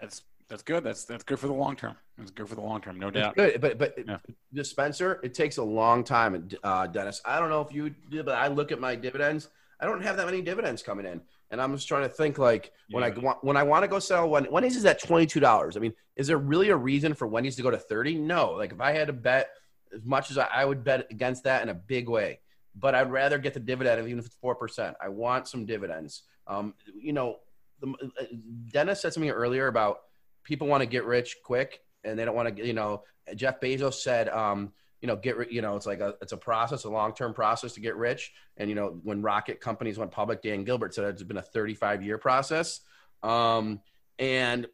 That's 0.00 0.22
that's 0.48 0.62
good. 0.62 0.84
That's 0.84 1.04
that's 1.04 1.24
good 1.24 1.38
for 1.38 1.46
the 1.46 1.52
long 1.54 1.76
term. 1.76 1.96
That's 2.18 2.30
good 2.30 2.48
for 2.48 2.54
the 2.54 2.60
long 2.60 2.80
term, 2.80 2.98
no 2.98 3.08
It's 3.08 3.16
doubt. 3.16 3.34
good, 3.36 3.60
but 3.60 3.78
but 3.78 3.94
Yeah. 4.06 4.18
the 4.52 4.64
Spencer, 4.64 5.18
it 5.22 5.34
takes 5.34 5.56
a 5.56 5.62
long 5.62 6.04
time, 6.04 6.48
uh, 6.62 6.86
Dennis. 6.86 7.22
I 7.24 7.38
don't 7.38 7.48
know 7.48 7.62
if 7.62 7.72
you 7.72 7.90
did, 8.10 8.26
but 8.26 8.34
I 8.36 8.48
look 8.48 8.72
at 8.72 8.80
my 8.80 8.94
dividends. 8.94 9.48
I 9.80 9.86
don't 9.86 10.02
have 10.02 10.16
that 10.18 10.26
many 10.26 10.42
dividends 10.42 10.82
coming 10.82 11.06
in, 11.06 11.20
and 11.50 11.60
I'm 11.60 11.74
just 11.74 11.88
trying 11.88 12.02
to 12.02 12.08
think 12.08 12.38
like 12.38 12.72
when 12.90 13.02
I 13.02 13.10
want 13.10 13.42
when 13.42 13.56
I 13.56 13.62
want 13.62 13.82
to 13.84 13.88
go 13.88 13.98
sell 13.98 14.28
when 14.28 14.50
Wendy's 14.50 14.76
is 14.76 14.84
at 14.84 15.00
twenty 15.02 15.26
two 15.26 15.40
dollars. 15.40 15.76
I 15.76 15.80
mean, 15.80 15.94
is 16.16 16.26
there 16.26 16.38
really 16.38 16.68
a 16.70 16.76
reason 16.76 17.14
for 17.14 17.26
Wendy's 17.26 17.56
to 17.56 17.62
go 17.62 17.70
to 17.70 17.78
thirty? 17.78 18.16
No. 18.16 18.52
Like 18.52 18.72
if 18.72 18.80
I 18.80 18.92
had 18.92 19.06
to 19.06 19.12
bet 19.12 19.50
as 19.94 20.04
much 20.04 20.30
as 20.30 20.38
I, 20.38 20.46
I 20.52 20.64
would 20.64 20.84
bet 20.84 21.06
against 21.10 21.44
that 21.44 21.62
in 21.62 21.68
a 21.68 21.74
big 21.74 22.08
way, 22.08 22.40
but 22.76 22.94
I'd 22.94 23.10
rather 23.10 23.38
get 23.38 23.54
the 23.54 23.60
dividend 23.60 24.06
even 24.06 24.18
if 24.20 24.26
it's 24.26 24.36
four 24.36 24.54
percent. 24.54 24.96
I 25.00 25.08
want 25.08 25.48
some 25.48 25.64
dividends. 25.66 26.22
Um, 26.46 26.74
you 26.94 27.12
know, 27.12 27.38
the, 27.80 27.88
uh, 27.90 28.24
Dennis 28.68 29.00
said 29.02 29.12
something 29.12 29.30
earlier 29.30 29.66
about 29.66 29.98
people 30.44 30.66
want 30.66 30.82
to 30.82 30.86
get 30.86 31.04
rich 31.04 31.36
quick 31.44 31.80
and 32.04 32.18
they 32.18 32.24
don't 32.24 32.34
want 32.34 32.56
to, 32.56 32.66
you 32.66 32.72
know, 32.72 33.02
Jeff 33.36 33.60
Bezos 33.60 33.94
said, 33.94 34.28
um, 34.28 34.72
you 35.00 35.08
know, 35.08 35.16
get, 35.16 35.50
you 35.50 35.62
know, 35.62 35.76
it's 35.76 35.86
like 35.86 36.00
a, 36.00 36.14
it's 36.22 36.32
a 36.32 36.36
process, 36.36 36.84
a 36.84 36.90
long-term 36.90 37.34
process 37.34 37.72
to 37.72 37.80
get 37.80 37.96
rich. 37.96 38.32
And, 38.56 38.68
you 38.68 38.76
know, 38.76 39.00
when 39.02 39.22
rocket 39.22 39.60
companies 39.60 39.98
went 39.98 40.10
public, 40.10 40.42
Dan 40.42 40.64
Gilbert 40.64 40.94
said 40.94 41.04
it's 41.06 41.22
been 41.22 41.36
a 41.36 41.42
35 41.42 42.02
year 42.02 42.18
process. 42.18 42.80
Um, 43.22 43.80
and 44.18 44.66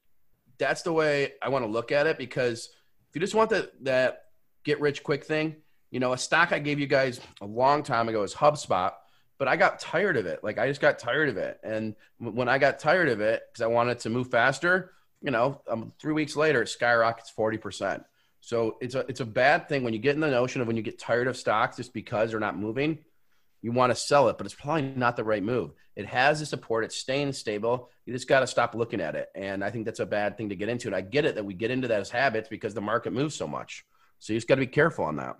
that's 0.59 0.83
the 0.83 0.93
way 0.93 1.33
I 1.43 1.49
want 1.49 1.64
to 1.64 1.71
look 1.71 1.93
at 1.93 2.07
it 2.07 2.19
because 2.19 2.69
if 3.09 3.14
you 3.14 3.21
just 3.21 3.35
want 3.35 3.51
that, 3.51 3.73
that 3.85 4.25
get 4.64 4.81
rich 4.81 5.03
quick 5.03 5.25
thing, 5.25 5.57
you 5.91 6.01
know, 6.01 6.12
a 6.12 6.19
stock 6.19 6.53
I 6.53 6.59
gave 6.59 6.79
you 6.79 6.87
guys 6.87 7.21
a 7.41 7.47
long 7.47 7.83
time 7.83 8.09
ago 8.09 8.23
is 8.23 8.35
HubSpot, 8.35 8.93
but 9.39 9.49
I 9.49 9.57
got 9.57 9.78
tired 9.78 10.16
of 10.16 10.26
it. 10.26 10.43
Like 10.43 10.59
I 10.59 10.68
just 10.68 10.80
got 10.80 10.99
tired 10.99 11.28
of 11.28 11.36
it. 11.36 11.59
And 11.62 11.95
when 12.18 12.49
I 12.49 12.59
got 12.59 12.78
tired 12.78 13.09
of 13.09 13.20
it, 13.20 13.43
because 13.51 13.62
I 13.62 13.68
wanted 13.68 14.01
to 14.01 14.11
move 14.11 14.30
faster, 14.30 14.93
you 15.22 15.30
know, 15.30 15.62
um, 15.68 15.93
three 16.01 16.12
weeks 16.12 16.36
later, 16.36 16.62
it 16.62 16.68
skyrockets 16.68 17.32
40%. 17.36 18.05
So 18.41 18.76
it's 18.80 18.95
a, 18.95 19.01
it's 19.09 19.20
a 19.20 19.24
bad 19.24 19.68
thing 19.68 19.84
when 19.84 19.93
you 19.93 19.99
get 19.99 20.14
in 20.14 20.20
the 20.20 20.30
notion 20.30 20.61
of 20.61 20.66
when 20.66 20.76
you 20.76 20.82
get 20.82 20.99
tired 20.99 21.28
of 21.28 21.36
stocks 21.36 21.76
just 21.76 21.93
because 21.93 22.30
they're 22.30 22.41
not 22.41 22.59
moving, 22.59 22.99
you 23.62 23.72
want 23.72 23.91
to 23.91 23.97
sell 23.97 24.28
it, 24.28 24.39
but 24.39 24.47
it's 24.47 24.55
probably 24.55 24.82
not 24.82 25.16
the 25.16 25.24
right 25.24 25.43
move. 25.43 25.72
It 25.97 26.07
has 26.07 26.39
the 26.39 26.47
support, 26.47 26.84
it's 26.84 26.97
staying 26.97 27.32
stable. 27.32 27.91
You 28.07 28.12
just 28.12 28.28
got 28.28 28.41
to 28.41 28.47
stop 28.47 28.74
looking 28.74 29.01
at 29.01 29.16
it. 29.16 29.28
And 29.34 29.64
I 29.64 29.70
think 29.70 29.84
that's 29.84 29.99
a 30.01 30.07
bad 30.07 30.36
thing 30.36 30.49
to 30.51 30.57
get 30.57 30.68
into. 30.68 30.86
And 30.86 30.95
I 30.95 31.01
get 31.01 31.24
it 31.24 31.34
that 31.34 31.45
we 31.45 31.55
get 31.55 31.72
into 31.72 31.93
as 31.93 32.11
habits 32.11 32.49
because 32.49 32.74
the 32.74 32.80
market 32.80 33.12
moves 33.12 33.34
so 33.34 33.49
much. 33.49 33.84
So 34.20 34.32
you 34.32 34.36
just 34.36 34.49
got 34.49 34.57
to 34.57 34.61
be 34.61 34.66
careful 34.66 35.05
on 35.05 35.16
that. 35.16 35.36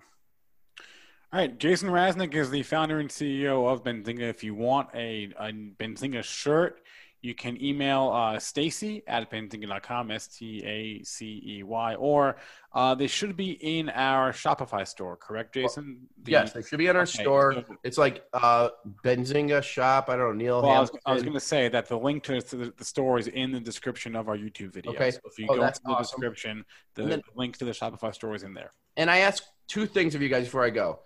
All 1.31 1.39
right, 1.39 1.55
Jason 1.59 1.89
Raznick 1.89 2.33
is 2.33 2.49
the 2.49 2.63
founder 2.63 2.99
and 2.99 3.07
CEO 3.09 3.71
of 3.71 3.83
Benzinga. 3.83 4.21
If 4.21 4.43
you 4.43 4.55
want 4.55 4.89
a, 4.95 5.29
a 5.37 5.51
Benzinga 5.51 6.23
shirt, 6.23 6.81
you 7.21 7.35
can 7.35 7.61
email 7.63 8.09
uh, 8.09 8.39
Stacy 8.39 9.03
at 9.05 9.29
benzinga.com, 9.29 10.09
S 10.09 10.25
T 10.27 10.63
A 10.65 11.03
C 11.03 11.43
E 11.45 11.63
Y, 11.63 11.95
or 11.95 12.37
uh, 12.73 12.95
they 12.95 13.05
should 13.05 13.35
be 13.37 13.51
in 13.51 13.89
our 13.89 14.31
Shopify 14.31 14.87
store, 14.87 15.17
correct, 15.17 15.53
Jason? 15.53 16.07
The- 16.23 16.31
yes, 16.31 16.53
they 16.53 16.63
should 16.63 16.79
be 16.79 16.87
in 16.87 16.95
our 16.95 17.03
okay, 17.03 17.21
store. 17.21 17.53
so- 17.53 17.75
It's 17.83 17.99
like 17.99 18.23
uh, 18.33 18.69
Benzinga 19.03 19.61
shop. 19.61 20.09
I 20.09 20.15
don't 20.15 20.29
know, 20.37 20.43
Neil. 20.43 20.61
Well, 20.63 20.71
I 20.71 20.79
was, 20.79 20.89
was 21.05 21.21
going 21.21 21.33
to 21.33 21.39
say 21.39 21.67
that 21.67 21.87
the 21.87 21.99
link 21.99 22.23
to 22.23 22.41
the, 22.41 22.73
the 22.75 22.85
store 22.85 23.19
is 23.19 23.27
in 23.27 23.51
the 23.51 23.59
description 23.59 24.15
of 24.15 24.29
our 24.29 24.37
YouTube 24.37 24.73
video. 24.73 24.93
Okay. 24.93 25.11
So 25.11 25.19
if 25.25 25.37
you 25.37 25.45
Oh, 25.47 25.57
go 25.57 25.69
to 25.69 25.79
the 25.85 25.91
awesome. 25.91 26.01
description, 26.21 26.65
the, 26.95 27.03
then- 27.03 27.19
the 27.19 27.23
link 27.39 27.55
to 27.57 27.65
the 27.65 27.71
Shopify 27.71 28.15
store 28.15 28.33
is 28.33 28.41
in 28.41 28.55
there. 28.55 28.71
and 28.97 29.11
I 29.11 29.19
ask 29.19 29.43
two 29.67 29.85
things 29.85 30.15
of 30.15 30.23
you 30.23 30.29
guys 30.29 30.45
before 30.45 30.63
I 30.65 30.71
go. 30.71 31.01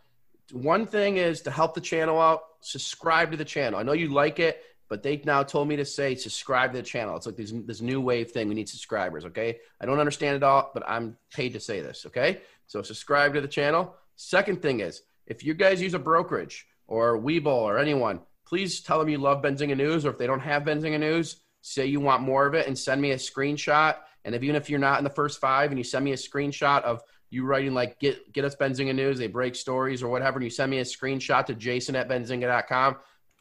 One 0.51 0.85
thing 0.85 1.17
is 1.17 1.41
to 1.41 1.51
help 1.51 1.73
the 1.73 1.81
channel 1.81 2.19
out, 2.19 2.41
subscribe 2.61 3.31
to 3.31 3.37
the 3.37 3.45
channel. 3.45 3.79
I 3.79 3.83
know 3.83 3.93
you 3.93 4.09
like 4.09 4.39
it, 4.39 4.61
but 4.89 5.01
they 5.01 5.21
now 5.25 5.41
told 5.43 5.67
me 5.67 5.75
to 5.77 5.85
say 5.85 6.15
subscribe 6.15 6.71
to 6.71 6.77
the 6.77 6.83
channel. 6.83 7.15
It's 7.15 7.25
like 7.25 7.37
this 7.37 7.53
this 7.65 7.81
new 7.81 8.01
wave 8.01 8.31
thing. 8.31 8.47
We 8.47 8.55
need 8.55 8.69
subscribers. 8.69 9.25
Okay, 9.25 9.59
I 9.81 9.85
don't 9.85 9.99
understand 9.99 10.35
it 10.35 10.43
all, 10.43 10.71
but 10.73 10.83
I'm 10.87 11.17
paid 11.33 11.53
to 11.53 11.59
say 11.59 11.81
this. 11.81 12.05
Okay, 12.07 12.41
so 12.67 12.81
subscribe 12.81 13.33
to 13.33 13.41
the 13.41 13.47
channel. 13.47 13.95
Second 14.15 14.61
thing 14.61 14.81
is, 14.81 15.01
if 15.25 15.43
you 15.43 15.53
guys 15.53 15.81
use 15.81 15.93
a 15.93 15.99
brokerage 15.99 16.67
or 16.87 17.17
Webull 17.17 17.47
or 17.47 17.79
anyone, 17.79 18.19
please 18.45 18.81
tell 18.81 18.99
them 18.99 19.09
you 19.09 19.17
love 19.17 19.41
Benzinga 19.41 19.75
News, 19.75 20.05
or 20.05 20.11
if 20.11 20.17
they 20.17 20.27
don't 20.27 20.39
have 20.41 20.63
Benzinga 20.63 20.99
News, 20.99 21.37
say 21.61 21.85
you 21.85 21.99
want 21.99 22.21
more 22.21 22.45
of 22.45 22.53
it 22.53 22.67
and 22.67 22.77
send 22.77 23.01
me 23.01 23.11
a 23.11 23.15
screenshot. 23.15 23.95
And 24.25 24.35
if, 24.35 24.43
even 24.43 24.55
if 24.55 24.69
you're 24.69 24.79
not 24.79 24.99
in 24.99 25.03
the 25.03 25.09
first 25.09 25.39
five 25.39 25.71
and 25.71 25.77
you 25.77 25.83
send 25.83 26.05
me 26.05 26.11
a 26.11 26.17
screenshot 26.17 26.83
of 26.83 27.01
you 27.33 27.45
writing 27.45 27.73
like 27.73 27.99
get 27.99 28.31
get 28.31 28.45
us 28.45 28.55
Benzinga 28.55 28.93
News, 28.93 29.17
they 29.17 29.27
break 29.27 29.55
stories 29.55 30.03
or 30.03 30.09
whatever, 30.09 30.37
and 30.37 30.43
you 30.43 30.49
send 30.49 30.69
me 30.69 30.79
a 30.79 30.83
screenshot 30.83 31.45
to 31.47 31.55
jason 31.55 31.95
at 31.95 32.07
benzinga.com, 32.07 32.97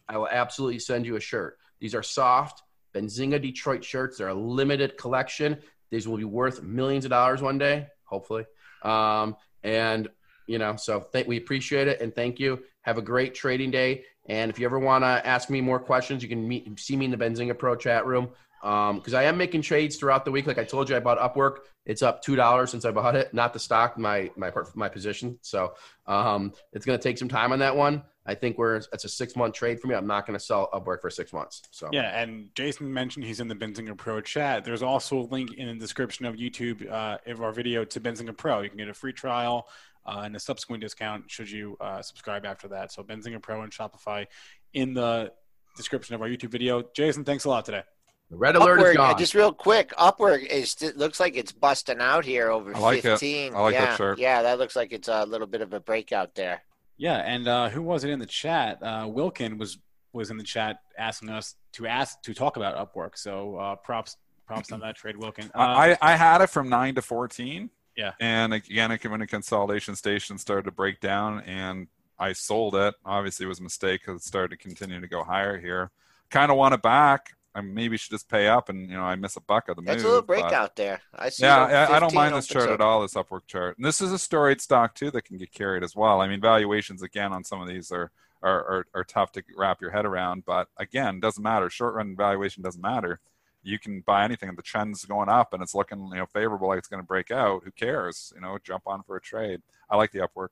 I 0.09 0.16
will 0.16 0.28
absolutely 0.28 0.78
send 0.78 1.07
you 1.07 1.16
a 1.16 1.20
shirt. 1.20 1.59
These 1.80 1.95
are 1.95 2.03
soft 2.03 2.62
Benzinga 2.95 3.40
Detroit 3.40 3.84
shirts. 3.84 4.18
They're 4.18 4.28
a 4.28 4.34
limited 4.34 4.97
collection. 4.97 5.59
These 5.90 6.09
will 6.09 6.16
be 6.16 6.24
worth 6.24 6.62
millions 6.62 7.05
of 7.05 7.11
dollars 7.11 7.43
one 7.43 7.59
day, 7.59 7.88
hopefully. 8.05 8.45
Um, 8.82 9.36
and 9.62 10.09
you 10.47 10.59
know, 10.59 10.76
so 10.76 11.07
th- 11.12 11.26
we 11.26 11.36
appreciate 11.36 11.88
it 11.88 12.01
and 12.01 12.14
thank 12.14 12.40
you. 12.40 12.62
Have 12.82 12.99
a 12.99 13.03
great 13.03 13.34
trading 13.34 13.70
day. 13.70 14.05
And 14.26 14.51
if 14.51 14.59
you 14.59 14.66
ever 14.66 14.78
want 14.78 15.05
to 15.05 15.26
ask 15.26 15.51
me 15.51 15.61
more 15.61 15.78
questions, 15.78 16.22
you 16.22 16.28
can 16.28 16.47
meet, 16.47 16.78
see 16.78 16.97
me 16.97 17.07
in 17.07 17.11
the 17.11 17.16
Benzinga 17.16 17.59
Pro 17.59 17.76
chat 17.76 18.07
room 18.07 18.30
because 18.62 19.14
um, 19.14 19.18
I 19.18 19.24
am 19.24 19.36
making 19.36 19.62
trades 19.62 19.96
throughout 19.96 20.24
the 20.24 20.30
week. 20.30 20.46
Like 20.46 20.58
I 20.58 20.64
told 20.64 20.88
you, 20.88 20.96
I 20.96 21.00
bought 21.00 21.18
Upwork. 21.18 21.58
It's 21.84 22.00
up 22.00 22.22
two 22.22 22.36
dollars 22.36 22.70
since 22.70 22.84
I 22.84 22.92
bought 22.92 23.16
it, 23.16 23.34
not 23.34 23.52
the 23.52 23.58
stock, 23.58 23.98
my 23.98 24.30
my 24.36 24.52
my 24.76 24.88
position. 24.88 25.38
So 25.42 25.74
um, 26.06 26.52
it's 26.72 26.86
going 26.86 26.96
to 26.98 27.02
take 27.02 27.18
some 27.18 27.28
time 27.28 27.52
on 27.52 27.58
that 27.58 27.76
one. 27.76 28.04
I 28.24 28.36
think 28.36 28.56
we're 28.58 28.76
it's 28.76 29.04
a 29.04 29.08
six 29.08 29.34
month 29.34 29.54
trade 29.54 29.80
for 29.80 29.88
me. 29.88 29.96
I'm 29.96 30.06
not 30.06 30.26
going 30.26 30.38
to 30.38 30.44
sell 30.44 30.70
Upwork 30.72 31.00
for 31.00 31.10
six 31.10 31.32
months. 31.32 31.62
So 31.72 31.88
yeah, 31.92 32.20
and 32.20 32.54
Jason 32.54 32.92
mentioned 32.92 33.24
he's 33.24 33.40
in 33.40 33.48
the 33.48 33.56
Benzinga 33.56 33.96
Pro 33.96 34.20
chat. 34.20 34.64
There's 34.64 34.82
also 34.82 35.18
a 35.18 35.26
link 35.26 35.54
in 35.54 35.66
the 35.66 35.74
description 35.74 36.24
of 36.24 36.36
YouTube 36.36 36.88
uh, 36.88 37.18
of 37.26 37.42
our 37.42 37.50
video 37.50 37.84
to 37.84 38.00
Benzinga 38.00 38.36
Pro. 38.36 38.60
You 38.60 38.68
can 38.68 38.78
get 38.78 38.88
a 38.88 38.94
free 38.94 39.12
trial 39.12 39.66
uh, 40.06 40.22
and 40.24 40.36
a 40.36 40.40
subsequent 40.40 40.82
discount 40.82 41.28
should 41.28 41.50
you 41.50 41.76
uh, 41.80 42.00
subscribe 42.00 42.44
after 42.44 42.68
that. 42.68 42.92
So 42.92 43.02
Benzinga 43.02 43.42
Pro 43.42 43.62
and 43.62 43.72
Shopify 43.72 44.26
in 44.72 44.94
the 44.94 45.32
description 45.76 46.14
of 46.14 46.22
our 46.22 46.28
YouTube 46.28 46.50
video. 46.50 46.84
Jason, 46.94 47.24
thanks 47.24 47.44
a 47.44 47.48
lot 47.48 47.64
today. 47.64 47.82
The 48.33 48.39
red 48.39 48.57
alert 48.57 48.80
Upwork, 48.80 48.91
is 48.93 48.97
gone. 48.97 49.18
Just 49.18 49.35
real 49.35 49.53
quick, 49.53 49.91
Upwork 49.91 50.47
is 50.47 50.74
it 50.80 50.97
looks 50.97 51.20
like 51.20 51.37
it's 51.37 51.53
busting 51.53 52.01
out 52.01 52.24
here 52.24 52.51
over 52.51 52.74
I 52.74 52.78
like 52.78 52.99
it. 53.01 53.03
15. 53.03 53.55
I 53.55 53.61
like 53.61 53.74
yeah, 53.74 53.85
that 53.85 53.97
shirt. 53.99 54.18
Yeah, 54.18 54.41
that 54.41 54.59
looks 54.59 54.74
like 54.74 54.91
it's 54.91 55.09
a 55.09 55.26
little 55.26 55.47
bit 55.47 55.61
of 55.61 55.74
a 55.74 55.80
breakout 55.80 56.35
there. 56.35 56.62
Yeah, 56.97 57.18
and 57.18 57.47
uh, 57.47 57.68
who 57.68 57.83
was 57.83 58.05
it 58.05 58.11
in 58.11 58.18
the 58.18 58.24
chat? 58.24 58.83
Uh, 58.83 59.07
Wilkin 59.07 59.59
was 59.59 59.76
was 60.14 60.30
in 60.30 60.39
the 60.39 60.45
chat 60.45 60.78
asking 60.97 61.28
us 61.28 61.57
to 61.72 61.87
ask 61.87 62.22
to 62.22 62.33
talk 62.33 62.57
about 62.57 62.95
Upwork. 62.95 63.18
So 63.18 63.57
uh, 63.57 63.76
props 63.76 64.16
props 64.47 64.72
on 64.72 64.80
that 64.80 64.97
trade, 64.97 65.18
Wilkin. 65.18 65.51
Uh, 65.55 65.59
I, 65.59 65.99
I 66.01 66.16
had 66.16 66.41
it 66.41 66.49
from 66.49 66.70
nine 66.70 66.95
to 66.95 67.03
fourteen. 67.03 67.68
Yeah. 67.99 68.12
And 68.18 68.55
again, 68.55 68.99
when 69.09 69.20
a 69.20 69.26
consolidation 69.26 69.95
station 69.95 70.39
started 70.39 70.64
to 70.64 70.72
break 70.72 71.01
down, 71.01 71.41
and 71.43 71.87
I 72.18 72.33
sold 72.33 72.76
it. 72.76 72.95
Obviously, 73.05 73.45
it 73.45 73.49
was 73.51 73.61
a 73.61 73.62
mistake 73.62 74.01
because 74.01 74.22
it 74.22 74.24
started 74.24 74.57
to 74.57 74.57
continue 74.57 75.03
to 75.03 75.07
go 75.07 75.22
higher 75.22 75.61
here. 75.61 75.91
Kind 76.30 76.51
of 76.51 76.57
want 76.57 76.72
it 76.72 76.80
back. 76.80 77.35
I 77.55 77.61
maybe 77.61 77.96
should 77.96 78.11
just 78.11 78.28
pay 78.28 78.48
up, 78.48 78.68
and 78.68 78.88
you 78.88 78.96
know, 78.96 79.03
I 79.03 79.14
miss 79.14 79.36
a 79.36 79.40
buck 79.40 79.68
of 79.68 79.76
the 79.76 79.82
That's 79.82 79.98
move. 79.98 80.05
a 80.05 80.09
little 80.09 80.26
breakout 80.26 80.74
there. 80.76 81.00
I 81.14 81.28
see. 81.28 81.44
yeah, 81.44 81.86
I, 81.90 81.96
I 81.96 82.00
don't 82.00 82.14
mind 82.14 82.34
this 82.34 82.46
chart 82.46 82.68
up. 82.68 82.74
at 82.74 82.80
all. 82.80 83.03
This 83.03 83.14
Upwork 83.14 83.46
chart, 83.46 83.76
and 83.76 83.84
this 83.84 84.00
is 84.00 84.12
a 84.12 84.18
storied 84.18 84.61
stock 84.61 84.94
too 84.94 85.11
that 85.11 85.24
can 85.24 85.36
get 85.36 85.53
carried 85.53 85.84
as 85.84 85.94
well. 85.94 86.20
I 86.20 86.28
mean, 86.28 86.40
valuations 86.40 87.03
again 87.03 87.32
on 87.32 87.44
some 87.44 87.61
of 87.61 87.68
these 87.68 87.92
are 87.92 88.11
are 88.42 88.64
are, 88.64 88.86
are 88.94 89.05
tough 89.05 89.32
to 89.32 89.42
wrap 89.57 89.80
your 89.82 89.90
head 89.90 90.07
around, 90.07 90.44
but 90.46 90.68
again, 90.78 91.20
doesn't 91.20 91.42
matter. 91.42 91.68
Short 91.68 91.94
run 91.94 92.16
valuation 92.16 92.62
doesn't 92.62 92.82
matter. 92.82 93.20
You 93.62 93.78
can 93.78 94.00
buy 94.00 94.24
anything, 94.24 94.53
the 94.57 94.62
trend's 94.62 95.05
going 95.05 95.28
up, 95.28 95.53
and 95.53 95.62
it's 95.62 95.74
looking 95.74 96.09
you 96.09 96.16
know 96.16 96.26
favorable, 96.26 96.68
like 96.68 96.78
it's 96.78 96.88
going 96.88 97.03
to 97.03 97.07
break 97.07 97.30
out. 97.30 97.62
Who 97.64 97.70
cares? 97.70 98.32
You 98.34 98.40
know, 98.40 98.59
jump 98.64 98.84
on 98.86 99.03
for 99.03 99.16
a 99.16 99.20
trade. 99.20 99.61
I 99.90 99.96
like 99.96 100.11
the 100.11 100.20
Upwork. 100.20 100.48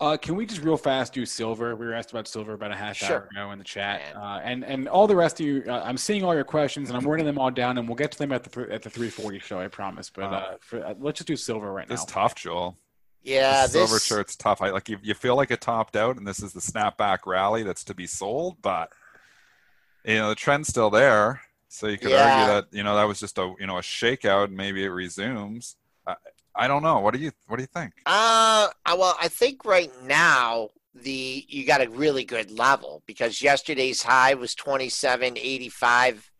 Uh, 0.00 0.16
can 0.16 0.34
we 0.34 0.44
just 0.44 0.62
real 0.62 0.76
fast 0.76 1.12
do 1.12 1.24
silver? 1.24 1.76
We 1.76 1.86
were 1.86 1.94
asked 1.94 2.10
about 2.10 2.26
silver 2.26 2.52
about 2.54 2.72
a 2.72 2.76
half 2.76 3.02
hour 3.04 3.28
ago 3.30 3.52
in 3.52 3.58
the 3.58 3.64
chat, 3.64 4.02
uh, 4.16 4.40
and 4.42 4.64
and 4.64 4.88
all 4.88 5.06
the 5.06 5.14
rest 5.16 5.38
of 5.40 5.46
you. 5.46 5.64
Uh, 5.66 5.82
I'm 5.84 5.96
seeing 5.96 6.24
all 6.24 6.34
your 6.34 6.44
questions, 6.44 6.90
and 6.90 6.96
I'm 6.98 7.06
writing 7.06 7.26
them 7.26 7.38
all 7.38 7.50
down, 7.50 7.78
and 7.78 7.88
we'll 7.88 7.96
get 7.96 8.10
to 8.12 8.18
them 8.18 8.32
at 8.32 8.42
the 8.42 8.62
at 8.72 8.82
the 8.82 8.90
340 8.90 9.38
show. 9.38 9.60
I 9.60 9.68
promise. 9.68 10.10
But 10.10 10.24
Uh, 10.24 10.26
uh, 10.36 10.56
for, 10.60 10.84
uh, 10.84 10.94
let's 10.98 11.18
just 11.18 11.28
do 11.28 11.36
silver 11.36 11.72
right 11.72 11.86
This 11.88 12.00
now. 12.00 12.02
It's 12.02 12.12
tough, 12.12 12.34
Joel. 12.34 12.76
Yeah, 13.22 13.62
the 13.62 13.68
silver 13.68 13.94
this. 13.94 14.06
shirt's 14.06 14.36
tough. 14.36 14.60
I 14.60 14.70
like 14.70 14.88
you, 14.88 14.98
you 15.02 15.14
feel 15.14 15.36
like 15.36 15.50
it 15.50 15.60
topped 15.60 15.96
out, 15.96 16.16
and 16.16 16.26
this 16.26 16.42
is 16.42 16.52
the 16.52 16.60
snapback 16.60 17.20
rally 17.24 17.62
that's 17.62 17.84
to 17.84 17.94
be 17.94 18.06
sold, 18.06 18.60
but 18.60 18.90
you 20.04 20.16
know 20.16 20.28
the 20.28 20.34
trend's 20.34 20.68
still 20.68 20.90
there. 20.90 21.40
So 21.68 21.86
you 21.86 21.98
could 21.98 22.10
Yeah. 22.12 22.24
argue 22.24 22.44
that 22.46 22.66
you 22.72 22.82
know 22.82 22.96
that 22.96 23.04
was 23.04 23.20
just 23.20 23.38
a 23.38 23.54
you 23.60 23.66
know 23.66 23.78
a 23.78 23.82
shakeout, 23.82 24.44
and 24.46 24.56
maybe 24.56 24.84
it 24.84 24.88
resumes. 24.88 25.76
I, 26.56 26.68
don't 26.68 26.82
know. 26.82 27.00
What 27.00 27.14
do 27.14 27.20
you 27.20 27.32
what 27.46 27.56
do 27.56 27.62
you 27.62 27.68
think? 27.68 27.92
Uh, 28.06 28.68
well, 28.86 29.16
I 29.20 29.28
think 29.28 29.64
right 29.64 29.90
now 30.04 30.70
the 30.94 31.44
you 31.48 31.66
got 31.66 31.84
a 31.84 31.90
really 31.90 32.24
good 32.24 32.50
level 32.50 33.02
because 33.06 33.42
yesterday's 33.42 34.02
high 34.02 34.34
was 34.34 34.54
twenty 34.54 34.88
seven 34.88 35.36
eighty 35.36 35.68
five, 35.68 36.30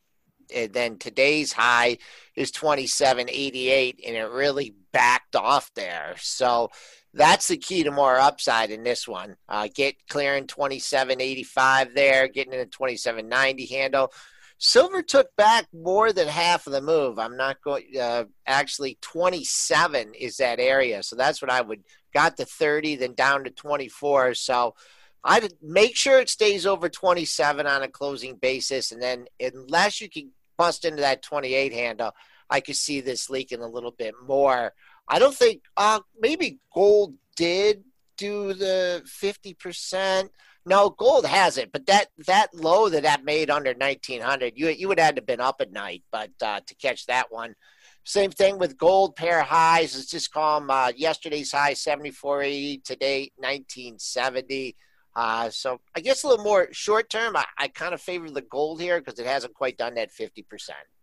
and 0.54 0.72
then 0.72 0.98
today's 0.98 1.52
high 1.52 1.98
is 2.36 2.50
twenty 2.50 2.86
seven 2.86 3.28
eighty 3.28 3.70
eight, 3.70 4.00
and 4.06 4.16
it 4.16 4.30
really 4.30 4.74
backed 4.92 5.34
off 5.36 5.70
there. 5.74 6.14
So 6.18 6.70
that's 7.12 7.48
the 7.48 7.56
key 7.56 7.84
to 7.84 7.90
more 7.90 8.18
upside 8.18 8.70
in 8.70 8.82
this 8.82 9.06
one. 9.06 9.36
Uh, 9.48 9.68
get 9.72 9.94
clearing 10.08 10.46
twenty 10.46 10.78
seven 10.78 11.20
eighty 11.20 11.44
five 11.44 11.94
there, 11.94 12.28
getting 12.28 12.52
in 12.52 12.60
a 12.60 12.66
twenty 12.66 12.96
seven 12.96 13.28
ninety 13.28 13.66
handle. 13.66 14.12
Silver 14.58 15.02
took 15.02 15.34
back 15.36 15.66
more 15.72 16.12
than 16.12 16.28
half 16.28 16.66
of 16.66 16.72
the 16.72 16.80
move. 16.80 17.18
I'm 17.18 17.36
not 17.36 17.60
going. 17.62 17.84
Uh, 18.00 18.24
actually, 18.46 18.98
27 19.00 20.14
is 20.14 20.36
that 20.38 20.60
area, 20.60 21.02
so 21.02 21.16
that's 21.16 21.42
what 21.42 21.50
I 21.50 21.60
would 21.60 21.82
got 22.12 22.36
to 22.36 22.44
30, 22.44 22.96
then 22.96 23.14
down 23.14 23.44
to 23.44 23.50
24. 23.50 24.34
So 24.34 24.74
I'd 25.24 25.52
make 25.60 25.96
sure 25.96 26.20
it 26.20 26.28
stays 26.28 26.64
over 26.64 26.88
27 26.88 27.66
on 27.66 27.82
a 27.82 27.88
closing 27.88 28.36
basis, 28.36 28.92
and 28.92 29.02
then 29.02 29.26
unless 29.40 30.00
you 30.00 30.08
can 30.08 30.30
bust 30.56 30.84
into 30.84 31.00
that 31.00 31.22
28 31.22 31.72
handle, 31.72 32.12
I 32.48 32.60
could 32.60 32.76
see 32.76 33.00
this 33.00 33.28
leaking 33.28 33.60
a 33.60 33.68
little 33.68 33.90
bit 33.90 34.14
more. 34.24 34.72
I 35.08 35.18
don't 35.18 35.34
think. 35.34 35.62
Uh, 35.76 36.00
maybe 36.18 36.58
gold 36.72 37.14
did 37.36 37.84
do 38.16 38.54
the 38.54 39.02
50 39.06 39.54
percent. 39.54 40.30
No, 40.66 40.88
gold 40.88 41.26
has 41.26 41.58
it, 41.58 41.72
but 41.72 41.86
that 41.86 42.08
that 42.26 42.54
low 42.54 42.88
that 42.88 43.02
that 43.02 43.24
made 43.24 43.50
under 43.50 43.74
1900, 43.74 44.54
you 44.56 44.68
you 44.68 44.88
would 44.88 44.98
have 44.98 45.06
had 45.06 45.16
to 45.16 45.22
been 45.22 45.40
up 45.40 45.60
at 45.60 45.72
night, 45.72 46.02
but 46.10 46.30
uh, 46.42 46.60
to 46.66 46.74
catch 46.76 47.06
that 47.06 47.30
one. 47.30 47.54
Same 48.04 48.30
thing 48.30 48.58
with 48.58 48.76
gold 48.78 49.16
pair 49.16 49.42
highs. 49.42 49.94
Let's 49.94 50.10
just 50.10 50.32
call 50.32 50.60
them 50.60 50.70
uh, 50.70 50.92
yesterday's 50.94 51.52
high 51.52 51.72
74.80, 51.72 52.84
today 52.84 53.30
1970. 53.36 54.76
Uh, 55.16 55.48
so 55.48 55.80
I 55.94 56.00
guess 56.00 56.22
a 56.22 56.28
little 56.28 56.44
more 56.44 56.68
short 56.72 57.08
term. 57.08 57.36
I, 57.36 57.46
I 57.56 57.68
kind 57.68 57.94
of 57.94 58.00
favor 58.02 58.30
the 58.30 58.42
gold 58.42 58.80
here 58.80 59.00
because 59.00 59.18
it 59.18 59.26
hasn't 59.26 59.54
quite 59.54 59.78
done 59.78 59.94
that 59.94 60.10
50%. 60.12 60.44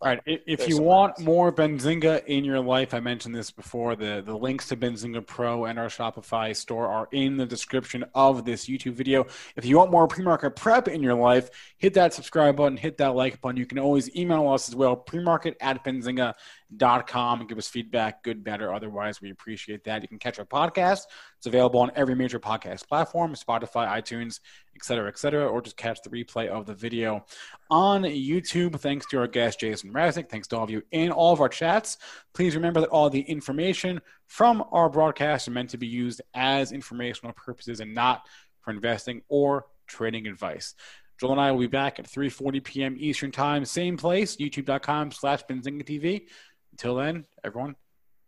All 0.03 0.09
right. 0.09 0.19
If 0.25 0.67
you 0.67 0.81
want 0.81 1.13
odds. 1.13 1.23
more 1.23 1.53
Benzinga 1.53 2.25
in 2.25 2.43
your 2.43 2.59
life, 2.59 2.95
I 2.95 2.99
mentioned 2.99 3.35
this 3.35 3.51
before. 3.51 3.95
The 3.95 4.23
the 4.25 4.35
links 4.35 4.69
to 4.69 4.75
Benzinga 4.75 5.27
Pro 5.27 5.65
and 5.65 5.77
our 5.77 5.89
Shopify 5.89 6.55
store 6.55 6.87
are 6.87 7.07
in 7.11 7.37
the 7.37 7.45
description 7.45 8.03
of 8.15 8.43
this 8.43 8.65
YouTube 8.65 8.93
video. 8.93 9.27
If 9.55 9.63
you 9.63 9.77
want 9.77 9.91
more 9.91 10.07
pre-market 10.07 10.55
prep 10.55 10.87
in 10.87 11.03
your 11.03 11.13
life, 11.13 11.51
hit 11.77 11.93
that 11.93 12.15
subscribe 12.15 12.55
button, 12.55 12.77
hit 12.77 12.97
that 12.97 13.13
like 13.13 13.41
button. 13.41 13.57
You 13.57 13.67
can 13.67 13.77
always 13.77 14.15
email 14.15 14.49
us 14.49 14.69
as 14.69 14.75
well, 14.75 14.97
premarket 14.97 15.53
at 15.61 15.83
benzinga.com 15.83 17.39
and 17.39 17.47
give 17.47 17.59
us 17.59 17.67
feedback, 17.67 18.23
good, 18.23 18.43
bad, 18.43 18.63
or 18.63 18.73
otherwise. 18.73 19.21
We 19.21 19.29
appreciate 19.29 19.83
that. 19.83 20.01
You 20.01 20.07
can 20.07 20.17
catch 20.17 20.39
our 20.39 20.45
podcast. 20.45 21.01
It's 21.37 21.45
available 21.45 21.79
on 21.79 21.91
every 21.95 22.15
major 22.15 22.39
podcast 22.39 22.87
platform, 22.87 23.35
Spotify, 23.35 23.87
iTunes, 23.87 24.39
et 24.75 24.83
cetera, 24.83 25.07
et 25.07 25.17
cetera, 25.17 25.47
or 25.47 25.61
just 25.61 25.77
catch 25.77 26.01
the 26.01 26.09
replay 26.09 26.47
of 26.47 26.65
the 26.65 26.73
video 26.73 27.25
on 27.69 28.03
YouTube. 28.03 28.79
Thanks 28.79 29.05
to 29.07 29.19
our 29.19 29.27
guest, 29.27 29.59
Jason 29.59 29.93
Raznick. 29.93 30.29
Thanks 30.29 30.47
to 30.49 30.57
all 30.57 30.63
of 30.63 30.69
you 30.69 30.81
in 30.91 31.11
all 31.11 31.33
of 31.33 31.41
our 31.41 31.49
chats. 31.49 31.97
Please 32.33 32.55
remember 32.55 32.81
that 32.81 32.89
all 32.89 33.09
the 33.09 33.21
information 33.21 34.01
from 34.27 34.63
our 34.71 34.89
broadcast 34.89 35.47
are 35.47 35.51
meant 35.51 35.69
to 35.71 35.77
be 35.77 35.87
used 35.87 36.21
as 36.33 36.71
informational 36.71 37.33
purposes 37.33 37.79
and 37.79 37.93
not 37.93 38.27
for 38.61 38.71
investing 38.71 39.21
or 39.27 39.65
trading 39.87 40.27
advice. 40.27 40.75
Joel 41.19 41.33
and 41.33 41.41
I 41.41 41.51
will 41.51 41.59
be 41.59 41.67
back 41.67 41.99
at 41.99 42.07
3.40 42.07 42.63
p.m. 42.63 42.95
Eastern 42.97 43.31
Time, 43.31 43.63
same 43.65 43.95
place, 43.95 44.37
youtube.com 44.37 45.11
slash 45.11 45.43
TV. 45.45 46.27
Until 46.71 46.95
then, 46.95 47.25
everyone, 47.43 47.75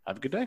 have 0.06 0.18
a 0.18 0.20
good 0.20 0.32
day. 0.32 0.46